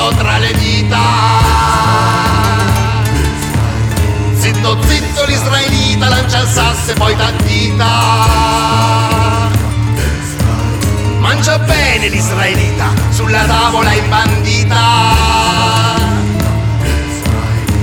brodo 0.00 0.16
tra 0.16 0.38
le 0.38 0.52
dita. 0.54 0.98
Zitto 4.34 4.82
zitto 4.86 5.24
l'israelita 5.26 6.08
lancia 6.08 6.38
il 6.40 6.48
sasso 6.48 6.90
e 6.92 6.94
poi 6.94 7.14
tantita. 7.16 7.86
Mangia 11.18 11.58
bene 11.58 12.08
l'israelita 12.08 12.92
sulla 13.10 13.44
tavola 13.44 13.92
imbandita. 13.92 14.78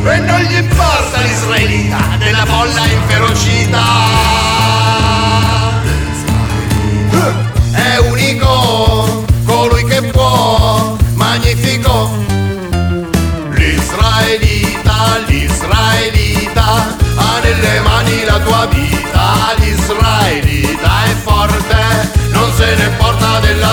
E 0.04 0.20
non 0.20 0.40
gli 0.40 0.56
importa 0.56 1.22
l'israelita 1.22 1.98
della 2.18 2.46
bolla 2.46 2.86
inferocita. 2.86 4.57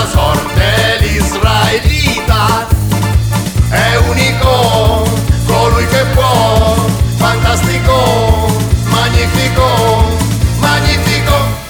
Della 0.05 0.07
sorte. 0.07 0.97
L'israelita 0.99 2.67
è 3.69 3.95
unico, 4.09 5.03
colui 5.45 5.85
che 5.87 6.05
può, 6.13 6.75
fantastico, 7.15 8.47
magnifico, 8.85 9.63
magnifico. 10.59 11.63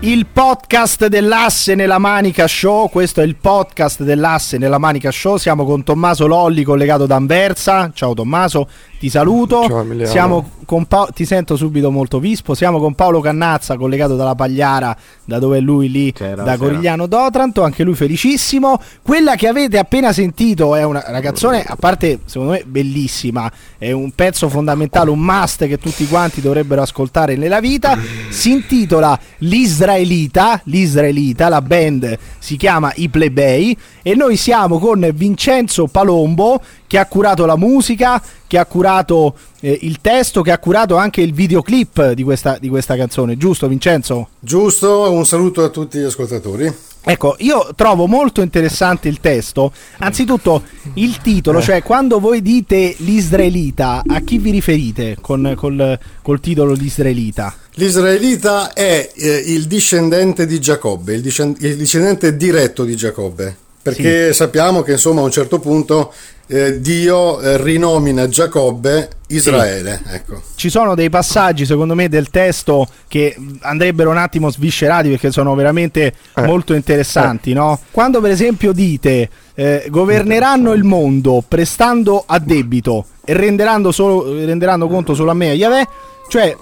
Il 0.00 0.26
podcast 0.26 1.06
dell'asse 1.06 1.74
nella 1.74 1.98
manica 1.98 2.46
show, 2.46 2.88
questo 2.88 3.20
è 3.20 3.24
il 3.24 3.36
podcast 3.36 4.02
dell'asse 4.02 4.56
nella 4.56 4.78
manica 4.78 5.10
show, 5.10 5.36
siamo 5.36 5.64
con 5.64 5.82
Tommaso 5.84 6.26
Lolli 6.26 6.62
collegato 6.62 7.04
da 7.04 7.16
Anversa, 7.16 7.90
ciao 7.92 8.14
Tommaso, 8.14 8.68
ti 8.98 9.10
saluto, 9.10 9.66
Ciao, 9.66 9.80
Emiliano. 9.80 10.10
siamo 10.10 10.50
Pa- 10.86 11.08
ti 11.14 11.24
sento 11.24 11.56
subito 11.56 11.90
molto 11.90 12.18
vispo, 12.18 12.54
siamo 12.54 12.78
con 12.78 12.94
Paolo 12.94 13.20
Cannazza 13.20 13.76
collegato 13.76 14.16
dalla 14.16 14.34
Pagliara, 14.34 14.94
da 15.24 15.38
dove 15.38 15.58
è 15.58 15.60
lui 15.60 15.90
lì, 15.90 16.12
C'era, 16.12 16.42
da 16.42 16.52
c'era. 16.52 16.56
Corigliano 16.58 17.06
d'Otranto, 17.06 17.62
anche 17.62 17.84
lui 17.84 17.94
felicissimo, 17.94 18.78
quella 19.02 19.34
che 19.34 19.48
avete 19.48 19.78
appena 19.78 20.12
sentito 20.12 20.74
è 20.74 20.84
una, 20.84 21.02
una 21.08 21.20
canzone, 21.20 21.64
a 21.64 21.76
parte 21.76 22.20
secondo 22.26 22.52
me 22.52 22.64
bellissima, 22.66 23.50
è 23.78 23.92
un 23.92 24.10
pezzo 24.12 24.48
fondamentale, 24.50 25.10
un 25.10 25.20
must 25.20 25.66
che 25.66 25.78
tutti 25.78 26.06
quanti 26.06 26.42
dovrebbero 26.42 26.82
ascoltare 26.82 27.36
nella 27.36 27.60
vita, 27.60 27.98
si 28.28 28.52
intitola 28.52 29.18
L'Israelita, 29.38 30.60
l'Israelita, 30.64 31.48
la 31.48 31.62
band 31.62 32.18
si 32.38 32.56
chiama 32.56 32.92
I 32.96 33.08
Plebei. 33.08 33.76
E 34.02 34.14
noi 34.14 34.36
siamo 34.36 34.78
con 34.78 35.06
Vincenzo 35.14 35.86
Palombo 35.86 36.60
che 36.88 36.98
ha 36.98 37.06
curato 37.06 37.46
la 37.46 37.56
musica, 37.56 38.20
che 38.48 38.58
ha 38.58 38.66
curato 38.66 39.36
eh, 39.60 39.78
il 39.82 40.00
testo, 40.00 40.42
che 40.42 40.50
ha 40.50 40.58
curato 40.58 40.96
anche 40.96 41.20
il 41.20 41.32
videoclip 41.32 42.12
di 42.12 42.24
questa, 42.24 42.58
di 42.58 42.68
questa 42.68 42.96
canzone, 42.96 43.36
giusto 43.36 43.68
Vincenzo? 43.68 44.30
Giusto, 44.40 45.12
un 45.12 45.24
saluto 45.24 45.62
a 45.62 45.68
tutti 45.68 45.98
gli 45.98 46.04
ascoltatori. 46.04 46.74
Ecco, 47.00 47.36
io 47.38 47.70
trovo 47.74 48.06
molto 48.06 48.42
interessante 48.42 49.08
il 49.08 49.20
testo. 49.20 49.72
Anzitutto 49.98 50.62
il 50.94 51.18
titolo, 51.22 51.62
cioè 51.62 51.82
quando 51.82 52.18
voi 52.18 52.42
dite 52.42 52.94
l'Israelita, 52.98 54.02
a 54.06 54.20
chi 54.20 54.38
vi 54.38 54.50
riferite 54.50 55.16
con, 55.20 55.54
col, 55.56 55.98
col 56.20 56.40
titolo 56.40 56.72
l'Israelita? 56.72 57.54
L'Israelita 57.74 58.72
è 58.72 59.10
eh, 59.14 59.42
il 59.46 59.66
discendente 59.66 60.46
di 60.46 60.60
Giacobbe, 60.60 61.14
il, 61.14 61.22
discen- 61.22 61.56
il 61.60 61.76
discendente 61.76 62.36
diretto 62.36 62.84
di 62.84 62.96
Giacobbe, 62.96 63.56
perché 63.80 64.32
sappiamo 64.32 64.82
che 64.82 64.92
insomma 64.92 65.20
a 65.20 65.24
un 65.24 65.30
certo 65.30 65.60
punto 65.60 66.12
eh, 66.48 66.80
Dio 66.80 67.40
eh, 67.40 67.62
rinomina 67.62 68.26
Giacobbe 68.26 69.10
Israele. 69.28 70.00
Ecco. 70.10 70.40
Ci 70.56 70.70
sono 70.70 70.94
dei 70.94 71.10
passaggi, 71.10 71.66
secondo 71.66 71.94
me, 71.94 72.08
del 72.08 72.30
testo 72.30 72.88
che 73.06 73.36
andrebbero 73.60 74.10
un 74.10 74.16
attimo 74.16 74.50
sviscerati 74.50 75.10
perché 75.10 75.30
sono 75.30 75.54
veramente 75.54 76.14
molto 76.36 76.74
interessanti, 76.74 77.52
no? 77.52 77.78
Quando 77.90 78.20
per 78.20 78.30
esempio 78.30 78.72
dite 78.72 79.28
eh, 79.54 79.86
governeranno 79.90 80.72
il 80.72 80.84
mondo 80.84 81.44
prestando 81.46 82.24
a 82.26 82.38
debito 82.38 83.04
e 83.24 83.34
renderanno, 83.34 83.92
solo, 83.92 84.32
renderanno 84.44 84.88
conto 84.88 85.14
solo 85.14 85.30
a 85.30 85.34
me 85.34 85.48
e 85.48 85.50
a 85.50 85.54
Yahweh, 85.54 85.88
cioè 86.28 86.56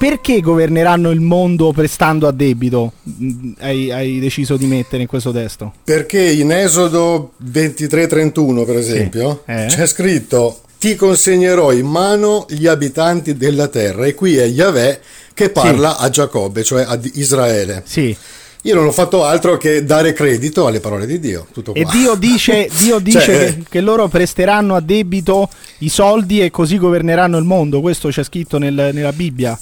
perché 0.00 0.40
governeranno 0.40 1.10
il 1.10 1.20
mondo 1.20 1.72
prestando 1.72 2.26
a 2.26 2.32
debito? 2.32 2.92
Mm, 3.22 3.52
Hai, 3.58 3.90
hai 3.92 4.18
deciso 4.18 4.56
di 4.56 4.64
mettere 4.64 5.02
in 5.02 5.08
questo 5.08 5.30
testo? 5.30 5.74
Perché 5.84 6.22
in 6.22 6.50
Esodo 6.52 7.32
23-31, 7.44 8.64
per 8.64 8.76
esempio, 8.78 9.42
Eh. 9.44 9.66
c'è 9.68 9.86
scritto: 9.86 10.60
Ti 10.78 10.94
consegnerò 10.96 11.70
in 11.72 11.84
mano 11.86 12.46
gli 12.48 12.66
abitanti 12.66 13.36
della 13.36 13.68
terra. 13.68 14.06
E 14.06 14.14
qui 14.14 14.36
è 14.38 14.44
Yahweh 14.46 15.00
che 15.34 15.50
parla 15.50 15.98
a 15.98 16.08
Giacobbe, 16.08 16.64
cioè 16.64 16.84
ad 16.88 17.04
Israele. 17.16 17.82
Sì. 17.84 18.16
Io 18.62 18.74
non 18.74 18.86
ho 18.86 18.92
fatto 18.92 19.24
altro 19.24 19.58
che 19.58 19.84
dare 19.84 20.14
credito 20.14 20.66
alle 20.66 20.80
parole 20.80 21.04
di 21.06 21.18
Dio. 21.20 21.46
Tutto 21.52 21.74
E. 21.74 21.84
Dio 21.90 22.14
dice, 22.16 22.70
Dio 22.80 22.98
dice 23.00 23.20
Cioè, 23.20 23.54
che, 23.56 23.62
che 23.68 23.80
loro 23.82 24.08
presteranno 24.08 24.74
a 24.74 24.80
debito 24.80 25.50
i 25.80 25.90
soldi 25.90 26.40
e 26.40 26.50
così 26.50 26.78
governeranno 26.78 27.36
il 27.36 27.44
mondo. 27.44 27.82
Questo 27.82 28.08
c'è 28.08 28.24
scritto 28.24 28.56
nel- 28.56 28.90
nella 28.94 29.12
Bibbia. 29.12 29.58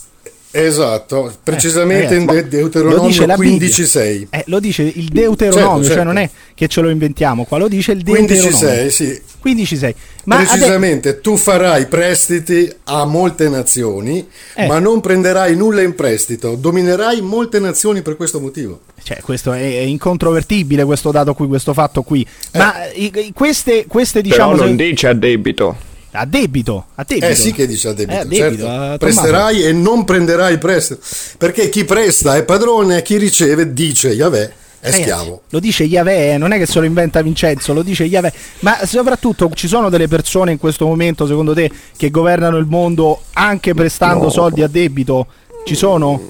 Esatto, 0.50 1.32
precisamente 1.42 2.14
Eh, 2.14 2.18
in 2.18 2.26
De- 2.26 2.40
Lo 2.42 2.48
Deuteronomio 2.48 3.06
dice 3.08 3.26
la 3.26 3.36
Bibbia. 3.36 3.68
15.6. 3.68 4.26
Eh, 4.30 4.44
lo 4.46 4.60
dice 4.60 4.82
il 4.82 5.08
Deuteronomio, 5.08 5.68
Certo, 5.68 5.82
cioè 5.84 5.94
certo. 5.96 6.02
non 6.04 6.16
è 6.16 6.30
che 6.54 6.68
ce 6.68 6.80
lo 6.80 6.88
inventiamo 6.88 7.44
qua, 7.44 7.58
lo 7.58 7.68
dice 7.68 7.92
il 7.92 8.02
Deuteronomio. 8.02 8.48
15.6, 8.58 8.88
sì. 8.90 9.20
15.6. 9.44 9.94
Ma 10.24 10.36
Precisamente, 10.36 11.20
tu 11.20 11.36
farai 11.36 11.86
prestiti 11.86 12.70
a 12.84 13.04
molte 13.04 13.48
nazioni, 13.48 14.26
Eh. 14.54 14.66
ma 14.66 14.78
non 14.78 15.00
prenderai 15.00 15.54
nulla 15.54 15.82
in 15.82 15.94
prestito. 15.94 16.54
Dominerai 16.54 17.20
molte 17.20 17.58
nazioni 17.58 18.02
per 18.02 18.16
questo 18.16 18.40
motivo. 18.40 18.80
cioè, 19.02 19.20
questo 19.22 19.52
è, 19.52 19.60
è 19.60 19.80
incontrovertibile 19.82 20.84
questo 20.84 21.10
dato 21.10 21.32
qui, 21.34 21.46
questo 21.46 21.72
fatto 21.72 22.02
qui. 22.02 22.26
Ma 22.54 22.74
i- 22.94 23.10
i- 23.14 23.32
queste, 23.34 23.86
queste 23.86 24.20
diciamo 24.22 24.52
Però 24.52 24.62
se- 24.62 24.68
non 24.68 24.76
dice 24.76 25.06
a 25.08 25.12
debito. 25.14 25.76
A 26.12 26.24
debito, 26.24 26.86
a 26.94 27.04
debito. 27.06 27.26
Eh 27.26 27.34
sì 27.34 27.52
che 27.52 27.66
dice 27.66 27.88
a 27.88 27.92
debito, 27.92 28.18
Eh, 28.18 28.20
a 28.20 28.24
debito, 28.24 28.64
certo. 28.64 28.92
a. 28.92 28.98
Presterai 28.98 29.62
e 29.64 29.72
non 29.72 30.04
prenderai 30.04 30.58
prestito. 30.58 31.00
Perché 31.36 31.68
chi 31.68 31.84
presta 31.84 32.36
è 32.36 32.44
padrone, 32.44 33.02
chi 33.02 33.16
riceve, 33.16 33.72
dice 33.72 34.08
Yahweh, 34.08 34.52
è 34.80 34.90
Ragazzi, 34.90 35.02
schiavo. 35.02 35.42
Lo 35.50 35.58
dice 35.58 35.84
Yahweh, 35.84 36.34
eh, 36.34 36.38
non 36.38 36.52
è 36.52 36.58
che 36.58 36.66
se 36.66 36.78
lo 36.78 36.84
inventa 36.84 37.20
Vincenzo, 37.20 37.72
lo 37.72 37.82
dice 37.82 38.04
Yahweh. 38.04 38.32
Ma 38.60 38.78
soprattutto 38.86 39.50
ci 39.54 39.66
sono 39.68 39.90
delle 39.90 40.08
persone 40.08 40.52
in 40.52 40.58
questo 40.58 40.86
momento, 40.86 41.26
secondo 41.26 41.52
te, 41.52 41.70
che 41.96 42.10
governano 42.10 42.56
il 42.56 42.66
mondo 42.66 43.22
anche 43.32 43.74
prestando 43.74 44.30
soldi 44.30 44.62
a 44.62 44.68
debito? 44.68 45.26
Ci 45.64 45.74
sono? 45.74 46.20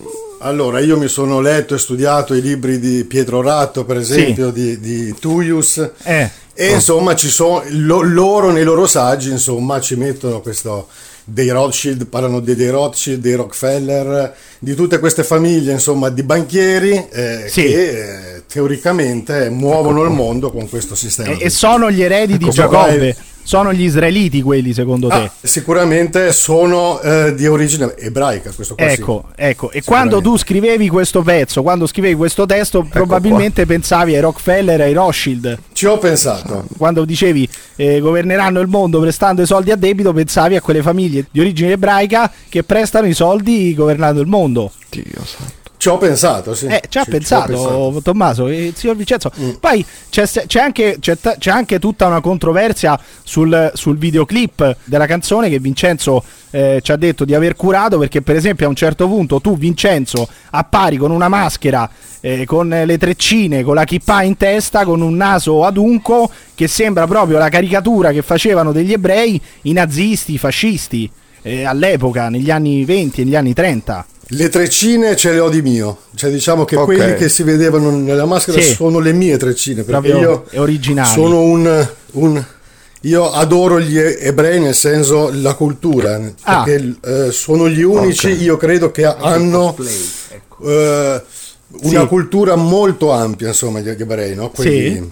Allora, 0.41 0.78
io 0.81 0.97
mi 0.99 1.09
sono 1.09 1.41
letto 1.41 1.75
e 1.75 1.78
studiato 1.78 2.32
i 2.34 2.41
libri 2.41 2.78
di 2.78 3.04
Pietro 3.04 3.41
Ratto, 3.43 3.84
per 3.84 3.97
esempio, 3.97 4.50
di, 4.50 4.78
di 4.78 5.15
Tuius. 5.19 5.91
Eh. 6.04 6.31
E 6.54 6.71
insomma, 6.72 7.15
ci 7.16 7.28
sono 7.28 7.62
lo- 7.71 8.03
loro 8.03 8.50
nei 8.53 8.65
loro 8.65 8.87
saggi, 8.87 9.31
insomma, 9.31 9.81
ci 9.81 9.94
mettono 9.97 10.41
questo 10.41 10.88
dei 11.25 11.50
Rothschild, 11.50 12.06
parlano 12.06 12.41
dei, 12.41 12.54
dei 12.56 12.71
Rothschild, 12.71 13.21
dei 13.21 13.34
Rockefeller, 13.34 14.34
di 14.59 14.74
tutte 14.74 14.98
queste 14.98 15.22
famiglie, 15.24 15.72
insomma, 15.72 16.09
di 16.09 16.22
banchieri 16.22 17.07
eh, 17.10 17.45
Sì. 17.48 17.62
che 17.62 17.89
eh, 18.36 18.42
teoricamente 18.47 19.51
muovono 19.51 20.03
il 20.04 20.10
mondo 20.10 20.51
con 20.51 20.68
questo 20.68 20.95
sistema. 20.95 21.30
E, 21.33 21.39
e 21.42 21.51
sono 21.51 21.91
gli 21.91 22.03
eredi 22.03 22.39
di 22.39 22.45
Ecco, 22.45 22.53
Giacobbe. 22.54 22.98
vai. 22.98 23.16
Sono 23.48 23.72
gli 23.72 23.84
israeliti 23.84 24.42
quelli, 24.42 24.74
secondo 24.74 25.09
te? 25.09 25.15
Ah, 25.15 25.33
sicuramente 25.41 26.34
sono 26.34 27.00
eh, 27.00 27.34
di 27.34 27.47
origine 27.47 27.97
ebraica, 27.97 28.53
questo 28.54 28.74
qua 28.74 28.86
sì. 28.91 29.00
Ecco, 29.00 29.24
ecco. 29.34 29.71
E 29.71 29.83
quando 29.83 30.21
tu 30.21 30.36
scrivevi 30.36 30.86
questo 30.91 31.22
pezzo, 31.22 31.62
quando 31.62 31.86
scrivevi 31.86 32.15
questo 32.15 32.45
testo, 32.45 32.80
Ecco 32.80 32.89
probabilmente 32.91 33.65
pensavi 33.65 34.15
ai 34.15 34.21
Rockefeller 34.21 34.83
e 34.83 34.84
ai 34.84 34.92
Rothschild. 34.92 35.59
Ci 35.72 35.86
ho 35.86 35.97
pensato. 35.97 36.66
Quando 36.77 37.06
dicevi 37.06 37.48
eh, 37.77 38.00
governeranno 38.00 38.60
il 38.60 38.68
mondo 38.68 39.00
prestando 39.00 39.41
i 39.41 39.47
soldi 39.47 39.71
a 39.71 39.77
debito, 39.77 40.12
pensavi 40.12 40.54
a 40.54 40.60
quelle 40.60 40.83
famiglie 40.83 41.24
di 41.30 41.41
origine 41.41 41.72
ebraica 41.72 42.30
che 42.50 42.65
prestano 42.65 43.06
i 43.06 43.15
soldi 43.15 43.72
governando 43.72 44.21
il 44.21 44.27
mondo. 44.27 44.72
Dio 44.91 45.04
santo. 45.24 45.58
Ci 45.88 45.94
ho 45.94 45.96
pensato, 45.96 46.54
sì. 46.54 46.66
Eh, 46.66 46.82
ci 46.86 46.98
ha 46.98 47.04
pensato, 47.04 47.46
pensato. 47.46 48.00
Tommaso 48.02 48.48
il 48.48 48.74
signor 48.76 48.94
Vincenzo. 48.94 49.32
Mm. 49.40 49.52
Poi 49.58 49.82
c'è, 50.10 50.26
c'è 50.26 50.60
anche, 50.60 50.98
c'è, 51.00 51.16
c'è 51.16 51.50
anche 51.50 51.78
tutta 51.78 52.06
una 52.06 52.20
controversia 52.20 53.00
sul, 53.22 53.70
sul 53.72 53.96
videoclip 53.96 54.76
della 54.84 55.06
canzone 55.06 55.48
che 55.48 55.58
Vincenzo 55.58 56.22
eh, 56.50 56.80
ci 56.82 56.92
ha 56.92 56.96
detto 56.96 57.24
di 57.24 57.34
aver 57.34 57.56
curato 57.56 57.96
perché 57.96 58.20
per 58.20 58.36
esempio 58.36 58.66
a 58.66 58.68
un 58.68 58.74
certo 58.74 59.06
punto 59.08 59.40
tu 59.40 59.56
Vincenzo 59.56 60.28
appari 60.50 60.98
con 60.98 61.10
una 61.10 61.28
maschera 61.28 61.88
eh, 62.20 62.44
con 62.44 62.68
le 62.68 62.98
treccine, 62.98 63.62
con 63.62 63.74
la 63.74 63.84
chippa 63.84 64.22
in 64.22 64.36
testa, 64.36 64.84
con 64.84 65.00
un 65.00 65.16
naso 65.16 65.64
adunco 65.64 66.30
che 66.54 66.68
sembra 66.68 67.06
proprio 67.06 67.38
la 67.38 67.48
caricatura 67.48 68.12
che 68.12 68.20
facevano 68.20 68.72
degli 68.72 68.92
ebrei 68.92 69.40
i 69.62 69.72
nazisti, 69.72 70.34
i 70.34 70.38
fascisti 70.38 71.10
eh, 71.40 71.64
all'epoca, 71.64 72.28
negli 72.28 72.50
anni 72.50 72.84
20 72.84 73.22
e 73.22 73.24
negli 73.24 73.36
anni 73.36 73.54
30. 73.54 74.06
Le 74.33 74.48
treccine 74.51 75.16
ce 75.16 75.33
le 75.33 75.39
ho 75.39 75.48
di 75.48 75.63
mio, 75.63 76.01
cioè 76.15 76.30
diciamo 76.30 76.66
che 76.66 76.77
Ok. 76.77 76.84
quelli 76.84 77.15
che 77.15 77.30
si 77.30 77.42
vedevano 77.42 77.91
nella 77.91 78.27
maschera 78.27 78.60
Sì. 78.60 78.75
sono 78.75 78.98
le 78.98 79.13
mie 79.13 79.39
treccine, 79.39 79.84
perché 79.84 80.09
Proprio 80.10 80.19
io 80.53 80.60
originali. 80.60 81.09
sono 81.10 81.41
un, 81.41 81.89
un 82.13 82.45
io 83.03 83.30
adoro 83.30 83.80
gli 83.80 83.97
ebrei 83.97 84.60
nel 84.60 84.75
senso 84.75 85.30
la 85.33 85.54
cultura, 85.54 86.21
Ah. 86.42 86.63
perché 86.63 86.95
eh, 87.03 87.30
sono 87.33 87.71
gli 87.71 87.80
unici, 87.83 88.28
io 88.42 88.59
credo, 88.59 88.91
che 88.91 89.04
hanno 89.07 89.75
eh, 90.65 91.22
una 91.82 92.00
Sì. 92.00 92.06
cultura 92.06 92.56
molto 92.56 93.12
ampia, 93.12 93.48
insomma, 93.48 93.80
gli 93.80 93.88
ebrei, 93.91 94.34
no? 94.34 94.48
Quelli 94.50 95.10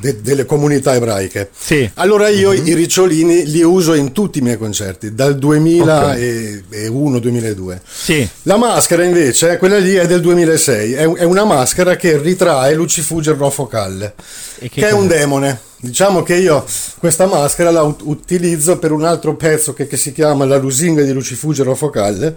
de- 0.00 0.20
delle 0.22 0.46
comunità 0.46 0.94
ebraiche. 0.94 1.50
Sì. 1.56 1.88
Allora 1.94 2.28
io 2.28 2.52
i 2.52 2.74
ricciolini 2.74 3.46
li 3.46 3.62
uso 3.62 3.94
in 3.94 4.12
tutti 4.12 4.38
i 4.38 4.42
miei 4.42 4.56
concerti, 4.56 5.14
dal 5.14 5.36
2001-2002. 5.36 7.80
Sì. 7.86 8.26
La 8.42 8.56
maschera 8.56 9.04
invece, 9.04 9.56
quella 9.58 9.78
lì 9.78 9.94
è 9.94 10.06
del 10.06 10.20
2006, 10.20 10.92
è, 10.94 11.08
è 11.12 11.24
una 11.24 11.44
maschera 11.44 11.96
che 11.96 12.18
ritrae 12.18 12.74
Lucifugge 12.74 13.30
il 13.32 13.36
Rofocalle, 13.36 14.14
E 14.58 14.68
che, 14.68 14.80
che 14.80 14.88
è 14.88 14.92
un 14.92 15.06
demone. 15.06 15.60
Diciamo 15.82 16.22
che 16.22 16.36
io 16.36 16.64
questa 16.98 17.26
maschera 17.26 17.72
la 17.72 17.82
ut- 17.82 18.02
utilizzo 18.04 18.78
per 18.78 18.92
un 18.92 19.02
altro 19.04 19.34
pezzo 19.34 19.72
che, 19.72 19.88
che 19.88 19.96
si 19.96 20.12
chiama 20.12 20.44
La 20.44 20.56
lusinga 20.56 21.02
di 21.02 21.12
Lucifugge 21.12 21.62
il 21.62 21.66
Rofocalle, 21.68 22.36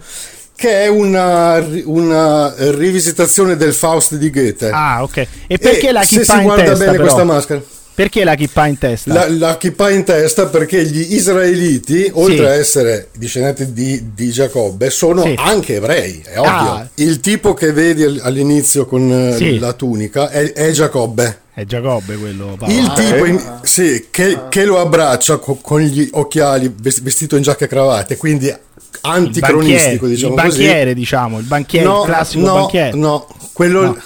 che 0.56 0.84
è 0.84 0.86
una, 0.88 1.64
una 1.84 2.52
rivisitazione 2.56 3.56
del 3.56 3.74
Faust 3.74 4.14
di 4.16 4.30
Goethe. 4.30 4.70
Ah, 4.70 5.02
ok. 5.02 5.26
E 5.46 5.58
perché 5.58 5.88
E 5.88 5.92
la 5.92 6.02
se 6.02 6.20
kippa 6.20 6.32
si 6.38 6.42
guarda 6.42 6.62
testa 6.64 6.78
bene 6.78 6.90
però? 6.92 7.02
questa 7.02 7.24
maschera? 7.24 7.62
Perché 7.96 8.24
la 8.24 8.34
kippa 8.34 8.66
in 8.66 8.76
testa? 8.76 9.12
La, 9.14 9.26
la 9.30 9.56
kippa 9.56 9.88
in 9.90 10.04
testa 10.04 10.46
perché 10.48 10.84
gli 10.84 11.14
israeliti, 11.14 12.10
oltre 12.12 12.36
Sì. 12.36 12.42
a 12.44 12.54
essere 12.54 13.08
discendenti 13.16 13.72
di, 13.72 14.10
di 14.14 14.28
Giacobbe, 14.30 14.90
sono 14.90 15.22
Sì. 15.22 15.34
anche 15.38 15.76
ebrei, 15.76 16.22
è 16.24 16.38
ovvio. 16.38 16.50
Ah. 16.50 16.86
Il 16.96 17.20
tipo 17.20 17.54
che 17.54 17.72
vedi 17.72 18.02
all- 18.02 18.20
all'inizio 18.22 18.84
con 18.84 19.10
eh, 19.10 19.34
Sì. 19.36 19.58
la 19.58 19.72
tunica 19.72 20.28
è, 20.28 20.52
è 20.52 20.70
Giacobbe. 20.72 21.40
È 21.54 21.64
Giacobbe 21.64 22.16
quello. 22.18 22.54
Paolo. 22.58 22.74
Il 22.74 22.92
tipo 22.94 23.24
in- 23.24 23.60
sì, 23.62 24.08
che, 24.10 24.40
che 24.50 24.64
lo 24.66 24.78
abbraccia 24.78 25.38
co- 25.38 25.58
con 25.62 25.80
gli 25.80 26.06
occhiali, 26.12 26.70
ves- 26.78 27.00
vestito 27.00 27.36
in 27.36 27.42
giacca 27.42 27.64
e 27.64 27.68
cravatte, 27.68 28.18
quindi 28.18 28.48
il 28.48 28.58
anticronistico, 29.00 30.04
banchiere, 30.06 30.08
diciamo 30.08 30.34
il 30.34 30.40
così. 30.42 30.58
banchiere, 30.58 30.94
diciamo, 30.94 31.38
il 31.38 31.44
banchiere, 31.46 31.88
il 31.88 32.02
classico 32.04 32.44
no, 32.46 32.54
banchiere. 32.54 32.96
no, 32.96 33.26
quello, 33.54 33.82
No. 33.84 33.96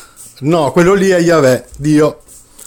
no, 0.42 0.70
quello 0.72 0.94
lì 0.94 1.08
è 1.08 1.18
Yahweh, 1.20 1.64
Dio 1.76 2.20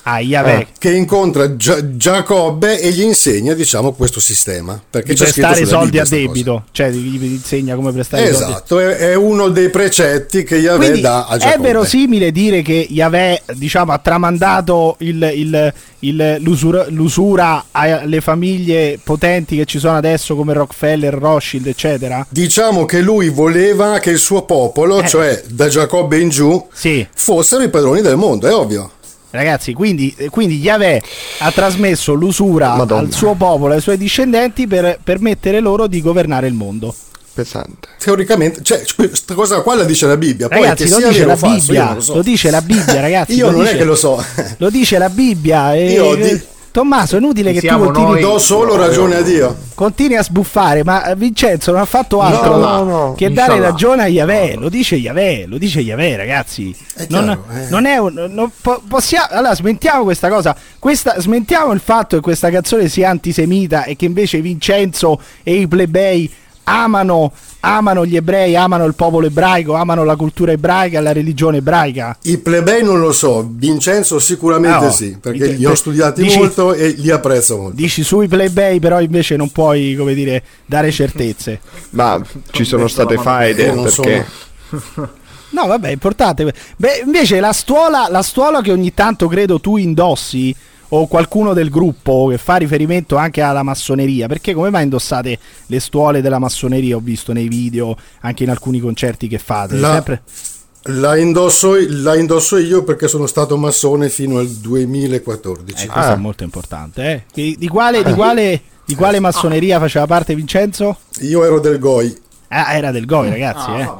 Ah, 0.05 0.19
Yahweh. 0.19 0.67
che 0.77 0.91
incontra 0.91 1.55
Gia- 1.55 1.95
Giacobbe 1.95 2.79
e 2.79 2.91
gli 2.91 3.01
insegna 3.03 3.53
diciamo 3.53 3.93
questo 3.93 4.19
sistema 4.19 4.77
perché 4.89 5.13
di 5.13 5.19
prestare 5.19 5.65
soldi 5.65 5.97
a 5.97 6.05
sta 6.05 6.15
cosa. 6.15 6.27
debito, 6.27 6.63
cioè 6.71 6.89
gli 6.91 7.23
insegna 7.23 7.75
come 7.75 7.91
prestare 7.93 8.33
soldi. 8.33 8.51
esatto 8.51 8.79
è, 8.79 8.97
è 8.97 9.15
uno 9.15 9.47
dei 9.47 9.69
precetti 9.69 10.43
che 10.43 10.57
Yahweh 10.57 10.77
Quindi 10.79 11.01
dà 11.01 11.25
a 11.27 11.35
è 11.35 11.37
Giacobbe 11.39 11.67
verosimile 11.67 12.31
dire 12.33 12.61
che 12.61 12.85
Yahweh 12.89 13.41
diciamo, 13.55 13.93
ha 13.93 13.97
tramandato 13.99 14.95
il- 14.99 15.31
il- 15.35 15.73
il- 15.99 16.37
l'usura, 16.41 16.85
l'usura 16.89 17.65
alle 17.71 18.19
famiglie 18.19 18.99
potenti 19.01 19.55
che 19.55 19.63
ci 19.65 19.79
sono 19.79 19.95
adesso 19.95 20.35
come 20.35 20.51
Rockefeller, 20.53 21.13
Rothschild, 21.13 21.67
eccetera? 21.67 22.25
diciamo 22.29 22.85
che 22.85 22.99
lui 22.99 23.29
voleva 23.29 23.99
che 23.99 24.09
il 24.09 24.17
suo 24.19 24.41
popolo 24.43 25.01
Eh. 25.01 25.07
cioè 25.07 25.43
da 25.47 25.69
Giacobbe 25.69 26.19
in 26.19 26.27
giù 26.27 26.67
Sì, 26.73 27.07
fossero 27.15 27.63
i 27.63 27.69
padroni 27.69 28.01
del 28.01 28.17
mondo 28.17 28.47
è 28.47 28.53
ovvio 28.53 28.91
ragazzi, 29.33 29.73
quindi, 29.73 30.15
quindi 30.29 30.59
Yahweh 30.59 31.01
ha 31.39 31.51
trasmesso 31.51 32.13
l'usura 32.13 32.75
Madonna. 32.75 33.01
al 33.01 33.11
suo 33.11 33.33
popolo, 33.33 33.73
ai 33.73 33.81
suoi 33.81 33.97
discendenti 33.97 34.67
per 34.67 34.99
permettere 35.03 35.59
loro 35.59 35.87
di 35.87 36.01
governare 36.01 36.47
il 36.47 36.53
mondo. 36.53 36.93
Pesante. 37.35 37.87
teoricamente 37.97 38.61
cioè 38.61 38.83
questa 38.95 39.33
cosa 39.33 39.61
qua 39.61 39.73
la 39.73 39.85
dice 39.85 40.05
la 40.05 40.17
Bibbia 40.17 40.47
poi 40.47 40.61
Ragazzi, 40.61 40.83
che 40.83 40.89
lo 40.91 40.97
sia 40.97 41.07
dice 41.07 41.25
la 41.25 41.35
falso, 41.35 41.65
Bibbia, 41.65 41.85
non 41.85 41.93
lo 41.95 42.01
so 42.01 42.13
lo 42.13 42.21
dice 42.21 42.51
la 42.51 42.61
Bibbia, 42.61 43.01
ragazzi. 43.01 43.33
io 43.33 43.49
non 43.49 43.59
dice- 43.61 43.71
è 43.73 43.77
che 43.77 43.83
lo 43.85 43.95
so 43.95 44.23
Lo 44.57 44.69
dice 44.69 44.97
la 44.99 45.09
Bibbia. 45.09 45.73
E... 45.73 45.91
Io 45.93 46.13
di- 46.13 46.41
Tommaso, 46.73 47.17
è 47.17 47.19
inutile 47.19 47.53
che 47.53 47.61
tu 47.61 47.77
continui, 47.77 48.13
noi. 48.13 48.21
do 48.21 48.39
solo 48.39 48.75
ragione 48.75 49.17
a 49.17 49.21
Dio 49.21 49.55
continui 49.75 50.17
a 50.17 50.23
sbuffare, 50.23 50.83
ma 50.83 51.13
Vincenzo 51.15 51.71
non 51.71 51.81
ha 51.81 51.85
fatto 51.85 52.19
altro 52.19 52.57
no, 52.57 52.83
no, 52.83 53.13
che 53.15 53.31
dare 53.31 53.53
inshallah. 53.53 53.69
ragione 53.69 54.01
a 54.01 54.07
Yahweh. 54.07 54.55
Lo 54.55 54.69
dice 54.69 54.95
Yahweh, 54.95 55.45
lo 55.45 55.59
dice 55.59 55.81
Yahweh, 55.81 56.15
ragazzi. 56.15 56.75
È 56.95 57.05
non, 57.09 57.23
chiaro, 57.25 57.45
eh. 57.51 57.69
non 57.69 57.85
è 57.85 57.97
un. 57.97 58.27
non 58.31 58.51
po- 58.59 58.81
possiamo, 58.87 59.27
allora, 59.29 59.53
smentiamo 59.53 60.03
questa 60.03 60.29
cosa. 60.29 60.55
Questa, 60.79 61.19
smentiamo 61.19 61.71
il 61.73 61.79
fatto 61.79 62.15
che 62.15 62.23
questa 62.23 62.49
canzone 62.49 62.87
sia 62.87 63.09
antisemita 63.09 63.83
e 63.83 63.95
che 63.95 64.05
invece 64.05 64.41
Vincenzo 64.41 65.21
e 65.43 65.55
i 65.55 65.67
plebei 65.67 66.31
amano, 66.63 67.31
amano 67.65 68.05
gli 68.05 68.15
ebrei, 68.15 68.55
amano 68.55 68.85
il 68.85 68.93
popolo 68.93 69.27
ebraico, 69.27 69.73
amano 69.73 70.03
la 70.03 70.15
cultura 70.15 70.51
ebraica, 70.51 70.99
la 70.99 71.13
religione 71.13 71.57
ebraica. 71.57 72.17
i 72.23 72.37
plebei 72.37 72.83
non 72.83 72.99
lo 72.99 73.11
so 73.11 73.47
Vincenzo 73.49 74.19
sicuramente 74.19 74.85
oh. 74.85 74.91
sì 74.91 75.17
perché 75.19 75.47
li 75.47 75.65
ho 75.65 75.73
studiati 75.73 76.21
dici- 76.21 76.37
molto 76.37 76.73
e 76.73 76.89
li 76.89 77.09
apprezzo 77.09 77.57
molto 77.57 77.75
Dici 77.75 78.03
sui 78.03 78.27
plebei, 78.27 78.79
però 78.79 78.99
invece 79.01 79.35
non 79.35 79.49
puoi, 79.49 79.95
come 79.97 80.13
dire, 80.13 80.43
dare 80.65 80.91
certezze. 80.91 81.59
Ma 81.91 82.21
ci 82.51 82.63
sono 82.63 82.87
state 82.87 83.17
faide 83.17 83.71
non 83.71 83.83
perché 83.83 84.25
No, 85.53 85.67
vabbè, 85.67 85.89
è 85.89 85.91
importante. 85.91 86.51
Beh, 86.77 87.03
invece 87.05 87.39
la 87.39 87.53
stuola, 87.53 88.07
la 88.09 88.23
stuola 88.23 88.61
che 88.61 88.71
ogni 88.71 88.93
tanto 88.93 89.27
credo 89.27 89.59
tu 89.59 89.77
indossi 89.77 90.53
o 90.95 91.07
qualcuno 91.07 91.53
del 91.53 91.69
gruppo 91.69 92.27
che 92.29 92.37
fa 92.37 92.57
riferimento 92.57 93.15
anche 93.15 93.41
alla 93.41 93.63
massoneria, 93.63 94.27
perché 94.27 94.53
come 94.53 94.69
mai 94.69 94.83
indossate 94.83 95.39
le 95.65 95.79
stuole 95.79 96.21
della 96.21 96.37
massoneria? 96.39 96.95
Ho 96.95 96.99
visto 96.99 97.33
nei 97.33 97.47
video, 97.47 97.95
anche 98.21 98.43
in 98.43 98.49
alcuni 98.51 98.79
concerti 98.79 99.27
che 99.27 99.39
fate. 99.39 99.75
La- 99.75 99.93
Sempre... 99.93 100.21
La 100.87 101.15
indosso, 101.17 101.75
la 101.87 102.13
indosso 102.17 102.57
io 102.57 102.83
perché 102.83 103.07
sono 103.07 103.25
stato 103.25 103.55
massone 103.55 104.09
fino 104.09 104.37
al 104.39 104.47
2014. 104.49 105.85
Eh, 105.85 105.87
questo 105.87 106.11
Ah. 106.11 106.13
è 106.13 106.17
molto 106.17 106.43
importante. 106.43 107.03
eh. 107.09 107.23
Di, 107.33 107.55
di 107.57 107.67
quale, 107.69 108.03
di, 108.03 108.11
quale, 108.13 108.61
di 108.85 108.93
quale 108.93 109.19
massoneria 109.21 109.79
faceva 109.79 110.05
parte 110.07 110.35
Vincenzo? 110.35 110.97
Io 111.21 111.43
ero 111.45 111.59
del 111.61 111.79
GOI. 111.79 112.15
Ah, 112.49 112.73
era 112.73 112.91
del 112.91 113.05
GOI, 113.05 113.29
ragazzi. 113.29 113.69
Ah, 113.69 113.79
eh. 113.79 113.91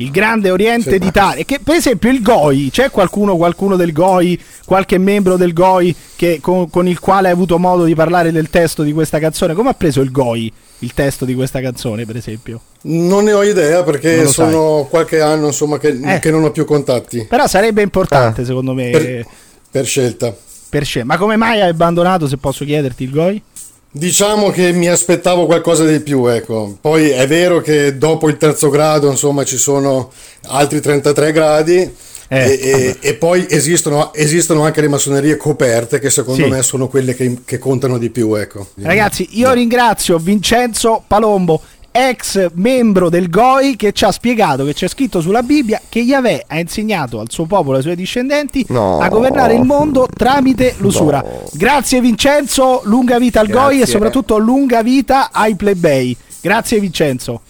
Il 0.00 0.10
grande 0.10 0.50
Oriente 0.50 0.92
Sì. 0.92 0.98
d'Italia. 0.98 1.44
Che 1.44 1.58
per 1.62 1.74
esempio 1.74 2.10
il 2.10 2.22
GOI, 2.22 2.70
c'è 2.70 2.90
qualcuno, 2.90 3.36
qualcuno 3.36 3.74
del 3.76 3.92
GOI, 3.92 4.40
qualche 4.64 4.96
membro 4.98 5.36
del 5.36 5.52
GOI 5.52 5.94
che, 6.16 6.38
con, 6.40 6.70
con 6.70 6.86
il 6.86 7.00
quale 7.00 7.26
hai 7.28 7.32
avuto 7.34 7.58
modo 7.58 7.84
di 7.84 7.94
parlare 7.94 8.30
del 8.30 8.48
testo 8.48 8.82
di 8.82 8.92
questa 8.92 9.18
canzone? 9.18 9.54
Come 9.54 9.70
ha 9.70 9.74
preso 9.74 10.00
il 10.00 10.10
GOI 10.12 10.52
il 10.80 10.94
testo 10.94 11.24
di 11.24 11.34
questa 11.34 11.60
canzone, 11.60 12.04
per 12.06 12.16
esempio? 12.16 12.60
Non 12.82 13.24
ne 13.24 13.32
ho 13.32 13.42
idea 13.42 13.82
perché 13.82 14.26
sono 14.28 14.86
qualche 14.88 15.20
anno 15.20 15.46
insomma, 15.48 15.78
che, 15.78 15.98
Eh. 16.00 16.18
che 16.20 16.30
non 16.30 16.44
ho 16.44 16.52
più 16.52 16.64
contatti 16.64 17.26
Però 17.28 17.48
sarebbe 17.48 17.82
importante, 17.82 18.42
Ah. 18.42 18.44
secondo 18.44 18.74
me, 18.74 18.90
per, 18.90 19.26
per 19.70 19.84
scelta. 19.84 20.32
per 20.68 20.84
scena. 20.84 21.06
Ma 21.06 21.16
come 21.16 21.34
mai 21.34 21.60
hai 21.60 21.70
abbandonato, 21.70 22.28
se 22.28 22.36
posso 22.36 22.64
chiederti, 22.64 23.02
il 23.02 23.10
GOI? 23.10 23.42
Diciamo 23.90 24.50
che 24.50 24.70
mi 24.72 24.86
aspettavo 24.88 25.46
qualcosa 25.46 25.84
di 25.86 26.00
più, 26.00 26.26
ecco. 26.26 26.76
Poi 26.80 27.08
è 27.08 27.26
vero 27.26 27.60
che 27.60 27.96
dopo 27.96 28.28
il 28.28 28.36
terzo 28.36 28.68
grado, 28.68 29.10
insomma, 29.10 29.44
ci 29.44 29.56
sono 29.56 30.10
altri 30.48 30.80
33 30.80 31.32
gradi. 31.32 31.94
Eh, 32.30 32.44
e, 32.44 32.58
e- 32.60 32.96
e 33.00 33.14
poi 33.14 33.46
esistono, 33.48 34.12
esistono 34.12 34.62
anche 34.62 34.82
le 34.82 34.88
massonerie 34.88 35.38
coperte 35.38 35.98
che 35.98 36.10
secondo 36.10 36.44
Sì. 36.44 36.50
me 36.50 36.62
sono 36.62 36.86
quelle 36.86 37.14
che, 37.14 37.38
che 37.42 37.56
contano 37.58 37.96
di 37.96 38.10
più 38.10 38.34
ecco. 38.34 38.66
Ragazzi, 38.82 39.26
io 39.38 39.50
ringrazio 39.54 40.18
Vincenzo 40.18 41.02
Palombo, 41.06 41.62
ex 42.08 42.50
membro 42.54 43.08
del 43.08 43.28
GOI, 43.28 43.76
che 43.76 43.92
ci 43.92 44.04
ha 44.04 44.12
spiegato 44.12 44.64
che 44.64 44.74
c'è 44.74 44.88
scritto 44.88 45.20
sulla 45.20 45.42
Bibbia 45.42 45.80
che 45.88 45.98
Yahweh 46.00 46.44
ha 46.46 46.58
insegnato 46.58 47.20
al 47.20 47.30
suo 47.30 47.44
popolo 47.46 47.74
e 47.74 47.76
ai 47.78 47.82
suoi 47.82 47.96
discendenti 47.96 48.64
No. 48.68 48.98
a 49.00 49.08
governare 49.08 49.54
il 49.54 49.62
mondo 49.64 50.06
tramite 50.12 50.74
l'usura. 50.78 51.20
No. 51.20 51.42
Grazie 51.52 52.00
Vincenzo, 52.00 52.82
lunga 52.84 53.18
vita 53.18 53.40
al 53.40 53.48
GOI 53.48 53.74
e 53.74 53.76
Grazie. 53.78 53.92
soprattutto 53.92 54.38
lunga 54.38 54.82
vita 54.82 55.30
ai 55.32 55.54
plebei. 55.56 56.16
Grazie 56.40 56.78
Vincenzo. 56.80 57.40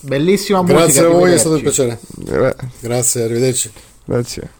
Bellissima 0.00 0.60
musica. 0.62 0.78
Grazie 0.80 1.04
a 1.04 1.08
voi, 1.08 1.32
è 1.32 1.38
stato 1.38 1.54
un 1.56 1.60
piacere. 1.62 1.98
Grazie, 2.80 3.22
arrivederci. 3.24 3.70
grazie. 4.04 4.50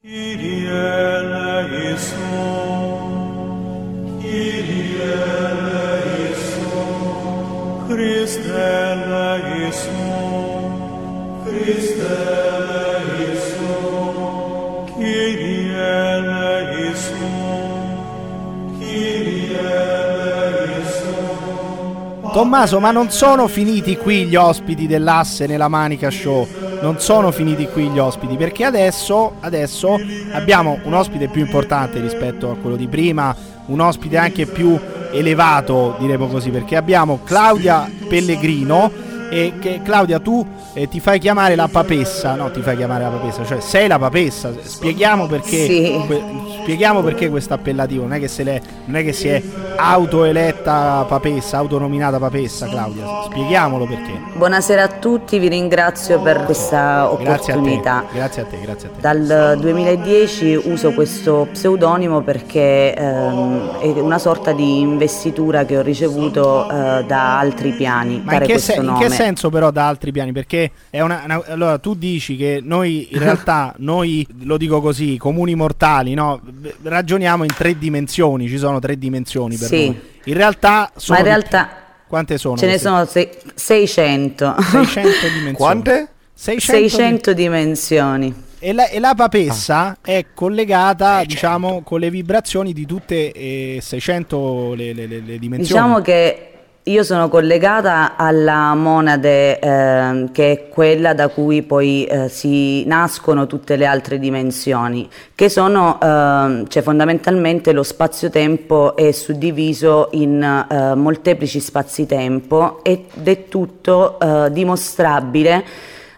Tommaso, 22.33 22.81
ma 22.81 22.91
non 22.91 23.11
sono 23.11 23.47
finiti 23.47 23.97
qui 23.97 24.25
gli 24.25 24.35
ospiti 24.35 24.89
dell'asse 24.89 25.47
nella 25.47 25.69
Manica 25.69 26.11
Show. 26.11 26.49
Non 26.83 26.99
sono 26.99 27.31
finiti 27.31 27.69
qui 27.69 27.89
gli 27.91 27.99
ospiti 28.01 28.37
perché 28.37 28.65
adesso, 28.65 29.35
adesso 29.39 29.97
abbiamo 30.33 30.81
un 30.83 30.95
ospite 30.95 31.29
più 31.29 31.43
importante 31.43 32.01
rispetto 32.01 32.51
a 32.51 32.57
quello 32.57 32.77
di 32.77 32.89
prima, 32.89 33.35
un 33.67 33.79
ospite 33.81 34.17
anche 34.17 34.47
più 34.47 34.79
elevato, 35.13 35.97
diremo 35.99 36.27
così, 36.29 36.51
perché 36.51 36.77
abbiamo 36.77 37.21
Claudia 37.25 37.91
Pellegrino 38.09 38.91
E 39.31 39.55
che 39.61 39.81
Claudia, 39.83 40.19
tu 40.21 40.47
eh, 40.73 40.89
ti 40.89 41.01
fai 41.01 41.19
chiamare 41.19 41.55
la 41.57 41.69
papessa, 41.69 42.35
no, 42.35 42.51
ti 42.51 42.61
fai 42.63 42.77
chiamare 42.77 43.05
la 43.05 43.11
papessa, 43.11 43.45
cioè 43.45 43.61
sei 43.61 43.89
la 43.89 43.99
papessa. 43.99 44.51
Spieghiamo 44.63 45.27
perché, 45.27 45.65
Sì. 45.67 46.03
que- 46.07 46.23
spieghiamo 46.63 47.03
perché 47.03 47.29
questo 47.29 47.55
appellativo. 47.55 48.03
Non 48.03 48.13
è 48.15 48.21
che 48.21 48.61
non 48.87 48.97
è 48.97 49.03
che 49.05 49.13
si 49.13 49.29
è 49.29 49.43
autoeletta 49.77 51.05
papessa, 51.09 51.57
autonominata 51.59 52.19
papessa, 52.19 52.67
Claudia. 52.69 53.05
Spieghiamolo 53.25 53.87
perché. 53.87 54.13
Buonasera 54.35 54.83
a 54.83 54.89
tutti, 54.89 55.39
vi 55.39 55.49
ringrazio 55.49 56.21
per 56.21 56.45
questa 56.45 57.09
Grazie 57.19 57.35
a 57.35 57.37
te, 57.39 57.53
opportunità. 57.53 58.05
grazie 58.13 58.43
a 58.43 58.45
te, 58.45 58.61
grazie 58.61 58.89
a 58.89 58.91
te. 58.93 59.01
Dal 59.01 59.57
2010 59.59 60.61
uso 60.65 60.93
questo 60.93 61.49
pseudonimo 61.51 62.21
perché 62.21 62.95
ehm, 62.95 63.79
è 63.81 63.87
una 64.01 64.19
sorta 64.19 64.53
di 64.53 64.81
investitura 64.81 65.65
che 65.65 65.79
ho 65.79 65.83
ricevuto 65.83 66.69
eh, 66.71 67.05
da 67.07 67.39
altri 67.39 67.73
piani. 67.73 68.15
Ma 68.25 68.33
in 68.33 68.39
dare 68.39 68.47
che, 68.47 68.53
questo 68.53 68.73
se- 68.73 68.79
in 68.79 68.85
nome. 68.87 68.99
che 69.07 69.11
senso 69.17 69.51
però 69.51 69.71
da 69.71 69.89
altri 69.89 70.13
piani? 70.13 70.33
Perché 70.33 70.71
è 70.91 71.01
una, 71.01 71.23
una- 71.25 71.43
allora 71.49 71.79
tu 71.79 71.95
dici 71.95 72.37
che 72.37 72.61
noi 72.63 73.09
in 73.13 73.19
realtà, 73.23 73.75
noi 73.79 74.27
lo 74.43 74.57
dico 74.57 74.81
così, 74.81 75.17
comuni 75.19 75.55
mortali, 75.55 76.15
no? 76.15 76.41
Ragioniamo 76.83 77.45
in 77.45 77.53
tre 77.55 77.79
dimensioni, 77.79 78.49
ci 78.49 78.59
sono 78.59 78.79
tre 78.79 78.97
dimensioni 78.99 79.57
per 79.57 79.69
Sì. 79.69 79.87
noi. 79.87 80.01
In 80.25 80.35
realtà 80.35 80.91
sono 80.97 81.19
Ma 81.19 81.25
in 81.25 81.31
realtà 81.31 81.69
quante 82.07 82.39
sono? 82.39 82.57
ce 82.57 82.67
ne 82.67 82.79
sono 82.79 83.05
se- 83.05 83.39
600. 83.55 84.55
600 84.59 85.09
dimensioni. 85.29 85.53
Quante? 85.53 86.09
600 86.35 86.77
di- 86.83 86.89
600 86.89 87.33
dimensioni. 87.33 88.35
E 88.59 88.73
la, 88.73 88.89
e 88.89 88.99
la 88.99 89.15
papessa 89.15 89.99
è 90.03 90.27
collegata, 90.35 91.23
diciamo, 91.25 91.83
con 91.83 92.01
le 92.01 92.11
vibrazioni 92.11 92.73
di 92.73 92.87
tutte 92.87 93.31
e 93.33 93.79
600 93.83 94.75
le, 94.75 94.93
le- 94.93 95.07
le- 95.07 95.21
le 95.21 95.39
dimensioni. 95.39 95.81
Diciamo 95.83 96.01
che 96.01 96.51
io 96.89 97.03
sono 97.03 97.29
collegata 97.29 98.15
alla 98.17 98.73
monade 98.75 99.59
ehm, 99.59 100.31
che 100.31 100.53
è 100.53 100.69
quella 100.69 101.15
da 101.15 101.27
cui 101.27 101.63
poi 101.63 102.05
eh, 102.05 102.29
si 102.29 102.85
nascono 102.85 103.49
tutte 103.49 103.75
le 103.75 103.87
altre 103.87 104.21
dimensioni, 104.21 105.09
che 105.35 105.49
sono 105.49 105.99
ehm, 106.01 106.69
cioè 106.69 106.83
fondamentalmente 106.83 107.73
lo 107.73 107.83
spazio-tempo 107.83 108.95
è 108.95 109.11
suddiviso 109.11 110.11
in 110.13 110.41
eh, 110.41 110.95
molteplici 110.95 111.59
spazi-tempo 111.59 112.85
ed 112.85 113.07
è 113.21 113.49
tutto 113.49 114.21
eh, 114.21 114.53
dimostrabile 114.53 115.65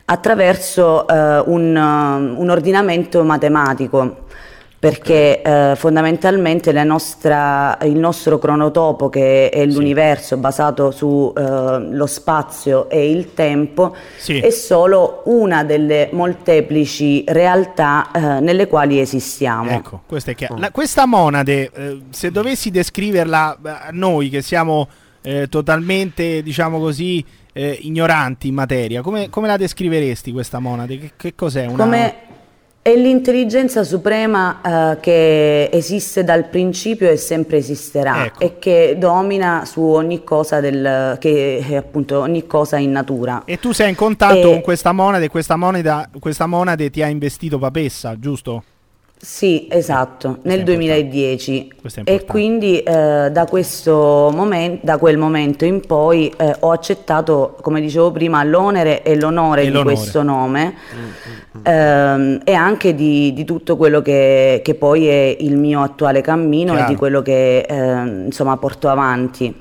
attraverso 0.04 1.08
eh, 1.08 1.38
un, 1.46 1.76
eh, 1.76 2.40
un 2.40 2.50
ordinamento 2.50 3.22
matematico 3.22 4.26
perché 4.78 5.42
eh, 5.42 5.72
fondamentalmente 5.76 6.70
nostra- 6.84 7.76
il 7.82 7.96
nostro 7.96 8.38
cronotopo 8.38 9.08
che 9.08 9.48
è 9.48 9.66
l'universo 9.66 10.36
basato 10.36 10.92
sullo 10.92 12.06
spazio 12.06 12.88
e 12.88 13.10
il 13.10 13.34
tempo 13.34 13.96
Sì. 14.18 14.38
è 14.38 14.50
solo 14.50 15.22
una 15.26 15.64
delle 15.64 16.10
molteplici 16.12 17.24
realtà 17.26 18.10
eh, 18.12 18.40
nelle 18.40 18.68
quali 18.68 19.00
esistiamo. 19.00 19.70
Ecco, 19.70 20.02
questo 20.06 20.30
è 20.30 20.34
chiaro. 20.36 20.56
La- 20.58 20.70
questa 20.70 21.06
monade, 21.06 21.70
eh, 21.74 22.00
se 22.10 22.30
dovessi 22.30 22.70
descriverla 22.70 23.58
eh, 23.64 23.68
a 23.68 23.88
noi 23.90 24.28
che 24.28 24.42
siamo 24.42 24.88
eh, 25.22 25.48
totalmente, 25.48 26.40
diciamo 26.42 26.78
così, 26.78 27.24
eh, 27.52 27.76
ignoranti 27.82 28.46
in 28.46 28.54
materia, 28.54 29.02
come, 29.02 29.28
come 29.28 29.48
la 29.48 29.56
descriveresti 29.56 30.30
questa 30.30 30.60
monade? 30.60 30.98
Che, 30.98 31.10
che 31.16 31.34
cos'è? 31.34 31.66
Una... 31.66 31.82
Come 31.82 32.14
è 32.90 32.96
l'intelligenza 32.96 33.84
suprema 33.84 34.60
eh, 34.92 35.00
che 35.00 35.68
esiste 35.70 36.24
dal 36.24 36.48
principio 36.48 37.10
e 37.10 37.16
sempre 37.16 37.58
esisterà 37.58 38.26
Ecco. 38.26 38.40
e 38.40 38.58
che 38.58 38.96
domina 38.98 39.64
su 39.66 39.82
ogni 39.82 40.24
cosa 40.24 40.60
del, 40.60 41.16
che 41.18 41.64
è 41.68 41.74
appunto 41.76 42.20
ogni 42.20 42.46
cosa 42.46 42.78
in 42.78 42.92
natura. 42.92 43.42
E 43.44 43.58
tu 43.58 43.72
sei 43.72 43.90
in 43.90 43.94
contatto 43.94 44.36
E- 44.36 44.42
con 44.52 44.60
questa 44.62 44.92
monade 44.92 45.26
e 45.26 45.28
questa 45.28 46.46
monade 46.46 46.90
ti 46.90 47.02
ha 47.02 47.08
investito 47.08 47.58
papessa, 47.58 48.18
giusto? 48.18 48.62
Sì, 49.20 49.66
esatto, 49.68 50.38
nel 50.42 50.60
è 50.60 50.62
2010 50.62 51.72
Questo 51.80 52.00
è 52.04 52.12
e 52.12 52.24
quindi 52.24 52.78
eh, 52.78 53.28
da 53.32 53.46
questo 53.48 54.30
momento, 54.32 54.86
da 54.86 54.96
quel 54.96 55.18
momento 55.18 55.64
in 55.64 55.80
poi 55.80 56.32
eh, 56.36 56.54
ho 56.60 56.70
accettato, 56.70 57.56
come 57.60 57.80
dicevo 57.80 58.12
prima, 58.12 58.44
l'onere 58.44 59.02
e 59.02 59.16
l'onore 59.16 59.62
E 59.62 59.66
di 59.66 59.72
l'onore. 59.72 59.94
questo 59.94 60.22
nome 60.22 60.74
ehm, 61.62 62.40
e 62.44 62.52
anche 62.52 62.94
di, 62.94 63.32
di 63.32 63.44
tutto 63.44 63.76
quello 63.76 64.02
che, 64.02 64.60
che 64.62 64.74
poi 64.74 65.08
è 65.08 65.36
il 65.40 65.56
mio 65.56 65.82
attuale 65.82 66.20
cammino 66.20 66.74
Chiaro. 66.74 66.86
e 66.86 66.92
di 66.92 66.96
quello 66.96 67.20
che 67.20 67.58
ehm, 67.60 68.26
insomma 68.26 68.56
porto 68.56 68.88
avanti. 68.88 69.52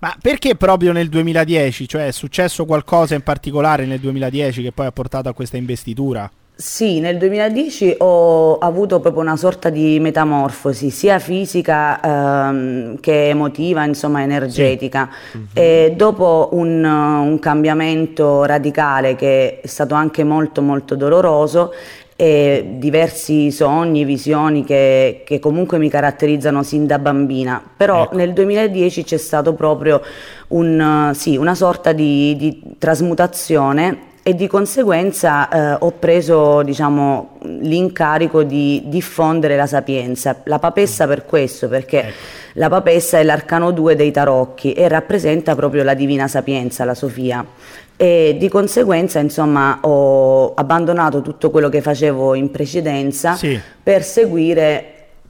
Ma 0.00 0.14
perché 0.20 0.56
proprio 0.56 0.90
nel 0.92 1.08
2010? 1.08 1.86
Cioè 1.88 2.06
è 2.08 2.10
successo 2.10 2.66
qualcosa 2.66 3.14
in 3.14 3.22
particolare 3.22 3.86
nel 3.86 4.00
2010 4.00 4.60
che 4.60 4.72
poi 4.72 4.86
ha 4.86 4.92
portato 4.92 5.28
a 5.28 5.32
questa 5.32 5.56
investitura? 5.56 6.28
Sì, 6.56 7.00
nel 7.00 7.18
2010 7.18 7.96
ho 7.98 8.58
avuto 8.58 9.00
proprio 9.00 9.22
una 9.22 9.34
sorta 9.36 9.70
di 9.70 9.98
metamorfosi, 9.98 10.88
sia 10.88 11.18
fisica 11.18 12.00
ehm, 12.00 13.00
che 13.00 13.30
emotiva, 13.30 13.84
insomma 13.84 14.22
energetica. 14.22 15.10
E 15.52 15.94
dopo 15.96 16.50
un, 16.52 16.84
un 16.84 17.38
cambiamento 17.40 18.44
radicale 18.44 19.16
che 19.16 19.60
è 19.62 19.66
stato 19.66 19.94
anche 19.94 20.22
molto 20.22 20.62
molto 20.62 20.94
doloroso 20.94 21.72
e 22.14 22.74
diversi 22.76 23.50
sogni, 23.50 24.04
visioni 24.04 24.62
che, 24.62 25.22
che 25.26 25.40
comunque 25.40 25.78
mi 25.78 25.88
caratterizzano 25.88 26.62
sin 26.62 26.86
da 26.86 27.00
bambina, 27.00 27.60
però 27.76 28.04
Ecco. 28.04 28.14
nel 28.14 28.32
2010 28.32 29.02
c'è 29.02 29.16
stato 29.16 29.54
proprio 29.54 30.00
un, 30.48 31.10
sì, 31.14 31.36
una 31.36 31.56
sorta 31.56 31.90
di, 31.90 32.36
di 32.36 32.62
trasmutazione 32.78 34.12
e 34.26 34.34
di 34.34 34.46
conseguenza 34.46 35.48
eh, 35.50 35.76
ho 35.80 35.90
preso 35.92 36.62
diciamo, 36.62 37.36
l'incarico 37.42 38.42
di 38.42 38.82
diffondere 38.86 39.54
la 39.54 39.66
sapienza. 39.66 40.36
La 40.44 40.58
papessa 40.58 41.06
per 41.06 41.26
questo, 41.26 41.68
perché 41.68 41.98
Ecco. 42.00 42.14
la 42.54 42.70
papessa 42.70 43.18
è 43.18 43.22
l'arcano 43.22 43.70
2 43.70 43.94
dei 43.94 44.10
tarocchi 44.10 44.72
e 44.72 44.88
rappresenta 44.88 45.54
proprio 45.54 45.82
la 45.82 45.92
divina 45.92 46.26
sapienza, 46.26 46.86
la 46.86 46.94
Sofia. 46.94 47.44
E 47.96 48.36
di 48.38 48.48
conseguenza, 48.48 49.18
insomma, 49.18 49.78
ho 49.82 50.54
abbandonato 50.54 51.20
tutto 51.20 51.50
quello 51.50 51.68
che 51.68 51.82
facevo 51.82 52.32
in 52.34 52.50
precedenza 52.50 53.34
Sì. 53.34 53.60
per 53.82 54.02
seguire 54.02 54.86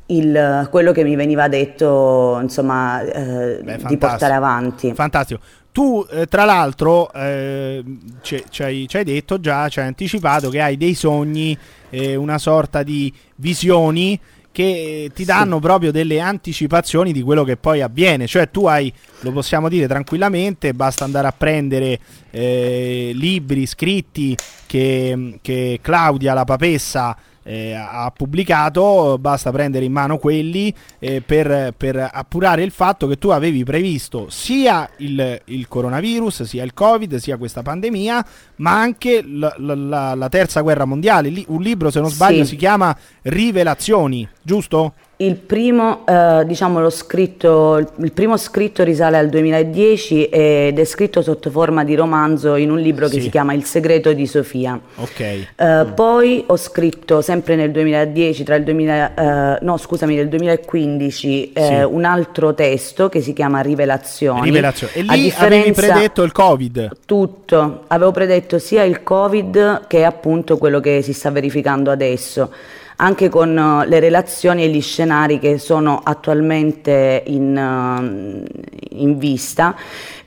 il- 0.06 0.68
quello 0.70 0.92
che 0.92 1.02
mi 1.02 1.16
veniva 1.16 1.48
detto, 1.48 2.38
insomma, 2.40 3.02
eh, 3.02 3.58
Beh, 3.60 3.78
di 3.86 3.96
portare 3.96 4.34
avanti. 4.34 4.92
Fantastico. 4.94 5.40
Tu, 5.74 6.06
eh, 6.08 6.26
tra 6.26 6.44
l'altro, 6.44 7.12
eh, 7.12 7.82
ci, 8.22 8.62
hai, 8.62 8.86
detto 9.02 9.40
già, 9.40 9.68
ci 9.68 9.80
hai 9.80 9.88
anticipato 9.88 10.48
che 10.48 10.60
hai 10.60 10.76
dei 10.76 10.94
sogni, 10.94 11.58
eh, 11.90 12.14
una 12.14 12.38
sorta 12.38 12.84
di 12.84 13.12
visioni 13.34 14.16
che 14.52 15.10
ti 15.12 15.24
danno 15.24 15.58
proprio 15.58 15.90
delle 15.90 16.20
anticipazioni 16.20 17.12
di 17.12 17.22
quello 17.22 17.42
che 17.42 17.56
poi 17.56 17.80
avviene. 17.80 18.28
Cioè, 18.28 18.52
tu 18.52 18.66
hai, 18.66 18.92
lo 19.22 19.32
possiamo 19.32 19.68
dire 19.68 19.88
tranquillamente, 19.88 20.74
basta 20.74 21.02
andare 21.02 21.26
a 21.26 21.34
prendere 21.36 21.98
eh, 22.30 23.10
libri 23.12 23.66
scritti 23.66 24.36
che, 24.66 25.40
che 25.42 25.80
Claudia, 25.82 26.34
la 26.34 26.44
papessa, 26.44 27.16
eh, 27.44 27.72
ha 27.74 28.10
pubblicato, 28.14 29.16
basta 29.20 29.52
prendere 29.52 29.84
in 29.84 29.92
mano 29.92 30.18
quelli 30.18 30.74
eh, 30.98 31.20
per, 31.24 31.72
per 31.76 32.10
appurare 32.12 32.62
il 32.62 32.70
fatto 32.72 33.06
che 33.06 33.16
tu 33.18 33.28
avevi 33.28 33.62
previsto 33.64 34.26
sia 34.28 34.88
il, 34.98 35.40
il 35.46 35.68
coronavirus, 35.68 36.42
sia 36.42 36.64
il 36.64 36.74
covid, 36.74 37.16
sia 37.16 37.36
questa 37.36 37.62
pandemia, 37.62 38.26
ma 38.56 38.80
anche 38.80 39.22
la, 39.26 39.54
la- 39.58 40.14
la- 40.14 40.28
terza 40.28 40.60
guerra 40.62 40.84
mondiale. 40.84 41.30
Un 41.48 41.62
libro, 41.62 41.90
se 41.90 42.00
non 42.00 42.10
sbaglio, 42.10 42.42
Sì. 42.44 42.50
si 42.50 42.56
chiama 42.56 42.96
Rivelazioni, 43.22 44.26
giusto? 44.42 44.94
Il 45.24 45.36
primo, 45.36 46.04
eh, 46.06 46.44
diciamo, 46.44 46.88
scritto, 46.90 47.78
il- 47.96 48.12
primo 48.12 48.36
scritto 48.36 48.82
risale 48.84 49.16
al 49.16 49.28
2010 49.30 50.24
ed 50.26 50.78
è 50.78 50.84
scritto 50.84 51.22
sotto 51.22 51.50
forma 51.50 51.82
di 51.82 51.94
romanzo 51.94 52.56
in 52.56 52.70
un 52.70 52.78
libro 52.78 53.06
che 53.06 53.14
Sì. 53.14 53.20
si 53.22 53.30
chiama 53.30 53.54
Il 53.54 53.64
segreto 53.64 54.12
di 54.12 54.26
Sofia. 54.26 54.78
Ok. 54.96 55.20
Eh, 55.20 55.86
Poi 55.94 56.44
ho 56.46 56.56
scritto 56.56 57.22
sempre 57.22 57.56
nel 57.56 57.70
2010, 57.70 58.44
tra 58.44 58.56
il 58.56 58.64
2000, 58.64 59.14
eh, 59.14 59.58
no 59.62 59.76
scusami, 59.78 60.14
nel 60.14 60.28
2015, 60.28 61.52
eh, 61.52 61.62
Sì. 61.64 61.74
un 61.88 62.04
altro 62.04 62.52
testo 62.54 63.08
che 63.08 63.20
si 63.22 63.32
chiama 63.32 63.60
Rivelazioni. 63.60 64.42
Rivelazioni. 64.42 64.92
E 64.94 65.02
lì 65.16 65.32
avevi 65.36 65.72
predetto 65.72 66.22
il 66.22 66.32
covid. 66.32 66.90
tutto, 67.06 67.84
avevo 67.88 68.10
predetto 68.10 68.58
sia 68.58 68.82
il 68.82 69.02
Covid 69.02 69.86
che 69.86 70.04
appunto 70.04 70.58
quello 70.58 70.80
che 70.80 71.00
si 71.02 71.12
sta 71.12 71.30
verificando 71.30 71.90
adesso, 71.90 72.50
anche 72.96 73.28
con 73.28 73.56
eh, 73.56 73.88
le 73.88 74.00
relazioni 74.00 74.62
e 74.64 74.68
gli 74.68 74.80
scenari 74.82 75.38
che 75.38 75.58
sono 75.58 76.00
attualmente 76.02 77.22
in, 77.26 77.56
eh, 77.56 78.96
in 78.96 79.18
vista 79.18 79.74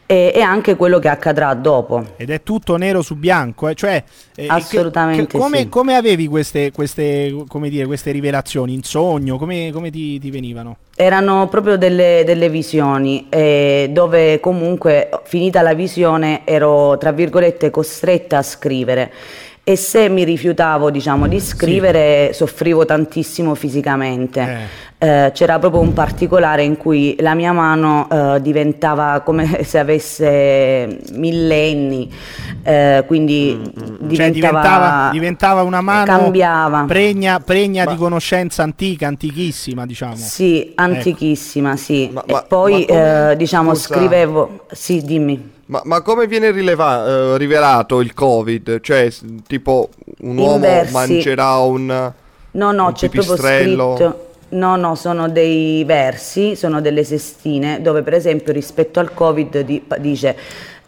e, 0.09 0.31
e 0.33 0.39
anche 0.39 0.77
quello 0.77 1.00
che 1.00 1.09
accadrà 1.09 1.53
dopo. 1.53 2.03
Ed 2.15 2.29
è 2.29 2.41
tutto 2.41 2.77
nero 2.77 3.01
su 3.01 3.15
bianco, 3.15 3.67
eh, 3.67 3.75
cioè 3.75 4.01
eh, 4.36 4.47
Assolutamente 4.47 5.27
che- 5.27 5.38
come, 5.38 5.57
sì. 5.59 5.69
come 5.69 5.95
avevi 5.95 6.27
queste, 6.27 6.71
queste, 6.71 7.43
come 7.47 7.69
dire, 7.69 7.86
queste 7.86 8.12
rivelazioni 8.12 8.74
in 8.74 8.83
sogno? 8.83 9.38
Come, 9.38 9.69
come 9.74 9.91
ti, 9.91 10.17
ti 10.17 10.31
venivano? 10.31 10.77
Erano 10.95 11.47
proprio 11.50 11.77
delle, 11.77 12.24
delle 12.25 12.50
visioni 12.50 13.27
eh, 13.29 13.89
dove 13.91 14.39
comunque 14.39 15.09
finita 15.25 15.62
la 15.62 15.74
visione 15.74 16.41
ero 16.45 16.97
tra 16.97 17.12
virgolette 17.12 17.69
costretta 17.69 18.38
a 18.38 18.43
scrivere 18.43 19.12
e 19.69 19.75
se 19.75 20.07
mi 20.07 20.24
rifiutavo 20.24 20.89
diciamo 20.89 21.27
di 21.27 21.41
scrivere 21.41 22.31
soffrivo 22.31 22.86
tantissimo 22.86 23.53
fisicamente. 23.53 24.86
Eh, 24.97 25.31
c'era 25.33 25.59
proprio 25.59 25.81
un 25.81 25.91
particolare 25.91 26.63
in 26.63 26.77
cui 26.77 27.17
la 27.19 27.33
mia 27.36 27.51
mano 27.51 28.07
eh, 28.09 28.41
diventava 28.41 29.19
come 29.25 29.63
se 29.67 29.77
avesse 29.77 31.00
millenni, 31.12 32.09
eh, 32.63 33.03
quindi 33.07 33.59
Cioè 33.62 34.07
diventava, 34.07 34.31
diventava, 34.31 35.09
diventava 35.12 35.62
una 35.63 35.81
mano 35.81 36.05
cambiava. 36.05 36.86
pregna, 36.88 37.41
pregna 37.41 37.86
di 37.88 37.97
conoscenza 37.97 38.63
antica, 38.63 39.07
antichissima, 39.07 39.86
diciamo. 39.86 40.15
Sì, 40.15 40.71
antichissima, 40.75 41.75
sì. 41.75 42.09
Ma- 42.09 42.24
e 42.25 42.31
ma- 42.31 42.41
poi 42.43 42.71
ma 42.71 42.86
come- 42.86 43.31
eh, 43.31 43.36
diciamo 43.36 43.74
scusa. 43.75 43.95
scrivevo, 43.95 44.65
sì, 44.71 45.01
dimmi. 45.03 45.55
Ma, 45.67 45.81
ma 45.83 46.01
come 46.01 46.27
viene 46.27 46.51
rileva- 46.51 47.05
eh, 47.05 47.38
rivelato 47.38 48.00
il 48.00 48.13
Covid? 48.13 48.79
Cioè, 48.79 49.09
tipo, 49.45 49.89
un 50.21 50.38
uomo 50.38 50.59
versi. 50.59 50.93
mangerà 50.93 51.55
un... 51.57 52.13
No, 52.51 52.71
no, 52.71 52.86
un 52.88 52.93
c'è 52.93 53.09
proprio 53.09 53.33
pipistrello? 53.36 53.95
scritto. 53.95 54.21
No, 54.50 54.77
no, 54.77 54.95
sono 54.95 55.27
dei 55.27 55.83
versi, 55.83 56.55
sono 56.55 56.79
delle 56.79 57.03
sestine 57.03 57.81
dove 57.81 58.01
per 58.01 58.13
esempio 58.13 58.53
rispetto 58.53 59.01
al 59.01 59.13
Covid 59.13 59.59
di- 59.59 59.83
dice 59.97 60.38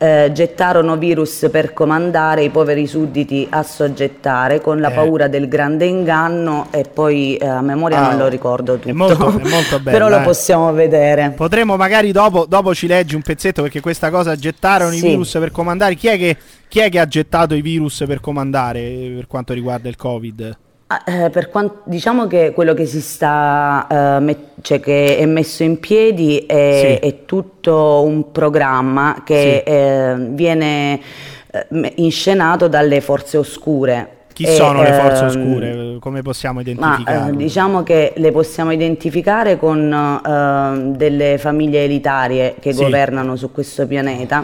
eh, 0.01 0.31
gettarono 0.33 0.95
virus 0.95 1.49
per 1.51 1.73
comandare 1.73 2.43
i 2.43 2.49
poveri 2.49 2.87
sudditi 2.87 3.45
a 3.49 3.63
soggettare 3.63 4.61
con 4.61 4.79
la 4.79 4.89
Eh. 4.89 4.93
paura 4.95 5.27
del 5.27 5.49
grande 5.49 5.85
inganno 5.85 6.67
e 6.71 6.83
poi 6.91 7.35
eh, 7.35 7.45
a 7.45 7.59
memoria 7.61 7.97
Ah. 8.05 8.09
non 8.11 8.17
lo 8.19 8.27
ricordo 8.29 8.77
tutto. 8.77 8.95
molto- 8.95 9.27
è 9.27 9.47
molto 9.49 9.79
bello, 9.81 9.91
Però 9.97 10.07
lo 10.07 10.19
eh. 10.19 10.21
possiamo 10.23 10.71
vedere. 10.71 11.33
Potremmo 11.35 11.75
magari 11.75 12.13
dopo, 12.13 12.45
dopo 12.47 12.73
ci 12.73 12.87
leggi 12.87 13.15
un 13.15 13.21
pezzetto 13.21 13.61
perché 13.61 13.81
questa 13.81 14.09
cosa 14.09 14.35
gettarono 14.37 14.93
i 14.93 14.99
Sì. 14.99 15.07
virus 15.09 15.31
per 15.33 15.51
comandare. 15.51 15.95
Chi 15.95 16.07
è, 16.07 16.17
che, 16.17 16.37
chi 16.69 16.79
è 16.79 16.89
che 16.89 16.99
ha 16.99 17.05
gettato 17.07 17.53
i 17.53 17.61
virus 17.61 18.01
per 18.07 18.21
comandare 18.21 18.79
eh, 18.79 19.11
per 19.17 19.27
quanto 19.27 19.51
riguarda 19.53 19.89
il 19.89 19.97
Covid? 19.97 20.57
Ah, 20.91 21.03
eh, 21.05 21.29
per 21.29 21.49
quanto, 21.51 21.81
diciamo 21.83 22.25
che 22.25 22.51
quello 22.51 22.73
che 22.73 22.87
si 22.87 22.99
sta, 22.99 23.85
eh, 24.17 24.19
met- 24.21 24.39
cioè 24.61 24.79
che 24.79 25.17
è 25.19 25.25
messo 25.27 25.61
in 25.61 25.79
piedi 25.79 26.39
è, 26.47 26.97
Sì. 26.99 27.07
è 27.07 27.25
tutto 27.25 28.01
un 28.03 28.31
programma 28.31 29.21
che 29.23 29.61
Sì. 29.63 29.71
eh, 29.71 30.15
viene 30.31 30.99
eh, 31.51 31.93
inscenato 31.97 32.67
dalle 32.67 33.01
forze 33.01 33.37
oscure. 33.37 34.17
Chi 34.33 34.45
E, 34.45 34.47
sono 34.55 34.81
le 34.81 34.93
forze 34.93 35.21
ehm, 35.21 35.27
oscure? 35.27 35.97
Come 35.99 36.23
possiamo 36.23 36.61
identificarle? 36.61 37.33
eh, 37.33 37.35
diciamo 37.35 37.83
che 37.83 38.13
le 38.15 38.31
possiamo 38.31 38.71
identificare 38.71 39.59
con 39.59 39.93
eh, 40.25 40.97
delle 40.97 41.37
famiglie 41.37 41.83
elitarie 41.83 42.55
che 42.59 42.73
Sì. 42.73 42.81
governano 42.81 43.35
su 43.35 43.51
questo 43.51 43.85
pianeta, 43.85 44.43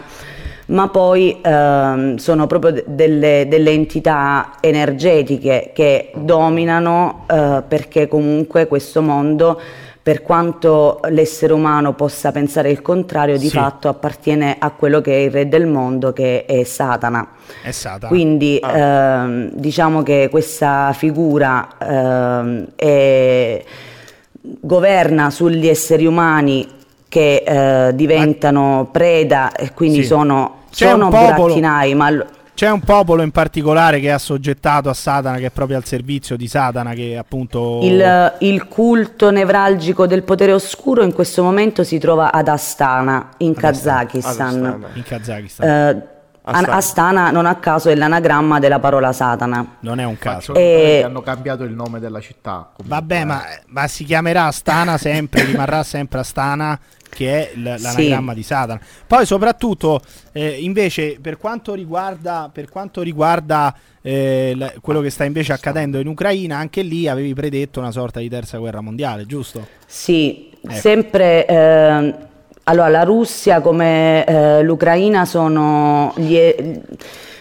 ma 0.66 0.88
poi 0.88 1.38
ehm, 1.42 2.16
sono 2.16 2.46
proprio 2.46 2.72
de- 2.72 2.84
delle, 2.88 3.46
delle 3.48 3.70
entità 3.70 4.52
energetiche 4.60 5.70
che 5.74 6.10
dominano 6.16 7.24
eh, 7.30 7.62
perché 7.66 8.08
comunque 8.08 8.66
questo 8.66 9.00
mondo, 9.00 9.60
per 10.02 10.22
quanto 10.22 11.00
l'essere 11.08 11.52
umano 11.52 11.92
possa 11.94 12.30
pensare 12.32 12.70
il 12.70 12.82
contrario, 12.82 13.38
di 13.38 13.48
Sì. 13.48 13.56
fatto 13.56 13.88
appartiene 13.88 14.56
a 14.58 14.70
quello 14.70 15.00
che 15.00 15.12
è 15.14 15.18
il 15.18 15.30
re 15.30 15.48
del 15.48 15.66
mondo, 15.66 16.12
che 16.12 16.44
è 16.44 16.62
Satana. 16.64 17.28
È 17.62 17.70
Satana. 17.70 18.08
Quindi 18.08 18.58
Ah. 18.60 18.76
ehm, 19.24 19.50
diciamo 19.52 20.02
che 20.02 20.28
questa 20.30 20.92
figura 20.94 21.68
ehm, 21.78 22.66
è- 22.76 23.62
governa 24.60 25.30
sugli 25.30 25.66
esseri 25.66 26.06
umani 26.06 26.66
che 27.08 27.42
eh, 27.46 27.94
diventano 27.94 28.88
preda 28.92 29.52
e 29.52 29.72
quindi 29.72 30.02
Sì. 30.02 30.06
sono, 30.06 30.54
C'è 30.76 30.92
un 30.92 30.98
sono 31.00 31.08
popolo- 31.10 31.34
burattinai, 31.34 31.94
ma 31.94 32.10
lo- 32.10 32.26
C'è 32.54 32.70
un 32.70 32.80
popolo 32.80 33.22
in 33.22 33.32
particolare 33.32 34.00
che 34.00 34.06
è 34.06 34.12
assoggettato 34.12 34.88
a 34.88 34.94
Satana, 34.94 35.36
che 35.36 35.46
è 35.46 35.50
proprio 35.50 35.76
al 35.76 35.84
servizio 35.84 36.36
di 36.36 36.48
Satana, 36.48 36.94
che 36.94 37.16
appunto... 37.18 37.80
il, 37.82 38.32
il 38.38 38.66
culto 38.66 39.30
nevralgico 39.30 40.06
del 40.06 40.22
potere 40.22 40.52
oscuro 40.52 41.02
in 41.02 41.12
questo 41.12 41.42
momento 41.42 41.84
si 41.84 41.98
trova 41.98 42.32
ad 42.32 42.48
Astana, 42.48 43.30
in 43.38 43.50
Ad. 43.50 43.56
Kazakistan. 43.60 44.32
Astana. 44.64 44.86
in 44.94 45.02
Kazakistan. 45.02 45.68
Eh, 45.68 46.02
Astana. 46.48 46.76
Astana 46.76 47.30
non 47.32 47.44
a 47.46 47.56
caso 47.56 47.88
è 47.88 47.94
l'anagramma 47.96 48.60
della 48.60 48.78
parola 48.78 49.12
Satana. 49.12 49.76
non 49.80 49.98
è 49.98 50.04
un 50.04 50.16
caso. 50.16 50.54
E- 50.54 51.02
hanno 51.04 51.20
cambiato 51.20 51.64
il 51.64 51.72
nome 51.72 51.98
della 51.98 52.20
città. 52.20 52.70
comunque. 52.72 52.84
Vabbè, 52.86 53.24
ma, 53.24 53.42
ma 53.66 53.86
si 53.88 54.04
chiamerà 54.04 54.44
Astana 54.44 54.96
sempre, 54.98 55.42
rimarrà 55.44 55.82
sempre 55.82 56.20
Astana, 56.20 56.78
che 57.08 57.50
è 57.50 57.56
l- 57.56 57.74
l'anagramma 57.80 58.32
di 58.32 58.42
Satana. 58.44 58.78
Poi 59.06 59.26
soprattutto, 59.26 60.00
eh, 60.32 60.58
invece, 60.60 61.18
per 61.20 61.36
quanto 61.36 61.74
riguarda, 61.74 62.48
per 62.52 62.68
quanto 62.68 63.02
riguarda 63.02 63.74
eh, 64.00 64.52
la- 64.56 64.72
quello 64.80 65.00
che 65.00 65.10
sta 65.10 65.24
invece 65.24 65.52
accadendo 65.52 65.98
in 65.98 66.06
Ucraina, 66.06 66.56
anche 66.58 66.82
lì 66.82 67.08
avevi 67.08 67.34
predetto 67.34 67.80
una 67.80 67.90
sorta 67.90 68.20
di 68.20 68.28
terza 68.28 68.56
guerra 68.58 68.80
mondiale, 68.80 69.26
giusto? 69.26 69.66
Sì, 69.84 70.48
Ecco. 70.62 70.74
sempre. 70.74 71.44
ehm, 71.44 72.16
allora, 72.68 72.88
la 72.88 73.04
Russia 73.04 73.60
come 73.60 74.24
eh, 74.24 74.62
l'Ucraina 74.62 75.24
sono 75.24 76.12
gli- 76.16 76.80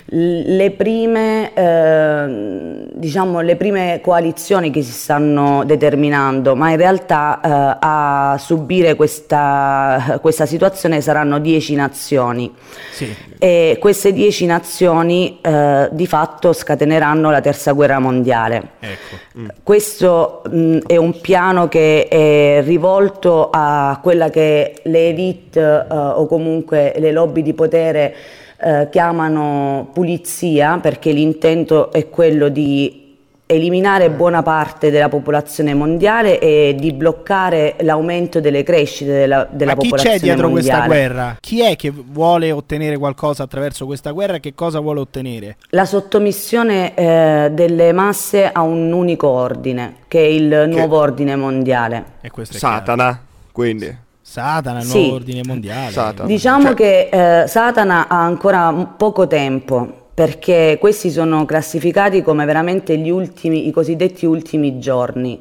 le 0.08 0.72
prime, 0.72 1.52
ehm, 1.54 2.90
diciamo, 2.94 3.40
le 3.42 3.56
prime 3.56 4.02
coalizioni 4.04 4.70
che 4.70 4.84
si 4.84 4.92
stanno 4.92 5.64
determinando, 5.66 6.56
ma 6.56 6.70
in 6.70 6.78
realtà 6.78 7.40
eh, 7.44 7.78
a 7.80 8.38
subire 8.38 8.94
questa, 8.94 10.20
questa 10.22 10.46
situazione 10.46 11.02
saranno 11.02 11.40
dieci 11.40 11.74
nazioni. 11.74 12.54
Sì. 12.92 13.14
E 13.40 13.78
queste 13.80 14.14
dieci 14.14 14.46
nazioni 14.46 15.40
eh, 15.42 15.90
di 15.92 16.06
fatto 16.06 16.54
scateneranno 16.54 17.32
la 17.32 17.42
terza 17.42 17.72
guerra 17.72 17.98
mondiale. 17.98 18.62
Ecco. 18.80 19.54
Questo 19.64 20.44
mh, 20.48 20.78
è 20.86 20.98
un 20.98 21.20
piano 21.20 21.68
che 21.68 22.08
è 22.08 22.62
rivolto 22.64 23.50
a 23.52 24.00
quella 24.04 24.30
che 24.30 24.76
le 24.84 25.10
elite 25.10 25.60
eh, 25.60 25.96
o 25.96 26.28
comunque 26.28 26.94
le 26.98 27.12
lobby 27.12 27.42
di 27.42 27.54
potere 27.54 28.16
eh, 28.66 28.88
chiamano 28.90 29.90
pulizia, 29.94 30.80
perché 30.82 31.12
l'intento 31.12 31.92
è 31.92 32.10
quello 32.10 32.50
di 32.50 33.04
eliminare 33.46 34.10
buona 34.10 34.42
parte 34.42 34.90
della 34.90 35.08
popolazione 35.08 35.76
mondiale 35.76 36.40
e 36.40 36.76
di 36.76 36.92
bloccare 36.94 37.76
l'aumento 37.82 38.40
delle 38.40 38.64
crescite 38.64 39.12
della, 39.12 39.48
della 39.52 39.76
Ma 39.76 39.78
chi 39.78 39.84
popolazione 39.90 40.18
c'è 40.18 40.24
dietro 40.24 40.50
questa 40.50 40.80
mondiale. 40.80 41.08
guerra? 41.08 41.38
Chi 41.40 41.62
è 41.62 41.76
che 41.76 41.94
vuole 41.94 42.52
ottenere 42.52 42.98
qualcosa 42.98 43.44
attraverso 43.44 43.86
questa 43.86 44.10
guerra 44.10 44.38
e 44.38 44.40
che 44.40 44.56
cosa 44.56 44.80
vuole 44.80 45.02
ottenere? 45.02 45.58
La 45.70 45.86
sottomissione 45.86 46.96
eh, 46.96 47.52
delle 47.52 47.92
masse 47.92 48.52
a 48.52 48.62
un 48.62 48.92
unico 48.92 49.28
ordine, 49.28 49.98
che 50.08 50.22
è 50.22 50.28
il 50.28 50.66
nuovo 50.68 50.98
ordine 50.98 51.36
mondiale. 51.36 52.04
E 52.22 52.32
questo 52.32 52.56
è 52.56 52.60
chiaro. 52.60 52.78
Satana, 52.78 53.24
quindi. 53.52 54.05
Satana, 54.28 54.80
il 54.80 54.86
Sì. 54.86 54.98
nuovo 55.02 55.16
ordine 55.18 55.42
mondiale. 55.46 55.92
Satana. 55.92 56.28
Diciamo 56.28 56.64
Cioè- 56.66 56.74
che 56.74 57.10
eh, 57.44 57.48
Satana 57.48 58.08
ha 58.08 58.24
ancora 58.24 58.74
poco 58.98 59.28
tempo 59.28 59.88
perché 60.16 60.78
questi 60.80 61.12
sono 61.12 61.46
classificati 61.46 62.24
come 62.24 62.44
veramente 62.46 62.98
gli 62.98 63.12
ultimi, 63.12 63.68
i 63.68 63.72
cosiddetti 63.72 64.26
ultimi 64.26 64.80
giorni. 64.80 65.40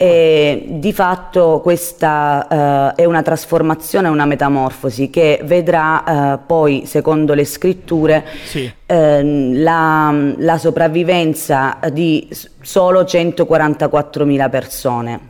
E 0.00 0.64
di 0.68 0.92
fatto 0.92 1.60
questa 1.62 2.94
eh, 2.96 3.02
è 3.02 3.04
una 3.04 3.20
trasformazione, 3.22 4.08
una 4.08 4.24
metamorfosi 4.24 5.10
che 5.10 5.40
vedrà 5.44 6.04
eh, 6.34 6.38
poi, 6.46 6.84
secondo 6.86 7.34
le 7.34 7.44
scritture, 7.44 8.24
Sì. 8.46 8.72
ehm, 8.86 9.60
la, 9.60 10.14
la 10.38 10.56
sopravvivenza 10.56 11.78
di 11.92 12.26
solo 12.62 13.02
144.000 13.02 14.48
persone, 14.48 15.20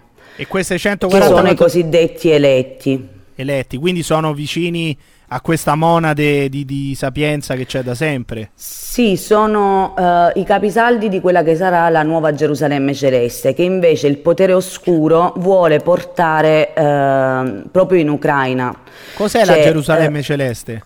E 0.40 0.46
queste 0.46 0.74
che 0.74 0.80
140 0.80 1.26
sono 1.36 1.48
i 1.50 1.56
cosiddetti 1.56 2.30
eletti. 2.30 3.08
eletti, 3.34 3.76
quindi 3.76 4.04
sono 4.04 4.32
vicini 4.32 4.96
a 5.30 5.40
questa 5.40 5.74
monade 5.74 6.48
di, 6.48 6.64
di 6.64 6.94
sapienza 6.94 7.54
che 7.56 7.66
c'è 7.66 7.82
da 7.82 7.96
sempre. 7.96 8.50
Sì, 8.54 9.16
sono 9.16 9.96
eh, 9.98 10.38
i 10.38 10.44
capisaldi 10.44 11.08
di 11.08 11.20
quella 11.20 11.42
che 11.42 11.56
sarà 11.56 11.88
la 11.88 12.02
nuova 12.04 12.32
Gerusalemme 12.32 12.94
celeste, 12.94 13.52
che 13.52 13.62
invece 13.62 14.06
il 14.06 14.18
potere 14.18 14.52
oscuro 14.52 15.34
vuole 15.38 15.80
portare 15.80 16.72
eh, 16.72 17.62
proprio 17.70 18.00
in 18.00 18.08
Ucraina. 18.08 18.74
Cos'è 19.14 19.44
la 19.44 19.54
Cioè, 19.54 19.64
Gerusalemme 19.64 20.20
eh, 20.20 20.22
celeste? 20.22 20.82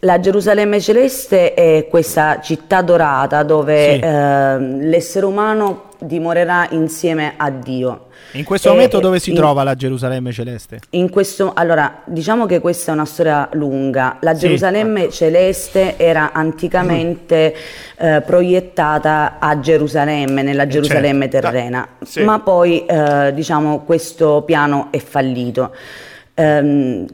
La 0.00 0.18
Gerusalemme 0.20 0.80
celeste 0.80 1.52
è 1.54 1.86
questa 1.88 2.40
città 2.40 2.80
dorata 2.82 3.42
dove 3.42 3.94
Sì. 3.94 4.00
eh, 4.00 4.58
l'essere 4.88 5.26
umano 5.26 5.85
dimorerà 5.98 6.66
insieme 6.70 7.34
a 7.36 7.50
Dio. 7.50 8.06
In 8.32 8.44
questo 8.44 8.68
E- 8.68 8.72
momento 8.72 8.98
dove 9.00 9.18
si 9.18 9.30
in- 9.30 9.36
trova 9.36 9.62
la 9.62 9.74
Gerusalemme 9.74 10.32
celeste? 10.32 10.80
in 10.90 11.08
questo, 11.10 11.52
allora, 11.54 12.02
diciamo 12.04 12.46
che 12.46 12.60
questa 12.60 12.90
è 12.90 12.94
una 12.94 13.04
storia 13.04 13.48
lunga. 13.52 14.16
La 14.20 14.34
Sì. 14.34 14.40
Gerusalemme 14.46 15.10
celeste 15.10 15.96
era 15.96 16.32
anticamente 16.32 17.54
eh, 17.98 18.22
proiettata 18.24 19.36
a 19.38 19.58
Gerusalemme, 19.60 20.42
nella 20.42 20.66
Gerusalemme 20.66 21.30
certo. 21.30 21.48
terrena, 21.50 21.88
Sì. 22.04 22.22
ma 22.24 22.40
poi 22.40 22.84
eh, 22.84 23.32
diciamo 23.34 23.80
questo 23.84 24.42
piano 24.44 24.88
è 24.90 24.98
fallito. 24.98 25.72
Ehm, 26.34 27.06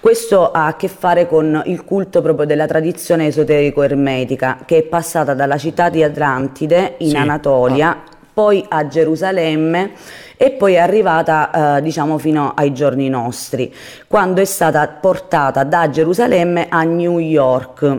questo 0.00 0.52
ha 0.52 0.66
a 0.66 0.76
che 0.76 0.86
fare 0.86 1.26
con 1.26 1.62
il 1.66 1.84
culto 1.84 2.22
proprio 2.22 2.46
della 2.46 2.66
tradizione 2.66 3.26
esoterico-ermetica 3.26 4.58
che 4.64 4.78
è 4.78 4.82
passata 4.82 5.34
dalla 5.34 5.58
città 5.58 5.88
di 5.90 6.02
Atlantide 6.02 6.94
in 6.98 7.10
Sì. 7.10 7.16
Anatolia, 7.16 8.02
poi 8.40 8.64
a 8.70 8.86
Gerusalemme 8.86 9.90
e 10.38 10.52
poi 10.52 10.72
è 10.72 10.78
arrivata 10.78 11.76
eh, 11.76 11.82
diciamo 11.82 12.16
fino 12.16 12.54
ai 12.56 12.72
giorni 12.72 13.10
nostri, 13.10 13.70
quando 14.06 14.40
è 14.40 14.46
stata 14.46 14.88
portata 14.88 15.62
da 15.64 15.90
Gerusalemme 15.90 16.64
a 16.70 16.82
New 16.84 17.18
York. 17.18 17.98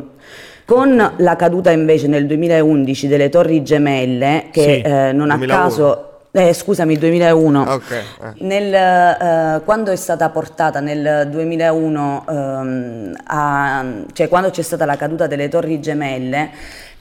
Con 0.66 1.14
la 1.18 1.36
caduta 1.36 1.70
invece 1.70 2.08
nel 2.08 2.26
2011 2.26 3.08
delle 3.08 3.30
Torri 3.30 3.62
Gemelle, 3.62 4.46
che 4.52 4.62
Sì. 4.62 4.90
eh, 4.90 5.12
non 5.12 5.30
a 5.30 5.36
2001. 5.38 5.62
caso, 5.62 6.08
eh, 6.32 6.54
scusami, 6.54 6.98
2001, 6.98 7.62
Ok, 7.62 7.92
eh. 7.92 8.04
nel, 8.40 8.74
eh, 8.74 9.62
quando 9.64 9.92
è 9.92 9.96
stata 9.96 10.28
portata 10.30 10.80
nel 10.80 11.28
2001, 11.30 12.26
ehm, 12.28 13.14
a- 13.26 13.86
cioè 14.14 14.28
quando 14.28 14.50
c'è 14.50 14.62
stata 14.64 14.86
la 14.86 14.96
caduta 14.96 15.28
delle 15.28 15.50
torri 15.50 15.80
gemelle, 15.80 16.50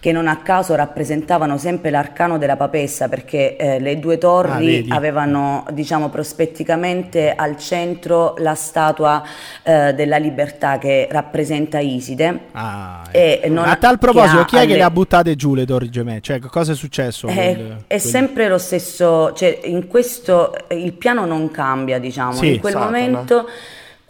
che 0.01 0.13
non 0.13 0.29
a 0.29 0.39
caso 0.39 0.75
rappresentavano 0.75 1.59
sempre 1.59 1.91
l'arcano 1.91 2.39
della 2.39 2.57
papessa, 2.57 3.09
perché 3.09 3.57
eh, 3.57 3.79
le 3.81 3.99
due 3.99 4.15
Ah, 4.15 4.19
torri 4.19 4.65
vedi. 4.67 4.91
avevano, 4.91 5.65
diciamo, 5.73 6.09
prospetticamente 6.09 7.35
al 7.35 7.57
centro 7.59 8.35
la 8.39 8.55
statua 8.55 9.23
eh, 9.63 9.93
della 9.95 10.17
libertà 10.17 10.79
che 10.79 11.07
rappresenta 11.11 11.79
Iside. 11.81 12.41
Ah, 12.53 13.03
E 13.11 13.43
non 13.49 13.69
a 13.69 13.77
tal 13.77 13.99
proposito, 13.99 14.39
che 14.41 14.45
chi 14.47 14.57
è 14.57 14.59
che 14.61 14.65
alle- 14.65 14.77
le 14.77 14.83
ha 14.83 14.91
buttate 14.91 15.37
giù 15.37 15.55
le 15.55 15.67
torri 15.67 15.91
gemelle? 15.91 16.21
Cioè, 16.23 16.39
cosa 16.41 16.73
è 16.73 16.75
successo? 16.75 17.29
Eh, 17.29 17.35
Quel- 17.35 17.77
è 17.83 17.85
quel- 17.87 18.01
sempre 18.01 18.49
lo 18.49 18.59
stesso, 18.59 19.33
cioè 19.35 19.61
in 19.65 19.87
questo 19.87 20.55
il 20.71 20.93
piano 20.95 21.27
non 21.27 21.51
cambia, 21.51 21.99
diciamo. 21.99 22.33
Sì. 22.33 22.55
in 22.55 22.61
quel 22.61 22.73
Satana. 22.73 22.91
momento 22.91 23.49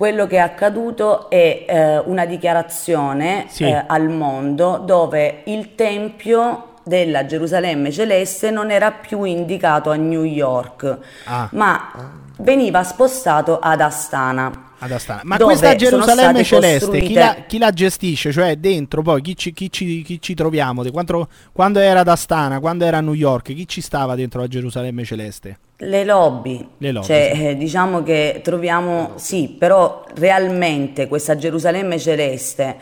quello 0.00 0.26
che 0.26 0.36
è 0.36 0.38
accaduto 0.38 1.28
è 1.28 1.66
eh, 1.68 1.98
una 1.98 2.24
dichiarazione 2.24 3.44
Sì. 3.48 3.64
eh, 3.64 3.84
al 3.86 4.08
mondo 4.08 4.78
dove 4.78 5.42
il 5.44 5.74
tempio 5.74 6.68
della 6.84 7.26
Gerusalemme 7.26 7.90
celeste 7.92 8.50
non 8.50 8.70
era 8.70 8.92
più 8.92 9.24
indicato 9.24 9.90
a 9.90 9.96
New 9.96 10.22
York, 10.22 10.96
Ah. 11.26 11.50
ma 11.52 11.90
veniva 12.38 12.82
spostato 12.82 13.58
ad 13.60 13.82
Astana. 13.82 14.69
Ad 14.82 14.92
Astana. 14.92 15.20
Ma 15.24 15.36
questa 15.38 15.74
Gerusalemme 15.76 16.42
celeste, 16.42 17.00
chi 17.00 17.12
la, 17.14 17.44
chi 17.46 17.58
la 17.58 17.70
gestisce? 17.70 18.32
Cioè, 18.32 18.56
dentro 18.56 19.02
poi 19.02 19.20
chi 19.22 19.36
ci, 19.36 19.52
chi 19.52 19.70
ci- 19.70 20.02
chi 20.02 20.20
ci 20.20 20.34
troviamo? 20.34 20.82
Quando, 20.90 21.28
quando 21.52 21.78
era 21.78 22.00
ad 22.00 22.08
Astana, 22.08 22.60
quando 22.60 22.84
era 22.84 22.98
a 22.98 23.00
New 23.00 23.14
York, 23.14 23.54
chi 23.54 23.68
ci 23.68 23.80
stava 23.80 24.14
dentro 24.14 24.40
la 24.40 24.48
Gerusalemme 24.48 25.04
celeste? 25.04 25.58
Le 25.76 26.04
lobby, 26.04 26.66
Le 26.78 26.92
lobby, 26.92 27.06
Cioè, 27.06 27.32
eh, 27.34 27.56
diciamo 27.56 28.02
che 28.02 28.40
troviamo, 28.42 29.12
sì, 29.16 29.54
però 29.58 30.04
realmente 30.14 31.08
questa 31.08 31.36
Gerusalemme 31.36 31.98
celeste 31.98 32.76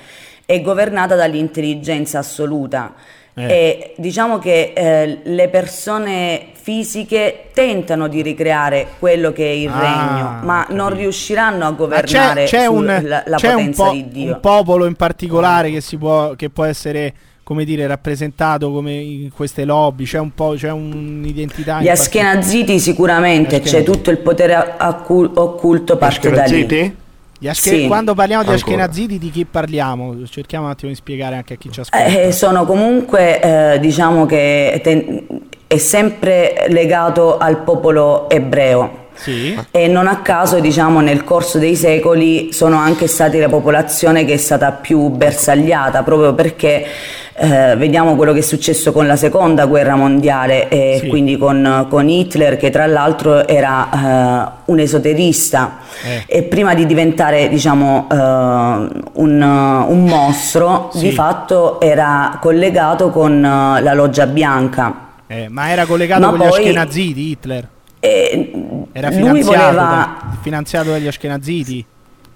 è 0.45 0.61
governata 0.61 1.15
dall'intelligenza 1.15 2.19
assoluta 2.21 2.95
Eh. 3.35 3.45
e 3.45 3.95
diciamo 3.99 4.39
che 4.39 4.73
eh, 4.75 5.19
le 5.23 5.49
persone 5.49 6.49
fisiche 6.73 7.45
tentano 7.55 8.09
di 8.09 8.21
ricreare 8.21 8.89
quello 8.99 9.33
che 9.33 9.47
è 9.47 9.55
il 9.55 9.69
Ah, 9.73 9.81
regno, 9.81 10.39
ma 10.47 10.67
ho 10.69 10.75
non 10.75 10.89
capito. 10.89 11.01
riusciranno 11.01 11.65
a 11.67 11.71
Ma 11.71 11.77
governare 11.77 12.45
c'è, 12.45 12.59
c'è 12.59 12.67
un, 12.67 12.99
sulla 13.01 13.23
la 13.27 13.37
c'è 13.39 13.49
un 13.49 13.55
potenza 13.55 13.85
po- 13.85 13.93
di 13.93 14.09
Dio. 14.09 14.33
un 14.35 14.41
popolo 14.41 14.85
in 14.85 14.95
particolare 14.95 15.71
che, 15.71 15.81
si 15.81 15.97
può, 15.97 16.35
che 16.37 16.51
può 16.51 16.65
essere 16.65 17.15
come 17.43 17.65
dire 17.65 17.87
rappresentato 17.87 18.71
come 18.71 18.93
in 18.93 19.31
queste 19.33 19.65
lobby 19.65 20.05
c'è 20.05 20.19
un 20.19 20.35
po' 20.35 20.53
c'è 20.59 20.71
un'identità 20.71 21.81
Gli 21.81 21.89
Ashkenaziti 21.89 22.79
sicuramente 22.79 23.57
Gli 23.57 23.61
c'è 23.61 23.65
Ashkenaziti. 23.65 23.91
tutto 23.91 24.11
il 24.11 24.19
potere 24.19 24.55
accu- 24.77 25.39
occulto 25.39 25.97
parte 25.97 26.29
da 26.29 26.45
lì. 26.45 26.61
Ashkenaziti? 26.61 26.97
Gli 27.41 27.47
Ashke- 27.47 27.71
Sì. 27.71 27.87
quando 27.87 28.15
parliamo 28.15 28.43
di. 28.43 28.51
Ashkenaziti 28.51 29.17
di 29.17 29.31
chi 29.31 29.45
parliamo 29.45 30.27
cerchiamo 30.27 30.65
un 30.65 30.73
attimo 30.73 30.91
di 30.91 30.97
spiegare 30.97 31.37
anche 31.37 31.55
a 31.55 31.57
chi 31.57 31.71
ci 31.71 31.79
ascolta 31.79 32.05
Eh, 32.05 32.33
sono 32.33 32.67
comunque, 32.67 33.41
eh, 33.75 33.79
diciamo 33.79 34.27
che 34.27 34.81
ten- 34.83 35.25
è 35.69 35.77
sempre 35.77 36.65
legato 36.69 37.37
al 37.39 37.59
popolo 37.59 38.29
ebreo. 38.31 39.07
sì 39.15 39.55
E 39.71 39.87
non 39.87 40.07
a 40.07 40.19
caso, 40.23 40.59
diciamo, 40.61 41.01
nel 41.01 41.25
corso 41.25 41.59
dei 41.59 41.77
secoli 41.77 42.53
sono 42.53 42.77
anche 42.79 43.07
stati 43.07 43.39
la 43.39 43.49
popolazione 43.51 44.25
che 44.25 44.33
è 44.35 44.37
stata 44.39 44.73
più 44.73 45.09
bersagliata, 45.11 46.03
proprio 46.03 46.33
perché 46.35 46.85
eh, 47.41 47.77
vediamo 47.77 48.17
quello 48.17 48.33
che 48.33 48.39
è 48.39 48.43
successo 48.43 48.91
con 48.93 49.07
la 49.07 49.15
seconda 49.15 49.67
guerra 49.67 49.95
mondiale 49.95 50.69
e 50.69 50.99
Sì. 51.03 51.07
quindi 51.09 51.37
con, 51.37 51.87
con 51.91 52.09
Hitler, 52.09 52.57
che 52.57 52.71
tra 52.71 52.87
l'altro 52.87 53.47
era 53.47 53.89
eh, 53.93 54.53
un 54.65 54.79
esoterista 54.81 55.79
Eh. 56.05 56.25
e 56.39 56.43
prima 56.45 56.75
di 56.75 56.87
diventare, 56.87 57.49
diciamo, 57.49 58.09
eh, 58.11 58.15
un, 58.17 59.43
un 59.43 60.05
mostro, 60.05 60.89
Sì. 60.93 61.01
di 61.01 61.13
fatto 61.13 61.79
era 61.81 62.39
collegato 62.41 63.11
con 63.11 63.45
eh, 63.45 63.83
la 63.83 63.93
loggia 63.95 64.27
bianca. 64.27 65.07
Eh, 65.29 65.49
ma 65.49 65.71
era 65.71 65.85
collegato 65.87 66.21
Ma 66.23 66.29
con 66.31 66.38
gli 66.38 66.49
poi- 66.49 66.59
Ashkenaziti 66.59 67.21
Hitler 67.31 67.69
E 68.01 68.51
era 68.93 69.09
lui 69.11 69.19
finanziato, 69.43 69.45
voleva 69.45 69.73
da- 69.73 70.37
finanziato 70.41 70.91
dagli 70.91 71.07
Ashkenaziti 71.07 71.85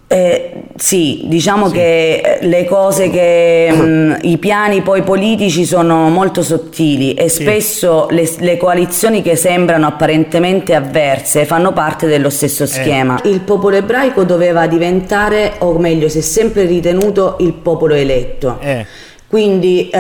Eh, 0.09 0.52
sì, 0.76 1.22
diciamo 1.24 1.70
che 1.70 2.20
eh, 2.40 2.46
le 2.46 2.64
cose 2.66 3.09
che 3.09 3.70
mh, 3.72 4.18
i 4.22 4.37
piani 4.37 4.83
poi 4.83 5.00
politici 5.02 5.64
sono 5.64 6.11
molto 6.11 6.42
sottili 6.42 7.14
e 7.14 7.31
Sì. 7.31 7.42
spesso 7.44 8.09
le, 8.11 8.31
le 8.40 8.59
coalizioni 8.59 9.22
che 9.22 9.37
sembrano 9.37 9.87
apparentemente 9.87 10.74
avverse 10.74 11.46
fanno 11.46 11.72
parte 11.72 12.07
dello 12.07 12.28
stesso 12.28 12.66
schema. 12.66 13.18
Il 13.24 13.40
popolo 13.40 13.76
ebraico 13.76 14.24
doveva 14.24 14.66
diventare, 14.66 15.55
o 15.61 15.78
meglio, 15.78 16.11
si 16.11 16.18
è 16.18 16.22
sempre 16.22 16.66
ritenuto 16.66 17.37
il 17.40 17.55
popolo 17.55 17.94
eletto. 17.94 18.59
eh 18.61 18.85
Quindi 19.33 19.88
eh, 19.88 19.99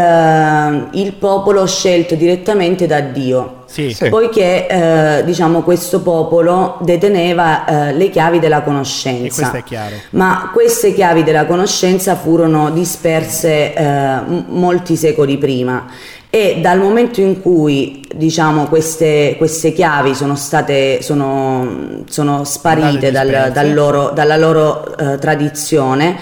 il 0.90 1.14
popolo 1.14 1.66
scelto 1.66 2.14
direttamente 2.16 2.84
da 2.86 3.00
Dio. 3.00 3.62
sì, 3.64 3.90
Sì. 3.90 4.10
Poiché 4.10 4.66
eh, 4.66 5.24
diciamo 5.24 5.62
questo 5.62 6.02
popolo 6.02 6.76
deteneva 6.82 7.64
eh, 7.64 7.94
le 7.94 8.10
chiavi 8.10 8.38
della 8.38 8.60
conoscenza. 8.60 9.24
E 9.24 9.30
questo 9.34 9.56
è 9.56 9.62
chiaro. 9.64 9.94
Ma 10.10 10.50
queste 10.52 10.92
chiavi 10.92 11.24
della 11.24 11.46
conoscenza 11.46 12.14
furono 12.14 12.72
disperse 12.72 13.72
eh, 13.72 14.18
molti 14.48 14.96
secoli 14.96 15.38
prima 15.38 15.86
e 16.28 16.58
dal 16.60 16.78
momento 16.78 17.22
in 17.22 17.40
cui 17.40 18.06
diciamo, 18.14 18.66
queste, 18.66 19.36
queste 19.38 19.72
chiavi 19.72 20.14
sono 20.14 20.36
state 20.36 21.00
sono, 21.00 22.02
sono 22.06 22.44
sparite 22.44 23.10
dal- 23.10 23.50
dal 23.50 23.72
loro- 23.72 24.10
dalla 24.10 24.36
loro 24.36 24.94
eh, 24.94 25.16
tradizione 25.16 26.18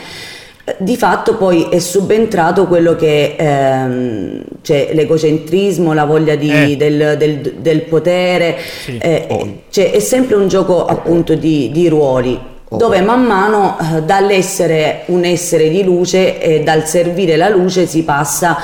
di 0.78 0.96
fatto 0.96 1.36
poi 1.36 1.68
è 1.70 1.78
subentrato 1.78 2.66
quello 2.66 2.96
che 2.96 3.36
ehm, 3.38 4.42
cioè 4.62 4.90
l'egocentrismo, 4.92 5.92
la 5.92 6.04
voglia 6.04 6.34
di- 6.34 6.50
Eh. 6.72 6.76
del, 6.76 7.16
del- 7.18 7.54
del 7.58 7.80
potere, 7.82 8.56
Sì. 8.84 8.98
eh, 8.98 9.62
cioè, 9.70 9.90
è 9.92 9.98
sempre 9.98 10.36
un 10.36 10.48
gioco 10.48 10.84
appunto 10.86 11.34
di, 11.34 11.70
di 11.72 11.88
ruoli 11.88 12.38
dove 12.72 13.00
man 13.00 13.24
mano 13.24 13.76
eh, 13.80 14.02
dall'essere 14.02 15.02
un 15.06 15.24
essere 15.24 15.68
di 15.70 15.82
luce 15.82 16.40
e 16.40 16.62
dal 16.62 16.86
servire 16.86 17.34
la 17.36 17.48
luce 17.48 17.84
si 17.86 18.04
passa 18.04 18.56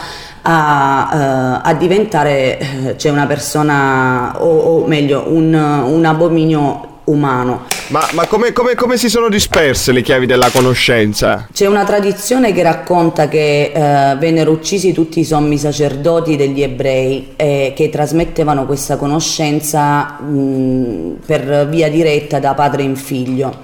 a, 0.43 1.61
eh, 1.65 1.69
a 1.69 1.75
diventare 1.75 2.95
cioè 2.97 3.11
una 3.11 3.27
persona 3.27 4.37
o, 4.41 4.47
o 4.83 4.87
meglio 4.87 5.25
un, 5.27 5.53
un 5.55 6.05
abominio 6.05 7.01
umano. 7.05 7.63
Ma, 7.89 8.05
ma 8.15 8.27
come, 8.27 8.53
come- 8.53 8.75
come 8.75 8.97
si 8.97 9.09
sono 9.09 9.29
disperse 9.29 9.93
le 9.93 10.03
chiavi 10.03 10.27
della 10.27 10.51
conoscenza? 10.51 11.47
C'è 11.53 11.67
una 11.67 11.85
tradizione 11.85 12.53
che 12.53 12.65
racconta 12.65 13.29
che 13.29 13.71
eh, 13.73 14.17
vennero 14.17 14.51
uccisi 14.51 14.93
tutti 14.93 15.21
i 15.21 15.25
sommi 15.25 15.57
sacerdoti 15.57 16.35
degli 16.35 16.63
ebrei 16.63 17.35
e 17.37 17.73
che 17.77 17.89
trasmettevano 17.89 18.67
questa 18.67 18.97
conoscenza 18.97 20.19
mh, 20.21 21.19
per 21.27 21.69
via 21.69 21.89
diretta 21.89 22.41
da 22.41 22.55
padre 22.55 22.83
in 22.83 22.97
figlio. 22.97 23.57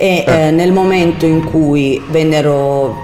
E 0.00 0.22
eh, 0.24 0.50
nel 0.52 0.70
momento 0.70 1.26
in 1.26 1.42
cui 1.42 2.00
vennero 2.10 2.94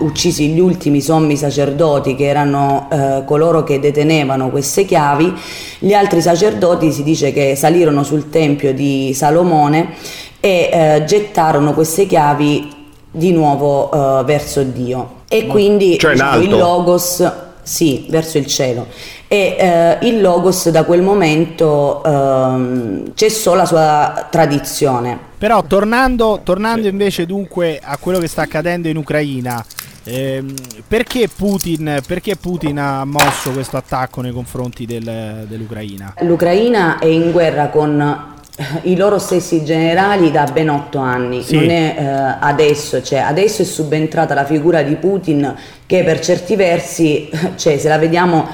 uccisi 0.00 0.48
gli 0.48 0.60
ultimi 0.60 1.00
sommi 1.00 1.38
sacerdoti, 1.38 2.14
che 2.14 2.26
erano 2.26 2.86
eh, 2.92 3.22
coloro 3.24 3.64
che 3.64 3.80
detenevano 3.80 4.50
queste 4.50 4.84
chiavi, 4.84 5.32
gli 5.78 5.94
altri 5.94 6.20
sacerdoti 6.20 6.92
si 6.92 7.02
dice 7.02 7.32
che 7.32 7.56
salirono 7.56 8.02
sul 8.02 8.28
tempio 8.28 8.74
di 8.74 9.12
Salomone 9.14 9.94
e 10.38 10.68
eh, 10.70 11.04
gettarono 11.06 11.72
queste 11.72 12.04
chiavi 12.04 12.70
di 13.10 13.32
nuovo 13.32 14.20
eh, 14.20 14.24
verso 14.24 14.62
Dio. 14.64 15.22
E 15.30 15.46
quindi 15.46 15.98
Cioè 15.98 16.12
diciamo, 16.12 16.42
il. 16.42 16.50
Logos 16.50 17.32
sì, 17.64 18.06
verso 18.08 18.38
il 18.38 18.46
cielo. 18.46 18.86
E 19.26 19.56
eh, 19.58 19.98
il 20.06 20.20
Logos 20.20 20.68
da 20.68 20.84
quel 20.84 21.02
momento 21.02 22.04
ehm, 22.04 23.12
cessò 23.14 23.54
la 23.54 23.66
sua 23.66 24.28
tradizione. 24.30 25.18
Però 25.38 25.62
tornando, 25.64 26.40
tornando 26.44 26.86
invece 26.86 27.26
dunque 27.26 27.80
a 27.82 27.96
quello 27.98 28.18
che 28.18 28.28
sta 28.28 28.42
accadendo 28.42 28.88
in 28.88 28.96
Ucraina, 28.96 29.64
ehm, 30.04 30.54
perché, 30.86 31.28
Putin, 31.34 32.00
perché 32.06 32.36
Putin 32.36 32.78
ha 32.78 33.04
mosso 33.04 33.50
questo 33.50 33.76
attacco 33.76 34.20
nei 34.20 34.32
confronti 34.32 34.86
del- 34.86 35.46
dell'Ucraina? 35.48 36.14
L'Ucraina 36.20 36.98
è 36.98 37.06
in 37.06 37.32
guerra 37.32 37.68
con 37.68 38.00
eh, 38.00 38.33
i 38.82 38.96
loro 38.96 39.18
stessi 39.18 39.64
generali 39.64 40.30
da 40.30 40.44
ben 40.52 40.68
otto 40.70 40.98
anni, 40.98 41.42
Sì. 41.42 41.56
non 41.56 41.70
è 41.70 41.94
eh, 41.98 42.36
adesso, 42.40 43.02
cioè 43.02 43.18
adesso 43.18 43.62
è 43.62 43.64
subentrata 43.64 44.32
la 44.34 44.44
figura 44.44 44.82
di 44.82 44.94
Putin 44.94 45.54
che 45.86 46.04
per 46.04 46.20
certi 46.20 46.54
versi, 46.54 47.28
cioè 47.56 47.78
se 47.78 47.88
la 47.88 47.98
vediamo 47.98 48.46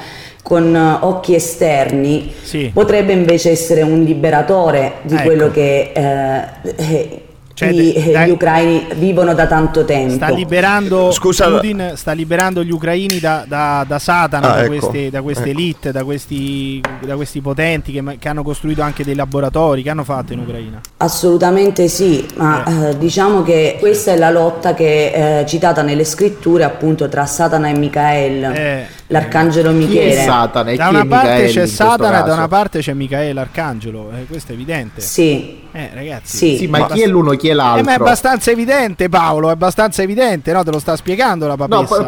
con 0.43 0.75
eh, 0.75 0.97
occhi 1.05 1.35
esterni, 1.35 2.33
Sì. 2.43 2.71
potrebbe 2.73 3.13
invece 3.13 3.51
essere 3.51 3.83
un 3.83 4.03
liberatore 4.03 4.95
di 5.03 5.15
Ecco. 5.15 5.23
quello 5.25 5.51
che 5.51 5.93
eh, 5.95 6.45
eh, 6.77 7.20
Cioè, 7.61 7.69
i- 7.69 7.93
de- 7.93 8.11
dai- 8.13 8.29
gli 8.29 8.31
ucraini 8.31 8.87
vivono 8.95 9.35
da 9.35 9.47
tanto 9.47 9.85
tempo. 9.85 10.15
Sta 10.15 10.31
liberando 10.31 11.11
Scusa- 11.13 11.49
Putin 11.51 11.93
sta 11.95 12.13
liberando 12.13 12.65
gli 12.65 12.71
ucraini 12.71 13.19
da, 13.19 13.45
da- 13.47 13.85
da 13.87 13.99
Satana, 13.99 14.53
Ah, 14.53 14.55
da, 14.55 14.61
ecco, 14.65 14.69
queste, 14.79 15.11
da 15.11 15.21
queste 15.21 15.51
ecco. 15.51 15.59
elite, 15.59 15.93
da 15.93 16.05
questi, 16.05 16.81
da 17.05 17.17
questi 17.17 17.41
potenti 17.43 17.93
che, 17.93 18.03
che 18.19 18.29
hanno 18.29 18.43
costruito 18.43 18.81
anche 18.83 19.05
dei 19.05 19.15
laboratori. 19.15 19.83
Che 19.83 19.91
hanno 19.91 20.05
fatto 20.05 20.33
in 20.33 20.39
Ucraina? 20.41 20.81
Assolutamente 20.97 21.89
sì, 21.89 22.27
ma 22.37 22.89
eh, 22.91 22.97
diciamo 22.99 23.43
che 23.43 23.77
questa 23.79 24.13
è 24.13 24.17
la 24.17 24.31
lotta 24.31 24.73
che 24.75 25.13
è 25.13 25.45
citata 25.47 25.83
nelle 25.83 26.05
scritture 26.05 26.65
appunto 26.65 27.09
tra 27.09 27.27
Satana 27.27 27.69
e 27.69 27.77
Michael, 27.77 28.87
Eh, 29.11 29.13
l'arcangelo 29.13 29.71
Chi 29.71 29.75
è 29.75 29.79
Michele. 29.79 30.23
Satana 30.23 30.71
e 30.71 30.77
da 30.77 30.85
chi 30.85 30.91
una 30.95 31.03
è 31.03 31.07
parte 31.07 31.29
Michael 31.29 31.51
c'è 31.53 31.67
Satana 31.67 32.21
e 32.23 32.27
da 32.29 32.33
una 32.35 32.49
parte 32.49 32.79
c'è 32.79 32.93
Michaele 32.93 33.41
Arcangelo. 33.41 34.11
Eh, 34.17 34.27
questo 34.27 34.53
è 34.53 34.55
evidente. 34.55 35.01
Sì, 35.01 35.59
Eh, 35.73 35.91
ragazzi. 35.93 36.37
Sì. 36.37 36.57
Sì, 36.59 36.67
ma, 36.69 36.79
Ma- 36.81 36.87
chi 36.89 37.03
è 37.03 37.07
l'uno, 37.07 37.33
chi 37.33 37.49
è 37.49 37.51
Eh, 37.51 37.55
l'altro? 37.55 37.85
ma 37.85 37.93
è 37.93 37.95
abbastanza 37.97 38.51
evidente, 38.51 39.09
Paolo. 39.09 39.49
È 39.49 39.53
abbastanza 39.53 40.03
evidente, 40.03 40.53
no? 40.53 40.63
Te 40.63 40.71
lo 40.71 40.79
sta 40.79 40.95
spiegando 40.97 41.47
la 41.47 41.55
No, 41.57 41.67
papessa. 41.67 42.05
per- 42.05 42.07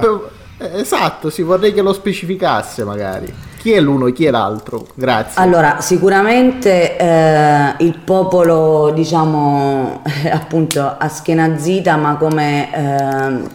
per- 0.59 0.71
eh, 0.75 0.81
esatto, 0.81 1.29
sì, 1.31 1.43
vorrei 1.43 1.73
che 1.73 1.83
lo 1.83 1.93
specificasse 1.93 2.85
magari. 2.85 3.33
Chi 3.59 3.71
è 3.73 3.81
l'uno 3.81 4.07
e 4.09 4.12
chi 4.12 4.25
è 4.27 4.31
l'altro? 4.33 4.87
Grazie. 4.95 5.41
allora 5.41 5.77
sicuramente 5.81 6.97
eh, 6.97 7.75
il 7.79 7.97
popolo 8.05 8.91
diciamo 8.93 10.03
appunto 10.33 10.95
a 10.99 11.09
schiena 11.09 11.57
zita 11.59 11.95
ma 11.97 12.17
come 12.17 12.75
ehm, 12.75 13.49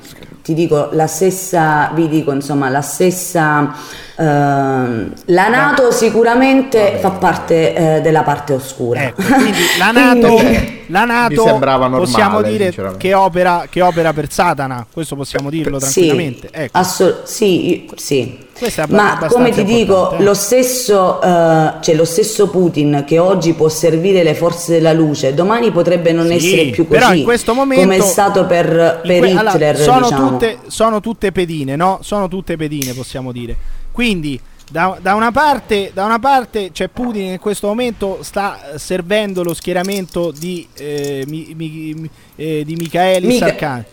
ti 0.48 0.54
dico 0.54 0.88
la 0.94 1.08
stessa, 1.08 1.92
vi 1.94 2.08
dico 2.08 2.32
insomma 2.32 2.70
la 2.70 2.80
stessa 2.80 3.76
ehm, 4.16 5.12
la 5.26 5.48
Nato 5.50 5.92
sicuramente 5.92 7.00
fa 7.02 7.10
parte 7.10 7.76
eh, 7.98 8.02
della 8.02 8.24
parte 8.24 8.54
oscura. 8.54 9.04
Ecco, 9.04 9.24
quindi 9.24 9.60
la 9.78 9.92
Nato, 9.92 10.36
Quindi- 10.36 10.84
la 10.88 11.04
NATO 11.04 11.44
Mi 11.44 11.50
sembrava 11.50 11.88
normale, 11.88 12.06
possiamo 12.06 12.42
dire 12.42 12.74
che 12.96 13.14
opera, 13.14 13.66
che 13.70 13.82
opera 13.82 14.14
per 14.14 14.32
Satana, 14.32 14.88
questo 14.90 15.18
possiamo 15.18 15.50
dirlo 15.50 15.80
tranquillamente. 15.80 16.48
Sì, 16.50 16.60
Ecco. 16.62 16.78
asso- 16.78 17.22
sì, 17.26 17.90
sì. 17.98 18.46
Ma 18.90 19.18
come 19.28 19.52
ti 19.52 19.64
dico, 19.64 20.16
lo 20.20 20.34
stesso, 20.34 21.22
eh, 21.22 21.74
cioè 21.82 21.96
lo 21.96 22.06
stesso 22.06 22.50
Putin 22.50 23.04
che 23.06 23.20
oggi 23.20 23.54
può 23.54 23.70
servire 23.70 24.24
le 24.24 24.34
forze 24.34 24.72
della 24.74 24.94
luce, 24.94 25.34
domani 25.34 25.72
potrebbe 25.72 26.12
non 26.12 26.28
Sì, 26.28 26.34
essere 26.34 26.66
più 26.70 26.88
così. 26.88 27.00
però 27.00 27.14
in 27.14 27.24
questo 27.24 27.54
momento 27.54 27.84
come 27.84 27.98
è 27.98 28.02
stato 28.02 28.46
per, 28.46 29.02
per 29.04 29.20
que- 29.20 29.32
allora, 29.32 29.52
Hitler, 29.54 29.78
sono, 29.78 30.02
diciamo. 30.10 30.30
tutte, 30.30 30.58
sono 30.68 31.00
tutte 31.00 31.32
pedine, 31.32 31.76
no? 31.76 32.00
Sono 32.02 32.28
tutte 32.28 32.56
pedine, 32.58 32.94
possiamo 32.94 33.32
dire. 33.32 33.56
Quindi, 33.92 34.40
da, 34.70 34.98
da 35.02 35.14
una 35.16 35.32
parte, 35.32 35.92
da 35.94 36.04
una 36.06 36.20
parte 36.20 36.72
c'è 36.72 36.88
Putin 36.90 37.26
che 37.28 37.32
in 37.34 37.40
questo 37.40 37.68
momento 37.68 38.20
sta 38.22 38.60
servendo 38.76 39.42
lo 39.44 39.54
schieramento 39.54 40.32
di, 40.38 40.68
eh, 40.76 41.24
mi, 41.28 41.54
mi- 41.56 41.94
mi- 41.96 42.10
eh, 42.36 42.64
di 42.66 42.76
Michaelis 42.76 43.34
Mica- 43.34 43.46
Arcani. 43.46 43.84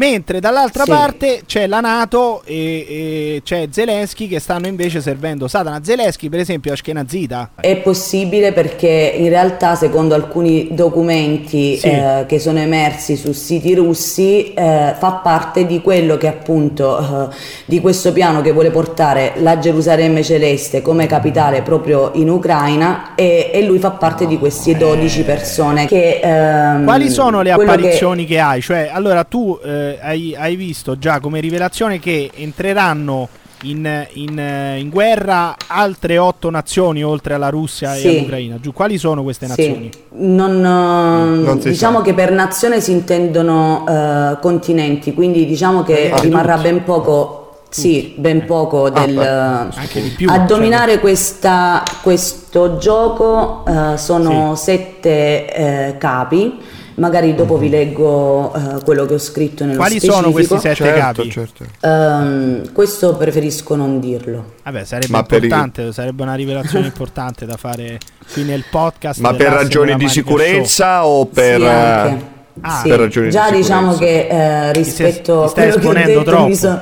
Mentre 0.00 0.40
dall'altra 0.40 0.84
Sì. 0.84 0.90
parte 0.90 1.42
c'è 1.44 1.66
la 1.66 1.80
Nato 1.80 2.40
e, 2.46 2.86
e 2.88 3.40
c'è 3.44 3.68
Zelensky 3.70 4.28
che 4.28 4.40
stanno 4.40 4.66
invece 4.66 5.02
servendo 5.02 5.46
Satana. 5.46 5.80
Zelensky, 5.84 6.30
per 6.30 6.40
esempio, 6.40 6.70
a 6.70 6.72
Ashkenazita. 6.74 7.50
È 7.60 7.76
possibile 7.76 8.52
perché 8.54 8.88
in 9.18 9.28
realtà 9.28 9.74
secondo 9.74 10.14
alcuni 10.14 10.68
documenti 10.70 11.76
Sì. 11.76 11.88
eh, 11.88 12.24
che 12.26 12.38
sono 12.38 12.60
emersi 12.60 13.14
su 13.16 13.32
siti 13.32 13.74
russi 13.74 14.54
eh, 14.54 14.94
fa 14.98 15.20
parte 15.22 15.66
di 15.66 15.82
quello 15.82 16.16
che 16.16 16.28
appunto 16.28 17.28
eh, 17.30 17.34
di 17.66 17.78
questo 17.82 18.12
piano 18.14 18.40
che 18.40 18.52
vuole 18.52 18.70
portare 18.70 19.34
la 19.36 19.58
Gerusalemme 19.58 20.22
celeste 20.22 20.80
come 20.80 21.04
capitale 21.06 21.60
proprio 21.60 22.12
in 22.14 22.30
Ucraina 22.30 23.14
e, 23.14 23.50
e 23.52 23.62
lui 23.64 23.78
fa 23.78 23.90
parte 23.90 24.26
di 24.26 24.38
queste 24.38 24.78
12 24.78 25.24
persone 25.24 25.84
che 25.86 26.20
ehm, 26.22 26.84
Quali 26.84 27.10
sono 27.10 27.42
le 27.42 27.52
quello 27.52 27.72
che- 27.72 27.76
apparizioni 27.76 28.24
che... 28.24 28.38
hai? 28.38 28.62
Cioè, 28.62 28.88
allora 28.90 29.24
tu 29.24 29.58
eh, 29.62 29.88
hai, 30.00 30.34
hai 30.36 30.56
visto 30.56 30.98
già 30.98 31.20
come 31.20 31.40
rivelazione 31.40 31.98
che 31.98 32.30
entreranno 32.34 33.28
in, 33.64 34.06
in, 34.14 34.38
eh, 34.38 34.78
in 34.78 34.88
guerra 34.88 35.54
altre 35.66 36.16
otto 36.16 36.48
nazioni 36.48 37.02
oltre 37.04 37.34
alla 37.34 37.50
Russia 37.50 37.92
Sì. 37.94 38.06
e 38.06 38.18
all'Ucraina. 38.18 38.58
Giù, 38.60 38.72
quali 38.72 38.96
sono 38.96 39.22
queste 39.22 39.46
nazioni? 39.46 39.90
Sì, 39.92 40.00
non, 40.12 40.56
eh, 40.56 41.42
Non 41.44 41.58
diciamo 41.62 41.98
sa. 41.98 42.04
che 42.04 42.14
per 42.14 42.32
nazione 42.32 42.80
si 42.80 42.92
intendono 42.92 43.84
eh, 43.86 44.38
continenti, 44.40 45.12
quindi 45.12 45.44
diciamo 45.44 45.82
che 45.82 46.10
Ah, 46.10 46.20
rimarrà 46.20 46.56
tutti. 46.56 46.68
ben 46.70 46.84
poco, 46.84 47.58
sì, 47.68 48.14
ben 48.16 48.46
poco 48.46 48.88
del, 48.88 49.14
beh, 49.14 50.00
più, 50.16 50.28
a 50.30 50.36
cioè- 50.38 50.46
dominare 50.46 50.98
questa- 50.98 51.82
questo 52.02 52.78
gioco 52.78 53.64
eh, 53.66 53.98
sono 53.98 54.54
sette 54.54 55.52
eh, 55.54 55.96
capi. 55.98 56.58
Magari 56.94 57.34
dopo 57.34 57.56
vi 57.56 57.68
leggo 57.70 58.52
eh, 58.54 58.82
quello 58.84 59.06
che 59.06 59.14
ho 59.14 59.18
scritto 59.18 59.64
nello 59.64 59.76
Quali 59.76 59.92
specifico. 59.94 60.18
sono 60.20 60.32
questi 60.32 60.58
sette 60.58 60.74
Certo, 60.74 60.98
capi? 61.00 61.30
certo. 61.30 61.64
Ehm, 61.80 62.72
questo 62.72 63.16
preferisco 63.16 63.74
non 63.76 64.00
dirlo. 64.00 64.52
Vabbè, 64.64 64.84
sarebbe 64.84 65.22
per 65.24 65.42
importante, 65.42 65.92
sarebbe 65.92 66.22
una 66.22 66.34
rivelazione 66.34 66.86
importante 66.86 67.46
da 67.46 67.56
fare 67.56 67.98
qui 68.32 68.42
nel 68.42 68.64
podcast. 68.70 69.20
Ma 69.20 69.30
per 69.30 69.38
dell'Asse 69.38 69.62
ragioni 69.62 69.86
della 69.86 69.98
di 69.98 70.08
sicurezza 70.08 71.06
o 71.06 71.26
per... 71.26 71.60
Sì, 71.60 71.66
anche. 71.66 72.08
eh, 72.24 72.38
Ah, 72.62 72.80
Sì. 72.82 72.88
per 72.88 72.98
ragioni 72.98 73.26
di 73.26 73.32
Già 73.32 73.50
diciamo 73.50 73.94
che 73.96 74.26
eh, 74.28 74.72
rispetto 74.72 75.44
a 75.44 75.48
stai 75.48 75.70
quello 75.70 75.78
che 75.78 75.86
ho 75.86 75.90
esponendo 75.92 76.18
detto 76.18 76.30
troppo. 76.30 76.46
mi 76.48 76.54
so- 76.56 76.80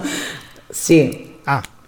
Sì, 0.69 1.11
Show. 1.11 1.21
Ah, 1.23 1.28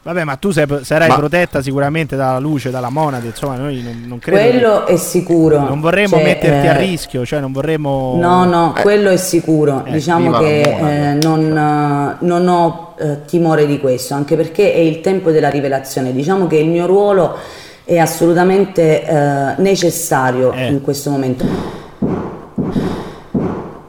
vabbè, 0.03 0.25
ma 0.25 0.37
tu 0.37 0.51
sei- 0.51 0.67
sarai 0.83 1.09
Ma- 1.09 1.17
protetta 1.17 1.61
sicuramente 1.63 2.17
dalla 2.17 2.39
luce, 2.39 2.71
dalla 2.71 2.89
monade. 2.91 3.27
Insomma, 3.27 3.57
noi 3.57 3.83
non, 3.83 4.05
non 4.07 4.19
credo. 4.19 4.39
che- 4.41 4.49
quello 4.51 4.87
è 4.87 4.97
sicuro. 4.97 5.61
Non 5.61 5.81
vorremmo 5.81 6.17
Cioè, 6.17 6.23
metterti 6.25 6.67
a 6.67 6.75
eh, 6.75 6.79
rischio, 6.79 7.25
cioè 7.25 7.41
non 7.41 7.53
vorremmo. 7.53 8.17
No, 8.21 8.45
no, 8.45 8.75
quello 8.81 9.11
è 9.11 9.17
sicuro. 9.17 9.85
Eh, 9.85 9.93
diciamo 9.93 10.31
che 10.39 10.61
eh, 10.61 11.15
non, 11.23 11.57
eh, 11.57 12.17
non 12.25 12.49
ho 12.49 12.95
eh, 12.99 13.25
timore 13.27 13.67
di 13.67 13.79
questo, 13.79 14.15
anche 14.15 14.37
perché 14.37 14.73
è 14.73 14.79
il 14.79 15.01
tempo 15.01 15.31
della 15.31 15.49
rivelazione. 15.51 16.13
Diciamo 16.13 16.47
che 16.47 16.57
il 16.57 16.69
mio 16.69 16.87
ruolo 16.87 17.37
è 17.85 17.99
assolutamente 17.99 19.05
eh, 19.05 19.55
necessario 19.57 20.53
Eh. 20.53 20.67
in 20.67 20.81
questo 20.81 21.11
momento. 21.11 21.80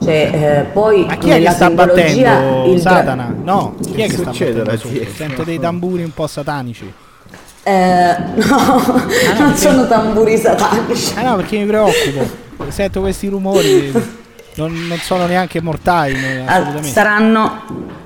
Cioè, 0.04 0.30
eh, 0.34 0.62
poi 0.74 1.06
Ma 1.06 1.16
chi 1.16 1.30
è 1.30 1.42
che 1.42 1.52
sta 1.52 1.70
battendo 1.70 2.72
il 2.74 2.80
Satana? 2.82 3.34
No, 3.44 3.76
chi 3.94 4.02
è 4.02 4.08
che 4.08 4.14
sta 4.18 4.32
succede, 4.32 4.62
battendo? 4.64 5.00
Sento 5.16 5.44
dei 5.44 5.60
tamburi 5.60 6.04
un 6.04 6.14
po' 6.14 6.26
satanici. 6.28 6.92
Eh, 7.64 8.16
no, 8.34 8.82
non 8.84 9.04
perché- 9.46 9.58
sono 9.58 9.88
tamburi 9.88 10.38
satanici. 10.38 11.14
Ah 11.16 11.22
no, 11.22 11.36
perché 11.36 11.58
mi 11.60 11.66
preoccupo. 11.66 12.26
Sento 12.70 13.02
questi 13.02 13.28
rumori. 13.28 13.92
Non, 14.56 14.74
non 14.88 14.98
sono 14.98 15.28
neanche 15.28 15.62
mortali, 15.62 16.14
Ah, 16.46 16.56
assolutamente. 16.56 16.88
saranno, 16.90 17.62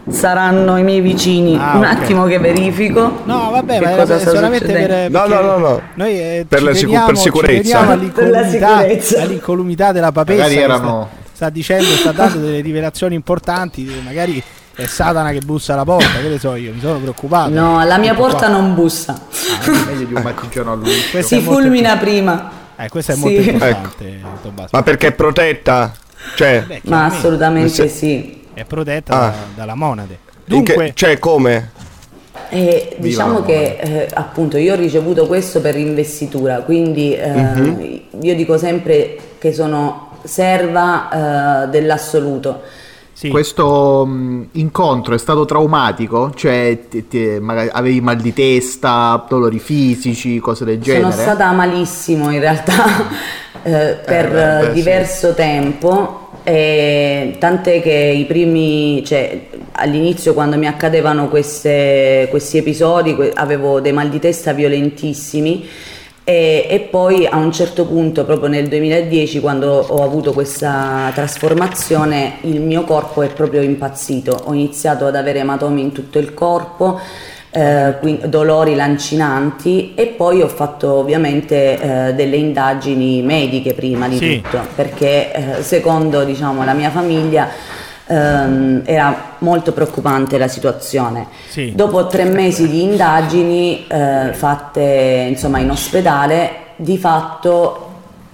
saranno 0.09 0.77
i 0.77 0.83
miei 0.83 0.99
vicini. 1.01 1.57
Ah, 1.59 1.77
Un 1.77 1.83
ok. 1.85 1.89
attimo 1.89 2.25
che 2.25 2.37
verifico. 2.37 3.21
No, 3.23 3.49
vabbè, 3.51 3.79
ma 3.79 3.89
cosa 3.95 4.19
sta 4.19 4.29
solamente 4.31 4.71
per 4.71 5.09
No, 5.09 5.25
no, 5.25 5.41
no, 5.41 5.57
no. 5.57 5.81
Noi 5.95 6.11
eh, 6.19 6.45
Per 6.47 6.61
la 6.61 6.69
sicu- 6.73 6.83
teniamo- 6.91 7.05
per 7.07 7.17
sicurezza. 7.17 7.77
Per 7.79 7.87
la 7.87 7.93
all'incolumità, 7.93 8.77
sicurezza. 8.81 9.21
all'incolumità 9.23 9.91
della 9.91 10.11
papessa. 10.11 10.41
Magari 10.43 10.57
erano- 10.61 11.09
Sta, 11.09 11.23
sta 11.35 11.49
dicendo, 11.49 11.83
sta 11.85 12.11
dando 12.13 12.39
delle 12.39 12.61
rivelazioni 12.61 13.13
importanti. 13.13 13.83
Magari 14.03 14.41
è 14.73 14.85
Satana 14.85 15.31
che 15.31 15.39
bussa 15.41 15.73
alla 15.73 15.83
porta, 15.83 16.19
che 16.21 16.29
ne 16.29 16.39
so 16.39 16.55
io, 16.55 16.73
mi 16.73 16.79
sono 16.79 16.97
preoccupato. 16.99 17.49
No, 17.51 17.77
alla 17.79 17.97
mia 17.97 18.11
Ecco 18.13 18.21
porta 18.21 18.47
qua. 18.47 18.47
non 18.47 18.73
bussa. 18.73 19.21
Meglio 19.85 20.05
di 20.05 20.13
un 20.13 20.21
mattigiano 20.21 20.71
a 20.71 20.75
lui. 20.75 20.93
Questo 21.11 21.35
si 21.35 21.41
fulmina 21.41 21.97
prima. 21.97 22.51
Eh, 22.77 22.89
questo 22.89 23.11
è 23.11 23.15
Sì. 23.15 23.21
molto 23.21 23.39
Ecco. 23.39 23.51
importante, 23.51 24.19
Tommaso. 24.41 24.69
Ma 24.71 24.83
perché 24.83 25.07
è 25.07 25.11
protetta? 25.13 25.93
Cioè, 26.35 26.63
Beh, 26.65 26.81
Ma 26.85 27.05
assolutamente 27.05 27.69
Se- 27.69 27.87
sì. 27.87 28.43
è 28.53 28.63
protetta 28.65 29.13
Ah. 29.13 29.29
da- 29.29 29.35
dalla 29.55 29.75
monade. 29.75 30.13
in 30.13 30.63
che- 30.63 30.73
Dunque, 30.73 30.91
cioè 30.93 31.19
come? 31.19 31.71
E 32.49 32.95
diciamo 32.99 33.39
la 33.39 33.45
che 33.45 33.77
eh, 33.79 34.07
appunto 34.13 34.57
io 34.57 34.73
ho 34.73 34.75
ricevuto 34.75 35.25
questo 35.25 35.61
per 35.61 35.75
investitura, 35.77 36.57
quindi 36.61 37.15
eh, 37.15 37.29
Mhm. 37.31 37.99
io 38.21 38.35
dico 38.35 38.57
sempre 38.57 39.17
che 39.39 39.53
sono 39.53 40.04
serva 40.25 41.63
eh, 41.65 41.67
dell'assoluto. 41.69 42.61
Sì. 43.15 43.29
questo 43.29 44.05
mh, 44.05 44.47
incontro 44.53 45.15
è 45.15 45.17
stato 45.17 45.45
traumatico? 45.45 46.31
Cioè, 46.35 46.79
ti- 46.89 47.07
ti- 47.07 47.37
magari 47.39 47.69
avevi 47.71 48.01
mal 48.01 48.17
di 48.17 48.33
testa, 48.33 49.25
dolori 49.29 49.57
fisici, 49.57 50.37
cose 50.39 50.65
del 50.65 50.81
genere? 50.81 51.11
Sono 51.11 51.23
stata 51.23 51.49
malissimo 51.53 52.29
in 52.29 52.41
realtà 52.41 52.73
eh, 53.63 53.99
per 54.05 54.29
beh, 54.29 54.59
beh, 54.59 54.65
sì. 54.67 54.71
diverso 54.73 55.33
tempo. 55.33 56.23
E 56.43 57.37
tant'è 57.39 57.81
che 57.81 57.91
i 57.93 58.25
primi, 58.25 59.01
cioè 59.05 59.47
all'inizio 59.71 60.33
quando 60.33 60.57
mi 60.57 60.67
accadevano 60.67 61.29
queste- 61.29 62.27
questi 62.29 62.57
episodi 62.57 63.15
que- 63.15 63.31
avevo 63.33 63.79
dei 63.79 63.93
mal 63.93 64.09
di 64.09 64.19
testa 64.19 64.51
violentissimi 64.51 65.65
e, 66.27 66.65
e 66.67 66.79
poi 66.79 67.27
a 67.27 67.37
un 67.37 67.51
certo 67.53 67.85
punto, 67.85 68.25
proprio 68.25 68.49
nel 68.49 68.67
2010, 68.67 69.39
quando 69.39 69.71
ho 69.87 70.03
avuto 70.03 70.33
questa 70.33 71.11
trasformazione, 71.13 72.37
il 72.41 72.61
mio 72.61 72.81
corpo 72.81 73.21
è 73.21 73.27
proprio 73.27 73.61
impazzito. 73.61 74.41
Ho 74.45 74.53
iniziato 74.53 75.05
ad 75.05 75.15
avere 75.15 75.39
ematomi 75.39 75.81
in 75.81 75.91
tutto 75.91 76.17
il 76.17 76.33
corpo, 76.33 76.99
eh, 77.51 77.95
quin- 77.99 78.21
dolori 78.25 78.73
lancinanti 78.75 79.93
e 79.95 80.07
poi 80.07 80.41
ho 80.41 80.47
fatto 80.47 80.93
ovviamente 80.93 81.79
eh, 82.09 82.13
delle 82.15 82.37
indagini 82.37 83.21
mediche 83.21 83.73
prima 83.73 84.07
di 84.07 84.17
Sì. 84.17 84.41
tutto, 84.41 84.59
perché 84.75 85.31
eh, 85.59 85.61
secondo 85.63 86.23
diciamo, 86.23 86.65
la 86.65 86.73
mia 86.73 86.89
famiglia 86.89 87.47
ehm, 88.07 88.81
era 88.85 89.15
molto 89.39 89.71
preoccupante 89.71 90.37
la 90.37 90.47
situazione. 90.47 91.27
Sì. 91.49 91.73
Dopo 91.75 92.07
tre 92.07 92.23
mesi 92.25 92.69
di 92.69 92.83
indagini 92.83 93.85
eh, 93.87 94.31
fatte 94.33 95.27
insomma, 95.29 95.59
in 95.59 95.69
ospedale, 95.69 96.49
di 96.77 96.97
fatto 96.97 97.81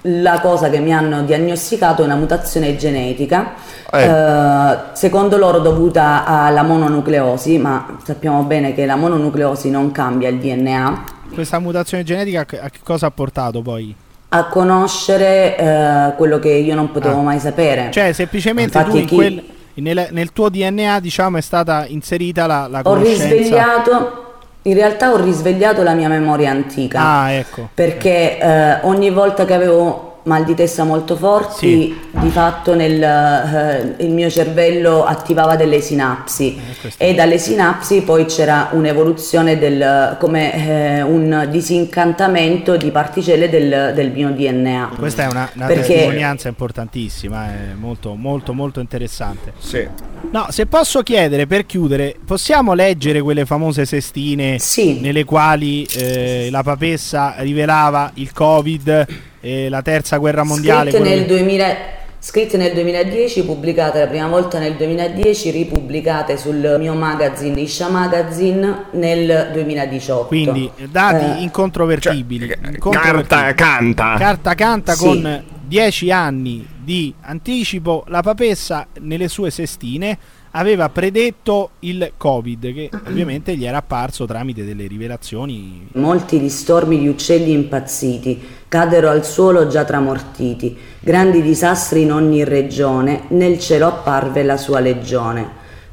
la 0.06 0.40
cosa 0.40 0.70
che 0.72 0.80
mi 0.80 0.92
hanno 0.94 1.22
diagnosticato 1.22 2.02
è 2.02 2.06
una 2.06 2.16
mutazione 2.16 2.76
genetica, 2.76 3.54
Eh. 3.92 4.04
eh, 4.04 4.78
secondo 4.94 5.38
loro 5.38 5.60
dovuta 5.60 6.26
alla 6.26 6.64
mononucleosi, 6.64 7.60
ma 7.60 7.98
sappiamo 8.04 8.42
bene 8.44 8.74
che 8.74 8.86
la 8.88 8.96
mononucleosi 8.96 9.70
non 9.70 9.92
cambia 9.92 10.30
il 10.30 10.40
DNA. 10.40 11.04
Questa 11.34 11.60
mutazione 11.60 12.04
genetica 12.04 12.42
a 12.42 12.46
che 12.70 12.80
cosa 12.84 13.06
ha 13.06 13.12
portato 13.12 13.62
poi? 13.62 13.94
A 14.30 14.46
conoscere 14.46 15.56
eh, 15.58 16.14
quello 16.18 16.40
che 16.40 16.50
io 16.50 16.74
non 16.74 16.92
potevo 16.92 17.20
Ah. 17.20 17.24
mai 17.24 17.40
sapere. 17.40 17.90
Cioè, 17.92 18.12
semplicemente 18.12 18.78
Infatti 18.78 18.92
tu 18.96 18.98
in 19.02 19.06
chi- 19.06 19.16
quel- 19.16 19.44
nel, 19.76 20.08
nel 20.12 20.32
tuo 20.32 20.50
DNA, 20.50 21.00
diciamo, 21.00 21.38
è 21.38 21.42
stata 21.42 21.86
inserita 21.88 22.46
la, 22.46 22.68
la 22.68 22.80
ho 22.80 22.84
conoscenza. 22.84 23.28
risvegliato, 23.28 24.34
in 24.64 24.74
realtà 24.74 25.12
ho 25.12 25.24
risvegliato 25.24 25.84
la 25.84 25.94
mia 25.94 26.08
memoria 26.08 26.52
antica. 26.52 27.00
Ah, 27.00 27.32
ecco. 27.32 27.70
perché 27.74 28.38
eh, 28.40 28.78
ogni 28.82 29.10
volta 29.10 29.46
che 29.46 29.54
avevo 29.54 30.11
mal 30.24 30.44
di 30.46 30.54
testa 30.54 30.84
molto 30.84 31.16
forti, 31.16 31.98
di 32.12 32.30
fatto 32.30 32.76
nel, 32.76 33.02
eh, 33.02 34.04
il 34.04 34.12
mio 34.12 34.30
cervello 34.30 35.04
attivava 35.04 35.56
delle 35.56 35.82
sinapsi 35.82 36.60
Eh, 36.98 37.10
e 37.10 37.14
dalle 37.16 37.38
sinapsi 37.38 38.02
poi 38.02 38.26
c'era 38.26 38.70
un'evoluzione 38.72 39.58
del, 39.58 40.18
come 40.20 40.54
eh, 40.98 41.02
un 41.02 41.48
disincantamento 41.50 42.78
di 42.78 42.92
particelle 42.92 43.50
del, 43.50 43.94
del 43.96 44.12
mio 44.12 44.30
DNA. 44.32 44.92
Questa 44.98 45.24
è 45.24 45.28
una, 45.28 45.50
una 45.56 45.66
Perché- 45.68 45.88
testimonianza 45.94 46.48
importantissima, 46.48 47.48
è 47.48 47.74
molto, 47.78 48.16
molto, 48.16 48.54
molto 48.54 48.80
interessante. 48.80 49.54
Sì. 49.60 49.88
No, 50.32 50.48
se 50.50 50.66
posso 50.68 51.02
chiedere 51.02 51.48
per 51.48 51.66
chiudere, 51.66 52.16
possiamo 52.26 52.74
leggere 52.74 53.22
quelle 53.22 53.46
famose 53.46 53.86
sestine 53.86 54.60
Sì. 54.60 55.00
nelle 55.00 55.24
quali 55.26 55.84
eh, 55.96 56.50
la 56.52 56.62
papessa 56.64 57.36
rivelava 57.40 58.12
il 58.16 58.32
Covid, 58.32 59.08
e 59.42 59.68
la 59.70 59.82
terza 59.82 60.18
guerra 60.18 60.44
mondiale? 60.44 60.92
Scritte 60.92 61.10
nel, 61.10 61.20
che- 61.22 61.26
2000 61.28 61.76
scritte 62.24 62.56
nel 62.58 62.74
2010, 62.74 63.44
pubblicate 63.44 63.98
la 64.00 64.06
prima 64.08 64.28
volta 64.28 64.60
nel 64.60 64.76
2010, 64.76 65.50
ripubblicate 65.50 66.38
sul 66.38 66.76
mio 66.80 66.94
magazine 66.94 67.60
Isha 67.60 67.90
Magazine 67.90 68.86
nel 68.92 69.50
2018. 69.52 70.28
Quindi 70.28 70.70
dati 70.92 71.40
Eh, 71.40 71.42
incontrovertibili. 71.42 72.48
Cioè, 72.48 72.58
incontrovertibili. 72.74 73.28
carta 73.28 73.54
canta. 73.56 74.16
Carta 74.20 74.54
canta 74.54 74.94
Sì. 74.94 75.04
con 75.06 75.44
10 75.68 76.12
anni 76.12 76.68
di 76.84 77.12
anticipo, 77.22 78.04
la 78.08 78.22
papessa 78.22 78.86
nelle 79.00 79.28
sue 79.28 79.50
sestine 79.50 80.18
aveva 80.52 80.90
predetto 80.90 81.72
il 81.80 82.14
Covid 82.18 82.74
che 82.74 82.90
ovviamente 83.08 83.56
gli 83.56 83.66
era 83.66 83.78
apparso 83.78 84.26
tramite 84.26 84.66
delle 84.66 84.88
rivelazioni 84.88 85.88
Molti 85.94 86.40
distormi 86.40 87.00
di 87.00 87.08
uccelli 87.08 87.52
impazziti 87.52 88.42
caddero 88.68 89.10
al 89.10 89.26
suolo 89.26 89.68
già 89.68 89.84
tramortiti, 89.84 90.78
grandi 91.02 91.42
disastri 91.42 92.04
in 92.04 92.14
ogni 92.14 92.46
regione, 92.46 93.24
nel 93.30 93.60
cielo 93.60 93.88
apparve 93.88 94.44
la 94.44 94.56
sua 94.56 94.80
legione. 94.80 95.46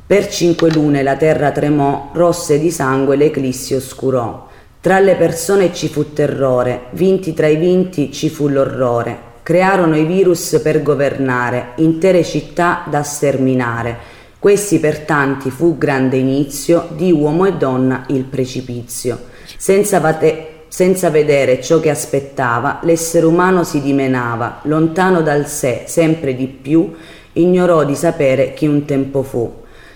Per 0.07 0.29
cinque 0.29 0.71
lune 0.71 1.03
la 1.03 1.17
terra 1.17 1.51
tremò, 1.51 2.11
rosse 2.15 2.61
di 2.61 2.71
sangue 2.71 3.17
l'eclissi 3.17 3.75
oscurò. 3.75 4.47
Tra 4.81 5.01
le 5.01 5.17
persone 5.17 5.75
ci 5.75 5.89
fu 5.89 6.13
terrore, 6.13 6.87
vinti 6.93 7.35
tra 7.35 7.49
i 7.49 7.57
vinti 7.57 8.13
ci 8.13 8.29
fu 8.29 8.47
l'orrore. 8.47 9.27
Crearono 9.43 9.97
i 9.97 10.05
virus 10.05 10.61
per 10.63 10.81
governare, 10.83 11.73
intere 11.79 12.23
città 12.23 12.85
da 12.89 13.03
sterminare. 13.03 14.17
Questi 14.41 14.79
per 14.79 15.01
tanti 15.01 15.51
fu 15.51 15.77
grande 15.77 16.17
inizio 16.17 16.91
di 16.93 17.11
uomo 17.11 17.45
e 17.45 17.55
donna 17.55 18.05
il 18.07 18.23
precipizio. 18.23 19.19
Senza, 19.57 19.99
vate- 19.99 20.67
senza 20.69 21.11
vedere 21.11 21.61
ciò 21.61 21.81
che 21.81 21.91
aspettava, 21.91 22.79
l'essere 22.83 23.27
umano 23.27 23.65
si 23.65 23.83
dimenava, 23.83 24.61
lontano 24.63 25.23
dal 25.23 25.49
sé, 25.49 25.83
sempre 25.87 26.37
di 26.37 26.47
più, 26.47 26.95
ignorò 27.33 27.83
di 27.83 27.97
sapere 27.97 28.55
chi 28.55 28.69
un 28.69 28.85
tempo 28.85 29.25
fu. 29.25 29.53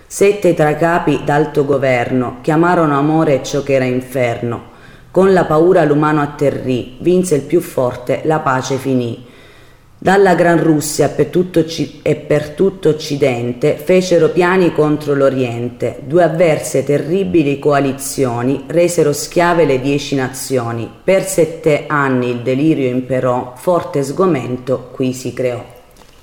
Sette 0.09 0.55
tra 0.55 0.75
capi 0.75 1.21
d'alto 1.25 1.65
governo 1.65 2.39
chiamarono 2.41 2.99
amore 2.99 3.45
ciò 3.45 3.63
che 3.63 3.75
era 3.75 3.85
inferno. 3.85 4.71
Con 5.13 5.33
la 5.33 5.45
paura 5.45 5.85
l'umano 5.85 6.21
atterrì, 6.21 6.97
vinse 6.99 7.37
il 7.37 7.43
più 7.43 7.61
forte, 7.61 8.23
la 8.25 8.41
pace 8.41 8.77
finì. 8.77 9.25
Dalla 10.03 10.35
Gran 10.35 10.61
Russia 10.61 11.11
per 11.11 11.29
tutto 11.29 11.65
e 12.03 12.17
per 12.17 12.49
tutto 12.49 12.89
Occidente 12.89 13.77
fecero 13.77 14.31
piani 14.31 14.73
contro 14.73 15.15
l'Oriente, 15.15 16.01
due 16.05 16.25
avverse 16.25 16.83
terribili 16.83 17.61
coalizioni 17.61 18.65
resero 18.67 19.13
schiave 19.13 19.65
le 19.65 19.81
dieci 19.81 20.17
nazioni. 20.17 20.91
Per 21.05 21.23
sette 21.23 21.85
anni 21.87 22.31
il 22.31 22.41
delirio 22.41 22.89
imperò, 22.89 23.55
forte 23.57 24.03
sgomento 24.03 24.89
qui 24.91 25.13
si 25.13 25.33
creò. 25.33 25.65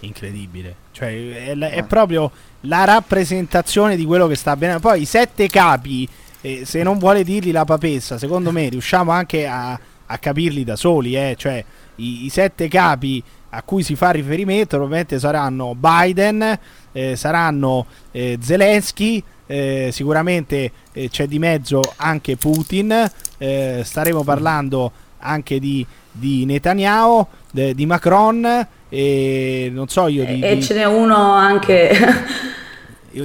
incredibile. 0.01 0.75
Cioè, 0.91 1.53
è, 1.53 1.57
è 1.57 1.83
proprio 1.83 2.29
la 2.63 2.83
rappresentazione 2.83 3.95
di 3.95 4.03
quello 4.03 4.27
che 4.27 4.35
sta 4.35 4.57
bene. 4.57 4.79
Poi 4.79 5.03
i 5.03 5.05
sette 5.05 5.47
capi, 5.47 6.05
eh, 6.41 6.63
se 6.65 6.83
non 6.83 6.97
vuole 6.97 7.23
dirli 7.23 7.51
la 7.51 7.63
papessa, 7.63 8.17
secondo 8.17 8.51
me 8.51 8.67
riusciamo 8.67 9.09
anche 9.09 9.47
a, 9.47 9.79
a 10.05 10.17
capirli 10.17 10.65
da 10.65 10.75
soli. 10.75 11.15
eh. 11.15 11.35
Cioè, 11.37 11.63
i, 11.95 12.25
i 12.25 12.29
sette 12.29 12.67
capi 12.67 13.23
a 13.51 13.61
cui 13.63 13.83
si 13.83 13.95
fa 13.95 14.11
riferimento 14.11 14.75
probabilmente 14.77 15.19
saranno 15.19 15.75
Biden, 15.75 16.57
eh, 16.91 17.15
saranno 17.15 17.85
eh, 18.11 18.37
Zelensky. 18.41 19.23
eh, 19.47 19.89
sicuramente 19.91 20.71
eh, 20.93 21.09
c'è 21.09 21.25
di 21.25 21.39
mezzo 21.39 21.81
anche 21.95 22.35
Putin, 22.37 23.09
eh, 23.39 23.81
staremo 23.83 24.23
parlando 24.23 24.91
anche 25.19 25.59
di, 25.59 25.85
di 26.11 26.45
Netanyahu, 26.45 27.25
de- 27.51 27.73
di 27.73 27.85
Macron 27.87 28.67
e 28.89 29.69
non 29.73 29.87
so 29.87 30.07
io 30.07 30.23
di, 30.25 30.39
E 30.41 30.55
di- 30.55 30.63
ce 30.63 30.75
n'è 30.75 30.85
uno 30.85 31.15
anche 31.33 31.89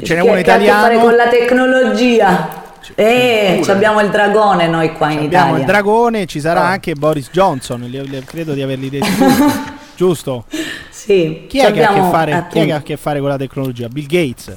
ce 0.03 0.15
n'è 0.15 0.21
uno 0.21 0.33
che 0.41 0.51
ha 0.51 0.55
a 0.55 0.59
che 0.59 0.67
fare 0.67 0.95
italiano 0.95 0.99
con 1.01 1.15
la 1.15 1.29
tecnologia. 1.29 2.63
Eh, 2.95 3.63
abbiamo 3.67 4.01
il 4.01 4.11
dragone 4.11 4.67
noi 4.67 4.93
qua 4.93 5.11
in 5.11 5.21
abbiamo 5.21 5.47
Italia. 5.49 5.59
il 5.61 5.65
dragone 5.67 6.27
ci 6.27 6.39
sarà 6.41 6.61
Oh. 6.61 6.65
anche 6.65 6.95
Boris 6.95 7.31
Johnson 7.33 7.83
credo 8.27 8.53
di 8.53 8.61
averli 8.63 8.91
tutti, 8.91 9.01
giusto? 9.97 10.45
Sì, 10.91 11.45
chi 11.49 11.59
è, 11.59 11.61
che 11.61 11.67
ha 11.67 11.69
a 11.69 11.73
che 11.73 11.85
abbiamo, 11.85 12.11
fare, 12.11 12.47
chi 12.51 12.59
è 12.61 12.65
che 12.65 12.73
ha 12.73 12.77
a 12.77 12.83
che 12.83 12.97
fare 12.97 13.21
con 13.21 13.29
la 13.29 13.37
tecnologia? 13.37 13.89
Bill 13.89 14.07
Gates 14.07 14.55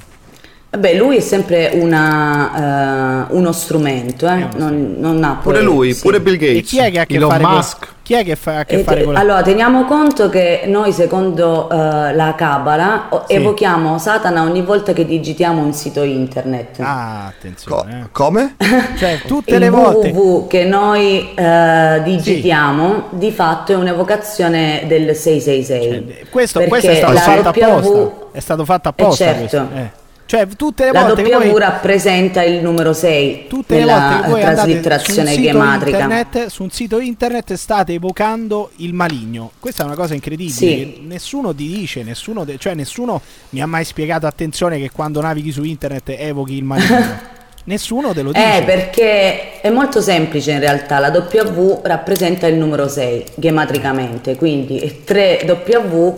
Beh, 0.70 0.96
lui 0.96 1.16
è 1.18 1.20
sempre 1.22 1.72
una, 1.76 3.26
eh, 3.30 3.34
uno 3.36 3.52
strumento, 3.54 4.28
eh, 4.28 4.48
non, 4.58 4.96
non 5.00 5.24
ha 5.24 5.40
Pure 5.42 5.58
poi- 5.60 5.66
lui, 5.66 5.94
sì. 5.94 6.02
pure 6.02 6.20
Bill 6.20 6.34
e 6.34 6.38
Gates. 6.38 6.70
chi 6.70 6.80
è 6.80 6.92
che 6.92 7.00
ha 7.00 7.02
a 7.04 7.06
che 7.06 7.16
Elon 7.16 7.30
fare 7.32 7.44
con 7.44 7.54
Musk. 7.54 7.88
chi 8.04 8.14
è 8.14 8.24
che 8.26 8.36
fa, 8.36 8.52
ha 8.52 8.60
a 8.60 8.66
che 8.66 8.80
E 8.80 8.84
fare 8.84 9.04
con 9.04 9.14
la 9.14 9.20
allora, 9.22 9.42
teniamo 9.44 9.86
conto 9.86 10.28
che 10.30 10.64
noi, 10.68 10.92
secondo 10.92 11.70
eh, 11.70 12.14
la 12.14 12.34
Cabala, 12.36 13.08
Sì. 13.28 13.34
evochiamo 13.36 13.98
Satana 13.98 14.44
ogni 14.44 14.62
volta 14.62 14.92
che 14.92 15.06
digitiamo 15.06 15.62
un 15.63 15.72
sito 15.74 16.04
internet. 16.04 16.80
ah 16.82 17.22
Co- 17.24 17.28
attenzione 17.30 18.02
eh. 18.04 18.10
come? 18.12 18.56
cioè 19.00 19.22
tutte 19.26 19.54
Il 19.54 19.60
le 19.60 19.70
volte 19.70 20.10
www 20.10 20.48
che 20.48 20.65
noi 20.65 21.34
eh, 21.34 22.02
digitiamo 22.04 23.06
di 23.12 23.32
fatto 23.32 23.72
è 23.72 23.76
un'evocazione 23.76 24.84
del 24.86 25.15
666. 25.15 26.08
Eh, 26.22 26.26
questo, 26.30 26.62
questo 26.63 26.92
è 26.92 26.96
stato 26.96 27.15
fatto 27.18 27.50
W- 27.50 27.63
apposta 27.63 28.26
è 28.34 28.40
stato 28.42 28.65
fatto 28.65 28.90
apposta 28.90 29.24
Eh, 29.24 29.28
certo. 29.28 29.40
questo, 29.40 29.68
eh. 29.76 29.96
Cioè, 30.28 30.46
tutte 30.58 30.84
le 30.84 30.92
La 30.92 31.04
volte 31.06 31.23
che 31.23 31.34
W 31.34 31.52
voi 31.52 31.60
rappresenta 31.60 32.44
il 32.44 32.62
numero 32.62 32.92
6 32.92 33.46
tutte 33.48 33.78
le 33.78 33.86
volte 33.86 34.00
nella 34.00 34.21
che 34.21 34.30
voi 34.30 34.44
andate 34.44 34.69
su 34.69 34.75
un, 34.75 34.82
traslitterazione 34.82 35.30
sito 35.30 35.42
gematrica. 35.42 36.00
internet, 36.00 36.46
su 36.48 36.63
un 36.63 36.69
sito 36.69 37.00
internet 37.00 37.54
state 37.54 37.94
evocando 37.94 38.71
il 38.78 38.94
maligno. 38.94 39.52
Questa 39.58 39.84
è 39.84 39.86
una 39.86 39.96
cosa 39.96 40.15
incredibile. 40.15 40.52
Sì. 40.54 41.00
Nessuno 41.08 41.56
ti 41.56 41.65
dice, 41.65 42.04
nessuno, 42.04 42.44
de- 42.44 42.58
cioè 42.58 42.73
nessuno 42.73 43.21
mi 43.52 43.62
ha 43.62 43.65
mai 43.65 43.86
spiegato 43.86 44.28
attenzione 44.28 44.78
che 44.80 44.92
quando 44.92 45.21
navighi 45.21 45.54
su 45.54 45.63
internet 45.63 46.10
evochi 46.10 46.56
il 46.56 46.63
maligno. 46.65 47.36
nessuno 47.63 48.12
te 48.12 48.21
lo 48.21 48.34
dice. 48.34 48.58
Eh, 48.58 48.63
perché 48.63 49.62
è 49.62 49.69
molto 49.69 50.02
semplice 50.02 50.52
in 50.52 50.60
realtà, 50.60 51.00
la 51.00 51.10
W 51.10 51.80
rappresenta 51.84 52.48
il 52.48 52.56
numero 52.56 52.90
6 52.90 53.23
gematricamente, 53.36 54.36
quindi 54.36 55.04
3 55.06 55.46
W 55.65 56.17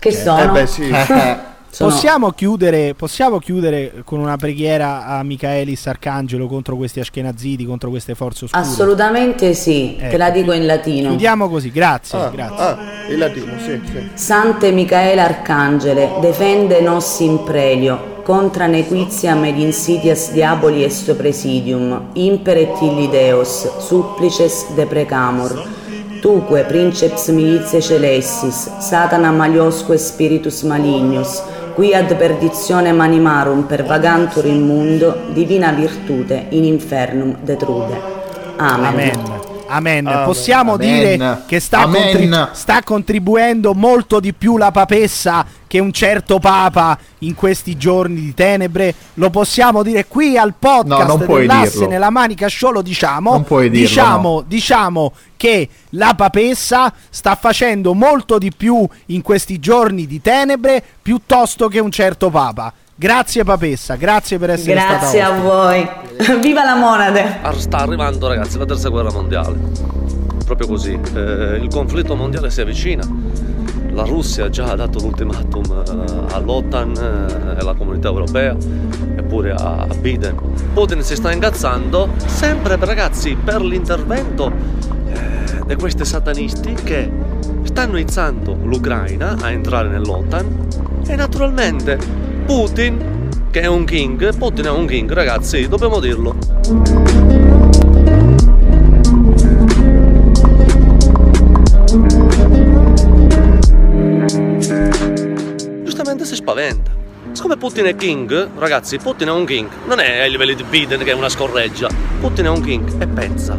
che 0.00 0.12
sono, 0.12 0.42
Eh 0.42 0.48
beh 0.48 0.66
sì. 0.66 0.90
sono- 1.74 1.90
Possiamo 1.90 2.30
chiudere, 2.30 2.94
possiamo 2.94 3.38
chiudere 3.38 4.02
con 4.04 4.20
una 4.20 4.36
preghiera 4.36 5.06
a 5.06 5.22
Michaelis 5.24 5.84
Arcangelo 5.88 6.46
contro 6.46 6.76
questi 6.76 7.00
Ashkenaziti, 7.00 7.64
contro 7.64 7.90
queste 7.90 8.14
forze 8.14 8.44
oscure? 8.44 8.62
assolutamente 8.62 9.54
sì, 9.54 9.96
te 9.98 10.06
Ecco, 10.08 10.16
la 10.16 10.30
dico 10.30 10.52
in 10.52 10.66
latino. 10.66 11.08
Chiudiamo 11.08 11.48
così, 11.48 11.70
grazie, 11.72 12.18
Ah, 12.18 12.28
grazie. 12.28 12.56
ah, 12.64 12.78
il 13.10 13.18
latino, 13.18 13.52
sì, 13.58 13.80
sì. 13.84 14.08
Sante 14.14 14.70
Michaela 14.70 15.24
Arcangele, 15.24 16.10
defende 16.20 16.80
nos 16.80 17.18
in 17.18 17.42
prelio, 17.42 18.12
contra 18.22 18.66
nequitiam 18.66 19.44
ed 19.44 19.58
insidias 19.58 20.30
diaboli 20.32 20.84
est 20.84 21.12
presidium, 21.14 22.10
imper 22.12 22.56
et 22.58 22.80
illi 22.80 23.08
Deus, 23.10 23.68
supplices 23.80 24.66
deprecamur. 24.74 25.72
Tuque, 26.20 26.62
princeps 26.64 27.28
militiae 27.28 27.82
celestis, 27.82 28.78
satana 28.78 29.30
maliosque 29.30 29.98
spiritus 29.98 30.62
malignus, 30.62 31.42
qui 31.74 31.92
ad 31.92 32.14
perditionem 32.16 33.00
animarum 33.00 33.66
pervagantur 33.66 34.46
in 34.46 34.64
mundo, 34.66 35.16
divina 35.32 35.72
virtute 35.72 36.46
in 36.50 36.64
infernum 36.64 37.36
detrude. 37.42 38.00
Amen. 38.56 38.86
Amen. 38.86 39.43
Amen. 39.66 40.06
Amen. 40.06 40.24
Possiamo 40.24 40.74
Amen. 40.74 40.86
dire 41.16 41.42
che 41.46 41.60
sta, 41.60 41.80
Amen. 41.80 42.02
contri- 42.02 42.48
sta 42.52 42.82
contribuendo 42.82 43.74
molto 43.74 44.20
di 44.20 44.32
più 44.32 44.56
la 44.56 44.70
papessa 44.70 45.44
che 45.66 45.78
un 45.80 45.92
certo 45.92 46.38
papa 46.38 46.96
in 47.20 47.34
questi 47.34 47.76
giorni 47.76 48.20
di 48.20 48.34
tenebre. 48.34 48.94
Lo 49.14 49.30
possiamo 49.30 49.82
dire 49.82 50.06
qui 50.06 50.36
al 50.36 50.54
No, 50.56 50.56
podcast 50.58 51.24
puoi 51.24 51.40
dell'asse 51.40 51.86
nella 51.86 52.10
manica 52.10 52.48
show, 52.48 52.70
lo 52.70 52.82
diciamo. 52.82 53.38
Dirlo, 53.38 53.68
diciamo, 53.68 54.44
diciamo 54.46 55.12
che 55.36 55.68
la 55.90 56.14
papessa 56.16 56.92
sta 57.10 57.34
facendo 57.34 57.92
molto 57.94 58.38
di 58.38 58.52
più 58.56 58.86
in 59.06 59.22
questi 59.22 59.58
giorni 59.58 60.06
di 60.06 60.20
tenebre 60.20 60.82
piuttosto 61.02 61.68
che 61.68 61.80
un 61.80 61.90
certo 61.90 62.30
papa. 62.30 62.72
Grazie 62.96 63.42
papessa, 63.42 63.96
grazie 63.96 64.38
per 64.38 64.50
essere 64.50 64.74
Grazie 64.74 65.18
stata 65.20 65.26
a 65.26 65.30
ospite. 65.30 66.28
voi. 66.28 66.40
Viva 66.40 66.62
la 66.64 66.76
monade! 66.76 67.38
Ar- 67.42 67.58
Sta 67.58 67.78
arrivando 67.78 68.28
ragazzi 68.28 68.56
la 68.56 68.64
terza 68.66 68.88
guerra 68.88 69.10
mondiale. 69.10 69.58
Proprio 70.44 70.68
così. 70.68 70.92
Eh, 71.14 71.58
il 71.60 71.68
conflitto 71.72 72.14
mondiale 72.14 72.50
si 72.50 72.60
avvicina. 72.60 73.02
La 73.90 74.04
Russia 74.04 74.44
ha 74.44 74.48
già 74.50 74.74
dato 74.76 75.00
l'ultimatum 75.00 75.64
eh, 76.28 76.34
all'OTAN 76.34 76.92
eh, 76.96 77.54
e 77.56 77.58
alla 77.60 77.74
comunità 77.74 78.08
europea, 78.08 78.56
eppure 79.16 79.52
a, 79.52 79.86
a 79.88 79.94
Biden. 79.94 80.36
Putin 80.72 81.02
si 81.02 81.16
sta 81.16 81.32
ingazzando 81.32 82.10
sempre 82.26 82.76
ragazzi 82.76 83.34
per 83.36 83.60
l'intervento 83.62 84.52
eh, 85.06 85.60
di 85.66 85.74
questi 85.76 86.04
satanisti 86.04 86.74
che 86.74 87.10
stanno 87.74 87.98
izzando 87.98 88.56
l'Ucraina 88.62 89.36
a 89.40 89.50
entrare 89.50 89.88
nell'OTAN 89.88 90.68
e 91.08 91.16
naturalmente 91.16 91.98
Putin 92.46 93.48
che 93.50 93.62
è 93.62 93.66
un 93.66 93.84
king, 93.84 94.32
Putin 94.36 94.66
è 94.66 94.70
un 94.70 94.86
king 94.86 95.10
ragazzi, 95.10 95.66
dobbiamo 95.66 95.98
dirlo. 95.98 96.36
Giustamente 105.82 106.24
si 106.26 106.36
spaventa. 106.36 106.92
Siccome 107.32 107.56
Putin 107.56 107.86
è 107.86 107.96
king, 107.96 108.50
ragazzi, 108.56 108.98
Putin 108.98 109.26
è 109.26 109.32
un 109.32 109.44
king, 109.44 109.68
non 109.86 109.98
è 109.98 110.20
ai 110.20 110.30
livelli 110.30 110.54
di 110.54 110.62
Biden 110.62 111.02
che 111.02 111.10
è 111.10 111.14
una 111.14 111.28
scorreggia. 111.28 111.88
Putin 112.20 112.44
è 112.44 112.50
un 112.50 112.60
king 112.60 113.02
e 113.02 113.06
pensa. 113.08 113.58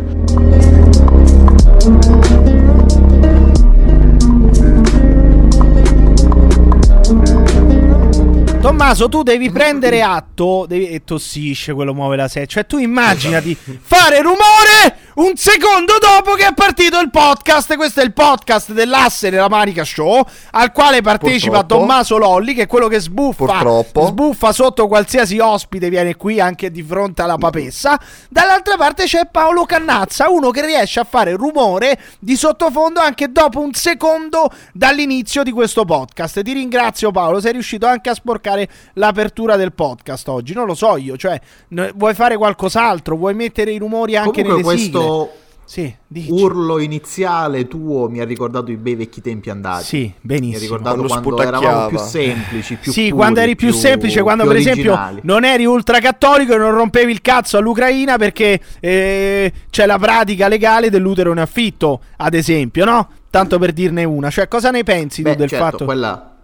Tommaso, 8.65 9.07
tu 9.09 9.21
devi 9.21 9.51
prendere 9.51 10.01
atto 10.01 10.65
devi- 10.67 10.87
e 10.89 11.03
tossisce 11.03 11.71
quello 11.73 11.93
muove 11.93 12.15
la 12.15 12.27
sedia. 12.27 12.47
Cioè, 12.47 12.65
tu 12.65 12.79
immaginati 12.79 13.55
fare 13.55 14.23
rumore 14.23 15.03
un 15.17 15.33
secondo 15.35 15.93
dopo 15.99 16.33
che 16.33 16.47
è 16.47 16.53
partito 16.55 16.99
il 16.99 17.11
podcast. 17.11 17.75
Questo 17.75 18.01
è 18.01 18.03
il 18.03 18.11
podcast 18.11 18.71
dell'asse 18.71 19.29
della 19.29 19.49
Manica 19.49 19.83
Show, 19.83 20.25
al 20.53 20.71
quale 20.71 21.01
partecipa 21.03 21.59
Purtroppo. 21.59 21.85
Tommaso 21.85 22.17
Lolli, 22.17 22.55
che 22.55 22.63
è 22.63 22.67
quello 22.67 22.87
che 22.87 22.99
sbuffa, 22.99 23.45
Purtroppo. 23.45 24.07
sbuffa 24.07 24.51
sotto 24.51 24.87
qualsiasi 24.87 25.37
ospite 25.37 25.89
viene 25.89 26.15
qui 26.15 26.39
anche 26.39 26.71
di 26.71 26.81
fronte 26.81 27.21
alla 27.21 27.37
papessa. 27.37 27.99
Dall'altra 28.29 28.77
parte 28.77 29.03
c'è 29.03 29.27
Paolo 29.31 29.65
Cannazza, 29.65 30.31
uno 30.31 30.49
che 30.49 30.65
riesce 30.65 30.99
a 30.99 31.05
fare 31.07 31.33
rumore 31.33 31.99
di 32.17 32.35
sottofondo 32.35 32.99
anche 32.99 33.31
dopo 33.31 33.59
un 33.59 33.73
secondo 33.73 34.49
dall'inizio 34.73 35.43
di 35.43 35.51
questo 35.51 35.85
podcast. 35.85 36.41
Ti 36.41 36.51
ringrazio 36.51 37.11
Paolo, 37.11 37.39
sei 37.39 37.51
riuscito 37.51 37.85
anche 37.85 38.09
a 38.09 38.15
sporcare 38.15 38.53
l'apertura 38.93 39.55
del 39.55 39.73
podcast 39.73 40.27
oggi. 40.29 40.53
Non 40.53 40.65
lo 40.65 40.73
so 40.75 40.97
io, 40.97 41.17
cioè 41.17 41.39
n- 41.69 41.91
vuoi 41.95 42.13
fare 42.13 42.37
qualcos'altro, 42.37 43.15
vuoi 43.15 43.33
mettere 43.33 43.71
i 43.71 43.77
rumori 43.77 44.15
anche 44.15 44.41
Comunque 44.43 44.63
nelle 44.63 44.63
questo 44.63 44.99
sigle? 45.01 45.43
Sì, 45.67 45.91
dici. 46.05 46.29
urlo 46.29 46.77
iniziale 46.77 47.67
tuo 47.67 48.07
mi 48.07 48.19
ha 48.19 48.23
ricordato 48.23 48.69
i 48.69 48.75
bei 48.77 48.93
vecchi 48.93 49.19
tempi 49.19 49.49
andati. 49.49 49.83
Sì, 49.83 49.97
Mi 50.01 50.05
ha 50.11 50.13
benissimo. 50.21 50.59
ricordato 50.59 51.01
Quando 51.07 51.29
quando, 51.33 51.41
eravamo 51.41 51.87
più 51.87 51.97
semplici, 51.97 52.75
più 52.75 52.91
sì, 52.91 53.01
puri, 53.05 53.11
quando 53.15 53.39
eri 53.39 53.55
più, 53.55 53.71
semplice, 53.73 54.21
quando 54.21 54.43
più 54.43 54.51
per 54.51 54.61
esempio 54.61 54.91
originali. 54.93 55.21
non 55.23 55.43
eri 55.43 55.65
ultracattolico 55.65 56.53
e 56.53 56.57
non 56.57 56.69
rompevi 56.69 57.11
il 57.11 57.21
cazzo 57.21 57.57
all'Ucraina 57.57 58.17
perché 58.17 58.59
eh, 58.79 59.51
c'è 59.71 59.87
la 59.87 59.97
pratica 59.97 60.47
legale 60.47 60.91
dell'utero 60.91 61.31
in 61.31 61.39
affitto, 61.39 61.99
ad 62.17 62.35
esempio, 62.35 62.85
no? 62.85 63.09
Tanto 63.31 63.57
per 63.57 63.73
dirne 63.73 64.03
una. 64.03 64.29
Cioè, 64.29 64.47
cosa 64.47 64.69
ne 64.69 64.83
pensi 64.83 65.23
Beh, 65.23 65.31
tu 65.31 65.37
del 65.39 65.49
certo, 65.49 65.65
fatto? 65.65 65.85
quella, 65.85 66.34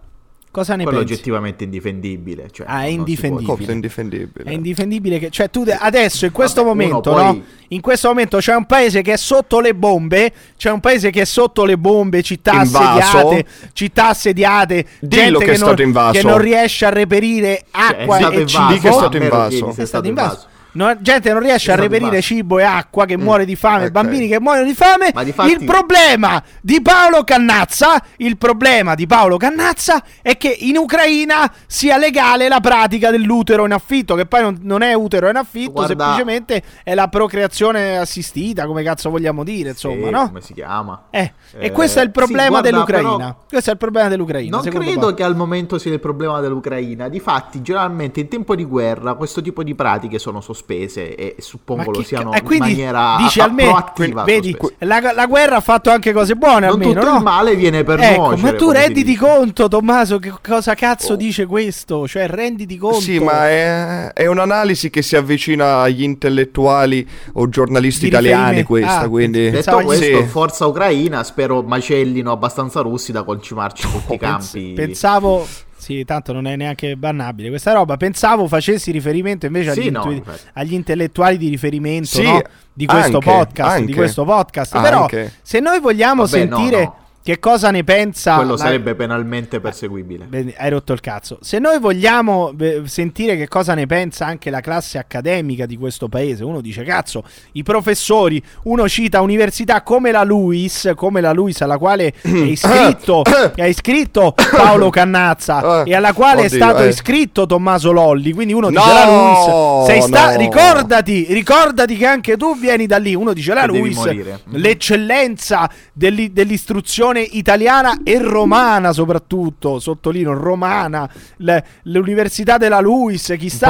Cosa 0.52 0.76
ne 0.76 0.82
quello 0.84 0.98
pensi? 0.98 1.14
oggettivamente 1.14 1.64
indifendibile. 1.64 2.48
Cioè, 2.52 2.66
Ah, 2.68 2.82
è 2.84 2.88
si 2.88 2.90
può- 2.92 2.98
indifendibile. 2.98 3.56
Cosa 3.56 3.72
indifendibile. 3.72 4.50
È 4.50 4.52
indifendibile 4.52 5.18
che, 5.18 5.30
cioè, 5.30 5.48
tu 5.48 5.64
de- 5.64 5.72
adesso 5.72 6.26
in 6.26 6.30
questo 6.32 6.62
Vabbè, 6.62 6.74
momento, 6.84 7.10
poi- 7.10 7.24
no? 7.24 7.42
In 7.68 7.80
questo 7.80 8.08
momento 8.08 8.36
c'è 8.36 8.54
un 8.54 8.66
paese 8.66 9.00
che 9.00 9.14
è 9.14 9.16
sotto 9.16 9.60
le 9.60 9.74
bombe. 9.74 10.30
C'è 10.58 10.70
un 10.70 10.80
paese 10.80 11.08
che 11.10 11.22
è 11.22 11.24
sotto 11.24 11.64
le 11.64 11.78
bombe, 11.78 12.22
città 12.22 12.62
Invaso. 12.62 13.16
assediate, 13.18 13.46
città 13.72 14.08
assediate, 14.08 14.86
Dillo 15.00 15.38
gente 15.38 15.38
che 15.38 15.44
che, 15.44 15.44
è 15.44 15.58
non, 15.58 15.66
stato 15.68 15.82
invaso. 15.82 16.20
che 16.20 16.26
non 16.26 16.38
riesce 16.38 16.84
a 16.84 16.90
reperire 16.90 17.64
Cioè, 17.72 17.82
acqua 18.00 18.16
è 18.16 18.20
stato 18.20 18.38
e 18.38 18.46
cibo. 18.46 18.66
Di 18.72 18.78
che 18.78 18.88
è 18.88 18.92
stato 18.92 19.16
invaso? 19.16 19.74
è 19.74 19.84
stato 19.86 20.06
invaso. 20.08 20.46
No, 20.74 20.96
gente 21.00 21.30
non 21.32 21.42
riesce 21.42 21.70
a 21.70 21.74
reperire 21.74 22.22
cibo 22.22 22.58
e 22.58 22.62
acqua, 22.62 23.04
che 23.04 23.18
muore 23.18 23.44
di 23.44 23.56
fame, 23.56 23.84
ok. 23.86 23.90
bambini 23.90 24.26
che 24.26 24.40
muoiono 24.40 24.64
di 24.66 24.72
fame. 24.74 25.10
Ma 25.12 25.22
difatti- 25.22 25.50
Il 25.52 25.64
problema 25.64 26.42
di 26.62 26.80
Paolo 26.80 27.24
Cannazza, 27.24 28.02
il 28.16 28.38
problema 28.38 28.94
di 28.94 29.06
Paolo 29.06 29.36
Cannazza 29.36 30.02
è 30.22 30.38
che 30.38 30.48
in 30.60 30.78
Ucraina 30.78 31.52
sia 31.66 31.98
legale 31.98 32.48
la 32.48 32.60
pratica 32.60 33.10
dell'utero 33.10 33.66
in 33.66 33.72
affitto, 33.72 34.14
che 34.14 34.24
poi 34.24 34.40
non, 34.40 34.58
non 34.62 34.80
è 34.80 34.94
utero 34.94 35.28
in 35.28 35.36
affitto, 35.36 35.72
Guarda- 35.72 36.04
semplicemente 36.14 36.62
è 36.82 36.94
la 36.94 37.08
procreazione 37.08 37.98
assistita, 37.98 38.64
come 38.64 38.82
cazzo 38.82 39.10
vogliamo 39.10 39.44
dire, 39.44 39.70
insomma, 39.70 40.06
Sì, 40.06 40.10
no? 40.10 40.26
Come 40.28 40.40
si 40.40 40.54
chiama? 40.54 41.02
Eh, 41.10 41.32
e 41.58 41.66
Eh, 41.66 41.70
questo 41.72 41.98
è 41.98 42.02
il 42.02 42.08
sì, 42.14 42.18
problema 42.18 42.48
guarda, 42.48 42.70
dell'Ucraina. 42.70 43.16
però- 43.16 43.36
Questo 43.46 43.68
è 43.68 43.72
il 43.74 43.78
problema 43.78 44.08
dell'Ucraina. 44.08 44.56
Non 44.56 44.64
credo 44.64 45.00
Paolo. 45.00 45.14
che 45.14 45.22
al 45.22 45.36
momento 45.36 45.76
sia 45.76 45.92
il 45.92 46.00
problema 46.00 46.40
dell'Ucraina. 46.40 47.08
Difatti, 47.10 47.60
generalmente 47.60 48.20
in 48.20 48.28
tempo 48.28 48.54
di 48.56 48.64
guerra 48.64 49.12
questo 49.14 49.42
tipo 49.42 49.62
di 49.62 49.74
pratiche 49.74 50.18
sono 50.18 50.40
sospese 50.40 50.60
e 50.66 51.36
suppongo 51.38 51.90
lo 51.90 52.02
siano 52.02 52.30
ca- 52.30 52.36
e 52.38 52.42
quindi 52.42 52.70
in 52.70 52.76
maniera 52.76 53.16
dici 53.18 53.40
a- 53.40 53.44
almeno 53.44 53.70
proattiva. 53.70 54.22
vedi 54.24 54.56
sospese. 54.58 54.84
la, 54.86 55.12
la 55.12 55.26
guerra 55.26 55.56
ha 55.56 55.60
fatto 55.60 55.90
anche 55.90 56.12
cose 56.12 56.34
buone 56.34 56.66
Non 56.66 56.72
almeno 56.80 56.92
tutto 57.00 57.10
no? 57.10 57.16
il 57.16 57.22
male 57.22 57.56
viene 57.56 57.84
per 57.84 58.00
ecco, 58.00 58.20
nuocere, 58.28 58.40
ma 58.52 58.56
tu 58.56 58.70
renditi 58.70 59.16
conto 59.16 59.68
Tommaso 59.68 60.18
che 60.18 60.32
cosa 60.46 60.74
cazzo 60.74 61.12
Oh. 61.12 61.16
dice 61.16 61.46
questo 61.46 62.06
cioè 62.06 62.26
renditi 62.26 62.76
conto 62.78 63.00
Sì, 63.00 63.18
ma 63.18 63.48
è, 63.48 64.12
è 64.12 64.26
un'analisi 64.26 64.88
che 64.90 65.02
si 65.02 65.16
avvicina 65.16 65.80
agli 65.82 66.02
intellettuali 66.02 67.06
o 67.34 67.48
giornalisti 67.48 68.02
Di 68.02 68.06
italiani 68.08 68.62
questa, 68.62 69.00
ah, 69.00 69.08
quindi... 69.08 69.50
Detto 69.50 69.80
questo, 69.82 70.04
Sì. 70.04 70.22
forza 70.24 70.66
Ucraina, 70.66 71.22
spero 71.24 71.62
macellino 71.62 72.30
abbastanza 72.32 72.80
russi 72.80 73.12
da 73.12 73.22
concimarci 73.22 73.82
tutti 73.90 74.14
i 74.14 74.18
Pens- 74.18 74.52
campi. 74.52 74.72
pensavo 74.74 75.46
sì 75.82 76.04
tanto 76.04 76.32
non 76.32 76.46
è 76.46 76.54
neanche 76.54 76.96
bannabile 76.96 77.48
questa 77.48 77.72
roba 77.72 77.96
pensavo 77.96 78.46
facessi 78.46 78.92
riferimento 78.92 79.46
invece 79.46 79.72
Sì, 79.72 79.80
agli, 79.80 79.90
no, 79.90 80.10
intu- 80.12 80.30
agli 80.52 80.74
intellettuali 80.74 81.36
di 81.38 81.48
riferimento 81.48 82.06
Sì, 82.06 82.22
no? 82.22 82.40
di 82.72 82.86
questo 82.86 83.16
anche, 83.16 83.30
podcast 83.30 83.74
di 83.76 83.80
anche. 83.82 83.94
questo 83.94 84.24
podcast 84.24 84.80
però 84.80 85.00
Anche. 85.02 85.32
se 85.42 85.58
noi 85.58 85.80
vogliamo 85.80 86.24
Vabbè, 86.24 86.38
sentire 86.38 86.82
no. 86.84 86.96
Che 87.22 87.38
cosa 87.38 87.70
ne 87.70 87.84
pensa... 87.84 88.36
Quello 88.36 88.52
la- 88.52 88.56
sarebbe 88.58 88.94
penalmente 88.94 89.60
perseguibile. 89.60 90.24
Bene, 90.24 90.54
hai 90.56 90.70
rotto 90.70 90.92
il 90.92 91.00
cazzo. 91.00 91.38
Se 91.40 91.58
noi 91.58 91.78
vogliamo 91.78 92.52
sentire 92.84 93.36
che 93.36 93.48
cosa 93.48 93.74
ne 93.74 93.86
pensa 93.86 94.26
anche 94.26 94.50
la 94.50 94.60
classe 94.60 94.98
accademica 94.98 95.66
di 95.66 95.76
questo 95.76 96.08
paese, 96.08 96.42
uno 96.44 96.60
dice 96.60 96.82
cazzo, 96.82 97.22
i 97.52 97.62
professori, 97.62 98.42
uno 98.64 98.88
cita 98.88 99.20
università 99.20 99.82
come 99.82 100.10
la 100.10 100.24
Luis, 100.24 100.90
come 100.96 101.20
la 101.20 101.32
Luis 101.32 101.60
alla 101.60 101.78
quale 101.78 102.12
è 102.20 102.28
iscritto, 102.28 103.22
è 103.54 103.64
iscritto 103.64 104.34
Paolo 104.50 104.90
Cannazza 104.90 105.82
Eh, 105.84 105.90
e 105.90 105.94
alla 105.94 106.12
quale 106.12 106.42
è 106.42 106.46
oddio, 106.46 106.56
stato 106.56 106.82
eh. 106.82 106.88
iscritto 106.88 107.46
Tommaso 107.46 107.92
Lolli, 107.92 108.32
quindi 108.32 108.52
uno 108.52 108.68
dice 108.68 108.80
No, 108.84 108.92
la 108.92 109.06
Luis, 109.06 109.86
sei 109.86 110.02
sta- 110.02 110.32
no. 110.32 110.38
ricordati, 110.38 111.26
ricordati 111.30 111.96
che 111.96 112.06
anche 112.06 112.36
tu 112.36 112.58
vieni 112.58 112.86
da 112.86 112.96
lì, 112.98 113.14
uno 113.14 113.32
dice 113.32 113.54
la 113.54 113.60
Che 113.62 113.66
Luis, 113.68 113.96
morire. 113.96 114.40
l'eccellenza 114.50 115.70
dell'i- 115.92 116.32
dell'istruzione 116.32 117.11
italiana 117.20 117.98
e 118.02 118.18
romana 118.18 118.92
soprattutto, 118.92 119.78
sottolineo 119.78 120.32
romana, 120.32 121.08
le- 121.38 121.64
l'Università 121.84 122.56
della 122.56 122.80
Luis, 122.80 123.34
chissà, 123.38 123.66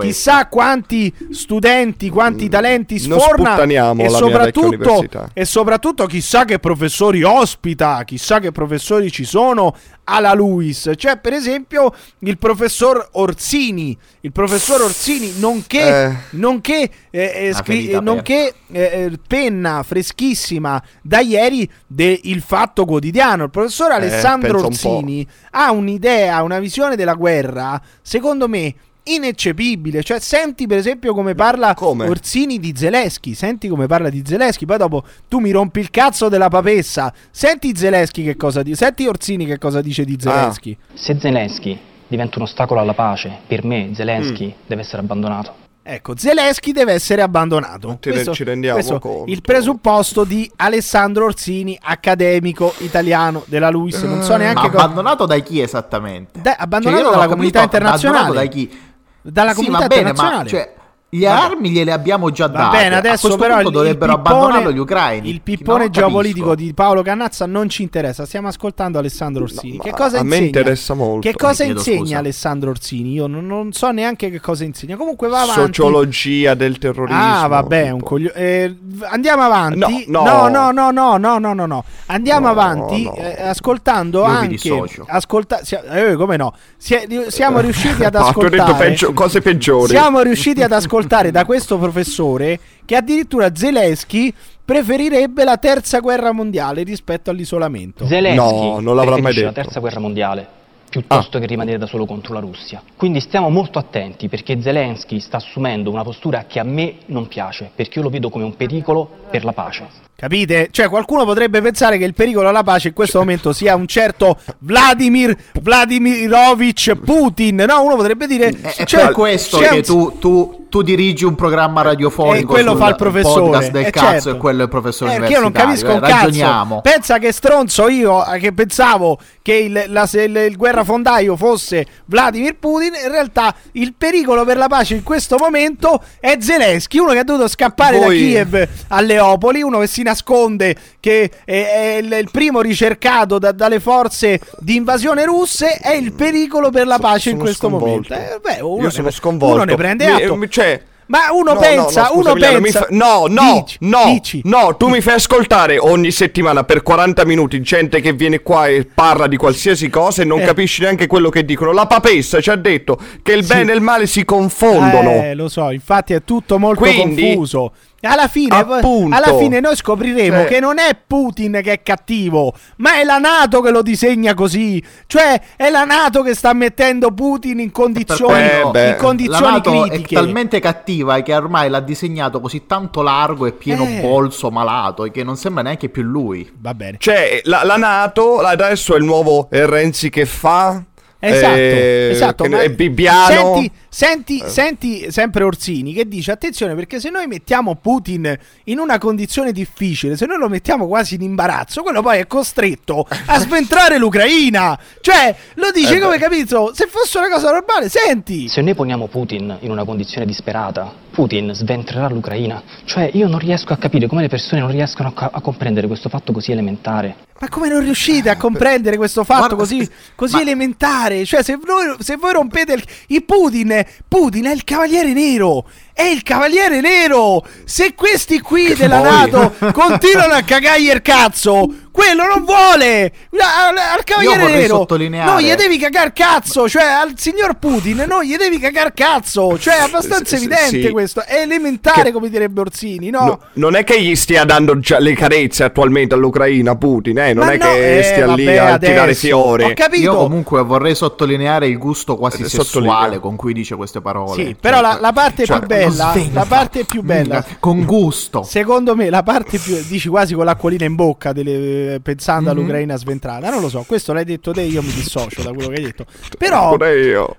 chissà 0.00 0.46
quanti 0.48 1.12
studenti, 1.30 2.08
quanti 2.08 2.48
talenti 2.48 3.06
non 3.06 3.18
sforna 3.20 3.56
e 4.04 4.08
soprattutto, 4.18 5.28
e 5.32 5.44
soprattutto 5.44 6.06
chissà 6.06 6.44
che 6.44 6.58
professori 6.58 7.22
ospita, 7.22 8.02
chissà 8.04 8.38
che 8.40 8.52
professori 8.52 9.10
ci 9.10 9.24
sono 9.24 9.74
alla 10.08 10.34
Luis. 10.34 10.90
C'è 10.94 11.18
per 11.18 11.32
esempio 11.32 11.92
il 12.20 12.38
professor 12.38 13.08
Orsini, 13.12 13.96
il 14.20 14.32
professor 14.32 14.82
Orsini 14.82 15.32
nonché, 15.38 16.04
Eh. 16.04 16.16
nonché, 16.30 16.90
eh, 17.10 17.48
eh, 17.48 17.52
scri- 17.54 17.98
nonché 18.00 18.54
eh, 18.72 18.80
eh, 18.82 19.18
penna 19.26 19.82
freschissima 19.82 20.80
da 21.02 21.20
ieri 21.20 21.68
del 21.86 22.40
Fatto 22.40 22.55
Quotidiano. 22.84 23.44
Il 23.44 23.50
professor 23.50 23.92
Alessandro 23.92 24.60
pensa 24.60 24.66
un 24.66 24.76
po'. 24.76 24.96
Orsini 24.96 25.26
ha 25.50 25.72
un'idea, 25.72 26.42
una 26.42 26.58
visione 26.58 26.96
della 26.96 27.14
guerra, 27.14 27.80
secondo 28.02 28.48
me 28.48 28.74
ineccepibile. 29.06 30.02
Cioè, 30.02 30.18
senti 30.20 30.66
per 30.66 30.78
esempio 30.78 31.14
come 31.14 31.34
parla 31.34 31.74
Come? 31.74 32.08
Orsini 32.08 32.58
di 32.58 32.72
Zelensky. 32.74 33.34
Senti 33.34 33.68
come 33.68 33.86
parla 33.86 34.08
di 34.10 34.22
Zelensky. 34.24 34.64
Poi 34.64 34.78
dopo 34.78 35.04
tu 35.28 35.38
mi 35.38 35.50
rompi 35.50 35.80
il 35.80 35.90
cazzo 35.90 36.28
della 36.28 36.48
papessa. 36.48 37.12
Senti 37.30 37.74
Zelensky 37.74 38.24
che 38.24 38.36
cosa 38.36 38.62
dice. 38.62 38.76
Senti 38.76 39.06
Orsini 39.06 39.46
che 39.46 39.58
cosa 39.58 39.80
dice 39.80 40.04
di 40.04 40.16
Zelensky. 40.18 40.76
Se 40.94 41.18
Zelensky 41.18 41.78
diventa 42.08 42.38
un 42.38 42.44
ostacolo 42.44 42.80
alla 42.80 42.94
pace, 42.94 43.38
per 43.46 43.64
me 43.64 43.90
Zelensky 43.94 44.54
deve 44.66 44.82
essere 44.82 45.02
abbandonato. 45.02 45.65
Ecco, 45.88 46.16
Zelensky 46.16 46.72
deve 46.72 46.94
essere 46.94 47.22
abbandonato. 47.22 47.98
ne- 48.02 48.32
ci 48.32 48.42
rendiamo 48.42 48.74
questo 48.74 48.98
conto. 48.98 49.30
Il 49.30 49.40
presupposto 49.40 50.24
di 50.24 50.50
Alessandro 50.56 51.26
Orsini, 51.26 51.78
accademico 51.80 52.74
italiano 52.78 53.44
della 53.46 53.70
Luis. 53.70 54.02
Non 54.02 54.20
so 54.22 54.32
Ma 54.32 54.38
neanche 54.38 54.68
cosa. 54.68 54.82
abbandonato 54.82 55.26
da 55.26 55.38
chi 55.38 55.60
esattamente? 55.60 56.40
Dai, 56.40 56.54
abbandonato 56.58 57.02
Cioè, 57.04 57.12
dalla 57.12 57.28
comunità 57.28 57.60
capito, 57.60 57.76
internazionale. 57.76 58.18
abbandonato 58.26 58.48
da 58.48 58.52
chi? 58.52 58.80
Dalla 59.22 59.48
Sì, 59.50 59.54
comunità 59.56 59.80
va 59.80 59.86
bene, 59.86 60.00
internazionale. 60.10 60.42
ma 60.42 60.48
cioè, 60.50 60.74
le 61.08 61.26
armi 61.28 61.70
gliele 61.70 61.92
abbiamo 61.92 62.30
già 62.30 62.48
Va 62.48 62.58
date. 62.58 62.76
bene, 62.78 62.94
A 62.96 62.98
adesso 62.98 63.36
però 63.36 63.60
il, 63.60 63.70
dovrebbero 63.70 64.12
il 64.12 64.18
pippone, 64.18 64.34
abbandonarlo 64.36 64.72
gli 64.72 64.78
ucraini. 64.78 65.28
Il 65.30 65.40
pippone 65.40 65.88
geopolitico 65.88 66.48
capisco. 66.50 66.66
di 66.66 66.74
Paolo 66.74 67.02
Cannazza 67.02 67.46
non 67.46 67.68
ci 67.68 67.82
interessa. 67.82 68.26
Stiamo 68.26 68.48
ascoltando 68.48 68.98
Alessandro 68.98 69.44
Orsini. 69.44 69.76
No, 69.76 69.82
che 69.84 69.92
cosa 69.92 70.18
a 70.18 70.22
me 70.22 70.28
insegna? 70.36 70.44
interessa 70.46 70.94
molto. 70.94 71.28
Che 71.28 71.34
cosa 71.36 71.64
insegna 71.64 71.98
scusa. 72.00 72.18
Alessandro 72.18 72.70
Orsini? 72.70 73.12
Io 73.12 73.26
non, 73.28 73.46
non 73.46 73.72
so 73.72 73.90
neanche 73.92 74.30
che 74.30 74.40
cosa 74.40 74.64
insegna. 74.64 74.96
Comunque 74.96 75.28
va 75.28 75.42
avanti. 75.42 75.60
Sociologia 75.60 76.54
del 76.54 76.76
terrorismo. 76.78 77.18
Ah, 77.22 77.46
vabbè, 77.46 77.90
un 77.90 78.00
coglio- 78.02 78.32
eh, 78.34 78.76
andiamo 79.04 79.42
avanti. 79.42 80.04
No, 80.08 80.22
no, 80.24 80.48
no. 80.48 80.70
no, 80.72 80.90
no, 80.90 81.16
no, 81.16 81.38
no, 81.38 81.52
no, 81.54 81.66
no. 81.66 81.84
Andiamo 82.06 82.46
No, 82.46 82.52
avanti 82.52 83.08
eh, 83.16 83.42
ascoltando 83.42 84.18
Io 84.18 84.24
anche 84.24 84.82
ascolta 85.06 85.60
eh, 85.60 86.14
come 86.16 86.36
no? 86.36 86.52
Siamo 86.76 87.60
riusciti 87.60 88.04
ad 88.04 88.14
Ah, 88.16 88.26
ascoltare 88.28 88.56
detto 88.56 88.74
peggio- 88.74 89.12
cose 89.12 89.40
peggiori. 89.40 89.88
Siamo 89.88 90.20
riusciti 90.20 90.62
ad 90.62 90.72
ascoltare 90.72 90.94
da 91.30 91.44
questo 91.44 91.78
professore 91.78 92.58
che 92.84 92.96
addirittura 92.96 93.54
Zelensky 93.54 94.32
preferirebbe 94.64 95.44
la 95.44 95.56
terza 95.58 96.00
guerra 96.00 96.32
mondiale 96.32 96.82
rispetto 96.82 97.30
all'isolamento. 97.30 98.06
Zelensky 98.06 98.36
No, 98.36 98.80
non 98.80 98.96
l'avrà 98.96 99.12
mai 99.12 99.22
preferisce 99.22 99.40
la 99.42 99.50
detto. 99.50 99.62
terza 99.62 99.80
guerra 99.80 100.00
mondiale 100.00 100.48
piuttosto 100.88 101.38
che 101.38 101.46
rimanere 101.46 101.78
da 101.78 101.86
solo 101.86 102.06
contro 102.06 102.32
la 102.32 102.40
Russia. 102.40 102.82
Quindi 102.96 103.20
stiamo 103.20 103.50
molto 103.50 103.78
attenti 103.78 104.28
perché 104.28 104.60
Zelensky 104.60 105.20
sta 105.20 105.36
assumendo 105.36 105.90
una 105.90 106.02
postura 106.02 106.44
che 106.46 106.58
a 106.58 106.64
me 106.64 106.96
non 107.06 107.28
piace, 107.28 107.70
perché 107.74 107.98
io 107.98 108.04
lo 108.04 108.10
vedo 108.10 108.30
come 108.30 108.44
un 108.44 108.56
pericolo 108.56 109.08
per 109.30 109.44
la 109.44 109.52
pace. 109.52 110.04
Capite? 110.16 110.68
Cioè, 110.70 110.88
qualcuno 110.88 111.26
potrebbe 111.26 111.60
pensare 111.60 111.98
che 111.98 112.04
il 112.04 112.14
pericolo 112.14 112.48
alla 112.48 112.62
pace 112.62 112.88
in 112.88 112.94
questo 112.94 113.18
momento 113.18 113.52
sia 113.52 113.74
un 113.74 113.86
certo 113.86 114.38
Vladimir 114.60 115.36
Vladimirovich 115.60 116.94
Putin. 116.96 117.64
No, 117.68 117.82
uno 117.82 117.96
potrebbe 117.96 118.26
dire. 118.26 118.48
È, 118.48 118.74
è 118.76 118.84
cioè, 118.84 119.02
per 119.04 119.12
questo 119.12 119.58
che 119.58 119.68
un- 119.76 119.82
tu, 119.82 120.16
tu, 120.18 120.66
tu 120.70 120.82
dirigi 120.82 121.24
un 121.24 121.34
programma 121.34 121.82
radiofonico. 121.82 122.36
E 122.36 122.44
quello 122.46 122.70
sul 122.70 122.80
fa 122.80 122.88
il 122.88 122.96
professore. 122.96 123.40
podcast 123.42 123.70
del 123.70 123.84
eh, 123.86 123.90
cazzo 123.90 124.06
certo. 124.10 124.30
e 124.30 124.36
quello 124.38 124.60
è 124.60 124.62
il 124.64 124.68
professore 124.70 125.12
Eh, 125.14 125.18
perché 125.18 125.32
io 125.34 125.40
non 125.40 125.52
capisco 125.52 125.90
un 125.90 125.96
eh, 125.96 126.00
cazzo. 126.00 126.14
Ragioniamo. 126.24 126.80
Pensa 126.80 127.18
che 127.18 127.32
stronzo 127.32 127.88
io 127.88 128.26
eh, 128.26 128.38
che 128.38 128.52
pensavo 128.52 129.18
che 129.42 129.52
il, 129.54 129.84
la- 129.88 130.06
se 130.06 130.22
il- 130.22 130.36
il 130.36 130.56
guerrafondaio 130.56 131.36
fosse 131.36 131.86
Vladimir 132.06 132.56
Putin. 132.56 132.92
In 133.04 133.10
realtà 133.10 133.54
il 133.72 133.92
pericolo 133.96 134.44
per 134.44 134.56
la 134.56 134.66
pace 134.68 134.94
in 134.94 135.02
questo 135.02 135.36
momento 135.38 136.02
è 136.20 136.36
Zelensky, 136.40 136.98
uno 136.98 137.12
che 137.12 137.18
ha 137.18 137.24
dovuto 137.24 137.48
scappare 137.48 137.98
da 137.98 138.06
Voi- 138.06 138.16
Kiev 138.18 138.68
a 138.88 139.00
Leopoli, 139.02 139.60
uno 139.62 139.78
che 139.80 139.86
si 139.86 140.02
nasconde, 140.06 140.74
che 141.00 141.30
è, 141.44 141.98
il, 142.02 142.28
primo 142.32 142.60
ricercato 142.60 143.38
da- 143.38 143.52
dalle 143.52 143.80
forze 143.80 144.40
di 144.58 144.76
invasione 144.76 145.24
russe. 145.24 145.78
È 145.78 145.92
il 145.94 146.12
pericolo 146.12 146.70
per 146.70 146.86
la 146.86 146.98
pace 146.98 147.30
in 147.30 147.36
Sono 147.36 147.44
questo 147.44 147.68
sconvolto. 147.68 148.14
momento. 148.14 148.34
Eh, 148.36 148.40
beh, 148.40 148.60
uno 148.62 148.76
Io 148.78 148.82
ne- 148.84 148.90
sono 148.90 149.10
sconvolto. 149.10 149.54
Uno 149.56 149.64
ne 149.64 149.74
prende 149.76 150.06
atto. 150.06 150.36
mi- 150.36 150.50
cioè, 150.50 150.80
Ma 151.08 151.30
uno 151.30 151.52
No, 151.52 151.60
pensa, 151.60 152.02
no, 152.02 152.08
no, 152.14 152.18
uno 152.18 152.30
Emiliano, 152.30 152.56
mi 152.56 152.62
pensa. 152.64 152.80
fa- 152.80 152.86
No, 152.90 153.26
no, 153.28 153.62
Dici, 153.64 153.76
no, 153.82 154.02
dici. 154.06 154.40
no, 154.42 154.76
tu 154.76 154.88
mi 154.88 155.00
fai 155.00 155.14
ascoltare 155.14 155.78
ogni 155.78 156.10
settimana 156.10 156.64
per 156.64 156.82
40 156.82 157.24
minuti 157.24 157.60
gente 157.62 158.00
che 158.00 158.12
viene 158.12 158.40
qua 158.40 158.66
e 158.66 158.88
parla 158.92 159.28
di 159.28 159.36
qualsiasi 159.36 159.88
cosa 159.88 160.22
e 160.22 160.24
non 160.24 160.40
Eh. 160.40 160.44
capisci 160.46 160.82
neanche 160.82 161.06
quello 161.06 161.28
che 161.28 161.44
dicono. 161.44 161.70
La 161.70 161.86
papessa 161.86 162.40
ci 162.40 162.50
ha 162.50 162.56
detto 162.56 162.98
che 163.22 163.34
il 163.34 163.44
Sì. 163.44 163.52
bene 163.52 163.70
e 163.70 163.76
il 163.76 163.82
male 163.82 164.08
si 164.08 164.24
confondono. 164.24 165.10
Eh, 165.12 165.34
lo 165.36 165.48
so, 165.48 165.70
infatti 165.70 166.12
è 166.12 166.24
tutto 166.24 166.58
molto 166.58 166.80
Quindi- 166.80 167.22
confuso. 167.34 167.72
Alla 168.02 168.28
fine, 168.28 168.54
Appunto. 168.56 169.16
alla 169.16 169.36
fine 169.36 169.58
noi 169.58 169.74
scopriremo 169.74 170.40
Cioè- 170.40 170.46
che 170.46 170.60
non 170.60 170.78
è 170.78 170.96
Putin 171.06 171.60
che 171.62 171.72
è 171.72 171.82
cattivo, 171.82 172.52
ma 172.76 173.00
è 173.00 173.04
la 173.04 173.18
Nato 173.18 173.60
che 173.62 173.70
lo 173.70 173.82
disegna 173.82 174.34
così. 174.34 174.80
Cioè, 175.06 175.40
è 175.56 175.70
la 175.70 175.84
Nato 175.84 176.22
che 176.22 176.34
sta 176.34 176.52
mettendo 176.52 177.10
Putin 177.12 177.58
in 177.58 177.72
condizioni, 177.72 178.38
Eh, 178.44 178.68
beh. 178.70 178.88
in 178.90 178.96
condizioni 178.96 179.40
la 179.42 179.50
NATO 179.50 179.70
critiche. 179.70 180.14
è 180.14 180.18
talmente 180.18 180.60
cattiva 180.60 181.20
che 181.22 181.34
ormai 181.34 181.68
l'ha 181.68 181.80
disegnato 181.80 182.40
così 182.40 182.66
tanto 182.66 183.02
largo 183.02 183.46
e 183.46 183.52
pieno 183.52 183.84
Eh. 183.84 184.00
bolso 184.02 184.50
malato 184.50 185.02
che 185.04 185.24
non 185.24 185.36
sembra 185.36 185.62
neanche 185.62 185.88
più 185.88 186.02
lui. 186.02 186.48
Va 186.60 186.74
bene. 186.74 186.98
Cioè, 187.00 187.40
la, 187.44 187.64
la 187.64 187.76
Nato 187.76 188.38
adesso 188.38 188.94
è 188.94 188.98
il 188.98 189.04
nuovo 189.04 189.48
Renzi 189.50 190.10
che 190.10 190.26
fa. 190.26 190.80
Esatto, 191.18 191.54
eh, 191.56 192.08
esatto. 192.12 192.44
che 192.44 192.60
è 192.62 192.70
Bibbiano. 192.70 193.54
Senti, 193.54 193.72
senti, 193.96 194.42
senti 194.44 195.10
sempre 195.10 195.42
Orsini 195.42 195.94
che 195.94 196.06
dice: 196.06 196.30
Attenzione, 196.30 196.74
perché 196.74 197.00
se 197.00 197.08
noi 197.08 197.26
mettiamo 197.26 197.76
Putin 197.76 198.36
in 198.64 198.78
una 198.78 198.98
condizione 198.98 199.52
difficile, 199.52 200.18
se 200.18 200.26
noi 200.26 200.36
lo 200.36 200.50
mettiamo 200.50 200.86
quasi 200.86 201.14
in 201.14 201.22
imbarazzo, 201.22 201.82
quello 201.82 202.02
poi 202.02 202.18
è 202.18 202.26
costretto 202.26 203.06
a 203.08 203.38
sventrare 203.40 203.96
l'Ucraina. 203.96 204.78
Cioè, 205.00 205.34
lo 205.54 205.70
dice 205.70 205.96
Eh 205.96 206.00
come 206.00 206.18
capito? 206.18 206.72
Se 206.74 206.86
fosse 206.88 207.16
una 207.16 207.30
cosa 207.30 207.50
normale, 207.50 207.88
senti. 207.88 208.48
Se 208.48 208.60
noi 208.60 208.74
poniamo 208.74 209.06
Putin 209.06 209.56
in 209.60 209.70
una 209.70 209.84
condizione 209.84 210.26
disperata, 210.26 210.92
Putin 211.10 211.52
sventrerà 211.54 212.08
l'Ucraina. 212.08 212.62
Cioè, 212.84 213.10
io 213.14 213.26
non 213.28 213.38
riesco 213.38 213.72
a 213.72 213.78
capire 213.78 214.06
come 214.06 214.20
le 214.20 214.28
persone 214.28 214.60
non 214.60 214.70
riescono 214.70 215.08
a, 215.08 215.12
ca- 215.14 215.30
a 215.32 215.40
comprendere 215.40 215.86
questo 215.86 216.10
fatto 216.10 216.32
così 216.32 216.52
elementare. 216.52 217.16
Ma 217.38 217.48
come 217.48 217.68
non 217.68 217.80
riuscite 217.80 218.30
a 218.30 218.36
comprendere 218.38 218.96
questo 218.96 219.22
fatto 219.22 219.54
Guarda, 219.54 219.56
così, 219.56 219.90
così 220.14 220.36
ma- 220.36 220.40
elementare? 220.40 221.24
Cioè, 221.24 221.42
se, 221.42 221.56
voi- 221.56 221.96
se 221.98 222.16
voi 222.16 222.32
rompete 222.32 222.72
il, 222.74 222.84
il 223.08 223.24
Putin, 223.24 223.84
Putin 224.08 224.46
è 224.46 224.52
il 224.52 224.64
cavaliere 224.64 225.12
nero. 225.12 225.68
È 225.92 226.02
il 226.02 226.22
cavaliere 226.22 226.80
nero. 226.80 227.44
Se 227.64 227.94
questi 227.94 228.40
qui 228.40 228.74
della 228.74 228.98
Voi- 229.00 229.10
Nato 229.10 229.54
continuano 229.72 230.34
a 230.34 230.42
cagargli 230.42 230.90
il 230.90 231.02
cazzo, 231.02 231.66
quello 231.96 232.26
non 232.26 232.44
vuole. 232.44 233.12
Al, 233.32 233.76
al 233.76 234.04
cavaliere 234.04 234.52
nero. 234.60 234.76
sottolineare- 234.76 235.30
Non 235.30 235.40
gli 235.40 235.52
devi 235.54 235.78
cagar 235.78 236.12
cazzo. 236.12 236.68
Cioè, 236.68 236.82
al 236.84 237.12
signor 237.16 237.54
Putin, 237.54 238.04
non 238.06 238.22
gli 238.22 238.36
devi 238.36 238.58
cagar 238.58 238.92
cazzo. 238.92 239.58
Cioè, 239.58 239.76
è 239.78 239.80
abbastanza 239.80 240.36
evidente 240.36 240.82
sì. 240.82 240.90
questo. 240.90 241.22
È 241.24 241.40
elementare, 241.40 242.02
Che- 242.04 242.12
come 242.12 242.28
direbbe 242.28 242.60
Orsini, 242.60 243.08
no? 243.10 243.24
No, 243.24 243.40
non 243.54 243.74
è 243.76 243.84
che 243.84 244.00
gli 244.00 244.14
stia 244.14 244.44
dando 244.44 244.78
già 244.78 244.98
le 244.98 245.14
carezze 245.14 245.64
attualmente 245.64 246.14
all'Ucraina 246.14 246.76
Putin, 246.76 247.18
eh? 247.18 247.32
Non 247.32 247.46
Ma 247.46 247.52
è 247.52 247.56
no, 247.56 247.64
che 247.66 247.98
eh, 247.98 248.02
stia 248.02 248.26
lì 248.34 248.44
vabbè, 248.44 248.56
a 248.58 248.78
tirare 248.78 249.00
adesso. 249.00 249.26
fiori. 249.26 249.64
Ho 249.64 249.72
capito. 249.74 250.02
Io 250.02 250.16
comunque 250.16 250.62
vorrei 250.62 250.94
sottolineare 250.94 251.66
il 251.66 251.78
gusto 251.78 252.16
quasi 252.16 252.42
Eh, 252.42 252.48
sessuale 252.48 253.18
con 253.18 253.36
cui 253.36 253.52
dice 253.54 253.74
queste 253.76 254.00
parole. 254.02 254.44
Sì, 254.44 254.56
però 254.60 254.80
la, 254.80 254.98
la 255.00 255.12
parte 255.12 255.44
Cioè, 255.46 255.58
più 255.58 255.66
bella, 255.66 256.14
la 256.32 256.44
parte 256.46 256.84
più 256.84 257.02
bella. 257.02 257.44
Con 257.58 257.84
gusto. 257.84 258.42
Secondo 258.42 258.94
me 258.94 259.08
la 259.08 259.22
parte 259.22 259.58
più 259.58 259.76
dici 259.88 260.08
quasi 260.08 260.34
con 260.34 260.44
l'acquolina 260.44 260.84
in 260.84 260.94
bocca 260.94 261.32
delle- 261.32 261.85
pensando 262.02 262.50
Mhm. 262.52 262.56
all'Ucraina 262.58 262.96
sventrata. 262.96 263.50
Non 263.50 263.60
lo 263.60 263.68
so, 263.68 263.84
questo 263.86 264.12
l'hai 264.12 264.24
detto 264.24 264.52
te, 264.52 264.62
io 264.62 264.82
mi 264.82 264.92
dissocio 264.92 265.42
da 265.42 265.52
quello 265.52 265.68
che 265.68 265.74
hai 265.76 265.82
detto. 265.84 266.06
Però. 266.38 266.70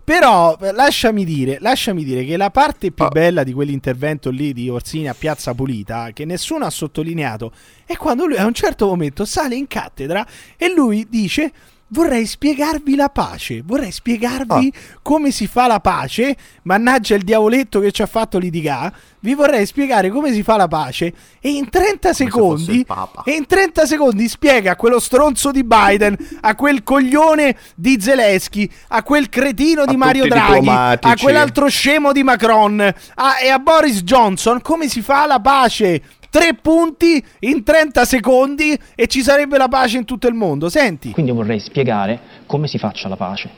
Però 0.04 0.58
eh, 0.62 0.72
lasciami 0.72 1.24
dire, 1.26 1.58
lasciami 1.60 2.04
dire 2.04 2.24
che 2.26 2.38
la 2.38 2.50
parte 2.50 2.92
più 2.92 3.06
Ah. 3.06 3.10
bella 3.10 3.44
di 3.44 3.54
quell'intervento 3.54 4.30
lì 4.30 4.54
di 4.54 4.70
Orsini 4.70 5.08
a 5.08 5.16
Piazza 5.18 5.54
Pulita, 5.54 6.10
che 6.14 6.26
nessuno 6.26 6.66
ha 6.66 6.70
sottolineato, 6.70 7.52
è 7.86 7.96
quando 7.96 8.26
lui 8.26 8.38
a 8.38 8.46
un 8.46 8.54
certo 8.54 8.88
momento 8.88 9.26
sale 9.26 9.56
in 9.56 9.68
cattedra 9.68 10.26
e 10.58 10.74
lui 10.74 11.08
dice 11.10 11.52
Vorrei 11.90 12.26
spiegarvi 12.26 12.96
la 12.96 13.08
pace, 13.08 13.62
vorrei 13.64 13.92
spiegarvi 13.94 14.74
come 15.02 15.32
si 15.32 15.48
fa 15.48 15.68
la 15.68 15.80
pace. 15.80 16.36
Mannaggia 16.64 17.16
il 17.16 17.24
diavoletto 17.24 17.80
che 17.80 17.92
ci 17.92 18.02
ha 18.02 18.06
fatto 18.08 18.38
litigare. 18.38 18.94
Vi 19.22 19.34
vorrei 19.34 19.66
spiegare 19.66 20.10
come 20.10 20.34
si 20.34 20.44
fa 20.44 20.58
la 20.58 20.68
pace. 20.68 21.14
E 21.40 21.50
in 21.50 21.70
30 21.70 22.12
se 22.14 22.28
fosse 22.28 22.66
secondi, 22.66 22.86
e 23.26 23.32
in 23.36 23.46
30 23.46 23.86
secondi 23.86 24.28
spiega 24.28 24.72
a 24.72 24.76
quello 24.76 25.00
stronzo 25.00 25.52
di 25.52 25.64
Biden, 25.64 26.16
a 26.42 26.56
quel 26.56 26.84
coglione 26.84 27.56
di 27.76 27.98
Zelensky, 28.02 28.70
a 28.90 29.02
quel 29.04 29.30
cretino 29.30 29.86
di 29.86 29.94
A 29.94 29.98
Mario 29.98 30.24
Draghi, 30.36 30.68
a 31.08 31.14
quell'altro 31.24 31.68
scemo 31.70 32.12
di 32.12 32.24
Macron 32.24 32.80
a- 32.82 33.40
e 33.42 33.48
a 33.50 33.60
Boris 33.60 34.04
Johnson 34.04 34.62
come 34.62 34.90
si 34.90 35.02
fa 35.02 35.26
la 35.26 35.40
pace. 35.40 36.02
Tre 36.38 36.54
punti 36.54 37.26
in 37.40 37.64
30 37.64 38.06
secondi 38.06 38.78
e 38.94 39.08
ci 39.08 39.24
sarebbe 39.24 39.58
la 39.58 39.68
pace 39.68 39.98
in 39.98 40.06
tutto 40.06 40.28
il 40.28 40.36
mondo. 40.36 40.70
Senti. 40.70 41.10
Quindi 41.10 41.32
vorrei 41.32 41.60
spiegare 41.60 42.20
come 42.46 42.68
si 42.68 42.78
faccia 42.78 43.08
la 43.08 43.16
pace. 43.16 43.50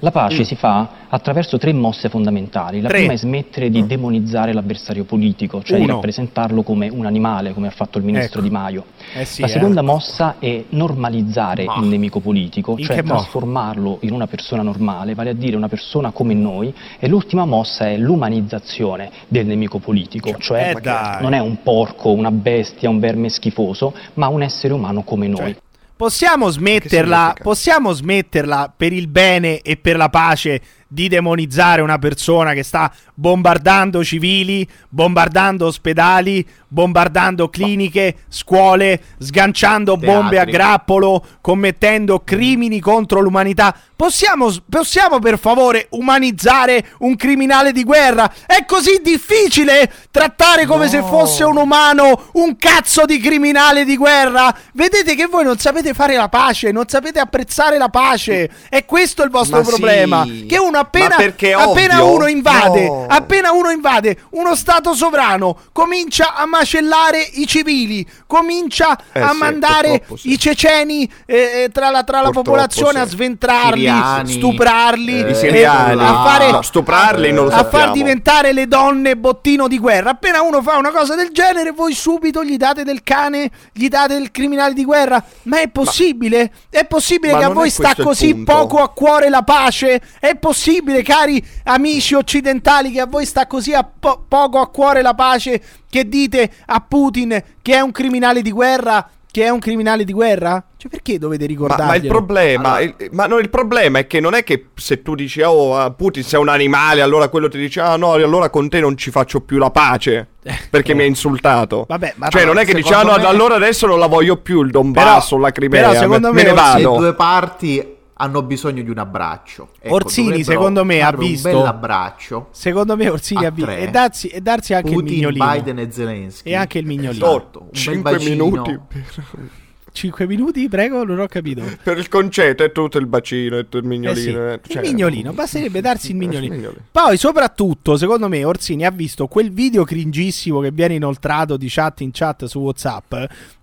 La 0.00 0.10
pace 0.12 0.40
Mm. 0.42 0.44
si 0.44 0.54
fa 0.54 0.88
attraverso 1.08 1.58
tre 1.58 1.72
mosse 1.72 2.08
fondamentali. 2.08 2.80
La 2.80 2.88
Tre. 2.88 2.98
prima 2.98 3.12
è 3.14 3.16
smettere 3.16 3.68
di 3.70 3.84
demonizzare 3.86 4.52
l'avversario 4.52 5.04
politico, 5.04 5.62
cioè 5.62 5.78
di 5.78 5.84
Uno. 5.84 5.94
rappresentarlo 5.94 6.62
come 6.62 6.88
un 6.88 7.04
animale, 7.06 7.52
come 7.52 7.66
ha 7.66 7.70
fatto 7.70 7.98
il 7.98 8.04
ministro 8.04 8.38
Ecco. 8.38 8.48
Di 8.48 8.50
Maio. 8.54 8.84
Eh 9.16 9.24
sì, 9.24 9.40
la 9.40 9.46
eh. 9.48 9.50
seconda 9.50 9.82
mossa 9.82 10.36
è 10.38 10.64
normalizzare 10.70 11.64
Ma. 11.64 11.76
il 11.80 11.86
nemico 11.86 12.20
politico, 12.20 12.76
In 12.78 12.84
cioè 12.84 12.96
che 12.96 13.02
modo? 13.02 13.14
trasformarlo 13.20 13.98
in 14.02 14.12
una 14.12 14.26
persona 14.26 14.62
normale, 14.62 15.14
vale 15.14 15.30
a 15.30 15.34
dire 15.34 15.56
una 15.56 15.68
persona 15.68 16.10
come 16.12 16.34
noi. 16.34 16.72
E 16.98 17.08
l'ultima 17.08 17.44
mossa 17.44 17.88
è 17.88 17.96
l'umanizzazione 17.96 19.10
del 19.28 19.46
nemico 19.46 19.78
politico, 19.78 20.36
cioè 20.38 20.74
Eh 20.76 21.20
non 21.22 21.32
è 21.32 21.38
un 21.40 21.62
porco, 21.62 22.12
una 22.12 22.30
bestia, 22.30 22.88
un 22.88 22.98
verme 23.00 23.28
schifoso, 23.30 23.92
ma 24.14 24.28
un 24.28 24.42
essere 24.42 24.72
umano 24.74 25.02
come 25.02 25.26
noi. 25.26 25.56
Possiamo 25.98 26.48
smetterla, 26.48 27.34
possiamo 27.42 27.90
smetterla 27.90 28.72
per 28.76 28.92
il 28.92 29.08
bene 29.08 29.62
e 29.62 29.76
per 29.76 29.96
la 29.96 30.08
pace 30.08 30.60
di 30.88 31.08
demonizzare 31.08 31.82
una 31.82 31.98
persona 31.98 32.54
che 32.54 32.62
sta 32.62 32.90
bombardando 33.14 34.02
civili, 34.02 34.66
bombardando 34.88 35.66
ospedali, 35.66 36.46
bombardando 36.66 37.48
cliniche, 37.48 38.16
scuole, 38.28 39.00
sganciando 39.18 39.96
bombe 39.96 40.38
a 40.38 40.44
grappolo, 40.44 41.24
commettendo 41.40 42.20
crimini 42.20 42.80
contro 42.80 43.20
l'umanità. 43.20 43.74
Possiamo, 43.94 44.54
possiamo 44.70 45.18
per 45.18 45.38
favore 45.38 45.88
umanizzare 45.90 46.90
un 47.00 47.16
criminale 47.16 47.72
di 47.72 47.82
guerra? 47.82 48.32
È 48.46 48.64
così 48.64 49.00
difficile 49.02 49.92
trattare 50.10 50.66
come 50.66 50.88
se 50.88 51.02
fosse 51.02 51.42
un 51.42 51.56
umano 51.56 52.28
un 52.34 52.56
cazzo 52.56 53.04
di 53.04 53.18
criminale 53.18 53.84
di 53.84 53.96
guerra? 53.96 54.54
Vedete 54.72 55.16
che 55.16 55.26
voi 55.26 55.42
non 55.42 55.58
sapete 55.58 55.94
fare 55.94 56.14
la 56.14 56.28
pace, 56.28 56.70
non 56.70 56.86
sapete 56.86 57.18
apprezzare 57.18 57.76
la 57.76 57.88
pace. 57.88 58.48
È 58.68 58.84
questo 58.84 59.24
il 59.24 59.30
vostro 59.30 59.58
Ma 59.58 59.64
sì. 59.64 59.70
problema. 59.70 60.24
Che 60.46 60.58
uno 60.58 60.77
appena, 60.78 61.08
Ma 61.10 61.16
perché 61.16 61.48
è 61.50 61.52
appena 61.52 62.02
ovvio? 62.02 62.14
uno 62.14 62.26
invade, 62.28 62.86
No. 62.88 63.06
appena 63.08 63.52
uno 63.52 63.70
invade 63.70 64.16
uno 64.30 64.54
stato 64.54 64.94
sovrano, 64.94 65.56
comincia 65.72 66.34
a 66.34 66.46
macellare 66.46 67.20
i 67.34 67.46
civili, 67.46 68.06
comincia 68.26 68.96
Eh 69.12 69.20
a 69.20 69.30
sì, 69.30 69.36
mandare 69.38 70.04
sì. 70.16 70.32
i 70.32 70.38
ceceni 70.38 71.10
eh, 71.26 71.62
eh, 71.64 71.68
tra 71.72 71.90
la, 71.90 72.04
tra 72.04 72.20
la 72.20 72.30
popolazione 72.30 73.00
a 73.00 73.04
sì. 73.04 73.10
sventrarli, 73.14 73.80
Siriani, 73.80 74.32
stuprarli, 74.32 75.20
eh, 75.20 75.28
e 75.30 75.34
siriani. 75.34 76.02
a 76.02 76.22
fare 76.24 76.50
No, 76.50 76.62
stuprarli 76.62 77.32
non 77.32 77.46
lo 77.46 77.52
a 77.52 77.64
far 77.64 77.90
diventare 77.92 78.52
le 78.52 78.66
donne 78.68 79.16
bottino 79.16 79.68
di 79.68 79.78
guerra. 79.78 80.10
Appena 80.10 80.42
uno 80.42 80.62
fa 80.62 80.76
una 80.76 80.90
cosa 80.90 81.14
del 81.14 81.30
genere, 81.32 81.72
voi 81.72 81.92
subito 81.94 82.44
gli 82.44 82.56
date 82.56 82.84
del 82.84 83.02
cane, 83.02 83.50
gli 83.72 83.88
date 83.88 84.14
del 84.14 84.30
criminale 84.30 84.72
di 84.74 84.84
guerra. 84.84 85.22
Ma 85.44 85.60
è 85.60 85.68
possibile? 85.68 86.50
È 86.70 86.84
possibile 86.86 87.32
Ma 87.32 87.38
che 87.38 87.44
a 87.44 87.48
voi 87.50 87.70
sta 87.70 87.94
così 87.96 88.34
punto. 88.34 88.52
poco 88.52 88.82
a 88.82 88.88
cuore 88.90 89.28
la 89.28 89.42
pace? 89.42 90.00
È 90.20 90.34
possibile, 90.36 90.67
cari 91.02 91.44
amici 91.64 92.14
occidentali, 92.14 92.90
che 92.90 93.00
a 93.00 93.06
voi 93.06 93.24
sta 93.24 93.46
così 93.46 93.72
a 93.72 93.84
po- 93.84 94.24
poco 94.28 94.58
a 94.58 94.68
cuore 94.68 95.02
la 95.02 95.14
pace 95.14 95.60
che 95.88 96.08
dite 96.08 96.50
a 96.66 96.80
Putin 96.80 97.42
che 97.62 97.74
è 97.74 97.80
un 97.80 97.92
criminale 97.92 98.42
di 98.42 98.50
guerra? 98.50 99.08
Che 99.30 99.44
è 99.44 99.50
un 99.50 99.58
criminale 99.58 100.04
di 100.04 100.12
guerra? 100.12 100.64
Cioè, 100.76 100.90
perché 100.90 101.18
dovete 101.18 101.44
Ma, 101.44 101.50
ricordarlo? 101.50 101.84
ma 101.84 101.94
il 101.96 102.06
problema, 102.06 102.80
il, 102.80 102.94
ma 103.10 103.26
no, 103.26 103.38
il 103.38 103.50
problema 103.50 103.98
è 103.98 104.06
che 104.06 104.20
non 104.20 104.34
è 104.34 104.42
che 104.42 104.68
se 104.74 105.02
tu 105.02 105.14
dici 105.14 105.42
oh 105.42 105.76
ah, 105.76 105.90
Putin 105.90 106.22
sei 106.24 106.40
un 106.40 106.48
animale, 106.48 107.02
allora 107.02 107.28
quello 107.28 107.48
ti 107.48 107.58
dice 107.58 107.80
ah 107.80 107.96
no, 107.96 108.12
allora 108.12 108.48
con 108.48 108.68
te 108.68 108.80
non 108.80 108.96
ci 108.96 109.10
faccio 109.10 109.42
più 109.42 109.58
la 109.58 109.70
pace 109.70 110.28
perché 110.70 110.94
mi 110.94 111.02
hai 111.02 111.08
insultato. 111.08 111.84
Vabbè, 111.86 112.14
ma 112.16 112.28
cioè 112.28 112.42
no, 112.42 112.52
non 112.52 112.62
è 112.62 112.64
che 112.64 112.74
dici 112.74 112.92
ah 112.92 113.02
no, 113.02 113.16
me- 113.16 113.26
allora 113.26 113.56
adesso 113.56 113.86
non 113.86 113.98
la 113.98 114.06
voglio 114.06 114.38
più 114.38 114.62
il 114.62 114.70
Donbass 114.70 115.28
Però- 115.28 115.38
o 115.38 115.42
la 115.42 115.50
Crimea, 115.52 115.88
però 115.88 116.00
secondo 116.00 116.32
me, 116.32 116.42
me 116.42 116.48
ne 116.48 116.54
vado. 116.54 116.96
due 116.96 117.14
parti 117.14 117.96
hanno 118.20 118.42
bisogno 118.42 118.82
di 118.82 118.90
un 118.90 118.98
abbraccio. 118.98 119.70
Ecco, 119.80 119.94
Orsini, 119.94 120.42
secondo 120.44 120.84
me, 120.84 121.00
ha 121.00 121.12
visto- 121.12 121.48
un 121.48 121.54
bel 121.54 121.66
abbraccio. 121.66 122.48
Secondo 122.50 122.96
me 122.96 123.08
Orsini 123.08 123.44
ha 123.46 123.50
vinto. 123.50 123.70
tre. 123.70 123.80
E 123.80 123.90
darsi, 123.90 124.28
e 124.28 124.40
darsi 124.40 124.74
anche 124.74 124.88
il 124.88 124.94
Putin, 124.94 125.14
mignolino. 125.14 125.50
Biden 125.52 125.78
e 125.78 125.90
Zelensky. 125.92 126.50
E 126.50 126.54
anche 126.54 126.78
il 126.78 126.86
mignolino. 126.86 127.24
Esatto, 127.26 127.58
un 127.60 127.66
bel 127.70 127.76
5 127.80 128.12
bacino. 128.12 128.44
minuti 128.44 128.78
5 129.98 130.26
minuti, 130.26 130.68
prego, 130.68 131.02
non 131.04 131.18
ho 131.18 131.26
capito. 131.26 131.62
per 131.82 131.98
il 131.98 132.08
concetto 132.08 132.62
è 132.62 132.70
tutto 132.72 132.98
il 132.98 133.06
bacino, 133.06 133.58
è 133.58 133.62
tutto 133.64 133.78
il 133.78 133.84
mignolino. 133.84 134.46
Eh 134.48 134.52
eh, 134.52 134.60
sì, 134.62 134.72
cioè- 134.72 134.82
il 134.84 134.88
mignolino, 134.90 135.32
basterebbe 135.32 135.80
darsi 135.80 136.10
il 136.12 136.16
mignolino. 136.16 136.54
mignolino. 136.54 136.80
Poi, 136.90 137.16
soprattutto, 137.16 137.96
secondo 137.96 138.28
me, 138.28 138.44
Orsini 138.44 138.86
ha 138.86 138.90
visto 138.90 139.26
quel 139.26 139.50
video 139.50 139.84
cringissimo 139.84 140.60
che 140.60 140.70
viene 140.70 140.94
inoltrato 140.94 141.56
di 141.56 141.66
chat 141.68 142.00
in 142.02 142.10
chat 142.12 142.44
su 142.46 142.60
WhatsApp. 142.60 143.14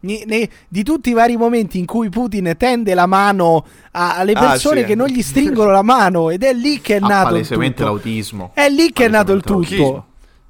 ne- 0.06 0.24
ne- 0.28 0.50
di 0.68 0.84
tutti 0.84 1.10
i 1.10 1.14
vari 1.14 1.36
momenti 1.36 1.80
in 1.80 1.86
cui 1.88 2.10
Putin 2.10 2.54
tende 2.58 2.94
la 2.94 3.08
mano 3.08 3.66
a- 3.92 4.18
alle 4.18 4.34
Ah, 4.34 4.50
persone 4.50 4.82
sì. 4.82 4.86
che 4.86 4.94
non 4.96 5.08
gli 5.08 5.22
stringono 5.24 5.72
la 5.72 5.82
mano. 5.82 6.30
Ed 6.30 6.44
è 6.44 6.54
lì 6.54 6.80
che 6.82 6.98
è 6.98 7.00
nato 7.00 7.30
palesemente 7.30 7.84
l'autismo. 7.84 8.52
È 8.54 8.70
lì 8.70 8.92
che 8.92 9.06
è 9.06 9.08
nato 9.08 9.32
il 9.34 9.42
tutto. 9.42 9.54
l'autismo. 9.62 10.06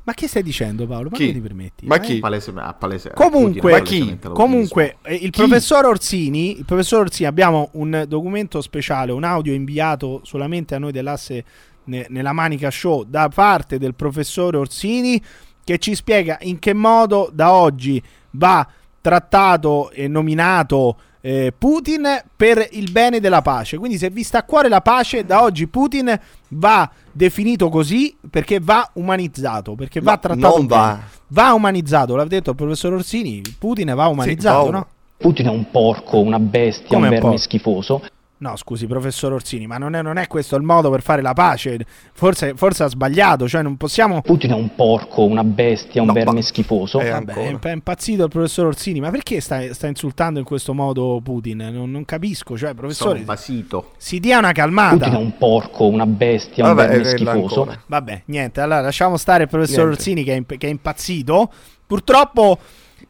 Ma 0.06 0.14
che 0.14 0.28
stai 0.28 0.44
dicendo, 0.44 0.86
Paolo? 0.86 1.10
Ma 1.12 1.18
Chi? 1.18 1.34
ti 1.34 1.40
permetti? 1.42 1.86
Ma 1.88 1.96
Eh? 1.96 2.00
chi? 2.00 2.20
Palese- 2.20 2.54
ha 2.56 2.74
palese- 2.74 3.12
Comunque, 3.16 3.80
Putin 3.80 4.02
ha 4.04 4.06
Ma 4.06 4.20
chi? 4.20 4.30
Comunque, 4.34 4.98
eh, 5.02 5.16
il 5.16 5.32
professor 5.32 5.86
Orsini, 5.86 6.58
il 6.60 6.66
professor 6.66 7.02
Orsini, 7.02 7.28
abbiamo 7.28 7.70
un 7.74 8.06
documento 8.08 8.62
speciale, 8.62 9.12
un 9.12 9.24
audio 9.24 9.54
inviato 9.54 10.22
solamente 10.24 10.76
a 10.76 10.80
noi 10.80 10.92
dell'asse 10.92 11.44
ne- 11.86 12.06
nella 12.10 12.34
Manica 12.34 12.70
Show 12.70 13.04
da 13.08 13.30
parte 13.30 13.80
del 13.80 13.96
professore 13.96 14.58
Orsini 14.58 15.20
che 15.64 15.80
ci 15.80 15.96
spiega 15.96 16.38
in 16.42 16.60
che 16.60 16.74
modo 16.74 17.30
da 17.34 17.52
oggi 17.54 18.02
va 18.32 18.68
trattato 19.02 19.90
e 19.92 20.08
nominato 20.08 20.98
eh, 21.26 21.52
Putin 21.58 22.06
per 22.36 22.68
il 22.74 22.92
bene 22.92 23.20
della 23.20 23.42
pace. 23.42 23.78
Quindi 23.78 23.98
se 23.98 24.12
vi 24.12 24.22
sta 24.22 24.40
a 24.40 24.44
cuore 24.44 24.70
la 24.70 24.82
pace, 24.82 25.26
da 25.26 25.42
oggi 25.42 25.66
Putin 25.66 26.16
va 26.50 26.88
definito 27.12 27.70
così 27.70 28.16
perché 28.30 28.60
va 28.62 28.88
umanizzato, 28.94 29.74
perché 29.74 30.02
va 30.02 30.12
Ma 30.12 30.18
trattato 30.18 30.58
non 30.58 30.68
va. 30.68 31.00
Va 31.30 31.54
umanizzato, 31.54 32.16
l'ha 32.16 32.26
detto 32.26 32.52
il 32.52 32.56
professor 32.56 32.94
Orsini, 32.94 33.42
Putin 33.58 33.96
va 33.96 34.06
umanizzato, 34.06 34.70
va 34.70 34.78
no? 34.78 34.88
Putin 35.18 35.48
è 35.48 35.50
un 35.50 35.66
porco, 35.72 36.20
una 36.20 36.38
bestia, 36.38 36.90
Come 36.90 37.08
un 37.08 37.14
verme 37.14 37.38
schifoso. 37.40 38.04
No, 38.38 38.58
scusi, 38.58 38.86
professor 38.86 39.32
Orsini, 39.32 39.66
ma 39.66 39.78
non 39.78 39.96
è, 39.96 40.02
non 40.02 40.18
è 40.18 40.28
questo 40.28 40.58
il 40.58 40.62
modo 40.64 40.90
per 40.90 41.02
fare 41.02 41.22
la 41.22 41.32
pace. 41.32 41.80
Forse, 42.14 42.54
forse 42.56 42.84
ha 42.84 42.88
sbagliato, 42.88 43.48
cioè 43.48 43.62
non 43.62 43.78
possiamo... 43.78 44.22
Putin 44.22 44.52
è 44.52 44.56
un 44.56 44.76
porco, 44.76 45.24
una 45.24 45.44
bestia, 45.44 46.02
un 46.02 46.08
No, 46.08 46.14
verme 46.14 46.34
ma- 46.34 46.42
schifoso. 46.42 47.00
Eh, 47.00 47.10
Vabbè, 47.10 47.60
è, 47.60 47.72
impazzito 47.72 48.24
il 48.26 48.30
professor 48.30 48.66
Orsini, 48.66 49.00
ma 49.00 49.10
perché 49.10 49.40
sta, 49.40 49.74
sta 49.74 49.88
insultando 49.88 50.40
in 50.40 50.46
questo 50.46 50.74
modo 50.74 51.22
Putin? 51.24 51.70
Non, 51.72 51.90
non 51.90 52.04
capisco, 52.04 52.58
cioè, 52.58 52.70
Sono 52.70 52.74
professore, 52.74 53.20
basito. 53.22 53.92
si 53.98 54.20
dia 54.20 54.38
una 54.40 54.50
Putin 54.52 54.64
è 54.64 54.66
calmata. 54.66 55.18
un 55.18 55.38
porco, 55.38 55.86
una 55.88 56.06
bestia, 56.06 56.68
un 56.68 56.76
Vabbè, 56.76 56.90
verme 56.90 57.06
schifoso. 57.06 57.78
Vabbè, 57.88 58.24
niente, 58.26 58.60
allora 58.60 58.82
lasciamo 58.82 59.16
stare 59.16 59.44
il 59.44 59.50
professor 59.50 59.86
Niente. 59.86 59.96
Orsini 59.98 60.24
che 60.24 60.34
è, 60.34 60.36
imp- 60.36 60.58
che 60.58 60.68
è 60.68 60.70
impazzito. 60.70 61.50
Purtroppo 61.88 62.58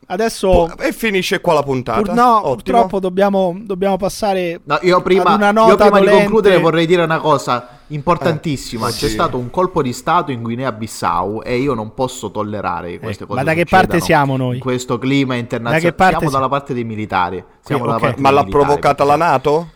adesso... 0.08 0.76
E 0.78 0.92
finisce 0.94 1.42
qua 1.42 1.54
la 1.54 1.64
puntata. 1.64 2.02
pur- 2.02 2.14
no, 2.14 2.38
Ottimo. 2.38 2.56
purtroppo 2.56 3.00
dobbiamo, 3.00 3.58
dobbiamo 3.62 3.98
passare... 3.98 4.60
No, 4.64 4.78
io 4.82 5.02
prima, 5.02 5.24
Ad 5.24 5.42
una 5.54 5.68
io 5.68 5.76
prima 5.76 6.00
di 6.00 6.08
concludere 6.08 6.58
vorrei 6.60 6.86
dire 6.86 7.04
una 7.04 7.20
cosa 7.20 7.68
importantissima. 7.88 8.88
Eh, 8.88 8.92
C'è 8.92 9.08
sì. 9.08 9.10
stato 9.10 9.38
un 9.38 9.50
colpo 9.50 9.82
di 9.82 9.94
Stato 9.94 10.32
in 10.32 10.42
Guinea-Bissau 10.42 11.42
e 11.44 11.58
io 11.58 11.74
non 11.74 11.94
posso 11.94 12.32
tollerare 12.32 12.92
che 12.92 13.00
queste 13.00 13.24
Eh, 13.24 13.28
cose 13.28 13.40
ma 13.40 13.46
da 13.46 13.54
che 13.54 13.60
succedano 13.62 13.88
parte 13.88 14.00
siamo 14.04 14.38
noi? 14.38 14.56
In 14.56 14.62
questo 14.62 14.98
clima 14.98 15.34
Da 15.34 15.40
internazionale. 15.40 15.84
che 15.90 15.94
parte 15.94 16.14
Siamo 16.16 16.30
si- 16.30 16.36
dalla 16.36 16.50
parte 16.50 16.74
dei 16.74 16.84
militari. 16.84 17.44
Siamo 17.62 17.82
ok. 17.84 17.88
dalla 17.90 18.00
parte 18.00 18.22
Ma 18.22 18.28
dei 18.30 18.38
l'ha 18.38 18.44
militari, 18.46 18.66
provocata 18.66 19.04
la 19.04 19.16
Nato? 19.16 19.70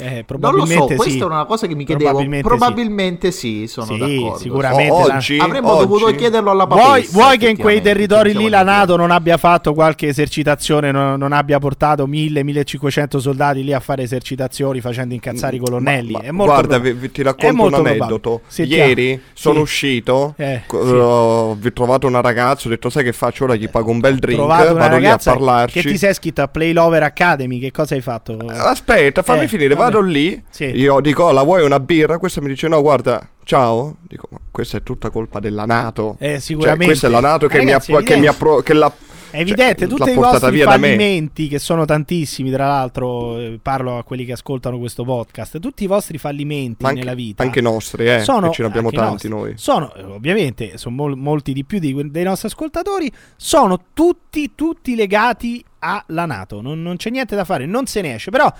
Eh, 0.00 0.06
Non 0.08 0.16
lo 0.18 0.24
probabilmente 0.24 0.82
so, 0.82 0.88
sì. 0.88 0.96
questa 0.96 1.24
è 1.24 1.26
una 1.26 1.44
cosa 1.44 1.66
che 1.66 1.74
mi 1.74 1.84
chiedevo. 1.84 2.08
Probabilmente 2.10 2.48
Probabilmente, 2.48 3.30
sì. 3.30 3.66
sono 3.66 3.86
Sì, 3.86 3.98
d'accordo. 3.98 4.38
sicuramente. 4.38 4.92
O- 4.92 5.06
la- 5.06 5.14
oggi, 5.16 5.38
Avremmo 5.38 5.72
oggi- 5.72 5.86
dovuto 5.88 6.14
chiederlo 6.14 6.50
alla 6.50 6.64
Vuoi, 6.64 6.80
papessa. 6.80 7.12
vuoi 7.12 7.38
che 7.38 7.48
in 7.48 7.56
quei 7.58 7.80
territori 7.80 8.28
diciamo 8.28 8.44
lì 8.46 8.50
la 8.50 8.58
di 8.60 8.64
NATO 8.64 8.96
non 8.96 9.10
abbia 9.10 9.36
fatto 9.36 9.74
qualche 9.74 10.08
esercitazione, 10.08 10.90
non, 10.90 11.18
non 11.18 11.32
abbia 11.32 11.58
portato 11.58 12.06
1000-1500 12.06 13.18
soldati 13.18 13.62
lì 13.64 13.72
a 13.72 13.80
fare 13.80 14.02
esercitazioni 14.02 14.80
facendo 14.80 15.14
incazzare 15.14 15.56
i 15.56 15.58
colonnelli? 15.58 16.12
Ma- 16.12 16.20
È 16.20 16.30
molto 16.30 16.52
guarda, 16.52 16.80
prob- 16.80 16.94
vi, 16.96 17.10
ti 17.10 17.22
racconto 17.22 17.64
un 17.66 17.74
aneddoto. 17.74 18.40
Ieri 18.56 19.20
sono 19.32 19.56
Sì. 19.56 19.60
uscito, 19.62 20.34
Eh, 20.36 20.62
sì. 20.68 20.76
ho 20.76 21.58
trovato 21.72 22.06
una 22.06 22.20
ragazza, 22.20 22.66
ho 22.68 22.70
detto 22.70 22.90
sai 22.90 23.04
che 23.04 23.12
faccio 23.12 23.44
ora, 23.44 23.54
gli 23.54 23.68
pago 23.68 23.90
un 23.90 24.00
bel 24.00 24.18
drink, 24.18 24.40
vado 24.44 24.74
lì 24.74 24.80
a 24.82 24.86
ragazza 24.88 25.32
parlarci. 25.32 25.80
che 25.80 25.88
ti 25.88 25.96
sei 25.98 26.10
iscritta 26.10 26.44
a 26.44 26.48
Play 26.48 26.72
Lover 26.72 27.02
Academy. 27.02 27.58
Che 27.58 27.70
cosa 27.70 27.94
hai 27.94 28.00
fatto? 28.00 28.36
Aspetta, 28.48 29.22
fammi 29.22 29.44
Eh, 29.44 29.48
finire, 29.48 29.74
vabbè. 29.74 29.89
Vado 29.90 30.00
lì, 30.00 30.42
Sì. 30.50 30.64
io 30.64 31.00
dico, 31.00 31.24
"Oh, 31.24 31.32
la 31.32 31.42
vuoi 31.42 31.64
una 31.64 31.80
birra? 31.80 32.18
Questa 32.18 32.40
mi 32.40 32.48
dice, 32.48 32.68
no, 32.68 32.80
guarda, 32.82 33.26
ciao. 33.44 33.96
Dico, 34.08 34.28
ma 34.30 34.38
questa 34.50 34.78
è 34.78 34.82
tutta 34.82 35.10
colpa 35.10 35.40
della 35.40 35.64
NATO. 35.64 36.16
Eh, 36.18 36.32
Cioè, 36.32 36.38
sicuramente. 36.40 36.84
questa 36.86 37.06
è 37.06 37.10
la 37.10 37.20
NATO 37.20 37.46
che, 37.46 37.58
Ragazzi, 37.58 37.90
mi 37.92 37.98
ha, 37.98 38.00
è 38.00 38.04
che 38.04 38.08
mi 38.16 38.26
ha 38.26 38.30
evidente. 38.30 38.38
pro- 38.38 38.60
che 38.60 38.72
l'ha- 38.74 38.92
È 39.32 39.38
evidente, 39.38 39.86
cioè, 39.86 39.96
tutti 39.96 40.10
i 40.10 40.14
vostri 40.14 40.60
fallimenti, 40.60 41.46
che 41.46 41.60
sono 41.60 41.84
tantissimi, 41.84 42.50
tra 42.50 42.66
l'altro, 42.66 43.38
eh, 43.38 43.60
parlo 43.62 43.96
a 43.98 44.02
quelli 44.02 44.24
che 44.24 44.32
ascoltano 44.32 44.76
questo 44.80 45.04
podcast, 45.04 45.60
tutti 45.60 45.84
i 45.84 45.86
vostri 45.86 46.18
fallimenti 46.18 46.84
anche, 46.84 46.98
nella 46.98 47.14
vita. 47.14 47.44
anche 47.44 47.60
nostri, 47.60 48.08
eh, 48.12 48.20
sono, 48.24 48.50
ce 48.50 48.62
ne 48.62 48.68
abbiamo 48.68 48.90
tanti 48.90 49.28
nostri, 49.28 49.28
noi. 49.28 49.52
Sono, 49.56 49.94
eh, 49.94 50.02
ovviamente, 50.02 50.76
sono 50.78 50.96
mol- 50.96 51.16
molti 51.16 51.52
di 51.52 51.64
più 51.64 51.78
di 51.78 51.94
dei 52.10 52.24
nostri 52.24 52.48
ascoltatori, 52.48 53.08
sono 53.36 53.78
tutti, 53.94 54.50
tutti 54.56 54.96
legati 54.96 55.64
alla 55.78 56.26
Nato. 56.26 56.60
Non, 56.60 56.82
non 56.82 56.96
c'è 56.96 57.10
niente 57.10 57.36
da 57.36 57.44
fare, 57.44 57.66
non 57.66 57.86
se 57.86 58.00
ne 58.00 58.14
esce. 58.16 58.32
Però 58.32 58.52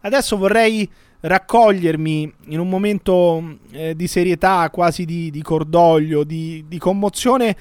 adesso 0.00 0.36
vorrei 0.36 0.88
raccogliermi 1.20 2.32
in 2.46 2.58
un 2.58 2.68
momento 2.68 3.58
eh, 3.72 3.94
di 3.94 4.06
serietà, 4.06 4.68
quasi 4.70 5.04
di, 5.04 5.30
di 5.30 5.42
cordoglio, 5.42 6.24
di, 6.24 6.64
di 6.66 6.78
commozione, 6.78 7.56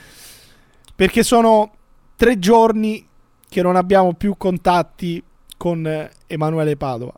perché 0.96 1.24
sono 1.24 1.72
tre 2.16 2.40
giorni 2.40 3.06
che 3.48 3.62
non 3.62 3.76
abbiamo 3.76 4.14
più 4.14 4.36
contatti 4.38 5.22
con 5.58 5.86
eh, 5.86 6.10
Emanuele 6.28 6.78
Padova. 6.78 7.14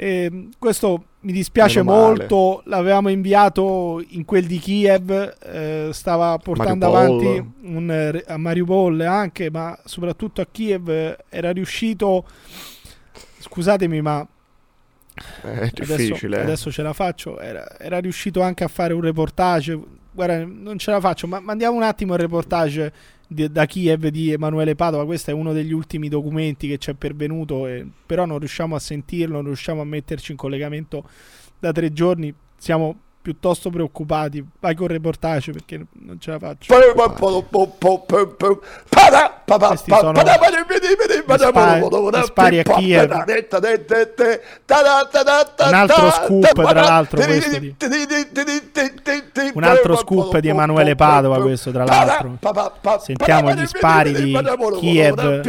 E 0.00 0.48
questo 0.58 1.04
mi 1.20 1.32
dispiace 1.32 1.82
molto. 1.82 2.62
L'avevamo 2.66 3.08
inviato 3.08 4.02
in 4.10 4.24
quel 4.24 4.46
di 4.46 4.58
Kiev. 4.58 5.36
eh, 5.42 5.88
stava 5.92 6.38
portando 6.38 6.90
Mariupol. 6.90 7.26
avanti 7.26 7.52
un, 7.62 7.90
eh, 7.90 8.24
a 8.26 8.36
Mariupol 8.36 9.00
anche, 9.00 9.50
ma 9.50 9.76
soprattutto 9.84 10.40
a 10.40 10.46
Kiev 10.50 10.88
eh, 10.88 11.16
era 11.28 11.50
riuscito. 11.50 12.24
Scusatemi, 13.48 14.00
ma 14.02 14.26
È 15.42 15.70
difficile. 15.72 15.94
Adesso, 15.94 16.26
eh. 16.26 16.40
adesso 16.40 16.70
ce 16.72 16.82
la 16.82 16.92
faccio. 16.92 17.40
Era, 17.40 17.78
era 17.78 17.98
riuscito 17.98 18.40
anche 18.40 18.64
a 18.64 18.68
fare 18.68 18.92
un 18.92 19.00
reportage. 19.00 19.78
Guarda, 20.12 20.44
non 20.44 20.78
ce 20.78 20.90
la 20.90 21.00
faccio, 21.00 21.26
ma 21.26 21.40
mandiamo 21.40 21.76
un 21.76 21.82
attimo 21.82 22.14
il 22.14 22.20
reportage 22.20 22.92
di- 23.26 23.50
da 23.50 23.66
Kiev 23.66 24.06
di 24.08 24.32
Emanuele 24.32 24.74
Padova. 24.74 25.04
Questo 25.04 25.30
è 25.30 25.34
uno 25.34 25.52
degli 25.52 25.72
ultimi 25.72 26.08
documenti 26.08 26.68
che 26.68 26.78
ci 26.78 26.90
è 26.90 26.94
pervenuto, 26.94 27.66
e- 27.66 27.86
però 28.06 28.24
non 28.26 28.38
riusciamo 28.38 28.74
a 28.74 28.78
sentirlo, 28.78 29.36
non 29.36 29.46
riusciamo 29.46 29.80
a 29.80 29.84
metterci 29.84 30.32
in 30.32 30.36
collegamento 30.38 31.04
da 31.58 31.72
tre 31.72 31.92
giorni. 31.92 32.32
Siamo 32.56 32.96
piuttosto 33.20 33.70
preoccupati. 33.70 34.44
Vai 34.60 34.74
con 34.74 34.86
il 34.86 34.92
reportage 34.92 35.52
perché 35.52 35.84
non 35.92 36.18
ce 36.20 36.30
la 36.30 36.38
faccio. 36.38 36.72
Questi 39.68 39.90
sono 40.00 40.12
spari- 41.48 41.80
gli 42.18 42.24
spari 42.24 42.58
a 42.58 42.62
Kiev. 42.78 43.10
Un 45.68 45.74
altro 45.74 46.10
scoop, 46.10 46.52
tra 46.52 46.80
l'altro, 46.82 47.20
questo 47.40 47.58
di- 47.58 47.74
Un 49.54 49.62
altro 49.64 49.96
scoop 49.96 50.38
di 50.38 50.48
Emanuele 50.48 50.94
Padova, 50.94 51.40
questo 51.40 51.70
tra 51.70 51.84
l'altro. 51.84 52.36
Sentiamo 53.00 53.52
gli 53.52 53.66
spari 53.66 54.12
di 54.12 54.32
Kiev, 54.78 55.40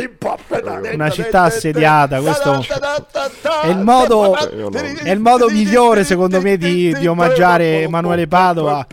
una 0.94 1.10
città 1.10 1.42
assediata. 1.44 2.20
Questo 2.22 2.66
è 3.64 3.68
il 3.68 3.78
modo, 3.80 4.36
è 5.04 5.12
il 5.12 5.20
modo 5.20 5.50
migliore, 5.50 6.04
secondo 6.04 6.40
me, 6.42 6.58
di, 6.58 6.94
di 6.98 7.08
omaggiare 7.08 7.82
Emanuele 7.82 8.28
Padova. 8.28 8.86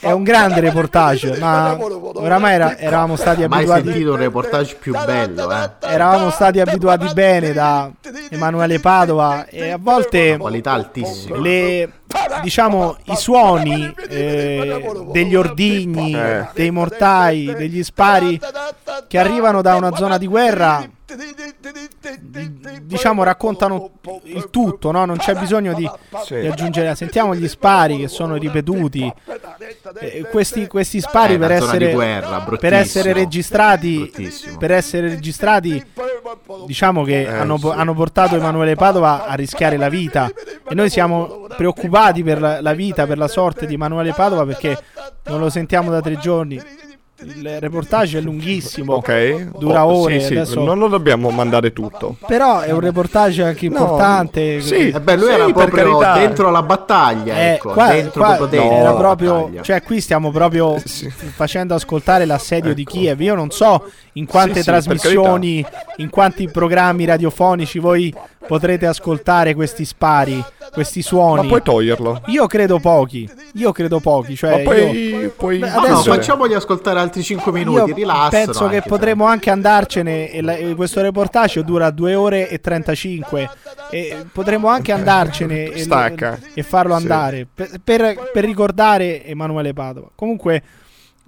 È 0.00 0.10
un 0.10 0.22
grande 0.24 0.60
reportage, 0.60 1.36
ma 1.38 1.76
oramai 2.14 2.54
era- 2.54 2.76
eravamo 2.76 3.16
stati 3.16 3.46
Mai 3.46 3.58
abituati. 3.60 3.84
sentito 3.84 4.10
un 4.12 4.16
reportage 4.16 4.74
più 4.76 4.92
bello, 5.04 5.50
eh. 5.52 5.70
Eravamo 5.80 6.30
stati 6.30 6.60
abituati 6.60 7.08
bene 7.14 7.52
da 7.52 7.90
Emanuele 8.30 8.80
Padova 8.80 9.46
e 9.46 9.70
a 9.70 9.78
volte 9.80 10.36
Qualità 10.36 10.72
altissima. 10.72 11.38
le, 11.38 11.92
diciamo 12.42 12.96
i 13.04 13.16
suoni 13.16 13.94
eh, 14.08 14.84
degli 15.12 15.34
ordigni, 15.34 16.14
Eh. 16.14 16.48
dei 16.54 16.70
mortai, 16.70 17.54
degli 17.56 17.82
spari 17.84 18.40
che 19.08 19.18
arrivano 19.18 19.62
da 19.62 19.76
una 19.76 19.94
zona 19.94 20.18
di 20.18 20.26
guerra 20.26 20.84
diciamo 22.82 23.22
raccontano 23.22 23.90
il 24.24 24.48
tutto, 24.50 24.90
no? 24.90 25.04
non 25.04 25.16
c'è 25.16 25.34
bisogno 25.34 25.74
di, 25.74 25.88
Sì. 26.24 26.40
di 26.40 26.46
aggiungere. 26.46 26.94
Sentiamo 26.94 27.34
gli 27.34 27.48
spari 27.48 27.98
che 27.98 28.08
sono 28.08 28.36
ripetuti. 28.36 29.12
Eh, 29.98 30.26
questi, 30.30 30.66
questi 30.66 31.00
spari 31.00 31.34
Eh, 31.34 31.38
per 31.38 31.52
essere, 31.52 31.92
guerra, 31.92 32.40
per 32.58 32.72
essere 32.74 33.12
registrati, 33.12 34.12
per 34.58 34.72
essere 34.72 35.08
registrati, 35.08 35.82
diciamo 36.66 37.04
che 37.04 37.22
Eh, 37.22 37.28
hanno, 37.28 37.58
sì. 37.58 37.68
hanno 37.68 37.94
portato 37.94 38.36
Emanuele 38.36 38.74
Padova 38.74 39.26
a 39.26 39.34
rischiare 39.34 39.76
la 39.76 39.88
vita. 39.88 40.30
E 40.68 40.74
noi 40.74 40.90
siamo 40.90 41.46
preoccupati 41.56 42.22
per 42.22 42.40
la, 42.40 42.60
la 42.60 42.72
vita, 42.72 43.06
per 43.06 43.18
la 43.18 43.28
sorte 43.28 43.66
di 43.66 43.74
Emanuele 43.74 44.12
Padova 44.12 44.44
perché 44.46 44.76
non 45.24 45.40
lo 45.40 45.50
sentiamo 45.50 45.90
da 45.90 46.00
tre 46.00 46.16
giorni. 46.18 46.60
Il 47.24 47.60
reportage 47.60 48.18
è 48.18 48.20
lunghissimo, 48.20 48.94
Ok, 48.94 49.50
dura 49.58 49.86
Oh, 49.86 50.02
ore. 50.02 50.20
sì, 50.20 50.26
sì, 50.26 50.32
adesso- 50.36 50.62
non 50.62 50.78
lo 50.78 50.88
dobbiamo 50.88 51.30
mandare 51.30 51.72
tutto. 51.72 52.16
Però 52.26 52.60
è 52.60 52.70
un 52.70 52.80
reportage 52.80 53.42
anche 53.42 53.68
No, 53.68 53.78
importante. 53.78 54.60
sì. 54.60 54.88
Eh 54.90 55.00
beh, 55.00 55.16
lui 55.16 55.26
Sì, 55.26 55.32
era 55.32 55.44
per 55.44 55.52
proprio 55.54 55.96
carità. 55.98 56.18
dentro 56.18 56.50
la 56.50 56.62
battaglia, 56.62 57.34
Eh, 57.36 57.52
ecco, 57.54 57.70
qua- 57.72 57.88
dentro 57.92 58.22
qua 58.22 58.34
proprio 58.36 58.60
dentro 58.60 58.76
era 58.78 58.90
la 58.92 58.96
proprio, 58.98 59.50
cioè 59.62 59.82
qui 59.82 60.00
stiamo 60.00 60.30
proprio 60.30 60.80
Sì. 60.84 61.08
facendo 61.10 61.74
ascoltare 61.74 62.24
l'assedio 62.24 62.74
di 62.74 62.84
Kiev. 62.84 63.20
Io 63.20 63.34
non 63.34 63.50
so 63.50 63.84
in 64.14 64.26
quante 64.26 64.54
Sì, 64.56 64.62
sì, 64.62 64.70
per 64.70 64.82
trasmissioni, 64.82 65.64
in 65.96 66.10
quanti 66.10 66.48
programmi 66.50 67.04
radiofonici 67.04 67.78
voi 67.78 68.12
potrete 68.46 68.86
ascoltare 68.86 69.54
questi 69.54 69.84
spari, 69.84 70.42
questi 70.72 70.98
Ma 70.98 71.04
suoni. 71.04 71.46
puoi 71.48 71.62
toglierlo. 71.62 72.22
Io 72.26 72.46
credo 72.46 72.78
pochi. 72.80 73.28
Io 73.54 73.70
credo 73.72 74.00
pochi, 74.00 74.34
cioè 74.34 74.50
Ma 74.50 74.56
io- 74.58 74.64
poi, 74.64 75.32
poi 75.36 75.58
Beh, 75.58 75.68
Ma 75.68 75.74
no, 75.74 75.80
adesso- 75.82 76.12
facciamogli 76.12 76.54
ascoltare 76.54 76.98
altri 76.98 77.11
5 77.20 77.50
minuti, 77.52 77.90
io 77.90 77.94
rilassano 77.96 78.28
penso 78.44 78.68
che 78.68 78.76
anche, 78.76 78.88
potremo 78.88 79.24
anche 79.26 79.50
andarcene. 79.50 80.30
e, 80.30 80.40
la- 80.40 80.54
e 80.56 80.74
questo 80.74 81.00
reportage 81.02 81.64
dura 81.64 81.90
2 81.90 82.14
ore 82.14 82.48
e 82.48 82.60
35 82.60 83.50
e 83.90 84.24
potremo 84.32 84.68
anche 84.68 84.92
andarcene 84.92 85.64
e, 85.72 85.82
Stacca. 85.82 86.38
e 86.54 86.62
farlo 86.62 86.94
Sì. 86.96 87.02
andare. 87.02 87.46
Per, 87.52 87.70
per- 87.82 88.30
per 88.32 88.44
ricordare 88.44 89.24
Emanuele 89.24 89.72
Padova. 89.72 90.08
Comunque 90.14 90.62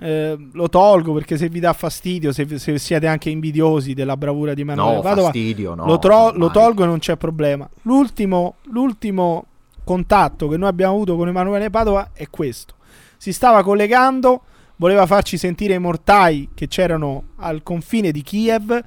eh, 0.01 0.37
lo 0.53 0.69
tolgo 0.69 1.13
perché 1.13 1.37
se 1.37 1.49
vi 1.49 1.61
dà 1.61 1.73
fastidio 1.73 2.33
se, 2.33 2.59
se 2.59 2.79
siete 2.79 3.07
anche 3.07 3.31
invidiosi 3.31 3.95
della 3.95 4.17
bravura 4.17 4.53
di 4.53 4.63
Emanuele 4.63 4.97
No, 4.97 5.01
Padova 5.03 5.23
fastidio, 5.29 5.75
no, 5.75 5.85
lo, 5.87 5.99
tro- 6.01 6.33
lo 6.33 6.51
tolgo 6.51 6.83
e 6.83 6.87
non 6.87 6.99
c'è 6.99 7.17
problema. 7.17 7.69
L'ultimo, 7.83 8.57
l'ultimo 8.71 9.45
contatto 9.85 10.49
che 10.49 10.57
noi 10.57 10.69
abbiamo 10.69 10.95
avuto 10.95 11.15
con 11.17 11.29
Emanuele 11.29 11.71
Padova 11.71 12.11
è 12.13 12.27
questo. 12.31 12.75
Si 13.17 13.33
stava 13.33 13.63
collegando 13.63 14.43
voleva 14.85 15.07
farci 15.07 15.39
sentire 15.39 15.73
i 15.73 15.79
mortai 15.79 16.51
che 16.53 16.69
c'erano 16.69 17.29
al 17.37 17.63
confine 17.63 18.13
di 18.13 18.21
Kiev 18.21 18.85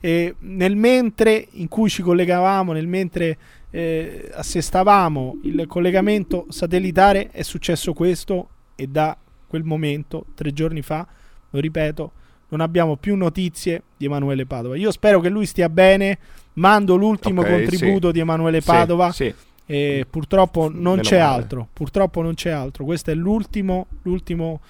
e 0.00 0.34
nel 0.40 0.74
mentre 0.74 1.46
in 1.52 1.68
cui 1.68 1.88
ci 1.88 2.02
collegavamo, 2.02 2.72
nel 2.72 2.88
mentre 2.88 3.38
eh, 3.70 4.28
assestavamo 4.34 5.38
il 5.44 5.66
collegamento 5.68 6.46
satellitare 6.48 7.30
è 7.30 7.42
successo 7.42 7.92
questo 7.92 8.48
e 8.74 8.88
da 8.88 9.16
quel 9.46 9.62
momento, 9.62 10.26
tre 10.34 10.52
giorni 10.52 10.82
fa, 10.82 11.06
lo 11.50 11.60
ripeto, 11.60 12.12
non 12.48 12.60
abbiamo 12.60 12.96
più 12.96 13.14
notizie 13.14 13.84
di 13.96 14.06
Emanuele 14.06 14.46
Padova. 14.46 14.76
Io 14.76 14.90
spero 14.90 15.20
che 15.20 15.28
lui 15.28 15.46
stia 15.46 15.68
bene, 15.68 16.18
mando 16.54 16.96
l'ultimo 16.96 17.42
Ok, 17.42 17.50
contributo 17.50 18.08
sì. 18.08 18.14
di 18.14 18.18
Emanuele 18.18 18.60
Sì, 18.60 18.66
Padova 18.66 19.12
sì. 19.12 19.32
e 19.64 20.06
purtroppo 20.10 20.68
non 20.68 20.96
Meno 20.96 21.02
c'è 21.02 21.20
male. 21.20 21.34
altro. 21.36 21.68
Purtroppo 21.72 22.20
non 22.20 22.34
c'è 22.34 22.50
altro. 22.50 22.84
Questo 22.84 23.12
è 23.12 23.14
l'ultimo, 23.14 23.86
l'ultimo 24.02 24.60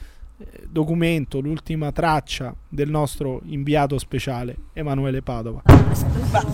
documento, 0.69 1.41
l'ultima 1.41 1.93
traccia 1.93 2.55
del 2.69 2.91
nostro 2.91 3.41
inviato 3.47 3.99
speciale 3.99 4.55
Emanuele 4.75 5.23
Padova. 5.23 5.63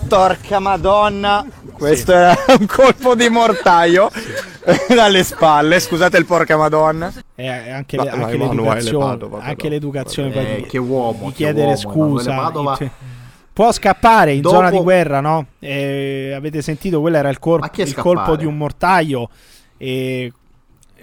Porca 0.07 0.59
madonna, 0.59 1.45
questo 1.73 2.13
era 2.13 2.33
un 2.59 2.65
colpo 2.65 3.15
di 3.15 3.27
mortaio 3.29 4.09
dalle 4.87 5.23
spalle, 5.23 5.79
scusate 5.79 6.17
il 6.17 6.25
porca 6.25 6.55
madonna. 6.55 7.11
E 7.35 7.47
anche, 7.47 7.97
Ma- 7.97 8.03
le- 8.03 8.09
ma 8.11 8.15
anche 8.23 8.35
Emanuele 8.35 8.55
l'educazione, 8.75 9.05
Padova, 9.05 9.39
anche 9.41 9.69
l'educazione 9.69 10.33
Eh, 10.33 10.55
di, 10.61 10.63
che 10.67 10.77
uomo, 10.77 11.25
di 11.25 11.29
che 11.31 11.33
chiedere 11.33 11.65
uomo, 11.65 11.77
scusa. 11.77 12.35
Padova. 12.35 12.77
può 13.51 13.71
scappare 13.73 14.33
in 14.33 14.41
Dopo- 14.41 14.55
zona 14.55 14.69
di 14.69 14.77
guerra, 14.79 15.19
no? 15.19 15.47
Eh, 15.59 16.31
avete 16.33 16.61
sentito, 16.61 17.01
quello 17.01 17.17
era 17.17 17.29
il, 17.29 17.39
cor- 17.39 17.59
Ma 17.59 17.69
chi 17.69 17.81
è 17.81 17.85
il 17.85 17.95
colpo 17.95 18.35
di 18.37 18.45
un 18.45 18.55
mortaio. 18.55 19.29
E, 19.77 20.31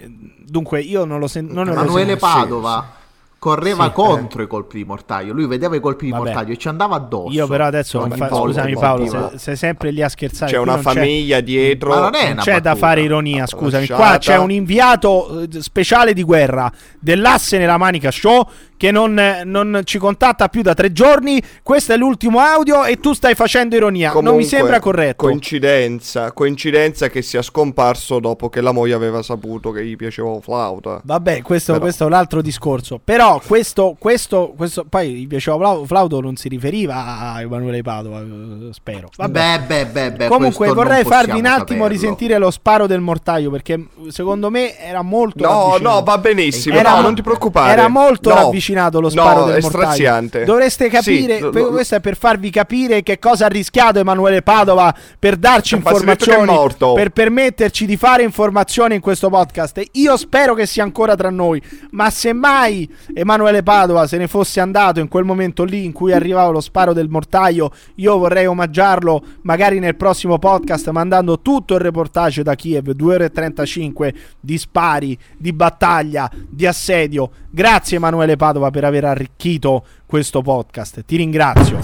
dunque, 0.07 0.79
io 0.81 1.05
non 1.05 1.19
lo 1.19 1.27
sento. 1.27 1.53
Non 1.53 1.65
lo 1.65 1.71
Emanuele 1.73 2.17
Padova 2.17 2.99
correva 3.41 3.85
Sì, 3.85 3.89
eh. 3.89 3.93
contro 3.93 4.43
i 4.43 4.47
colpi 4.47 4.77
di 4.77 4.83
mortaio. 4.85 5.33
Lui 5.33 5.47
vedeva 5.47 5.75
i 5.75 5.79
colpi 5.79 6.05
di 6.05 6.11
Vabbè. 6.11 6.25
mortaio 6.25 6.53
e 6.53 6.57
ci 6.57 6.67
andava 6.67 6.97
addosso. 6.97 7.31
Io 7.33 7.47
però 7.47 7.65
adesso 7.65 8.07
fa- 8.07 8.27
scusami 8.29 8.73
che 8.73 8.79
Paolo, 8.79 9.07
sei, 9.07 9.39
sei 9.39 9.55
sempre 9.55 9.89
lì 9.89 10.03
a 10.03 10.09
scherzare. 10.09 10.51
C'è 10.51 10.59
una 10.59 10.73
non 10.73 10.83
famiglia 10.83 11.39
dietro. 11.39 11.89
Ma 11.89 11.99
non 12.01 12.13
è 12.13 12.23
non 12.25 12.31
una 12.33 12.41
c'è 12.43 12.61
da 12.61 12.75
fare 12.75 13.01
ironia, 13.01 13.47
scusami. 13.47 13.87
Qua 13.87 13.97
lasciata. 13.97 14.19
c'è 14.19 14.37
un 14.37 14.51
inviato 14.51 15.39
eh, 15.39 15.47
speciale 15.59 16.13
di 16.13 16.21
guerra 16.21 16.71
dell'asse 16.99 17.57
nella 17.57 17.77
manica 17.77 18.11
show 18.11 18.47
che 18.81 18.89
non, 18.89 19.13
non 19.45 19.81
ci 19.83 19.99
contatta 19.99 20.47
più 20.49 20.63
da 20.63 20.73
tre 20.73 20.91
giorni. 20.91 21.39
Questo 21.61 21.93
è 21.93 21.97
l'ultimo 21.97 22.39
audio 22.39 22.83
e 22.83 22.99
tu 22.99 23.13
stai 23.13 23.35
facendo 23.35 23.75
ironia. 23.75 24.07
non 24.11 24.21
mi 24.23 24.25
Comunque, 24.29 24.47
sembra 24.49 24.79
corretto. 24.79 25.27
Coincidenza, 25.27 26.31
coincidenza 26.31 27.07
che 27.07 27.21
sia 27.21 27.43
scomparso 27.43 28.17
dopo 28.19 28.49
che 28.49 28.59
la 28.59 28.71
moglie 28.71 28.95
aveva 28.95 29.21
saputo 29.21 29.69
che 29.69 29.85
gli 29.85 29.95
piaceva 29.95 30.31
la 30.31 30.39
flauta. 30.41 30.99
Vabbè, 31.03 31.43
questo, 31.43 31.73
Però- 31.73 31.83
questo 31.83 32.05
è 32.05 32.07
un 32.07 32.13
altro 32.13 32.41
discorso. 32.41 32.99
Però 33.03 33.39
questo, 33.45 33.95
questo, 33.99 34.51
questo 34.57 34.83
poi 34.89 35.11
gli 35.13 35.27
piaceva 35.27 35.57
Flau- 35.57 35.85
Flauto 35.85 36.19
non 36.19 36.35
si 36.35 36.49
riferiva 36.49 37.33
a 37.33 37.39
Emanuele 37.41 37.83
Padova, 37.83 38.21
eh, 38.21 38.69
spero. 38.73 39.09
Vabbè. 39.15 39.59
Beh, 39.59 39.65
beh, 39.67 39.85
beh, 39.91 40.11
beh, 40.13 40.27
Comunque 40.27 40.69
vorrei 40.73 41.03
farvi 41.03 41.37
un 41.37 41.45
attimo 41.45 41.83
saperlo. 41.83 41.87
risentire 41.87 42.39
lo 42.39 42.49
sparo 42.49 42.87
del 42.87 42.99
mortaio 43.01 43.51
perché 43.51 43.79
secondo 44.07 44.49
me 44.49 44.75
era 44.79 45.03
molto 45.03 45.43
No, 45.47 45.77
no, 45.79 46.01
va 46.01 46.17
benissimo. 46.17 46.77
Era- 46.77 46.95
no, 46.95 47.01
non 47.01 47.13
ti 47.13 47.21
preoccupare. 47.21 47.73
Era 47.73 47.87
molto 47.87 48.29
No. 48.29 48.35
ravvicinato 48.35 48.69
lo 48.73 49.09
sparo 49.09 49.41
No, 49.41 49.45
del 49.47 49.55
è 49.57 49.61
mortaio. 49.61 49.83
straziante. 49.83 50.43
Dovreste 50.45 50.89
capire, 50.89 51.35
Sì, 51.37 51.41
lo- 51.51 51.67
questo 51.69 51.95
è 51.95 51.99
per 51.99 52.15
farvi 52.17 52.49
capire 52.49 53.03
che 53.03 53.19
cosa 53.19 53.45
ha 53.45 53.49
rischiato 53.49 53.99
Emanuele 53.99 54.41
Padova 54.41 54.93
per 55.19 55.35
darci 55.37 55.75
informazioni, 55.75 56.51
per 56.95 57.09
permetterci 57.11 57.85
di 57.85 57.97
fare 57.97 58.23
informazioni 58.23 58.95
in 58.95 59.01
questo 59.01 59.29
podcast. 59.29 59.77
E 59.79 59.87
Io 59.93 60.15
spero 60.17 60.53
che 60.53 60.65
sia 60.65 60.83
ancora 60.83 61.15
tra 61.15 61.29
noi, 61.29 61.61
ma 61.91 62.09
se 62.09 62.33
mai 62.33 62.89
Emanuele 63.13 63.63
Padova 63.63 64.07
se 64.07 64.17
ne 64.17 64.27
fosse 64.27 64.59
andato 64.59 64.99
in 64.99 65.07
quel 65.07 65.23
momento 65.23 65.63
lì 65.63 65.83
in 65.85 65.91
cui 65.91 66.13
arrivava 66.13 66.49
lo 66.51 66.61
sparo 66.61 66.93
del 66.93 67.09
mortaio, 67.09 67.71
io 67.95 68.17
vorrei 68.17 68.45
omaggiarlo 68.45 69.21
magari 69.41 69.79
nel 69.79 69.95
prossimo 69.95 70.39
podcast 70.39 70.89
mandando 70.89 71.39
tutto 71.41 71.73
il 71.75 71.81
reportage 71.81 72.43
da 72.43 72.55
Kiev, 72.55 72.91
2 72.91 73.13
ore 73.15 73.25
e 73.25 73.31
35 73.31 74.13
di 74.39 74.57
spari, 74.57 75.17
di 75.37 75.53
battaglia, 75.53 76.29
di 76.49 76.65
assedio. 76.65 77.29
Grazie 77.53 77.97
Emanuele 77.97 78.37
Padova 78.37 78.71
per 78.71 78.85
aver 78.85 79.03
arricchito 79.03 79.83
questo 80.05 80.41
podcast. 80.41 81.03
Ti 81.03 81.17
ringrazio. 81.17 81.79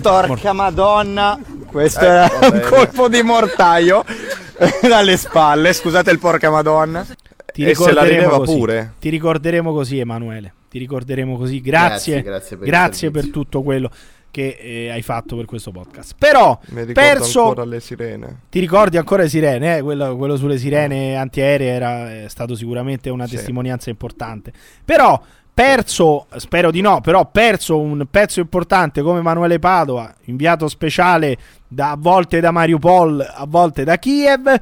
Porca 0.00 0.52
madonna, 0.54 1.38
questo 1.66 2.00
Eh, 2.00 2.06
era 2.06 2.30
un 2.50 2.62
colpo 2.66 3.08
di 3.08 3.22
mortaio 3.22 4.02
dalle 4.80 5.16
spalle. 5.18 5.72
Scusate 5.74 6.10
il 6.10 6.18
porca 6.18 6.50
madonna. 6.50 7.04
Ti 7.52 7.64
E 7.64 7.74
se 7.74 7.92
la 7.92 8.04
così. 8.38 8.56
pure. 8.56 8.94
Ti 8.98 9.08
ricorderemo 9.10 9.72
così, 9.72 9.98
Emanuele. 9.98 10.52
Ti 10.70 10.78
ricorderemo 10.78 11.36
così. 11.36 11.60
Grazie, 11.60 12.22
Grazie, 12.22 12.22
grazie 12.22 12.56
per 12.56 12.66
grazie 12.66 13.10
per 13.10 13.28
tutto 13.30 13.62
quello 13.62 13.90
che 14.34 14.56
eh, 14.60 14.90
hai 14.90 15.02
fatto 15.02 15.36
per 15.36 15.44
questo 15.44 15.70
podcast. 15.70 16.16
Però, 16.18 16.58
Mi 16.70 16.84
perso. 16.86 17.42
ancora 17.42 17.64
le 17.64 17.78
sirene. 17.78 18.40
Ti 18.50 18.58
ricordi 18.58 18.96
ancora 18.96 19.22
le 19.22 19.28
sirene? 19.28 19.76
eh? 19.76 19.82
Quello, 19.82 20.16
quello 20.16 20.36
sulle 20.36 20.58
sirene 20.58 21.14
antiaeree 21.14 21.68
era 21.70 22.22
è 22.24 22.28
stato 22.28 22.56
sicuramente 22.56 23.10
una 23.10 23.28
Sì. 23.28 23.36
testimonianza 23.36 23.90
importante. 23.90 24.52
Però, 24.84 25.22
perso, 25.54 26.26
spero 26.38 26.72
di 26.72 26.80
no, 26.80 27.00
però 27.00 27.30
perso 27.30 27.78
un 27.78 28.06
pezzo 28.10 28.40
importante 28.40 29.02
come 29.02 29.20
Emanuele 29.20 29.60
Padova, 29.60 30.12
inviato 30.24 30.66
speciale 30.66 31.36
da, 31.68 31.92
a 31.92 31.96
volte 31.96 32.40
da 32.40 32.50
Mariupol, 32.50 33.20
a 33.36 33.46
volte 33.46 33.84
da 33.84 33.98
Kiev, 33.98 34.52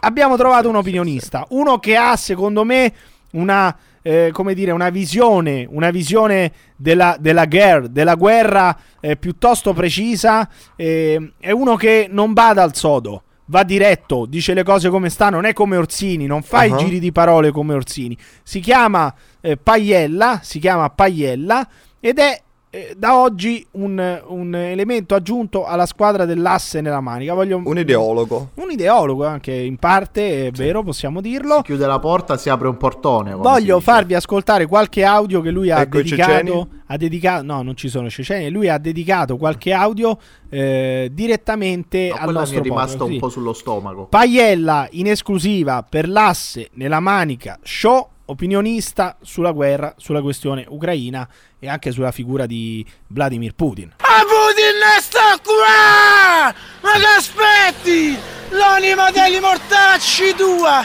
abbiamo 0.00 0.38
trovato 0.38 0.70
un 0.70 0.76
opinionista. 0.76 1.44
Uno 1.50 1.78
che 1.78 1.96
ha, 1.96 2.16
secondo 2.16 2.64
me, 2.64 2.90
una, 3.32 3.76
eh, 4.08 4.30
come 4.32 4.54
dire, 4.54 4.70
una 4.70 4.88
visione, 4.88 5.66
una 5.68 5.90
visione 5.90 6.50
della, 6.76 7.18
della 7.20 7.44
guerra, 7.44 7.86
della 7.88 8.14
guerra 8.14 8.74
eh, 9.00 9.16
piuttosto 9.16 9.74
precisa. 9.74 10.48
eh, 10.76 11.32
è 11.38 11.50
uno 11.50 11.76
che 11.76 12.08
non 12.10 12.32
bada 12.32 12.62
al 12.62 12.74
sodo. 12.74 13.24
Va 13.50 13.64
diretto, 13.64 14.24
dice 14.24 14.54
le 14.54 14.62
cose 14.62 14.88
come 14.88 15.10
stanno, 15.10 15.36
non 15.36 15.44
è 15.44 15.52
come 15.52 15.76
Orsini, 15.76 16.24
non 16.24 16.42
fa 16.42 16.64
i 16.64 16.70
Uh-huh. 16.70 16.78
giri 16.78 16.98
di 16.98 17.12
parole 17.12 17.50
come 17.50 17.74
Orsini. 17.74 18.16
Si 18.42 18.60
chiama 18.60 19.14
eh, 19.42 19.58
Paiella, 19.58 20.40
si 20.42 20.58
chiama 20.58 20.88
Paiella 20.88 21.68
ed 22.00 22.18
è 22.18 22.42
eh, 22.70 22.94
da 22.96 23.18
oggi 23.18 23.66
un, 23.72 24.22
un 24.26 24.54
elemento 24.54 25.14
aggiunto 25.14 25.64
alla 25.64 25.86
squadra 25.86 26.24
dell'asse 26.24 26.80
nella 26.80 27.00
manica. 27.00 27.32
Voglio 27.32 27.60
Un 27.64 27.78
ideologo. 27.78 28.50
un 28.54 28.70
ideologo 28.70 29.24
anche 29.26 29.52
in 29.52 29.76
parte, 29.76 30.48
è 30.48 30.50
vero, 30.50 30.82
possiamo 30.82 31.20
dirlo. 31.20 31.56
Si 31.56 31.62
chiude 31.62 31.86
la 31.86 31.98
porta, 31.98 32.36
si 32.36 32.50
apre 32.50 32.68
un 32.68 32.76
portone. 32.76 33.32
Voglio 33.34 33.80
farvi 33.80 34.14
ascoltare 34.14 34.66
qualche 34.66 35.04
audio 35.04 35.40
che 35.40 35.50
lui 35.50 35.70
ha 35.70 35.80
Ecco 35.80 35.96
dedicato. 35.98 36.68
Ha 36.90 36.96
dedicato, 36.96 37.42
no, 37.44 37.62
non 37.62 37.76
ci 37.76 37.88
sono 37.88 38.08
ceceni. 38.08 38.50
Lui 38.50 38.68
ha 38.68 38.78
dedicato 38.78 39.36
qualche 39.36 39.72
audio 39.72 40.18
eh, 40.48 41.10
direttamente 41.12 42.08
No, 42.08 42.14
al 42.14 42.24
quella 42.24 42.32
mi 42.32 42.38
nostro 42.38 42.58
è 42.60 42.62
rimasto 42.62 42.96
podcast, 42.98 43.08
un 43.08 43.12
sì. 43.14 43.18
po' 43.18 43.28
sullo 43.28 43.52
stomaco. 43.52 44.06
Paiella 44.06 44.88
in 44.92 45.06
esclusiva 45.08 45.84
per 45.88 46.08
l'asse 46.08 46.68
nella 46.74 47.00
manica 47.00 47.58
show 47.62 48.08
opinionista 48.30 49.16
sulla 49.22 49.50
guerra, 49.52 49.94
sulla 49.96 50.20
questione 50.20 50.64
ucraina 50.68 51.26
e 51.58 51.68
anche 51.68 51.90
sulla 51.92 52.12
figura 52.12 52.46
di 52.46 52.84
Vladimir 53.08 53.54
Putin. 53.54 53.94
A 53.98 54.20
Putin 54.22 55.00
sta 55.00 55.38
qua! 55.42 56.54
Ma 56.80 56.92
che 56.98 57.06
aspetti? 57.16 58.18
L'anima 58.50 59.10
degli 59.10 59.38
mortacci 59.40 60.34
tua! 60.34 60.78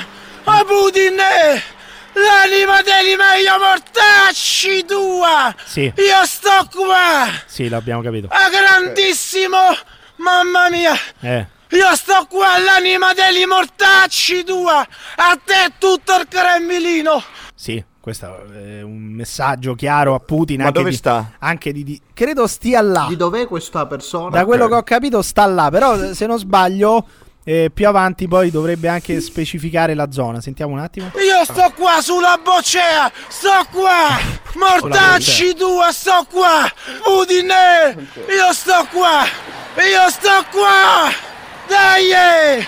A 0.46 0.64
Putin 0.66 1.16
l'anima 2.14 2.82
degli 2.82 3.16
meglio 3.16 3.58
mortacci 3.60 4.86
tua! 4.86 5.54
Sì, 5.66 5.82
Io 5.96 6.26
sto 6.26 6.68
qua! 6.72 7.28
sì, 7.46 7.70
l'abbiamo 7.70 8.02
capito. 8.02 8.28
A 8.30 8.50
grandissimo! 8.50 9.58
Mamma 10.18 10.70
mia! 10.70 10.94
Eh, 11.22 11.46
Io 11.74 11.96
sto 11.96 12.28
qua 12.30 12.54
all'anima 12.54 13.14
degli 13.14 13.46
mortacci 13.46 14.44
tua! 14.44 14.80
A 15.16 15.40
te 15.44 15.74
tutto 15.80 16.16
il 16.20 16.28
Cremlino! 16.28 17.24
sì, 17.56 17.84
questo 18.00 18.46
è 18.52 18.82
un 18.82 18.98
messaggio 18.98 19.74
chiaro 19.74 20.14
a 20.14 20.20
Putin. 20.20 20.60
Ma 20.60 20.68
anche 20.68 20.78
dove 20.78 20.90
di- 20.92 20.96
sta? 20.96 21.32
Anche 21.40 21.72
di, 21.72 21.84
di- 21.84 22.02
credo 22.14 22.46
stia 22.46 22.82
là. 22.82 23.06
Di 23.08 23.16
dov'è 23.16 23.48
questa 23.48 23.88
persona? 23.88 24.30
Da 24.30 24.46
quello 24.46 24.68
che 24.68 24.76
ho 24.76 24.84
capito 24.84 25.22
sta 25.22 25.46
là, 25.46 25.70
però 25.72 26.14
se 26.14 26.26
non 26.28 26.38
sbaglio 26.38 27.08
eh, 27.46 27.72
più 27.74 27.88
avanti 27.88 28.28
poi 28.28 28.52
dovrebbe 28.52 28.88
anche 28.88 29.20
specificare 29.20 29.96
la 29.96 30.12
zona. 30.12 30.42
Sentiamo 30.42 30.74
un 30.74 30.80
attimo. 30.80 31.08
Io 31.16 31.44
sto 31.44 31.74
qua 31.76 32.02
sulla 32.02 32.40
boccea! 32.44 33.12
Sto 33.30 33.66
qua! 33.72 34.20
Mortacci 34.56 35.56
tua, 35.56 35.92
sto 35.92 36.28
qua! 36.30 36.70
Udine! 37.20 38.10
Io 38.30 38.54
sto 38.54 38.86
qua! 38.92 39.24
Io 39.78 40.10
sto 40.10 40.46
qua! 40.52 41.32
Dai! 41.68 42.12
eh! 42.60 42.66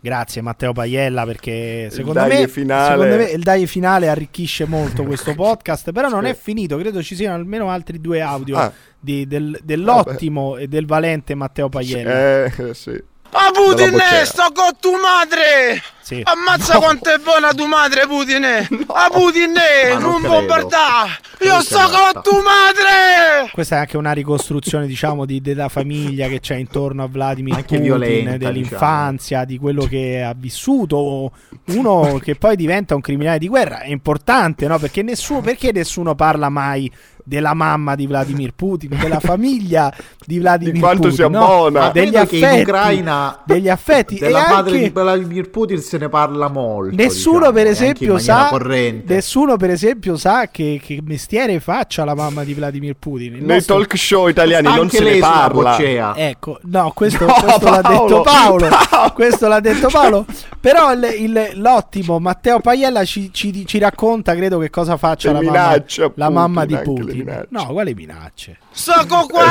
Grazie 0.00 0.40
Matteo 0.40 0.72
Paiella 0.72 1.24
perché 1.24 1.88
secondo 1.90 2.24
me, 2.26 2.46
secondo 2.46 3.16
me 3.16 3.24
il 3.24 3.42
dai 3.42 3.66
finale 3.66 4.08
arricchisce 4.08 4.64
molto 4.64 5.02
questo 5.04 5.34
podcast, 5.34 5.90
però 5.90 6.08
non 6.08 6.26
è 6.26 6.34
finito, 6.34 6.76
credo 6.78 7.02
ci 7.02 7.16
siano 7.16 7.34
almeno 7.34 7.70
altri 7.70 8.00
due 8.00 8.20
audio 8.20 8.56
Ah. 8.56 8.72
di- 9.00 9.26
del- 9.26 9.58
dell'ottimo 9.64 10.56
e 10.58 10.68
del 10.68 10.86
valente 10.86 11.34
Matteo 11.34 11.68
Paiella. 11.68 12.44
Eh, 12.44 12.74
sì. 12.74 13.02
A 13.30 13.50
Putine! 13.52 14.24
Sto 14.24 14.46
con 14.54 14.70
tua 14.80 14.98
madre! 14.98 15.82
Sì. 16.00 16.20
Ammazza 16.24 16.78
quanto 16.78 17.10
è 17.12 17.18
buona 17.18 17.52
tua 17.52 17.66
madre, 17.66 18.06
Putine! 18.06 18.68
A 18.86 19.08
Putine! 19.12 19.92
Ma 19.92 19.98
non 19.98 20.20
Non 20.20 20.22
bombardare! 20.22 21.18
Io 21.40 21.60
sto 21.60 21.78
con 21.78 22.22
tua 22.22 22.42
madre! 22.42 23.50
Questa 23.52 23.76
è 23.76 23.78
anche 23.80 23.96
una 23.96 24.12
ricostruzione, 24.12 24.86
diciamo, 24.86 25.24
di- 25.26 25.40
della 25.40 25.68
famiglia 25.68 26.28
che 26.28 26.38
c'è 26.40 26.54
intorno 26.54 27.02
a 27.02 27.08
Vladimir 27.08 27.54
Anche 27.54 27.66
Putin, 27.76 27.82
violenta, 27.82 28.36
dell'infanzia, 28.36 29.44
di 29.44 29.58
quello 29.58 29.84
che 29.84 30.22
ha 30.22 30.34
vissuto. 30.36 31.32
Uno 31.66 32.20
che 32.22 32.36
poi 32.36 32.54
diventa 32.56 32.94
un 32.94 33.00
criminale 33.00 33.38
di 33.38 33.48
guerra. 33.48 33.80
È 33.80 33.88
importante, 33.88 34.66
no? 34.68 34.78
Perché 34.78 35.02
nessuno, 35.02 35.40
perché 35.40 35.72
nessuno 35.72 36.14
parla 36.14 36.48
mai 36.48 36.90
della 37.28 37.54
mamma 37.54 37.96
di 37.96 38.06
Vladimir 38.06 38.52
Putin, 38.54 38.96
della 39.00 39.18
famiglia 39.18 39.92
di 40.24 40.38
Vladimir 40.38 40.74
Di 40.74 40.78
quanto 40.78 41.08
Putin, 41.08 41.16
sia 41.16 41.28
no? 41.28 41.44
buona. 41.44 41.88
Degli 41.90 42.10
credo 42.12 42.26
che 42.26 42.36
in 42.36 42.44
affetti, 42.44 42.60
Ucraina 42.62 43.38
degli 43.44 43.68
affetti 43.68 44.18
della 44.18 44.46
e 44.46 44.52
madre 44.52 44.78
di 44.78 44.88
Vladimir 44.90 45.50
Putin 45.50 45.78
se 45.80 45.98
ne 45.98 46.08
parla 46.08 46.48
molto. 46.48 46.94
Nessuno 46.94 47.38
diciamo, 47.38 47.52
per 47.52 47.60
e 47.64 47.66
in 47.66 47.72
esempio 47.72 48.18
sa 48.18 48.46
corrente. 48.48 49.14
Nessuno 49.14 49.56
per 49.56 49.70
esempio 49.70 50.16
sa 50.16 50.48
che, 50.48 50.80
che 50.82 51.00
mestiere 51.04 51.58
faccia 51.58 52.04
la 52.04 52.14
mamma 52.14 52.44
di 52.44 52.54
Vladimir 52.54 52.94
Putin. 52.96 53.34
Il 53.34 53.44
Nei 53.44 53.56
nostro- 53.56 53.76
talk 53.78 53.96
show 53.96 54.28
italiani 54.28 54.68
non 54.72 54.88
se 54.88 55.00
ne 55.02 55.18
parla. 55.18 55.76
Ecco, 56.16 56.58
no, 56.62 56.92
questo, 56.94 57.26
No, 57.26 57.34
questo 57.42 57.68
l'ha 57.70 57.80
detto 57.82 58.20
Paolo. 58.22 58.68
Paolo. 58.68 59.12
Questo 59.14 59.48
l'ha 59.48 59.60
detto 59.60 59.88
Paolo. 59.88 60.24
Però 60.60 60.92
il- 60.92 61.14
il- 61.18 61.50
l'ottimo 61.54 62.18
Matteo 62.20 62.60
Paiella 62.60 63.04
ci, 63.04 63.30
ci- 63.32 63.66
ci 63.66 63.78
racconta, 63.78 64.34
credo, 64.36 64.58
che 64.58 64.70
cosa 64.70 64.96
faccia 64.96 65.32
la 65.32 65.40
mamma, 65.42 65.70
la 65.72 65.80
Putin 65.82 66.32
mamma 66.32 66.64
di 66.64 66.76
Putin. 66.76 67.15
Minacce. 67.24 67.46
No, 67.50 67.66
quale 67.66 67.94
minacce? 67.94 68.58
Sto 68.70 69.04
co 69.06 69.26
qua! 69.26 69.50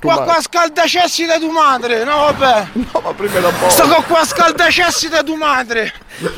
Qua 0.00 0.14
madre. 0.14 0.24
qua 0.24 0.40
scaldacessi 0.40 1.24
da 1.26 1.38
tua 1.38 1.52
madre! 1.52 2.04
No 2.04 2.16
vabbè! 2.16 2.66
No, 2.72 3.00
ma 3.02 3.12
prima 3.14 3.34
era 3.34 3.50
buono. 3.50 3.70
Sto 3.70 4.04
qua 4.06 4.24
scaldacessi 4.24 5.08
da 5.08 5.22
tua 5.22 5.36
madre! 5.36 5.92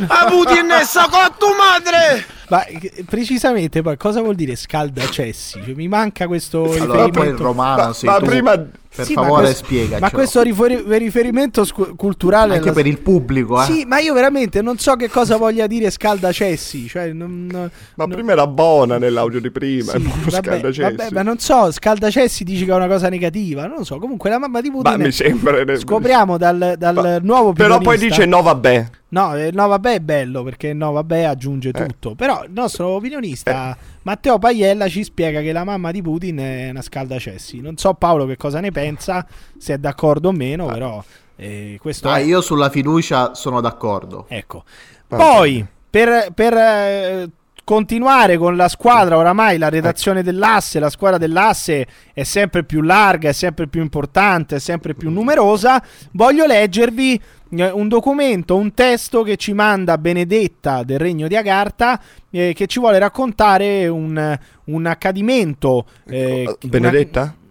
A 0.09 0.25
Putin 0.27 0.71
sto 0.85 1.09
con 1.11 1.29
tua 1.39 1.55
madre! 1.57 2.27
Ma 2.49 2.65
eh, 2.67 3.05
precisamente 3.09 3.83
poi 3.83 3.97
cosa 3.97 4.21
vuol 4.21 4.37
dire 4.37 4.55
scaldacessi? 4.55 5.61
Cioè, 5.65 5.75
mi 5.75 5.89
manca 5.89 6.27
questo 6.29 6.63
Allora 6.63 6.77
riferimento. 7.07 7.19
poi 7.19 7.29
il 7.29 7.35
romano 7.37 7.83
Ma- 7.83 7.95
ma 8.13 8.19
tu. 8.19 8.25
prima- 8.25 8.67
Per 8.97 9.05
Sì, 9.05 9.13
favore 9.13 9.53
spiegaci. 9.55 10.01
Ma 10.01 10.11
questo 10.11 10.41
riferi- 10.41 10.83
riferimento 10.87 11.65
scu- 11.65 11.95
culturale 11.97 12.55
anche 12.55 12.69
la- 12.69 12.73
per 12.73 12.87
il 12.87 12.99
pubblico, 12.99 13.61
eh. 13.61 13.65
Sì, 13.67 13.85
ma 13.87 13.99
io 13.99 14.15
veramente 14.15 14.63
non 14.63 14.79
so 14.79 14.97
che 14.97 15.11
cosa 15.11 15.37
voglia 15.37 15.67
dire 15.67 15.91
scaldacessi, 15.91 16.89
cioè 16.89 17.13
non, 17.13 17.47
non- 17.51 17.71
Ma 17.97 18.05
non- 18.07 18.15
prima 18.15 18.33
era 18.33 18.47
buona 18.47 18.97
nell'audio 18.97 19.41
di 19.41 19.51
prima. 19.51 19.93
Sì, 19.93 19.99
vabbè, 20.25 20.31
scaldacessi. 20.31 20.81
vabbè, 20.97 21.09
ma 21.13 21.23
non 21.23 21.39
so, 21.39 21.71
scaldacessi 21.71 22.43
dici 22.43 22.65
che 22.65 22.71
è 22.73 22.75
una 22.75 22.87
cosa 22.89 23.09
negativa, 23.11 23.67
non 23.67 23.77
lo 23.79 23.85
so. 23.85 23.99
Comunque 23.99 24.31
la 24.31 24.39
mamma 24.39 24.61
di 24.63 24.71
Putin 24.71 24.91
Ma 24.93 24.97
mi 24.97 25.13
sembra. 25.13 25.77
scopriamo 25.77 26.39
dal, 26.39 26.75
dal 26.79 26.95
Ma- 26.95 27.19
nuovo 27.19 27.53
Però 27.53 27.79
poi 27.79 27.99
dice 27.99 28.25
no, 28.25 28.41
vabbè. 28.41 28.87
No, 29.09 29.37
eh, 29.37 29.51
no, 29.53 29.69
vabbè, 29.69 29.95
è 29.95 30.01
bello 30.01 30.43
perché 30.43 30.73
no, 30.73 30.91
vabbè, 30.93 31.23
aggiunge 31.23 31.69
Eh. 31.69 31.73
tutto. 31.87 32.15
Però 32.15 32.43
il 32.45 32.51
nostro 32.53 32.89
opinionista 32.89 33.77
Matteo 34.07 34.39
Paiella 34.39 34.89
ci 34.89 35.03
spiega 35.03 35.41
che 35.41 35.51
la 35.51 35.65
mamma 35.65 35.91
di 35.91 36.01
Putin 36.01 36.37
è 36.37 36.71
una 36.71 36.81
scaldacessi. 36.81 37.61
Non 37.61 37.77
so 37.77 37.95
Paolo 37.95 38.25
che 38.25 38.37
cosa 38.37 38.61
ne 38.61 38.71
pensa, 38.71 39.27
se 39.59 39.75
è 39.75 39.79
d'accordo 39.79 40.29
o 40.29 40.33
meno, 40.33 40.67
però 40.67 41.03
eh, 41.35 41.77
questo 41.81 42.09
Ah, 42.09 42.19
è. 42.19 42.21
io 42.21 42.41
sulla 42.41 42.71
fiducia 42.71 43.35
sono 43.35 43.61
d'accordo. 43.61 44.27
Ecco. 44.29 44.63
Poi, 45.09 45.67
per, 45.91 46.31
per, 46.33 46.55
eh, 46.55 47.31
continuare 47.67 48.37
con 48.37 48.55
la 48.55 48.69
squadra, 48.69 49.17
oramai 49.17 49.59
la 49.59 49.69
redazione 49.69 50.23
dell'asse, 50.23 50.79
la 50.79 50.89
squadra 50.89 51.19
dell'asse 51.19 51.85
è 52.15 52.23
sempre 52.23 52.63
più 52.63 52.83
larga, 52.83 53.31
è 53.31 53.33
sempre 53.33 53.67
più 53.67 53.83
importante, 53.83 54.55
è 54.55 54.61
sempre 54.61 54.95
più 54.95 55.11
numerosa, 55.11 55.83
voglio 56.13 56.47
leggervi 56.47 57.21
un 57.51 57.89
documento, 57.89 58.57
un 58.57 58.75
testo 58.75 59.23
che 59.23 59.37
ci 59.37 59.53
manda 59.53 59.99
Benedetta 59.99 60.83
del 60.83 60.99
Regno 60.99 61.29
di 61.29 61.37
Agartha, 61.37 62.01
eh, 62.31 62.53
che 62.55 62.67
ci 62.67 62.81
vuole 62.81 62.99
raccontare 62.99 63.87
un, 63.89 64.39
un 64.65 64.87
accadimento. 64.87 65.87
eh, 66.09 66.45
una- 66.79 66.91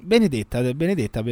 Benedetta? 0.05 0.61
Benedetta, 0.73 1.23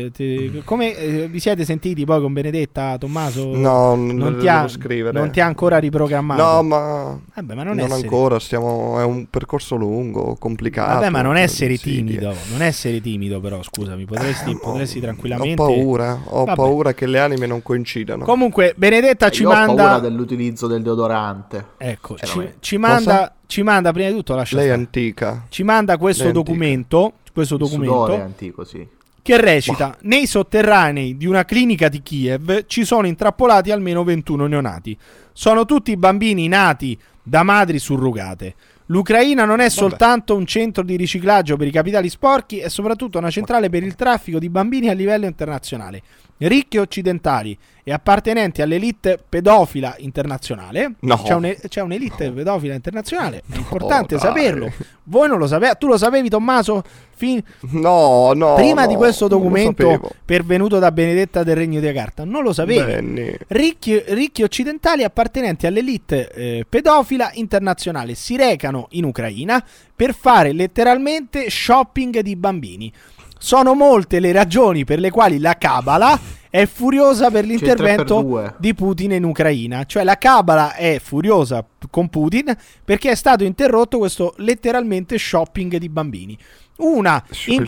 come 0.66 0.98
eh, 0.98 1.28
vi 1.28 1.40
siete 1.40 1.64
sentiti 1.64 2.06
poi 2.06 2.20
con 2.20 2.34
Benedetta, 2.34 2.98
Tommaso? 2.98 3.56
No, 3.56 3.94
non, 3.96 4.38
ti, 4.40 4.48
ha, 4.48 4.68
scrivere. 4.68 5.18
non 5.18 5.30
ti 5.30 5.40
ha 5.40 5.46
ancora 5.46 5.78
riprogrammato. 5.78 6.42
No, 6.42 6.64
ma. 6.64 7.20
Vabbè, 7.36 7.54
ma 7.54 7.62
non, 7.64 7.76
Non, 7.76 7.92
ancora, 7.92 8.40
stiamo. 8.40 9.00
È 9.00 9.04
un 9.04 9.28
percorso 9.30 9.76
lungo, 9.76 10.36
complicato. 10.40 10.96
Vabbè, 10.96 11.10
ma 11.10 11.22
non 11.22 11.38
essere 11.38 11.78
Sì, 11.78 11.98
timido. 11.98 12.34
Non 12.50 12.64
essere 12.64 13.00
timido, 13.00 13.40
però, 13.40 13.62
scusami, 13.62 14.06
potresti, 14.06 14.58
potresti 14.58 14.98
Ho 14.98 15.02
tranquillamente. 15.02 15.56
paura, 15.56 16.20
ho 16.26 16.44
Vabbè. 16.46 16.56
paura 16.56 16.94
che 16.96 17.06
le 17.06 17.20
anime 17.20 17.46
non 17.46 17.62
coincidano. 17.62 18.26
Comunque, 18.26 18.74
Benedetta 18.76 19.30
ci 19.30 19.44
Io 19.44 19.50
ho 19.50 19.54
paura 19.54 19.84
manda. 19.84 20.00
dell'utilizzo 20.00 20.66
del 20.66 20.82
deodorante. 20.82 21.66
Ecco, 21.78 22.18
Cioè, 22.18 22.28
ci, 22.28 22.50
ci 22.60 22.78
manda, 22.78 23.36
ci 23.46 23.62
manda 23.62 23.94
prima 23.94 24.10
di 24.10 24.16
tutto 24.16 24.34
lascia 24.34 24.56
Lei 24.56 24.70
è 24.70 24.72
antica. 24.72 25.46
Ci 25.50 25.62
manda 25.62 25.98
questo 25.98 26.24
antica. 26.24 26.40
documento. 26.44 27.14
Questo 27.34 27.58
documento. 27.58 28.14
antico, 28.14 28.64
sì. 28.64 28.88
che 29.22 29.42
recita: 29.42 29.98
Nei 30.02 30.28
sotterranei 30.28 31.18
di 31.18 31.26
una 31.26 31.46
clinica 31.46 31.90
di 31.90 32.02
Kiev 32.04 32.66
ci 32.68 32.86
sono 32.86 33.08
intrappolati 33.08 33.72
almeno 33.72 34.04
21 34.04 34.46
neonati. 34.46 34.98
Sono 35.32 35.66
tutti 35.66 35.98
bambini 35.98 36.48
nati 36.48 36.98
da 37.24 37.42
madri 37.44 37.80
surrogate. 37.80 38.56
L'Ucraina 38.88 39.46
non 39.46 39.62
è 39.62 39.70
soltanto 39.70 40.36
un 40.36 40.46
centro 40.46 40.84
di 40.84 40.98
riciclaggio 40.98 41.56
per 41.56 41.68
i 41.68 41.72
capitali 41.72 42.10
sporchi, 42.10 42.60
è 42.60 42.70
soprattutto 42.70 43.18
una 43.18 43.30
centrale 43.30 43.70
per 43.70 43.82
il 43.82 43.96
traffico 43.96 44.40
di 44.40 44.50
bambini 44.50 44.90
a 44.90 44.94
livello 44.94 45.26
internazionale. 45.26 46.02
Ricchi 46.48 46.78
occidentali 46.78 47.58
e 47.86 47.92
appartenenti 47.92 48.62
all'elite 48.62 49.18
pedofila 49.28 49.96
internazionale. 49.98 50.94
No. 51.02 51.22
C'è, 51.22 51.34
un- 51.34 51.56
c'è 51.68 51.82
un'elite 51.82 52.32
pedofila 52.32 52.74
internazionale, 52.74 53.44
è 53.50 53.58
importante 53.58 54.16
dai. 54.16 54.24
saperlo. 54.26 54.72
Voi 55.04 55.28
non 55.28 55.38
lo 55.38 55.48
sapete, 55.48 55.76
tu 55.80 55.88
lo 55.88 55.98
sapevi, 55.98 56.30
Tommaso? 56.30 56.82
Fin- 57.16 57.44
No, 57.72 58.32
no. 58.34 58.56
Prima 58.56 58.84
no, 58.84 58.88
di 58.88 58.96
questo 58.96 59.28
documento 59.28 60.00
pervenuto 60.26 60.80
da 60.80 60.92
Benedetta 60.92 61.44
del 61.44 61.56
Regno 61.58 61.80
di 61.80 61.88
Agartha, 61.88 62.24
non 62.24 62.44
lo 62.44 62.54
sapevi. 62.54 63.38
Ricchi, 63.48 64.02
ricchi 64.08 64.44
occidentali 64.44 65.04
appartenenti 65.04 65.68
all'elite 65.68 66.30
eh, 66.32 66.66
pedofila 66.68 67.32
internazionale 67.34 68.16
si 68.16 68.36
recano 68.38 68.88
in 68.92 69.04
Ucraina 69.06 69.64
per 69.96 70.14
fare 70.14 70.54
letteralmente 70.54 71.50
shopping 71.50 72.20
di 72.22 72.36
bambini. 72.36 72.92
Sono 73.44 73.74
molte 73.74 74.22
le 74.22 74.32
ragioni 74.32 74.86
per 74.86 75.02
le 75.02 75.12
quali 75.12 75.38
la 75.38 75.58
Cabala 75.58 76.18
è 76.50 76.66
furiosa 76.66 77.30
per 77.30 77.44
l'intervento 77.44 78.22
3x2. 78.22 78.54
di 78.58 78.74
Putin 78.74 79.12
in 79.12 79.26
Ucraina. 79.26 79.84
Cioè 79.84 80.06
la 80.06 80.18
Cabala 80.18 80.76
è 80.76 80.98
furiosa 81.04 81.66
con 81.90 82.08
Putin 82.08 82.56
perché 82.86 83.12
è 83.12 83.16
stato 83.16 83.44
interrotto 83.44 83.98
questo 83.98 84.34
letteralmente 84.38 85.18
shopping 85.18 85.76
di 85.76 85.90
bambini. 85.90 86.38
Una 86.78 87.22
in 87.48 87.68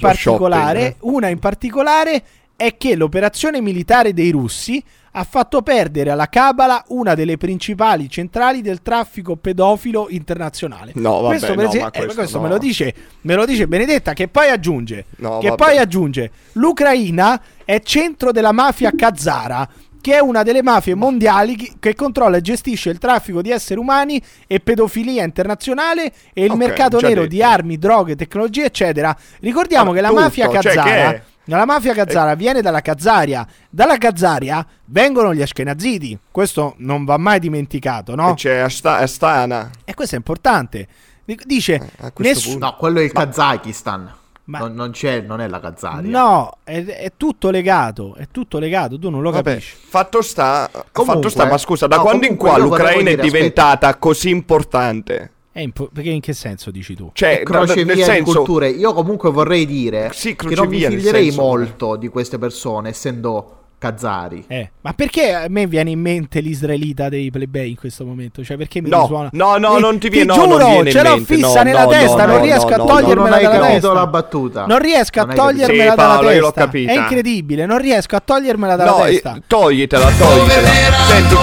una 1.02 1.28
in 1.28 1.40
particolare 1.40 2.24
è 2.56 2.78
che 2.78 2.96
l'operazione 2.96 3.62
militare 3.62 4.14
dei 4.14 4.32
russi 4.32 4.84
ha 5.18 5.24
fatto 5.24 5.62
perdere 5.62 6.10
alla 6.10 6.28
Cabala 6.28 6.84
una 6.90 7.14
delle 7.16 7.38
principali 7.38 8.10
centrali 8.10 8.62
del 8.62 8.82
traffico 8.82 9.38
pedofilo 9.38 10.08
internazionale. 10.10 10.92
No, 10.96 11.22
vabbè, 11.22 11.38
questo, 11.38 11.56
no, 11.56 11.62
ese- 11.62 11.80
ma 11.80 11.88
eh, 11.88 11.92
questo 12.00 12.14
questo 12.16 12.38
no. 12.38 12.44
me 12.44 12.50
lo 12.50 12.58
dice, 12.58 12.94
me 13.22 13.36
lo 13.36 13.46
dice 13.46 13.68
Benedetta 13.68 14.12
che 14.14 14.28
poi 14.28 14.50
aggiunge 14.50 15.06
No, 15.18 15.38
che 15.40 15.50
vabbè. 15.50 15.64
poi 15.64 15.78
aggiunge 15.78 16.32
l'Ucraina 16.54 17.42
è 17.64 17.80
centro 17.82 18.32
della 18.34 18.52
mafia 18.52 18.92
Kazara 18.94 19.68
che 20.02 20.16
è 20.16 20.20
una 20.20 20.44
delle 20.44 20.62
mafie 20.62 20.94
mondiali 20.96 21.56
che 21.80 21.96
controlla 21.96 22.38
e 22.38 22.42
gestisce 22.42 22.90
il 22.92 23.00
traffico 23.00 23.42
di 23.42 23.50
esseri 23.52 23.80
umani 23.80 24.22
e 24.46 24.60
pedofilia 24.60 25.24
internazionale 25.24 26.12
e 26.34 26.44
il 26.44 26.52
Ok, 26.52 26.58
mercato 26.58 27.00
nero 27.00 27.22
detto. 27.22 27.28
di 27.28 27.42
armi, 27.42 27.78
droghe, 27.80 28.16
tecnologie, 28.16 28.66
eccetera. 28.66 29.18
Ricordiamo 29.40 29.92
Ah, 29.92 29.94
che 29.96 30.02
la 30.02 30.10
tutto, 30.10 30.20
mafia 30.22 30.46
cioè 30.46 30.60
che 30.62 30.68
Kazara 30.68 31.24
la 31.46 31.66
mafia 31.66 31.94
Kazara 31.94 32.36
viene 32.36 32.62
dalla 32.62 32.82
Kazaria. 32.82 33.46
Dalla 33.70 33.98
Kazaria 33.98 34.66
vengono 34.86 35.34
gli 35.34 35.42
Ashkenazidi. 35.42 36.18
Questo 36.32 36.76
non 36.80 37.06
va 37.06 37.18
mai 37.18 37.40
dimenticato, 37.40 38.16
no? 38.16 38.32
E 38.32 38.34
c'è 38.36 38.58
Asta- 38.58 38.98
Astana. 38.98 39.70
E 39.86 39.94
questo 39.94 40.16
è 40.16 40.18
importante. 40.18 40.88
Dic- 41.24 41.46
Dice, 41.46 41.92
nessu- 42.18 42.52
punto. 42.52 42.66
No, 42.66 42.76
quello 42.78 43.00
è 43.00 43.04
il 43.04 43.12
Kazakistan. 43.12 44.14
Ma- 44.48 44.60
Non, 44.60 44.74
non 44.76 44.92
c'è, 44.92 45.22
non 45.22 45.42
è 45.42 45.48
la 45.48 45.60
Kazaria. 45.60 46.08
no, 46.08 46.58
è, 46.64 46.84
è 46.86 47.12
tutto 47.18 47.50
legato. 47.50 48.14
È 48.16 48.28
tutto 48.30 48.60
legato. 48.60 49.00
Tu 49.00 49.10
non 49.10 49.24
lo 49.24 49.32
Vabbè, 49.32 49.54
capisci. 49.54 49.76
fatto 49.88 50.22
sta, 50.22 50.70
Comunque- 50.92 51.06
fatto 51.16 51.30
sta, 51.30 51.46
ma 51.48 51.58
scusa, 51.58 51.88
da 51.88 51.96
no, 51.96 52.02
quando 52.04 52.28
in 52.28 52.36
qua 52.36 52.58
l'Ucraina 52.60 52.92
è 53.00 53.04
dire, 53.04 53.12
aspetta. 53.14 53.24
diventata 53.38 53.96
così 53.96 54.30
importante? 54.30 55.32
Impo- 55.58 55.90
perché 55.94 56.10
in 56.10 56.20
che 56.22 56.34
senso 56.34 56.70
dici 56.70 56.96
tu? 56.96 57.12
Cioè, 57.14 57.42
crocevia 57.44 57.86
nel 57.86 57.96
di 57.96 58.04
senso, 58.04 58.34
culture. 58.44 58.70
Io 58.70 58.94
comunque 58.94 59.32
vorrei 59.32 59.66
dire 59.66 60.10
Sì, 60.14 60.36
che 60.36 60.54
non 60.56 60.68
mi 60.68 60.80
fiderei 60.82 61.26
senso- 61.26 61.42
molto 61.42 61.96
di 61.96 62.10
queste 62.10 62.38
persone, 62.38 62.90
essendo 62.90 63.60
kazari. 63.78 64.44
Eh, 64.48 64.72
ma 64.82 64.94
perché 64.94 65.34
a 65.34 65.46
me 65.48 65.68
viene 65.68 65.92
in 65.92 66.00
mente 66.00 66.40
l'israelita 66.40 67.08
dei 67.08 67.30
plebei 67.30 67.70
in 67.70 67.76
questo 67.78 68.04
momento? 68.04 68.44
Cioè, 68.44 68.58
perché 68.58 68.82
mi 68.82 68.90
No, 68.90 69.02
risuona? 69.02 69.30
no, 69.32 69.58
no, 69.58 69.78
Eh, 69.78 69.80
non 69.80 69.98
ti 70.00 70.10
viene- 70.10 70.26
no, 70.26 70.34
giuro, 70.34 70.58
non 70.58 70.70
viene 70.72 70.90
in 70.90 70.96
ce 70.96 71.04
l'ho 71.04 71.16
mente, 71.16 71.36
fissa 71.36 71.58
no, 71.58 71.64
nella 71.64 71.84
no, 71.84 71.90
testa, 71.90 72.26
no, 72.26 72.32
non 72.32 72.36
no, 72.38 72.44
riesco 72.44 72.68
no, 72.70 72.74
a 72.74 72.78
no, 72.78 72.86
togliermela 72.86 73.36
dalla 73.38 73.50
capito 73.50 73.70
testa. 73.72 73.94
la 73.94 74.08
battuta. 74.08 74.66
Non 74.66 74.80
riesco 74.80 75.20
a 75.22 75.26
togliermela 75.26 75.90
Sì, 75.92 75.96
dalla 75.96 76.14
Paolo, 76.14 76.30
io 76.32 76.40
l'ho 76.40 76.46
testa. 76.52 76.62
capita. 76.66 76.92
È 76.92 76.96
incredibile, 76.98 77.66
non 77.66 77.78
riesco 77.78 78.16
a 78.16 78.20
togliermela 78.20 78.76
dalla 78.76 78.92
no, 78.92 79.04
testa. 79.04 79.36
eh, 79.36 79.42
toglitela, 79.48 80.10
toglitela. 80.12 80.68
Senti, 81.08 81.36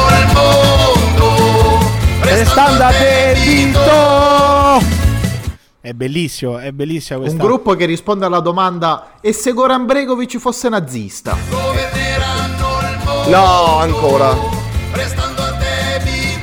Restando 2.34 2.84
a 2.84 2.92
debito. 2.92 5.00
È 5.82 5.92
bellissimo, 5.92 6.58
è 6.58 6.72
bellissima 6.72 7.18
Un 7.18 7.24
questa. 7.24 7.42
gruppo 7.42 7.74
che 7.74 7.84
risponde 7.84 8.24
alla 8.24 8.40
domanda 8.40 9.18
e 9.20 9.32
se 9.34 9.52
Goran 9.52 9.84
Bregovic 9.84 10.38
fosse 10.38 10.68
nazista? 10.68 11.36
no, 13.26 13.78
ancora. 13.78 14.32
No, 14.32 14.50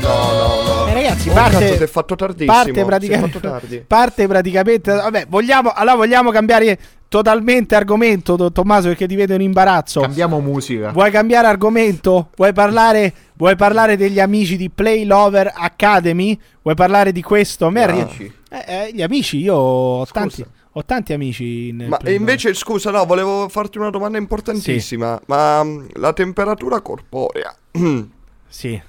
no, 0.01 0.31
no. 0.33 0.38
Ragazzi, 1.23 1.29
Oh, 1.29 1.33
parte, 1.33 1.59
cazzo, 1.65 1.75
si 1.77 1.83
è 1.83 1.87
fatto 1.87 2.15
tardissimo. 2.15 2.51
parte, 2.53 2.85
praticamente, 2.85 3.29
fatto 3.39 3.49
tardi. 3.49 3.83
parte 3.87 4.27
praticamente. 4.27 4.91
Vabbè, 4.93 5.25
vogliamo, 5.27 5.71
allora 5.73 5.95
vogliamo 5.95 6.31
cambiare 6.31 6.79
totalmente 7.09 7.75
argomento, 7.75 8.51
Tommaso, 8.51 8.87
perché 8.87 9.07
ti 9.07 9.15
vedo 9.15 9.33
in 9.33 9.41
imbarazzo. 9.41 10.01
Cambiamo 10.01 10.39
musica. 10.39 10.91
Vuoi 10.91 11.11
cambiare 11.11 11.47
argomento? 11.47 12.29
Vuoi 12.35 12.53
parlare, 12.53 13.13
vuoi 13.33 13.55
parlare 13.55 13.97
degli 13.97 14.19
amici 14.19 14.55
di 14.57 14.69
Play 14.69 15.03
Lover 15.05 15.51
Academy? 15.55 16.39
Vuoi 16.61 16.75
parlare 16.75 17.11
di 17.11 17.21
questo? 17.21 17.65
A 17.65 17.71
me 17.71 17.83
arri- 17.83 18.01
Amici. 18.01 18.33
eh, 18.49 18.63
eh, 18.67 18.91
gli 18.93 19.01
amici, 19.01 19.37
io 19.39 19.55
ho 19.55 20.05
tanti, 20.05 20.45
ho 20.73 20.85
tanti 20.85 21.13
amici. 21.13 21.67
In 21.69 21.85
Ma 21.89 21.97
e 21.97 22.13
invece, 22.13 22.53
scusa, 22.53 22.91
no, 22.91 23.03
volevo 23.05 23.49
farti 23.49 23.77
una 23.77 23.89
domanda 23.89 24.17
importantissima. 24.17 25.19
Ma 25.25 25.63
mm, 25.63 25.85
la 25.95 26.13
temperatura 26.13 26.79
corporea. 26.81 27.53
Sì. 28.51 28.81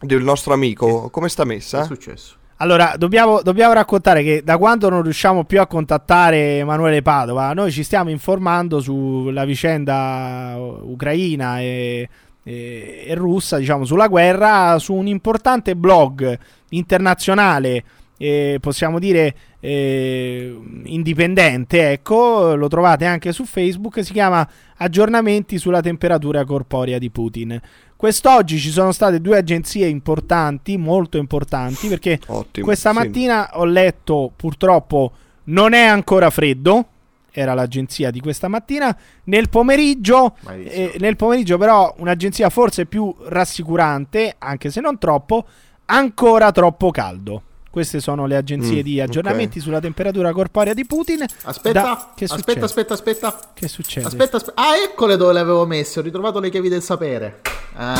Del 0.00 0.22
nostro 0.22 0.52
amico, 0.52 1.08
come 1.10 1.28
sta 1.28 1.42
Che 1.44 1.48
è 1.50 1.52
messa? 1.54 1.84
successo? 1.84 2.36
Allora, 2.58 2.94
dobbiamo, 2.96 3.42
dobbiamo 3.42 3.74
raccontare 3.74 4.22
che 4.22 4.42
da 4.42 4.56
quando 4.56 4.88
non 4.88 5.02
riusciamo 5.02 5.44
più 5.44 5.60
a 5.60 5.66
contattare 5.66 6.58
Emanuele 6.58 7.02
Padova, 7.02 7.52
noi 7.52 7.70
ci 7.70 7.82
stiamo 7.82 8.08
informando 8.08 8.80
sulla 8.80 9.44
vicenda 9.44 10.54
ucraina 10.56 11.60
e, 11.60 12.08
e- 12.42 13.04
e 13.06 13.14
russa, 13.14 13.58
diciamo, 13.58 13.84
sulla 13.84 14.08
guerra, 14.08 14.78
su 14.78 14.94
un 14.94 15.06
importante 15.06 15.76
blog 15.76 16.38
internazionale, 16.70 17.84
eh, 18.16 18.56
possiamo 18.58 18.98
dire 18.98 19.34
eh, 19.60 20.58
indipendente, 20.84 21.90
ecco, 21.92 22.54
lo 22.54 22.68
trovate 22.68 23.04
anche 23.04 23.32
su 23.32 23.44
Facebook, 23.44 24.02
si 24.02 24.12
chiama 24.12 24.48
Aggiornamenti 24.78 25.58
sulla 25.58 25.80
temperatura 25.80 26.44
corporea 26.44 26.98
di 26.98 27.10
Putin. 27.10 27.60
Quest'oggi 27.96 28.58
ci 28.58 28.70
sono 28.70 28.92
state 28.92 29.20
due 29.22 29.38
agenzie 29.38 29.86
importanti, 29.86 30.76
molto 30.76 31.16
importanti, 31.16 31.88
perché 31.88 32.20
Ottimo, 32.26 32.66
questa 32.66 32.90
sì. 32.90 32.96
mattina 32.96 33.50
ho 33.54 33.64
letto 33.64 34.30
purtroppo 34.36 35.12
non 35.44 35.72
è 35.72 35.84
ancora 35.84 36.30
freddo. 36.30 36.88
Era 37.30 37.52
l'agenzia 37.52 38.10
di 38.10 38.20
questa 38.20 38.48
mattina. 38.48 38.96
Nel 39.24 39.48
pomeriggio, 39.48 40.36
eh, 40.48 40.96
nel 40.98 41.16
pomeriggio, 41.16 41.58
però, 41.58 41.94
un'agenzia 41.98 42.48
forse 42.48 42.86
più 42.86 43.14
rassicurante, 43.24 44.36
anche 44.38 44.70
se 44.70 44.80
non 44.80 44.98
troppo, 44.98 45.44
ancora 45.86 46.50
troppo 46.50 46.90
caldo. 46.90 47.42
Queste 47.76 48.00
sono 48.00 48.24
le 48.24 48.36
agenzie 48.36 48.78
Mm, 48.80 48.84
di 48.84 49.00
aggiornamenti 49.02 49.60
sulla 49.60 49.80
temperatura 49.80 50.32
corporea 50.32 50.72
di 50.72 50.86
Putin. 50.86 51.22
Aspetta, 51.42 51.82
Da- 51.82 52.12
che 52.16 52.24
aspetta, 52.24 52.64
aspetta, 52.64 52.94
aspetta. 52.94 53.38
Che 53.52 53.68
succede? 53.68 54.06
Aspetta, 54.06 54.38
aspetta. 54.38 54.58
Ah, 54.62 54.76
eccole 54.82 55.18
dove 55.18 55.34
le 55.34 55.40
avevo 55.40 55.66
messe. 55.66 55.98
Ho 56.00 56.02
ritrovato 56.02 56.40
le 56.40 56.48
chiavi 56.48 56.70
del 56.70 56.80
sapere. 56.80 57.42
Ah, 57.74 57.94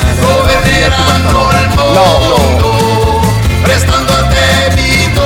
Restando 3.65 4.13
a 4.13 4.23
debito 4.23 5.23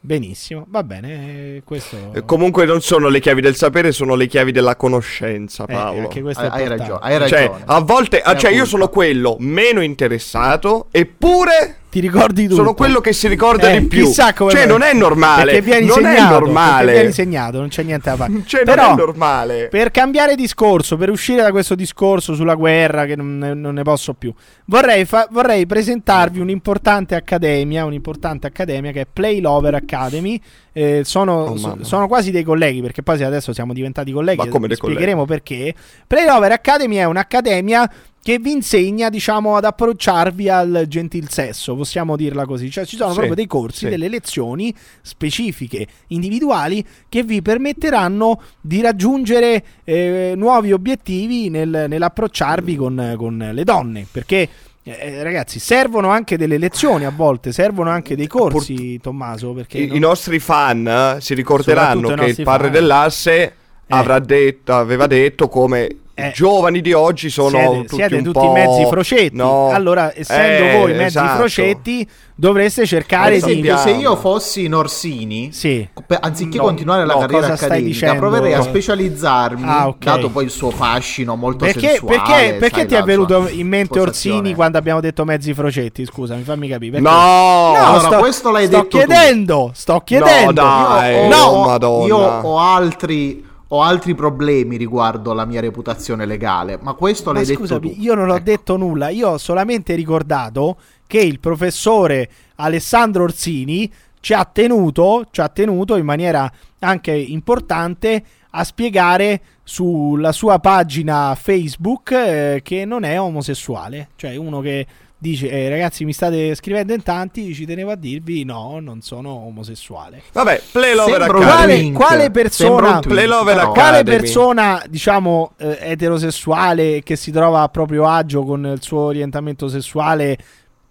Benissimo, 0.00 0.66
va 0.68 0.82
bene. 0.82 1.08
eh, 1.56 1.62
Questo 1.64 1.96
Eh, 2.12 2.24
Comunque 2.26 2.66
non 2.66 2.82
sono 2.82 3.08
le 3.08 3.20
chiavi 3.20 3.40
del 3.40 3.56
sapere, 3.56 3.90
sono 3.90 4.14
le 4.16 4.26
chiavi 4.26 4.52
della 4.52 4.76
conoscenza, 4.76 5.64
Eh, 5.64 5.72
Paolo. 5.72 6.10
è 6.10 6.22
Hai- 6.34 6.68
ragione, 6.68 6.98
hai 7.00 7.26
Cioè, 7.26 7.40
ragione. 7.46 7.62
a 7.64 7.80
volte, 7.80 8.20
ah, 8.20 8.36
cioè 8.36 8.50
io 8.50 8.66
sono 8.66 8.88
quello 8.90 9.36
meno 9.38 9.80
interessato, 9.80 10.88
eppure 10.90 11.76
Ti 11.90 11.98
ricordi 11.98 12.44
tutto? 12.44 12.54
sono 12.54 12.72
quello 12.74 13.00
che 13.00 13.12
si 13.12 13.26
ricorda 13.26 13.70
Eh, 13.70 13.80
di 13.80 13.86
più. 13.86 14.04
Chissà 14.04 14.32
come 14.32 14.52
Cioè, 14.52 14.64
non 14.64 14.82
è 14.82 14.94
normale. 14.94 15.44
Perché 15.46 15.60
vieni 15.62 15.86
non 15.86 15.96
segnato, 15.96 16.36
è 16.36 16.38
normale. 16.38 16.92
vieni 16.92 17.12
segnato, 17.12 17.58
non 17.58 17.66
c'è 17.68 17.82
niente 17.82 18.10
da 18.10 18.16
fare. 18.16 18.32
Cioè, 18.46 18.62
Però, 18.62 18.82
non 18.90 18.92
è 18.92 18.96
normale. 18.96 19.66
Per 19.68 19.90
cambiare 19.90 20.36
discorso, 20.36 20.96
per 20.96 21.10
uscire 21.10 21.42
da 21.42 21.50
questo 21.50 21.74
discorso 21.74 22.34
sulla 22.34 22.54
guerra, 22.54 23.06
che 23.06 23.16
non 23.16 23.38
ne, 23.38 23.54
non 23.54 23.74
ne 23.74 23.82
posso 23.82 24.14
più, 24.14 24.32
vorrei, 24.66 25.04
fa- 25.04 25.26
vorrei 25.32 25.66
presentarvi 25.66 26.38
un'importante 26.38 27.16
accademia, 27.16 27.84
un'importante 27.84 28.46
accademia 28.46 28.92
che 28.92 29.00
è 29.00 29.06
Play 29.12 29.40
Lover 29.40 29.74
Academy. 29.74 30.40
Eh, 30.72 31.00
sono, 31.02 31.32
Oh, 31.46 31.56
so- 31.56 31.78
sono 31.80 32.06
quasi 32.06 32.30
dei 32.30 32.44
colleghi, 32.44 32.80
perché 32.80 33.02
poi 33.02 33.20
adesso 33.24 33.52
siamo 33.52 33.72
diventati 33.72 34.12
colleghi, 34.12 34.36
Ma 34.36 34.46
come 34.46 34.68
dei 34.68 34.76
spiegheremo 34.76 35.24
perché. 35.24 35.74
Play 36.06 36.24
Lover 36.24 36.52
Academy 36.52 36.94
è 36.96 37.04
un'accademia 37.04 37.90
che 38.22 38.38
vi 38.38 38.52
insegna, 38.52 39.08
diciamo, 39.08 39.56
ad 39.56 39.64
approcciarvi 39.64 40.48
al 40.48 40.84
gentil 40.88 41.30
sesso, 41.30 41.74
possiamo 41.74 42.16
dirla 42.16 42.44
così. 42.44 42.70
Cioè, 42.70 42.84
ci 42.84 42.96
sono 42.96 43.08
Sì, 43.10 43.14
proprio 43.14 43.34
dei 43.34 43.46
corsi, 43.46 43.78
sì. 43.84 43.88
delle 43.88 44.08
lezioni 44.08 44.74
specifiche, 45.00 45.86
individuali, 46.08 46.84
che 47.08 47.22
vi 47.22 47.40
permetteranno 47.42 48.40
di 48.60 48.80
raggiungere 48.82 49.64
eh, 49.84 50.34
nuovi 50.36 50.72
obiettivi 50.72 51.48
nel- 51.48 51.86
nell'approcciarvi 51.88 52.76
con, 52.76 53.14
con 53.16 53.50
le 53.52 53.64
donne. 53.64 54.06
Perché. 54.10 54.48
eh, 54.82 55.22
ragazzi, 55.22 55.58
servono 55.58 56.08
anche 56.10 56.36
delle 56.36 56.58
lezioni 56.58 57.04
a 57.04 57.10
volte, 57.10 57.52
servono 57.52 57.90
anche 57.90 58.16
dei 58.16 58.26
corsi, 58.26 58.98
Tommaso. 59.00 59.52
Perché 59.52 59.78
I, 59.78 59.86
non- 59.86 59.96
i 59.96 59.98
nostri 60.00 60.38
fan 60.38 60.86
eh, 60.86 61.16
si 61.20 61.34
ricorderanno 61.34 62.08
che 62.14 62.24
il 62.26 62.42
padre 62.42 62.64
fan. 62.64 62.72
dell'asse 62.72 63.54
avrà 63.88 64.18
detto, 64.20 64.74
aveva 64.74 65.06
detto 65.06 65.48
come 65.48 65.88
i 66.28 66.32
giovani 66.32 66.80
di 66.80 66.92
oggi 66.92 67.30
sono 67.30 67.50
siete, 67.58 67.76
tutti 67.76 67.94
siete 67.96 68.14
un 68.16 68.22
tutti 68.22 68.38
po'... 68.38 68.52
mezzi 68.52 68.86
frocetti. 68.86 69.36
No. 69.36 69.70
Allora, 69.70 70.12
essendo 70.14 70.64
Eh, 70.64 70.76
voi 70.78 70.90
mezzi 70.92 71.04
esatto. 71.18 71.36
frocetti, 71.38 72.08
dovreste 72.34 72.86
cercare 72.86 73.30
di. 73.32 73.36
esempio, 73.36 73.76
se 73.76 73.90
io 73.90 74.16
fossi 74.16 74.66
Norsini, 74.68 75.50
Sì. 75.52 75.86
anziché 76.20 76.56
No, 76.58 76.64
continuare 76.64 77.04
la 77.04 77.14
no, 77.14 77.18
carriera 77.20 77.46
accademica, 77.52 78.14
proverei 78.14 78.54
a 78.54 78.62
specializzarmi, 78.62 79.62
Ah, 79.66 79.88
ok. 79.88 79.98
dato 80.04 80.28
poi 80.30 80.44
il 80.44 80.50
suo 80.50 80.70
fascino 80.70 81.36
molto 81.36 81.64
Perché, 81.64 81.88
sensuale. 81.88 82.16
perché, 82.16 82.54
perché 82.58 82.86
ti 82.86 82.94
è 82.94 83.02
venuto 83.02 83.46
in 83.50 83.66
mente 83.66 83.98
postazione. 83.98 84.36
Orsini 84.38 84.54
quando 84.54 84.78
abbiamo 84.78 85.00
detto 85.00 85.24
mezzi 85.24 85.52
frocetti? 85.54 86.04
Scusami, 86.06 86.42
fammi 86.42 86.68
capire. 86.68 86.92
Perché- 87.00 87.08
No! 87.08 87.74
Allora, 87.76 87.98
sto, 88.00 88.18
questo 88.18 88.50
l'hai 88.50 88.66
sto 88.66 88.76
detto 88.76 88.88
tu. 88.88 88.96
chiedendo, 88.98 89.70
sto 89.74 90.00
chiedendo. 90.04 90.52
dai. 90.52 91.14
Io 91.14 91.20
ho- 91.22 91.28
No, 91.28 91.64
Madonna. 91.66 92.06
Io 92.06 92.16
ho 92.16 92.58
altri, 92.58 93.44
ho 93.72 93.82
altri 93.82 94.14
problemi 94.14 94.76
riguardo 94.76 95.32
la 95.32 95.44
mia 95.44 95.60
reputazione 95.60 96.26
legale, 96.26 96.78
ma 96.80 96.94
questo 96.94 97.30
Ma 97.30 97.38
l'hai 97.38 97.46
detto 97.46 97.60
scusami, 97.60 97.94
tu. 97.94 98.00
io 98.00 98.14
non 98.14 98.28
ho 98.30 98.34
Ecco. 98.34 98.44
detto 98.44 98.76
nulla, 98.76 99.08
io 99.10 99.28
ho 99.30 99.38
solamente 99.38 99.94
ricordato 99.94 100.76
che 101.06 101.18
il 101.20 101.38
professore 101.38 102.28
Alessandro 102.56 103.24
Orsini 103.24 103.90
ci 104.20 104.34
ha 104.34 104.44
tenuto, 104.44 105.26
ci 105.30 105.40
ha 105.40 105.48
tenuto 105.48 105.96
in 105.96 106.04
maniera 106.04 106.50
anche 106.80 107.12
importante 107.12 108.22
a 108.50 108.64
spiegare 108.64 109.40
sulla 109.62 110.32
sua 110.32 110.58
pagina 110.58 111.34
Facebook 111.36 112.10
eh, 112.10 112.60
che 112.64 112.84
non 112.84 113.04
è 113.04 113.20
omosessuale, 113.20 114.08
cioè 114.16 114.34
uno 114.34 114.60
che 114.60 114.86
dice 115.22 115.50
eh, 115.50 115.68
ragazzi 115.68 116.06
mi 116.06 116.14
state 116.14 116.54
scrivendo 116.54 116.94
in 116.94 117.02
tanti, 117.02 117.52
ci 117.54 117.66
tenevo 117.66 117.90
a 117.90 117.94
dirvi 117.94 118.42
no, 118.44 118.78
non 118.80 119.02
sono 119.02 119.30
omosessuale. 119.30 120.22
Vabbè, 120.32 120.62
Play 120.72 120.94
Lover 120.94 121.20
Sembra 121.20 121.38
un 121.38 121.44
Academy. 121.44 121.92
Quale, 121.92 122.06
quale 122.06 122.30
persona 122.30 123.00
però. 123.00 123.72
quale 123.72 124.02
persona, 124.02 124.82
diciamo, 124.88 125.52
eh, 125.58 125.78
eterosessuale 125.82 127.02
che 127.02 127.16
si 127.16 127.30
trova 127.30 127.60
a 127.62 127.68
proprio 127.68 128.06
agio 128.06 128.44
con 128.44 128.64
il 128.66 128.82
suo 128.82 129.00
orientamento 129.00 129.68
sessuale 129.68 130.38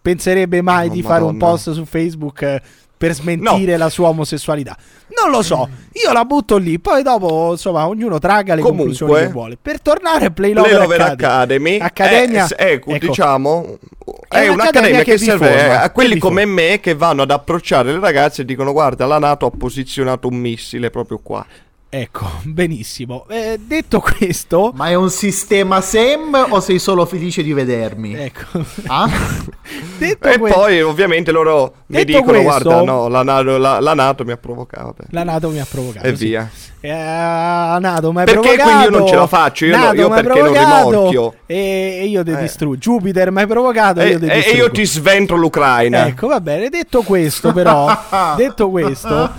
penserebbe 0.01 0.61
mai 0.61 0.87
Oh, 0.87 0.91
di 0.91 1.01
fare 1.01 1.23
un 1.23 1.35
Madonna. 1.35 1.51
post 1.51 1.71
su 1.73 1.85
Facebook 1.85 2.41
eh, 2.43 2.61
per 2.99 3.13
smentire 3.13 3.77
la 3.77 3.87
sua 3.89 4.09
omosessualità? 4.09 4.75
Non 5.17 5.31
lo 5.31 5.41
so, 5.41 5.69
io 5.93 6.11
la 6.11 6.25
butto 6.25 6.57
lì, 6.57 6.79
poi 6.79 7.01
dopo, 7.01 7.51
insomma, 7.51 7.87
ognuno 7.87 8.19
traga 8.19 8.55
le 8.55 8.61
Comunque, 8.61 8.93
conclusioni 8.93 9.25
che 9.25 9.31
vuole. 9.31 9.57
Per 9.59 9.81
tornare 9.81 10.25
a 10.25 10.31
Play 10.31 10.51
Play 10.51 10.71
Lover, 10.71 10.79
Lover 10.81 11.01
Academy, 11.01 11.79
Accademia, 11.79 12.47
è, 12.47 12.71
ecco, 12.73 12.97
diciamo 12.97 13.77
È 14.27 14.41
è, 14.41 14.47
un'accademia 14.49 15.03
che 15.03 15.13
che, 15.13 15.17
serve 15.17 15.47
forma, 15.47 15.81
a 15.81 15.91
quelli 15.91 16.19
come 16.19 16.43
forma. 16.43 16.61
me 16.61 16.79
che 16.81 16.93
vanno 16.93 17.21
ad 17.21 17.31
approcciare 17.31 17.93
le 17.93 17.99
ragazze 17.99 18.41
e 18.41 18.45
dicono 18.45 18.73
guarda 18.73 19.05
la 19.05 19.17
Nato 19.17 19.45
ha 19.45 19.51
posizionato 19.51 20.27
un 20.27 20.35
missile 20.35 20.89
proprio 20.89 21.19
qua 21.23 21.45
ecco, 21.89 22.25
benissimo. 22.43 23.25
Eh, 23.29 23.59
detto 23.65 23.99
questo, 23.99 24.71
Ma 24.75 24.87
è 24.89 24.93
un 24.95 25.09
sistema 25.09 25.81
SEM 25.81 26.47
o 26.49 26.59
sei 26.59 26.79
solo 26.79 27.05
felice 27.05 27.41
di 27.43 27.53
vedermi? 27.53 28.13
ecco, 28.15 28.63
Ah? 28.87 29.09
detto 29.97 30.27
e 30.27 30.37
que- 30.39 30.51
poi 30.51 30.81
ovviamente 30.81 31.31
loro 31.31 31.73
mi 31.87 32.03
dicono 32.05 32.41
questo- 32.41 32.43
guarda 32.69 32.81
no 32.83 33.07
la, 33.07 33.23
Nato- 33.23 33.57
la- 33.57 33.79
la 33.79 33.93
Nato 33.93 34.23
mi 34.23 34.31
ha 34.31 34.37
provocato 34.37 34.95
la 35.09 35.23
Nato 35.23 35.49
mi 35.49 35.59
ha 35.59 35.65
provocato. 35.69 36.05
e 36.07 36.15
sì. 36.15 36.25
via 36.25 36.49
Eh, 36.81 36.87
Nato, 36.91 38.13
mi 38.13 38.19
hai 38.19 38.25
Perché 38.25 38.39
provocato. 38.39 38.63
quindi 38.69 38.83
io 38.85 38.89
non 38.99 39.07
ce 39.07 39.15
la 39.15 39.27
faccio? 39.27 39.65
Io 39.65 39.75
no- 39.75 39.83
Nato, 39.83 39.95
io 39.95 40.07
perché 40.09 40.41
non 40.41 40.53
rimorchio? 40.53 41.33
E, 41.45 41.55
e 42.01 42.05
io 42.05 42.23
ti 42.23 42.31
Eh. 42.31 42.37
distruggo. 42.37 42.77
Jupiter, 42.77 43.31
mi 43.31 43.39
hai 43.41 43.47
provocato. 43.47 43.99
e, 43.99 44.07
io 44.11 44.19
ti 44.19 44.25
e- 44.25 44.29
e 44.31 44.35
distruggo. 44.35 44.63
io 44.63 44.71
ti 44.71 44.85
sventro 44.85 45.35
l'Ucraina 45.35 46.07
Ecco, 46.07 46.27
va 46.27 46.39
bene. 46.39 46.69
Detto 46.69 47.01
questo, 47.01 47.51
però, 47.51 47.85
detto 48.37 48.69
questo, 48.69 49.29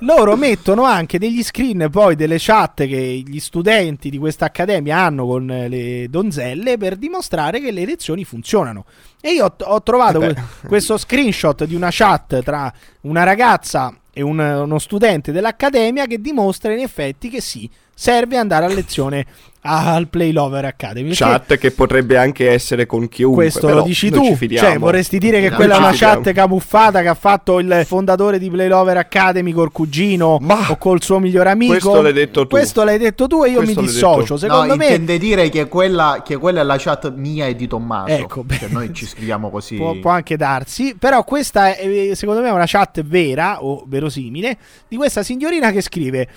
loro 0.00 0.34
mettono 0.34 0.82
anche 0.82 1.20
degli 1.20 1.44
screen 1.44 1.86
poi 1.98 2.14
delle 2.14 2.36
chat 2.38 2.86
che 2.86 3.24
gli 3.26 3.40
studenti 3.40 4.08
di 4.08 4.18
questa 4.18 4.44
accademia 4.44 4.98
hanno 4.98 5.26
con 5.26 5.50
eh, 5.50 5.66
le 5.66 6.06
donzelle 6.08 6.78
per 6.78 6.94
dimostrare 6.94 7.60
che 7.60 7.72
le 7.72 7.84
lezioni 7.84 8.24
funzionano. 8.24 8.84
E 9.20 9.32
io 9.32 9.52
ho, 9.58 9.82
trovato 9.82 10.20
que- 10.20 10.36
questo 10.68 10.96
screenshot 10.96 11.64
di 11.64 11.74
una 11.74 11.88
chat 11.90 12.40
tra 12.44 12.72
una 13.00 13.24
ragazza 13.24 13.92
e 14.12 14.22
un- 14.22 14.38
uno 14.38 14.78
studente 14.78 15.32
dell'accademia 15.32 16.06
che 16.06 16.20
dimostra 16.20 16.72
in 16.72 16.78
effetti 16.78 17.28
che 17.28 17.40
sì, 17.40 17.68
serve 17.92 18.36
andare 18.36 18.66
a 18.66 18.68
lezione 18.68 19.26
al 19.62 20.08
Play 20.08 20.32
Lover 20.32 20.64
Academy. 20.64 21.12
Chat 21.12 21.56
che 21.56 21.70
potrebbe 21.70 22.16
anche 22.16 22.50
essere 22.50 22.86
con 22.86 23.08
chiunque 23.08 23.44
questo 23.44 23.68
lo 23.68 23.82
dici 23.82 24.10
tu, 24.10 24.36
cioè 24.56 24.78
vorresti 24.78 25.18
dire 25.18 25.40
che 25.40 25.48
Noi 25.48 25.56
quella 25.56 25.74
è 25.74 25.78
una 25.78 25.90
fidiamo. 25.92 26.20
chat 26.22 26.32
camuffata 26.32 27.02
che 27.02 27.08
ha 27.08 27.14
fatto 27.14 27.58
il 27.58 27.82
fondatore 27.84 28.38
di 28.38 28.50
Play 28.50 28.68
Lover 28.68 28.96
Academy 28.96 29.52
col 29.52 29.72
cugino 29.72 30.38
Ma 30.40 30.70
o 30.70 30.76
col 30.76 31.02
suo 31.02 31.18
migliore 31.18 31.50
amico? 31.50 31.72
questo 31.72 32.00
l'hai 32.02 32.12
detto 32.12 32.42
tu. 32.42 32.48
Questo 32.48 32.84
l'hai 32.84 32.98
detto 32.98 33.26
tu 33.26 33.44
e 33.44 33.50
io 33.50 33.58
Questo 33.58 33.80
mi 33.80 33.86
dissocio. 33.86 34.36
Secondo 34.36 34.66
no, 34.66 34.76
me 34.76 34.84
intende 34.86 35.18
dire 35.18 35.48
che 35.48 35.66
quella, 35.68 36.22
che 36.24 36.36
quella 36.36 36.60
è 36.60 36.64
la 36.64 36.76
chat 36.78 37.12
mia 37.14 37.46
e 37.46 37.54
di 37.54 37.66
Tommaso. 37.66 38.12
Ecco. 38.12 38.44
Cioè, 38.48 38.68
noi 38.70 38.92
ci 38.92 39.06
scriviamo 39.06 39.50
così. 39.50 39.76
può, 39.76 39.94
può 39.94 40.10
anche 40.10 40.36
darsi, 40.36 40.96
però 40.98 41.24
questa 41.24 41.74
è, 41.74 41.86
eh, 41.86 42.14
secondo 42.14 42.40
me 42.40 42.48
è 42.48 42.52
una 42.52 42.64
chat 42.66 43.02
vera 43.02 43.62
o 43.62 43.84
verosimile 43.86 44.56
di 44.88 44.96
questa 44.96 45.22
signorina 45.22 45.70
che 45.70 45.80
scrive 45.80 46.28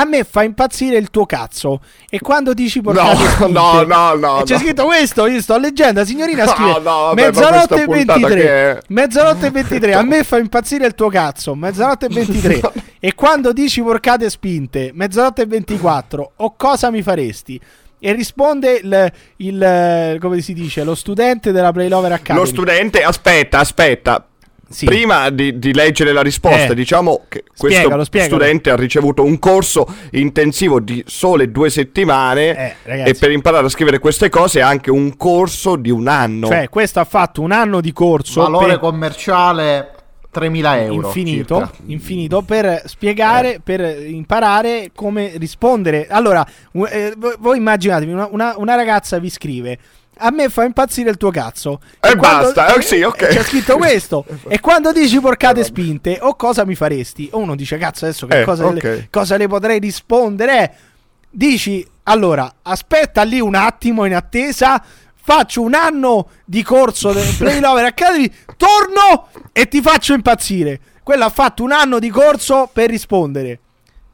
A 0.00 0.04
me 0.04 0.22
fa 0.22 0.44
impazzire 0.44 0.96
il 0.96 1.10
tuo 1.10 1.26
cazzo. 1.26 1.80
E 2.08 2.20
quando 2.20 2.54
dici 2.54 2.80
porcate 2.80 3.22
No, 3.22 3.26
spinte- 3.30 3.52
no, 3.52 3.82
no, 3.82 4.14
no, 4.14 4.42
c'è 4.44 4.54
no. 4.54 4.60
scritto 4.60 4.84
questo, 4.84 5.26
io 5.26 5.40
sto 5.40 5.58
leggendo, 5.58 6.00
la 6.00 6.06
signorina 6.06 6.44
No, 6.44 6.50
scrive 6.50 6.70
no, 6.70 6.80
vabbè, 6.80 7.20
ma 7.20 7.26
mezzanotte 7.26 7.82
e 7.82 7.84
puntata 7.84 8.18
23. 8.18 8.40
che 8.40 8.48
è? 8.70 8.78
Mezzanotte 8.88 9.46
e 9.46 9.50
23, 9.50 9.94
a 9.94 10.02
me 10.02 10.22
fa 10.22 10.38
impazzire 10.38 10.86
il 10.86 10.94
tuo 10.94 11.08
cazzo. 11.08 11.54
Mezzanotte 11.56 12.06
e 12.06 12.08
23. 12.10 12.60
e 13.00 13.14
quando 13.14 13.52
dici 13.52 13.82
porcate 13.82 14.30
spinte, 14.30 14.90
mezzanotte 14.94 15.42
e 15.42 15.46
24, 15.46 16.32
o 16.36 16.54
cosa 16.56 16.90
mi 16.90 17.02
faresti? 17.02 17.60
E 18.00 18.12
risponde 18.12 18.74
il, 18.80 19.12
il- 19.38 20.16
come 20.20 20.40
si 20.40 20.52
dice, 20.52 20.84
lo 20.84 20.94
studente 20.94 21.50
della 21.50 21.72
Play 21.72 21.88
Lover 21.88 22.12
Academy. 22.12 22.38
Lo 22.38 22.44
studente, 22.46 23.02
aspetta, 23.02 23.58
aspetta. 23.58 24.24
Sì. 24.70 24.84
Prima 24.84 25.30
di, 25.30 25.58
di 25.58 25.72
leggere 25.72 26.12
la 26.12 26.20
risposta, 26.22 26.72
Eh. 26.72 26.74
diciamo 26.74 27.22
che 27.28 27.44
questo 27.56 27.78
Spiegalo, 27.80 28.04
spiegalo. 28.04 28.34
studente 28.34 28.70
ha 28.70 28.76
ricevuto 28.76 29.24
un 29.24 29.38
corso 29.38 29.86
intensivo 30.10 30.78
di 30.78 31.02
sole 31.06 31.50
due 31.50 31.70
settimane 31.70 32.76
Eh, 32.84 33.08
e 33.08 33.14
per 33.14 33.30
imparare 33.30 33.64
a 33.66 33.70
scrivere 33.70 33.98
queste 33.98 34.28
cose 34.28 34.60
anche 34.60 34.90
un 34.90 35.16
corso 35.16 35.76
di 35.76 35.90
un 35.90 36.06
anno. 36.06 36.48
Cioè, 36.48 36.68
questo 36.68 37.00
ha 37.00 37.04
fatto 37.04 37.40
un 37.40 37.52
anno 37.52 37.80
di 37.80 37.92
corso 37.94 38.42
Valore 38.42 38.66
per- 38.66 38.78
commerciale 38.80 39.92
3.000 40.30 40.76
euro. 40.82 41.06
infinito, 41.06 41.70
infinito 41.86 42.42
per 42.42 42.82
spiegare, 42.84 43.60
per 43.64 43.80
imparare 44.06 44.90
come 44.94 45.32
rispondere. 45.36 46.06
Allora, 46.10 46.46
eh, 46.90 47.14
voi- 47.16 47.34
voi 47.38 47.56
immaginatevi, 47.56 48.12
una, 48.12 48.28
una- 48.30 48.54
una 48.58 48.74
ragazza 48.74 49.18
vi 49.18 49.30
scrive. 49.30 49.78
A 50.18 50.30
me 50.30 50.48
fa 50.48 50.64
impazzire 50.64 51.10
il 51.10 51.16
tuo 51.16 51.30
cazzo. 51.30 51.80
E 52.00 52.16
basta, 52.16 52.74
eh, 52.74 52.82
sì, 52.82 53.02
ok. 53.02 53.26
C'è 53.28 53.42
scritto 53.44 53.76
questo. 53.76 54.24
e 54.48 54.60
quando 54.60 54.92
dici 54.92 55.20
porcate 55.20 55.62
spinte, 55.64 56.18
o 56.20 56.34
cosa 56.34 56.64
mi 56.64 56.74
faresti? 56.74 57.28
O 57.32 57.38
uno 57.38 57.54
dice, 57.54 57.78
cazzo, 57.78 58.04
adesso 58.04 58.26
che 58.26 58.40
Eh, 58.40 58.44
cosa, 58.44 58.66
ok. 58.66 58.82
le, 58.82 59.08
cosa 59.10 59.36
le 59.36 59.46
potrei 59.46 59.78
rispondere? 59.78 60.62
Eh, 60.62 60.70
Dici, 61.30 61.86
allora, 62.04 62.50
aspetta 62.62 63.22
lì 63.22 63.38
un 63.38 63.54
attimo 63.54 64.06
in 64.06 64.14
attesa. 64.14 64.82
Faccio 65.14 65.60
un 65.60 65.74
anno 65.74 66.30
di 66.46 66.62
corso 66.62 67.12
del 67.12 67.32
Play 67.36 67.60
Lover 67.60 67.84
Academy, 67.84 68.32
torno 68.56 69.28
e 69.52 69.68
ti 69.68 69.82
faccio 69.82 70.14
impazzire. 70.14 70.80
Quello 71.02 71.24
ha 71.26 71.30
fatto 71.30 71.62
un 71.62 71.70
anno 71.72 71.98
di 71.98 72.08
corso 72.08 72.70
per 72.72 72.88
rispondere. 72.88 73.60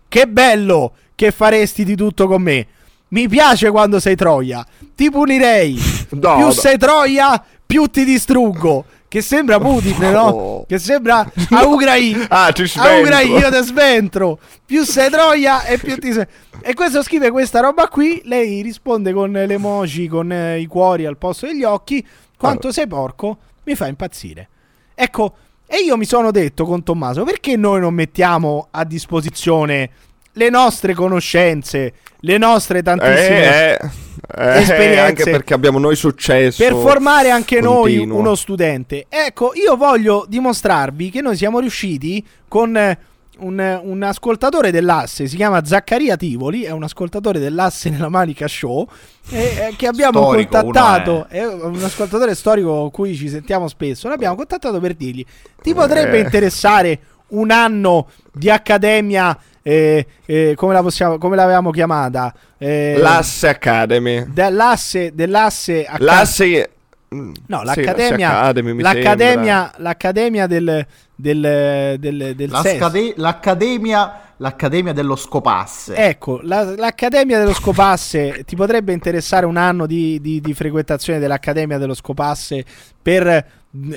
Che 0.08 0.26
bello 0.26 0.92
che 1.14 1.30
faresti 1.30 1.84
di 1.84 1.94
tutto 1.94 2.26
con 2.26 2.42
me. 2.42 2.66
Mi 3.08 3.28
piace 3.28 3.70
quando 3.70 4.00
sei 4.00 4.16
Troia. 4.16 4.66
Ti 4.96 5.08
punirei. 5.08 5.93
No, 6.10 6.36
più 6.36 6.44
no. 6.44 6.50
sei 6.50 6.78
Troia, 6.78 7.42
più 7.64 7.86
ti 7.86 8.04
distruggo. 8.04 8.84
Che 9.08 9.20
sembra 9.22 9.60
Putin, 9.60 9.96
no? 10.10 10.22
Oh. 10.26 10.66
Che 10.66 10.78
sembra 10.78 11.24
a 11.50 11.64
Ucraina. 11.66 12.26
Ah, 12.28 12.50
ti 12.50 12.62
A 12.62 12.98
Ucraina 12.98 13.20
io 13.20 13.48
ti 13.48 13.62
sventro. 13.62 14.40
Più 14.66 14.82
sei 14.82 15.08
Troia 15.08 15.64
e 15.64 15.78
più 15.78 15.96
ti 15.96 16.10
sve- 16.10 16.28
E 16.60 16.74
questo 16.74 17.00
scrive 17.04 17.30
questa 17.30 17.60
roba 17.60 17.86
qui. 17.86 18.22
Lei 18.24 18.60
risponde 18.60 19.12
con 19.12 19.30
le 19.30 19.44
emoji, 19.44 20.08
con 20.08 20.32
eh, 20.32 20.58
i 20.58 20.66
cuori 20.66 21.06
al 21.06 21.16
posto 21.16 21.46
degli 21.46 21.62
occhi. 21.62 22.04
Quanto 22.36 22.72
sei 22.72 22.88
porco, 22.88 23.38
mi 23.64 23.76
fa 23.76 23.86
impazzire. 23.86 24.48
Ecco, 24.96 25.34
e 25.66 25.76
io 25.78 25.96
mi 25.96 26.04
sono 26.04 26.30
detto 26.30 26.64
con 26.64 26.82
Tommaso, 26.82 27.22
perché 27.22 27.56
noi 27.56 27.80
non 27.80 27.94
mettiamo 27.94 28.66
a 28.70 28.84
disposizione 28.84 29.90
le 30.34 30.50
nostre 30.50 30.94
conoscenze, 30.94 31.92
le 32.20 32.38
nostre 32.38 32.82
tantissime 32.82 33.42
Eh, 33.42 33.78
eh, 33.80 33.90
eh, 34.36 34.60
esperienze. 34.60 35.00
anche 35.00 35.24
perché 35.30 35.54
abbiamo 35.54 35.78
noi 35.78 35.96
successo. 35.96 36.62
per 36.62 36.72
formare 36.74 37.30
anche 37.30 37.60
noi 37.60 37.94
continuo. 37.96 38.18
uno 38.18 38.34
studente. 38.34 39.06
Ecco, 39.08 39.52
io 39.54 39.76
voglio 39.76 40.24
dimostrarvi 40.28 41.10
che 41.10 41.20
noi 41.20 41.36
siamo 41.36 41.58
riusciti 41.60 42.24
con 42.48 42.76
eh, 42.76 42.98
un, 43.38 43.80
un 43.82 44.02
ascoltatore 44.04 44.70
dell'asse, 44.70 45.26
si 45.26 45.34
chiama 45.36 45.64
Zaccaria 45.64 46.16
Tivoli, 46.16 46.62
è 46.62 46.70
un 46.70 46.84
ascoltatore 46.84 47.38
dell'asse 47.40 47.90
nella 47.90 48.08
Manica 48.08 48.46
Show, 48.46 48.88
eh, 49.30 49.38
eh, 49.70 49.74
che 49.76 49.86
abbiamo 49.88 50.20
Storico, 50.22 50.60
contattato, 50.60 51.26
è 51.28 51.44
un 51.44 51.82
ascoltatore 51.82 52.34
storico 52.36 52.68
con 52.72 52.90
cui 52.92 53.14
ci 53.16 53.28
sentiamo 53.28 53.66
spesso, 53.68 54.08
l'abbiamo 54.08 54.36
contattato 54.36 54.78
per 54.78 54.94
dirgli, 54.94 55.24
ti 55.60 55.74
potrebbe 55.74 56.18
Eh. 56.18 56.20
interessare 56.20 56.98
un 57.28 57.50
anno 57.50 58.08
di 58.32 58.48
accademia, 58.50 59.36
eh, 59.66 60.06
eh, 60.26 60.52
come, 60.56 60.74
la 60.74 60.82
possiamo, 60.82 61.16
come 61.16 61.36
l'avevamo 61.36 61.70
chiamata? 61.70 62.32
Eh, 62.58 62.96
L'Asse 62.98 63.48
Academy. 63.48 64.24
dell'asse, 64.30 65.12
dell'asse 65.14 65.86
Acca- 65.86 66.04
L'Asse. 66.04 66.70
mm, 67.14 67.32
No, 67.46 67.58
sì, 67.60 67.64
l'accademia, 67.64 68.28
l'Asse 68.28 68.40
Academy, 68.40 68.72
mi 68.74 68.82
l'accademia, 68.82 69.72
l'accademia 69.78 70.46
del, 70.46 70.86
del, 71.14 71.96
del, 71.98 72.32
del 72.36 72.50
La 72.50 72.60
sesso. 72.60 72.76
scade- 72.76 73.14
l'accademia, 73.16 74.20
l'accademia 74.36 74.92
dello 74.92 75.16
scopasse. 75.16 75.94
Ecco, 75.94 76.40
la- 76.42 76.74
l'Accademia 76.76 77.38
dello 77.38 77.54
Scopasse 77.54 78.42
ti 78.46 78.56
potrebbe 78.56 78.92
interessare 78.92 79.46
un 79.46 79.56
anno 79.56 79.86
di, 79.86 80.20
di- 80.20 80.40
di 80.42 80.52
frequentazione 80.54 81.18
dell'Accademia 81.18 81.78
dello 81.78 81.94
Scopasse 81.94 82.64
per, 83.00 83.46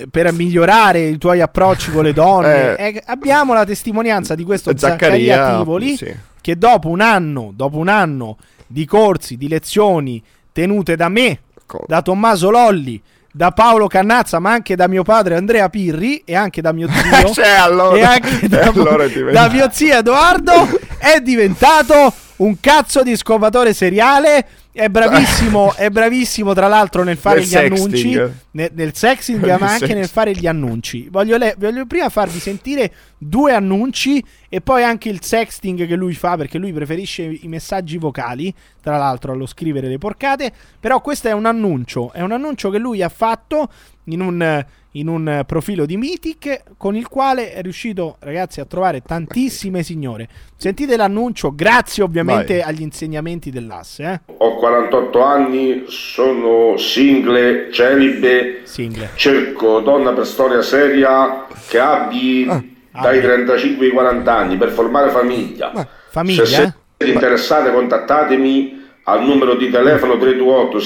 per 0.09 0.31
migliorare 0.33 1.01
i 1.01 1.17
tuoi 1.17 1.41
approcci 1.41 1.91
con 1.91 2.03
le 2.03 2.13
donne. 2.13 2.75
Eh. 2.75 2.87
Eh, 2.87 3.03
abbiamo 3.05 3.53
la 3.53 3.65
testimonianza 3.65 4.33
di 4.33 4.43
questo 4.43 4.75
Zaccaria, 4.75 5.35
Zaccaria 5.35 5.57
Tivoli 5.59 5.95
sì. 5.95 6.15
che 6.41 6.57
dopo 6.57 6.89
un 6.89 7.01
anno, 7.01 7.51
dopo 7.53 7.77
un 7.77 7.87
anno 7.87 8.37
di 8.65 8.85
corsi, 8.85 9.37
di 9.37 9.47
lezioni 9.47 10.21
tenute 10.51 10.95
da 10.95 11.09
me, 11.09 11.41
Co- 11.65 11.83
da 11.87 12.01
Tommaso 12.01 12.49
Lolli, 12.49 12.99
da 13.31 13.51
Paolo 13.51 13.87
Cannazza, 13.87 14.39
ma 14.39 14.51
anche 14.51 14.75
da 14.75 14.87
mio 14.87 15.03
padre 15.03 15.35
Andrea 15.35 15.69
Pirri 15.69 16.23
e 16.25 16.35
anche 16.35 16.61
da 16.61 16.71
mio 16.71 16.87
zio 16.89 17.29
Cioè, 17.33 17.49
allora- 17.49 17.97
e 17.97 18.03
anche 18.03 18.47
da, 18.49 18.61
allora 18.73 19.05
da 19.07 19.49
mio 19.49 19.69
zio 19.71 19.97
Edoardo 19.97 20.53
è 20.97 21.19
diventato 21.21 22.11
un 22.37 22.59
cazzo 22.59 23.03
di 23.03 23.15
scovatore 23.15 23.73
seriale. 23.73 24.47
È 24.77 24.89
bravissimo, 24.89 25.73
è 25.77 25.89
bravissimo 25.89 26.53
tra 26.53 26.67
l'altro 26.67 27.03
nel 27.03 27.17
fare 27.17 27.39
Nel 27.39 27.45
gli 27.47 27.51
sexting. 27.51 28.15
annunci, 28.17 28.35
ne- 28.51 28.71
nel 28.75 28.95
sexting, 28.95 29.39
Nel 29.45 29.49
ma 29.59 29.65
anche 29.65 29.69
sexting. 29.79 29.99
nel 29.99 30.07
fare 30.07 30.31
gli 30.33 30.45
annunci. 30.45 31.07
Voglio, 31.09 31.37
le- 31.37 31.55
voglio 31.57 31.85
prima 31.87 32.09
farvi 32.09 32.37
sentire 32.39 32.93
due 33.17 33.53
annunci 33.53 34.23
e 34.49 34.61
poi 34.61 34.83
anche 34.83 35.09
il 35.09 35.23
sexting 35.23 35.87
che 35.87 35.95
lui 35.95 36.13
fa 36.13 36.37
perché 36.37 36.59
lui 36.59 36.71
preferisce 36.73 37.23
i 37.23 37.47
messaggi 37.47 37.97
vocali, 37.97 38.53
tra 38.81 38.97
l'altro 38.97 39.31
allo 39.31 39.47
scrivere 39.47 39.87
le 39.87 39.97
porcate. 39.97 40.51
Però 40.79 41.01
questo 41.01 41.27
è 41.27 41.31
un 41.31 41.47
annuncio, 41.47 42.13
è 42.13 42.21
un 42.21 42.31
annuncio 42.31 42.69
che 42.69 42.77
lui 42.77 43.01
ha 43.01 43.09
fatto 43.09 43.69
in 44.09 44.21
un, 44.21 44.65
in 44.91 45.07
un 45.07 45.43
profilo 45.45 45.85
di 45.85 45.97
Mythic 45.97 46.63
con 46.77 46.95
il 46.95 47.07
quale 47.07 47.53
è 47.53 47.61
riuscito, 47.61 48.17
ragazzi, 48.19 48.59
a 48.59 48.65
trovare 48.65 49.01
tantissime 49.01 49.83
signore. 49.83 50.27
Sentite 50.55 50.95
l'annuncio, 50.97 51.53
grazie 51.53 52.03
ovviamente 52.03 52.57
Vai. 52.57 52.69
agli 52.69 52.81
insegnamenti 52.81 53.49
dell'asse. 53.51 54.03
Eh? 54.03 54.33
Ho 54.37 54.55
48 54.55 55.21
anni, 55.21 55.83
sono 55.87 56.77
single, 56.77 57.71
celibe, 57.71 58.61
Single. 58.63 59.09
cerco 59.15 59.79
donna 59.81 60.11
per 60.13 60.25
storia 60.25 60.61
seria 60.61 61.45
che 61.67 61.79
abbi 61.79 62.45
dai 62.45 63.17
abbia. 63.19 63.21
35 63.21 63.85
ai 63.85 63.91
40 63.91 64.35
anni 64.35 64.57
per 64.57 64.69
formare 64.69 65.09
famiglia. 65.11 65.87
Famiglia, 66.09 66.45
Se 66.45 66.63
eh? 66.63 66.73
siete 66.97 67.13
interessate 67.13 67.71
contattatemi 67.71 68.85
al 69.03 69.23
numero 69.23 69.55
di 69.55 69.69
telefono 69.69 70.17
328 70.17 70.79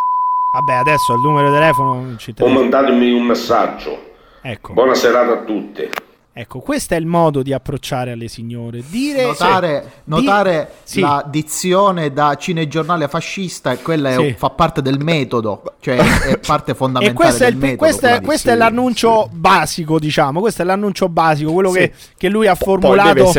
Vabbè, 0.54 0.74
adesso 0.74 1.14
il 1.14 1.22
numero 1.22 1.48
di 1.50 1.54
telefono 1.54 2.16
ci 2.18 2.30
o 2.30 2.32
interessa. 2.32 2.60
mandatemi 2.60 3.12
un 3.12 3.24
messaggio. 3.24 4.10
Ecco. 4.42 4.74
Buona 4.74 4.96
serata 4.96 5.32
a 5.34 5.38
tutte. 5.44 5.90
Ecco, 6.34 6.60
questo 6.60 6.94
è 6.94 6.98
il 6.98 7.06
modo 7.06 7.42
di 7.42 7.52
approcciare 7.54 8.12
alle 8.12 8.30
signore. 8.30 8.82
Dire 8.88 9.26
Notare, 9.26 9.82
Sì. 9.84 10.00
notare 10.06 10.72
Sì. 10.84 11.00
la 11.02 11.24
dizione 11.28 12.14
da 12.14 12.36
cinegiornale 12.36 13.08
fascista, 13.10 13.72
e 13.74 13.82
quella 13.82 14.12
è- 14.12 14.16
Sì. 14.16 14.34
fa 14.38 14.50
parte 14.50 14.82
del 14.82 14.98
metodo, 15.00 15.62
cioè 15.82 15.98
è 15.98 16.38
parte 16.40 16.72
E 16.72 16.74
fondamentale 16.74 17.14
questo 17.26 17.44
è, 17.44 17.48
il- 17.48 17.58
metodo. 17.58 17.78
questo, 17.78 18.06
è, 18.08 18.22
questo 18.22 18.50
è 18.50 18.56
l'annuncio 18.56 19.30
basico, 19.32 20.00
diciamo. 20.00 20.40
Questo 20.40 20.62
è 20.62 20.66
l'annuncio 20.66 21.10
basico, 21.10 21.52
quello 21.52 21.72
Sì. 21.72 21.80
che, 21.80 21.94
che 22.18 22.30
lui 22.30 22.48
ha 22.48 22.56
formulato 22.56 23.32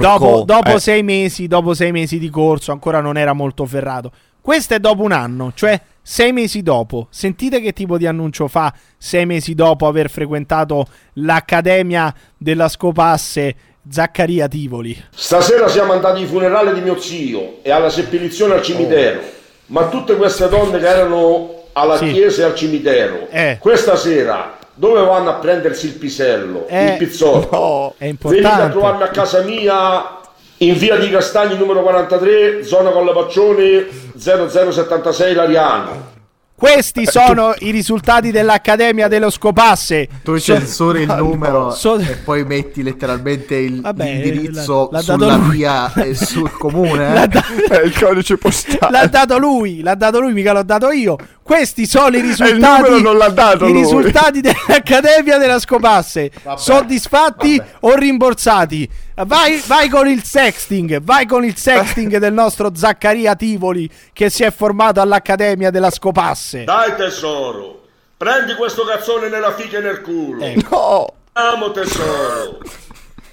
dopo, 0.00 0.42
dopo 0.46 0.70
Eh. 0.74 0.80
sei 0.80 1.02
mesi. 1.02 1.46
Dopo 1.48 1.74
sei 1.74 1.92
mesi 1.92 2.18
di 2.18 2.30
corso, 2.30 2.72
ancora 2.72 3.00
non 3.00 3.16
era 3.18 3.34
molto 3.34 3.64
ferrato. 3.66 4.10
Questo 4.40 4.72
è 4.72 4.78
dopo 4.80 5.02
un 5.02 5.12
anno, 5.12 5.52
cioè 5.54 5.78
sei 6.10 6.32
mesi 6.32 6.62
dopo. 6.62 7.06
Sentite 7.10 7.60
che 7.60 7.74
tipo 7.74 7.98
di 7.98 8.06
annuncio 8.06 8.48
fa 8.48 8.72
sei 8.96 9.26
mesi 9.26 9.54
dopo 9.54 9.86
aver 9.86 10.08
frequentato 10.08 10.86
l'accademia 11.14 12.12
della 12.38 12.68
Scopasse 12.68 13.54
Zaccaria 13.90 14.48
Tivoli. 14.48 14.96
Stasera 15.14 15.68
siamo 15.68 15.92
andati 15.92 16.22
ai 16.22 16.26
funerali 16.26 16.72
di 16.72 16.80
mio 16.80 16.98
zio 16.98 17.58
e 17.62 17.70
alla 17.70 17.90
seppellizione 17.90 18.54
al 18.54 18.62
cimitero. 18.62 19.20
Ma 19.66 19.88
tutte 19.88 20.16
queste 20.16 20.48
donne 20.48 20.78
che 20.78 20.86
erano 20.88 21.64
alla 21.74 21.98
Sì. 21.98 22.10
chiesa 22.10 22.40
e 22.40 22.44
al 22.46 22.54
cimitero, 22.54 23.26
Eh. 23.30 23.58
questa 23.60 23.94
sera 23.94 24.56
dove 24.74 25.04
vanno 25.04 25.28
a 25.28 25.34
prendersi 25.34 25.88
il 25.88 25.92
pisello, 25.94 26.66
Eh. 26.68 26.92
il 26.92 26.96
pizzotto? 26.96 27.54
No. 27.54 27.94
È 27.98 28.04
Venite 28.04 28.26
a 28.26 28.30
importante. 28.30 28.70
trovarmi 28.70 29.02
a 29.02 29.08
casa 29.08 29.42
mia 29.42 30.17
in 30.58 30.76
via 30.76 30.96
di 30.96 31.08
Castagni 31.10 31.56
numero 31.56 31.82
43, 31.82 32.64
zona 32.64 32.90
Collapaccione 32.90 33.86
0076 34.16 35.34
Lariano. 35.34 36.16
Questi 36.58 37.06
sono 37.06 37.54
i 37.60 37.70
risultati 37.70 38.32
dell'Accademia 38.32 39.06
dello 39.06 39.30
Scopasse. 39.30 40.08
Tu 40.24 40.38
So- 40.38 40.54
censuri 40.54 41.02
il 41.02 41.14
numero 41.16 41.70
So- 41.70 41.98
e 42.00 42.16
poi 42.24 42.42
metti 42.44 42.82
letteralmente 42.82 43.54
il- 43.54 43.80
Vabbè, 43.80 44.02
l'indirizzo 44.04 44.88
l'ha- 44.90 44.96
l'ha 44.98 45.02
sulla 45.04 45.36
lui. 45.36 45.56
via 45.56 45.92
e 45.94 46.16
sul 46.16 46.50
comune. 46.50 47.12
L'ha 47.14 47.22
eh? 47.22 47.28
da- 47.28 47.44
È 47.68 47.82
il 47.84 47.96
codice 47.96 48.38
postale. 48.38 48.90
L'ha 48.90 49.06
dato 49.06 49.38
lui, 49.38 49.82
l'ha 49.82 49.94
dato 49.94 50.18
lui, 50.18 50.32
mica 50.32 50.52
l'ho 50.52 50.64
dato 50.64 50.90
io. 50.90 51.16
Questi 51.44 51.86
sono 51.86 52.16
i 52.16 52.18
il 52.18 52.24
risultati. 52.26 52.58
numero 52.82 52.98
non 52.98 53.18
l'ha 53.18 53.28
dato 53.28 53.64
I 53.64 53.72
risultati 53.72 54.40
dell'Accademia 54.40 55.38
della 55.38 55.60
Scopasse. 55.60 56.32
Soddisfatti 56.56 57.62
o 57.82 57.94
rimborsati? 57.94 58.90
Vai, 59.26 59.60
vai 59.66 59.88
con 59.88 60.06
il 60.06 60.22
sexting, 60.22 61.00
vai 61.02 61.26
con 61.26 61.44
il 61.44 61.56
sexting 61.56 62.18
del 62.18 62.32
nostro 62.32 62.70
Zaccaria 62.72 63.34
Tivoli 63.34 63.90
che 64.12 64.30
si 64.30 64.44
è 64.44 64.52
formato 64.52 65.00
all'Accademia 65.00 65.70
della 65.70 65.90
Scopasse. 65.90 66.62
Dai 66.62 66.94
tesoro, 66.94 67.82
prendi 68.16 68.54
questo 68.54 68.84
cazzone 68.84 69.28
nella 69.28 69.54
fica 69.54 69.78
e 69.78 69.80
nel 69.80 70.02
culo. 70.02 70.46
No. 70.70 71.14
Amo 71.32 71.72
tesoro. 71.72 72.60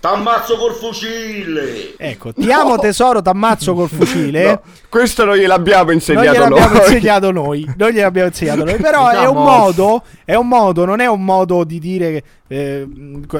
T'ammazzo 0.05 0.55
col 0.57 0.73
fucile. 0.73 1.95
Ecco, 1.97 2.31
ti 2.31 2.51
amo 2.51 2.77
tesoro, 2.77 3.23
t'ammazzo 3.23 3.73
col 3.73 3.89
fucile. 3.89 4.45
No, 4.45 4.61
questo 4.87 5.25
non 5.25 5.35
gliel'abbiamo 5.35 5.85
Non 5.85 5.93
insegnato 5.93 6.31
gliel'abbiamo 6.31 6.73
noi. 6.73 6.77
insegnato 6.77 7.31
noi, 7.31 7.73
non 7.75 7.89
gliel'abbiamo 7.89 8.27
insegnato 8.27 8.63
noi, 8.65 8.75
però 8.75 9.07
è 9.09 9.25
un 9.27 9.35
modo, 9.43 10.03
è 10.23 10.35
un 10.35 10.47
modo, 10.47 10.85
non 10.85 10.99
è 10.99 11.07
un 11.07 11.23
modo 11.23 11.63
di 11.63 11.79
dire 11.79 12.23
eh, 12.47 12.87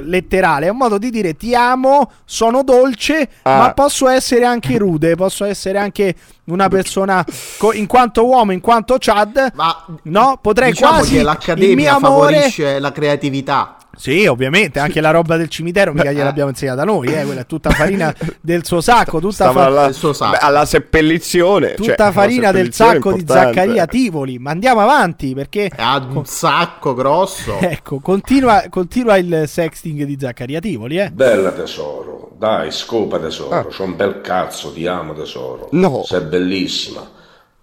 letterale, 0.02 0.66
è 0.66 0.70
un 0.70 0.78
modo 0.78 0.98
di 0.98 1.12
dire 1.12 1.36
ti 1.36 1.54
amo, 1.54 2.10
sono 2.26 2.64
dolce, 2.64 3.30
Ah. 3.44 3.58
ma 3.58 3.74
posso 3.74 4.08
essere 4.08 4.44
anche 4.46 4.76
rude, 4.80 5.16
posso 5.16 5.46
essere 5.46 5.78
anche 5.78 6.16
una 6.46 6.68
persona 6.68 7.24
co- 7.60 7.74
in 7.74 7.86
quanto 7.86 8.26
uomo, 8.26 8.52
in 8.54 8.62
quanto 8.62 8.96
Chad, 9.00 9.52
Ma 9.54 9.86
no, 10.04 10.40
potrei 10.42 10.72
diciamo 10.72 10.94
quasi 10.94 11.10
che 11.12 11.16
il 11.18 11.22
mio 11.22 11.32
l'accademia 11.32 11.94
amore 11.96 12.34
favorisce 12.34 12.80
la 12.80 12.92
creatività. 12.92 13.78
Sì, 13.95 14.26
ovviamente, 14.26 14.80
anche 14.80 15.01
la 15.01 15.11
roba 15.11 15.38
del 15.38 15.49
cimitero 15.49 15.93
mica 15.93 16.11
gliel'abbiamo 16.11 16.49
insegnata 16.49 16.84
noi, 16.84 17.07
eh, 17.07 17.23
quella 17.23 17.41
è 17.41 17.45
tutta 17.45 17.69
farina 17.69 18.13
del 18.41 18.65
suo 18.65 18.81
sacco, 18.81 19.19
tutta 19.19 19.51
fa- 19.51 19.65
alla, 19.65 19.91
suo 19.91 20.13
sacco. 20.13 20.31
beh, 20.31 20.38
alla 20.38 20.65
seppellizione. 20.65 21.73
tutta 21.73 21.95
cioè, 21.95 22.11
farina 22.11 22.51
del 22.51 22.73
sacco 22.73 23.13
di. 23.13 23.23
Zaccaria 23.26 23.85
Tivoli. 23.85 24.38
Ma 24.39 24.51
andiamo 24.51 24.81
avanti 24.81 25.34
perché 25.34 25.72
Ha 25.76 25.97
un 26.09 26.26
sacco 26.26 26.93
grosso. 26.93 27.57
ecco, 27.61 27.99
continua, 27.99 28.65
continua 28.69 29.17
il 29.17 29.43
sexting 29.47 30.03
di 30.03 30.17
Zaccaria 30.19 30.59
Tivoli, 30.59 30.99
eh. 30.99 31.09
Bella 31.11 31.51
tesoro, 31.51 32.31
dai, 32.38 32.72
scopa 32.72 33.19
tesoro, 33.19 33.67
c'ho 33.67 33.84
un 33.84 33.95
bel 33.95 34.22
cazzo, 34.22 34.72
ti 34.72 34.85
amo 34.85 35.13
tesoro. 35.13 35.69
No. 35.72 36.03
Sei 36.05 36.22
bellissima. 36.22 37.13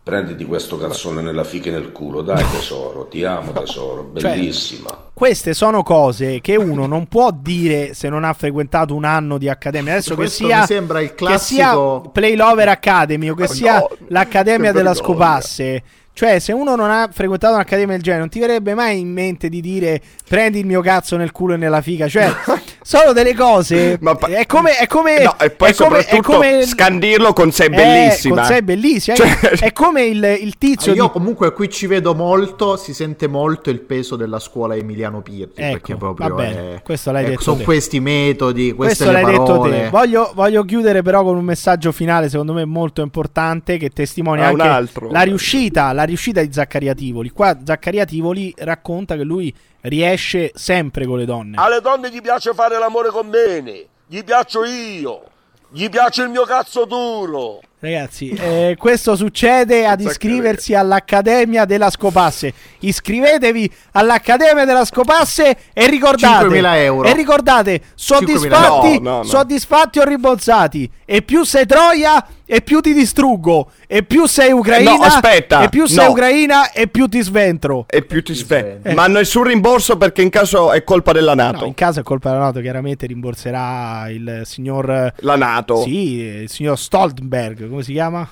Prenditi 0.04 0.44
questo 0.44 0.78
cazzone 0.78 1.22
nella 1.22 1.44
fica 1.44 1.68
e 1.68 1.72
nel 1.72 1.92
culo, 1.92 2.22
dai 2.22 2.44
tesoro, 2.50 3.06
ti 3.06 3.22
amo 3.24 3.52
tesoro, 3.52 4.10
Cioè, 4.16 4.34
bellissima. 4.34 5.10
Queste 5.14 5.54
sono 5.54 5.84
cose 5.84 6.40
che 6.40 6.56
uno 6.56 6.86
non 6.86 7.06
può 7.06 7.30
dire 7.32 7.94
se 7.94 8.08
non 8.08 8.24
ha 8.24 8.32
frequentato 8.32 8.96
un 8.96 9.04
anno 9.04 9.38
di 9.38 9.48
accademia. 9.48 9.92
Adesso 9.92 10.16
che 10.16 10.26
sia, 10.26 10.60
mi 10.60 10.66
sembra 10.66 11.00
il 11.00 11.14
che 11.14 11.38
sia 11.38 11.70
classico- 11.70 12.10
Play 12.12 12.34
Lover 12.34 12.68
Academy 12.68 13.28
o 13.28 13.34
che 13.36 13.44
Oh, 13.44 13.46
sia 13.46 13.78
no, 13.78 13.90
l'Accademia 14.08 14.72
della. 14.72 14.92
Scopasse. 14.94 15.82
Cioè, 16.14 16.38
se 16.40 16.52
uno 16.52 16.76
non 16.76 16.90
ha 16.90 17.08
frequentato 17.10 17.54
un'accademia 17.54 17.94
del 17.94 18.02
genere, 18.02 18.20
non 18.20 18.28
ti 18.28 18.38
verrebbe 18.38 18.74
mai 18.74 19.00
in 19.00 19.10
mente 19.10 19.48
di 19.48 19.60
dire 19.62 20.00
prendi 20.28 20.58
il 20.58 20.66
mio 20.66 20.82
cazzo 20.82 21.16
nel 21.16 21.32
culo 21.32 21.54
e 21.54 21.56
nella 21.56 21.80
figa. 21.80 22.06
Cioè, 22.06 22.30
sono 22.82 23.12
delle 23.12 23.34
cose. 23.34 23.96
Ma 24.00 24.14
pa- 24.14 24.26
è 24.28 24.44
come. 24.46 24.76
È 24.76 24.86
come 24.86 25.22
No, 25.22 25.34
e 25.38 25.50
poi 25.50 25.70
è 25.70 25.74
come, 25.74 25.98
è 25.98 26.02
soprattutto 26.02 26.32
come- 26.34 26.62
scandirlo 26.66 27.32
con 27.32 27.50
sei 27.50 27.68
Eh, 27.68 27.70
bellissima. 27.70 28.34
con 28.36 28.44
sei 28.44 28.62
bellissima. 28.62 29.16
Cioè- 29.16 29.38
È 29.58 29.72
come 29.72 30.02
il, 30.04 30.38
il 30.42 30.58
tizio 30.58 30.92
Io 30.92 31.04
di 31.06 31.10
comunque 31.10 31.52
qui 31.52 31.70
ci 31.70 31.86
vedo 31.86 32.14
molto, 32.14 32.76
si 32.76 32.92
sente 32.92 33.26
molto 33.26 33.70
il 33.70 33.80
peso 33.80 34.14
della 34.16 34.38
scuola 34.38 34.74
Emiliano 34.76 35.22
Pirri, 35.22 35.50
Ecco, 35.54 35.72
perché 35.72 35.96
proprio 35.96 36.28
va 36.28 36.34
bene, 36.34 36.74
è- 36.76 36.82
questo 36.82 37.10
l'hai 37.10 37.22
ecco, 37.22 37.30
detto 37.30 37.42
sono 37.42 37.56
te. 37.56 37.64
questi 37.64 38.00
metodi, 38.00 38.72
queste 38.72 39.04
Questo 39.04 39.04
le 39.06 39.22
l'hai 39.22 39.32
detto 39.32 39.44
parole. 39.44 39.80
te. 39.84 39.88
Voglio, 39.90 40.30
voglio 40.34 40.62
chiudere 40.64 41.00
però 41.02 41.22
con 41.22 41.36
un 41.36 41.44
messaggio 41.44 41.90
finale, 41.90 42.28
secondo 42.28 42.52
me 42.52 42.64
molto 42.66 43.00
importante, 43.02 43.78
che 43.78 43.88
testimonia 43.90 44.46
Ah, 44.48 44.52
un 44.52 44.60
anche 44.60 44.72
altro. 44.72 45.10
la 45.10 45.22
riuscita, 45.22 45.92
la 45.92 46.01
riuscita 46.04 46.40
di 46.42 46.52
Zaccaria 46.52 46.94
Tivoli. 46.94 47.30
Qua 47.30 47.56
Zaccaria 47.64 48.04
Tivoli 48.04 48.54
racconta 48.58 49.16
che 49.16 49.22
lui 49.24 49.54
riesce 49.82 50.50
sempre 50.54 51.06
con 51.06 51.18
le 51.18 51.24
donne. 51.24 51.56
Alle 51.58 51.80
donne 51.80 52.10
gli 52.10 52.20
piace 52.20 52.52
fare 52.54 52.78
l'amore 52.78 53.10
con 53.10 53.26
me, 53.26 53.86
gli 54.06 54.22
piaccio 54.22 54.64
io, 54.64 55.22
gli 55.70 55.88
piace 55.88 56.22
il 56.22 56.28
mio 56.28 56.44
cazzo 56.44 56.84
duro. 56.84 57.60
Ragazzi, 57.82 58.28
eh, 58.30 58.76
questo 58.78 59.16
succede 59.16 59.86
ad 59.88 60.00
iscriversi 60.00 60.72
all'Accademia 60.72 61.64
della 61.64 61.90
Scopasse. 61.90 62.54
Iscrivetevi 62.78 63.68
all'Accademia 63.92 64.64
della 64.64 64.84
Scopasse 64.84 65.56
e 65.72 65.88
ricordate 65.88 66.46
5.000 66.46 66.76
euro. 66.76 67.08
E 67.08 67.12
ricordate, 67.12 67.80
5.000 67.80 67.84
soddisfatti, 67.96 69.00
No, 69.00 69.10
no, 69.10 69.16
no. 69.16 69.24
soddisfatti 69.24 69.98
o 69.98 70.04
rimborsati. 70.04 70.88
E 71.04 71.22
più 71.22 71.42
sei 71.42 71.66
troia 71.66 72.24
e 72.44 72.60
più 72.62 72.80
ti 72.80 72.92
distruggo. 72.92 73.70
E 73.86 74.02
più 74.02 74.26
sei 74.26 74.52
ucraina 74.52 74.96
No, 74.96 75.02
aspetta, 75.02 75.62
e 75.62 75.68
più 75.68 75.86
sei 75.86 76.06
no. 76.06 76.12
ucraina 76.12 76.72
e 76.72 76.88
più 76.88 77.06
ti 77.06 77.20
sventro. 77.20 77.86
E 77.88 78.02
più 78.02 78.22
ti 78.22 78.34
sve. 78.34 78.80
Eh. 78.82 78.94
Ma 78.94 79.06
nessun 79.06 79.44
rimborso 79.44 79.96
perché 79.96 80.22
in 80.22 80.30
caso 80.30 80.72
è 80.72 80.84
colpa 80.84 81.12
della 81.12 81.34
Nato. 81.34 81.60
No, 81.60 81.66
in 81.66 81.74
caso 81.74 82.00
è 82.00 82.02
colpa 82.02 82.30
della 82.30 82.42
Nato, 82.44 82.60
chiaramente 82.60 83.06
rimborserà 83.06 84.08
il 84.08 84.42
signor 84.44 85.12
La 85.16 85.36
Nato. 85.36 85.82
Sì, 85.82 86.18
il 86.18 86.48
signor 86.48 86.78
Stoltenberg, 86.78 87.68
come 87.68 87.82
si 87.82 87.92
chiama? 87.92 88.28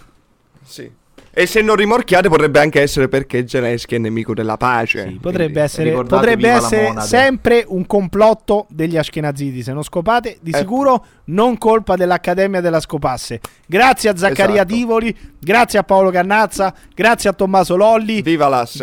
Sì. 0.65 0.99
E 1.33 1.47
se 1.47 1.61
non 1.63 1.77
rimorchiate 1.77 2.29
potrebbe 2.29 2.59
anche 2.59 2.81
essere 2.81 3.09
perché 3.09 3.47
Zelensky 3.47 3.95
è 3.95 3.99
nemico 3.99 4.35
della 4.35 4.57
pace. 4.57 5.07
Sì, 5.09 5.19
potrebbe 5.21 5.63
essere, 5.63 5.93
potrebbe 5.93 6.49
essere 6.49 6.93
sempre 7.01 7.65
un 7.69 7.87
complotto 7.87 8.67
degli 8.69 8.97
ashkenaziti. 8.97 9.63
Se 9.63 9.73
non 9.73 9.85
scopate, 9.85 10.39
di 10.41 10.51
Eh. 10.51 10.59
sicuro 10.59 11.05
non 11.27 11.57
colpa 11.57 11.95
dell'Accademia 11.95 12.61
della 12.61 12.81
Scopasse. 12.81 13.41
Grazie 13.67 14.11
a 14.11 14.17
Zaccaria 14.17 14.55
Esatto. 14.57 14.75
Tivoli, 14.75 15.17
grazie 15.39 15.79
a 15.79 15.85
Paolo 15.85 16.11
Cannazza, 16.11 16.75
grazie 16.95 17.31
a 17.31 17.33
Tommaso 17.33 17.77
Lolli. 17.77 18.21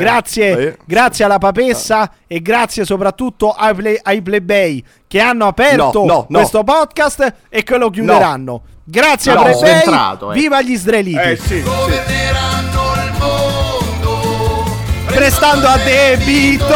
Grazie, 0.01 0.57
Eh. 0.69 0.77
grazie 0.85 1.25
alla 1.25 1.39
Papessa 1.39 2.09
e 2.25 2.41
grazie 2.41 2.85
soprattutto 2.85 3.51
ai, 3.51 3.75
play- 3.75 3.99
ai 4.01 4.21
plebei 4.21 4.83
che 5.07 5.19
hanno 5.21 5.47
aperto 5.47 5.99
No, 5.99 6.05
no, 6.05 6.25
no. 6.29 6.37
questo 6.39 6.63
podcast 6.63 7.33
e 7.49 7.63
che 7.63 7.77
lo 7.77 7.89
chiuderanno. 7.89 8.61
Grazie 8.83 9.33
No, 9.33 9.43
plebei, 9.43 9.59
centrato, 9.69 10.31
eh. 10.31 10.33
viva 10.35 10.61
gli 10.61 10.71
israeliti. 10.71 11.17
Eh 11.19 11.35
sì, 11.37 11.47
sì. 11.47 11.61
Governeranno 11.61 12.93
il 13.03 13.11
mondo 13.19 14.65
Prestando 15.05 15.67
a 15.67 15.77
debito. 15.77 16.75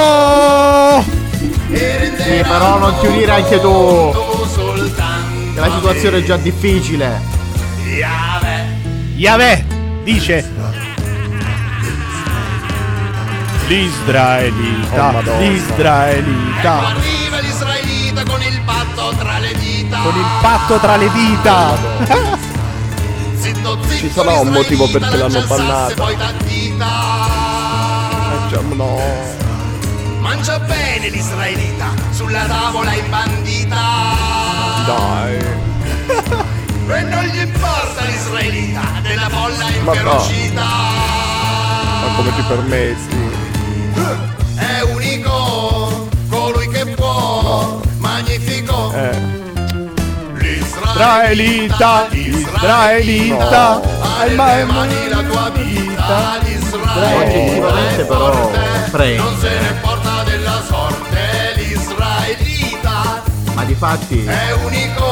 Sì, 1.72 2.42
però 2.42 2.78
non 2.80 2.98
ti 3.00 3.08
unire 3.08 3.32
anche 3.32 3.60
tu. 3.62 4.14
la 5.56 5.72
situazione 5.72 6.18
è 6.18 6.24
già 6.24 6.38
difficile. 6.38 7.22
Yahweh. 7.86 8.66
Yahweh 9.16 9.66
dice 10.04 10.50
L'Israelita, 13.68 15.08
Oh, 15.08 15.12
Madonna. 15.12 15.40
l'Israelita 15.40 16.78
Arriva 16.88 17.40
l'israelita 17.40 17.81
con 18.24 18.42
il 18.42 18.62
patto 18.62 19.14
tra 19.18 19.40
le 19.40 19.54
dita 19.58 20.00
con 20.02 20.16
il 20.16 20.26
patto 20.42 20.78
tra 20.80 20.96
le 20.98 21.12
dita. 21.12 21.78
Zitto, 23.36 23.78
zitto, 23.84 23.96
Ci 23.96 24.10
sarà 24.12 24.40
un 24.40 24.50
motivo 24.50 24.88
perché 24.90 25.18
l'hanno 25.18 25.42
bannata. 25.48 25.94
Poi 25.96 26.16
da 26.16 26.32
dita 26.44 26.88
Cioè, 28.50 28.62
no. 28.76 29.00
Mangia 30.20 30.60
bene 30.60 31.10
l'israelita 31.10 31.94
Sulla 32.12 32.46
tavola 32.46 32.94
imbandita 32.94 33.80
Dai. 34.86 35.38
E 36.88 37.02
non 37.04 37.24
gli 37.24 37.40
importa 37.40 38.04
l'israelita 38.06 38.82
Della 39.02 39.30
folla 39.30 39.58
Ma 39.58 39.70
no. 39.72 39.74
inferocita 39.94 40.64
Ma 40.64 42.14
come 42.16 42.36
ti 42.36 42.42
permetti? 42.44 43.30
Eh. 49.02 49.40
Israelita, 50.92 52.08
Israelita, 52.12 53.80
No. 53.80 53.82
alma 54.20 54.60
e 54.60 54.64
mani 54.66 55.08
la 55.10 55.24
tua 55.24 55.50
vita 55.50 56.38
L'israelita 56.44 57.98
è 57.98 58.06
però 58.06 58.52
prende. 58.92 59.18
Non 59.24 59.38
se 59.40 59.50
ne 59.60 59.74
porta 59.82 60.24
della 60.24 60.62
sorte 60.68 61.54
L'israelita 61.56 63.24
Ma 63.54 63.64
di 63.64 63.74
fatti 63.74 64.24
è 64.26 64.52
unico 64.66 65.11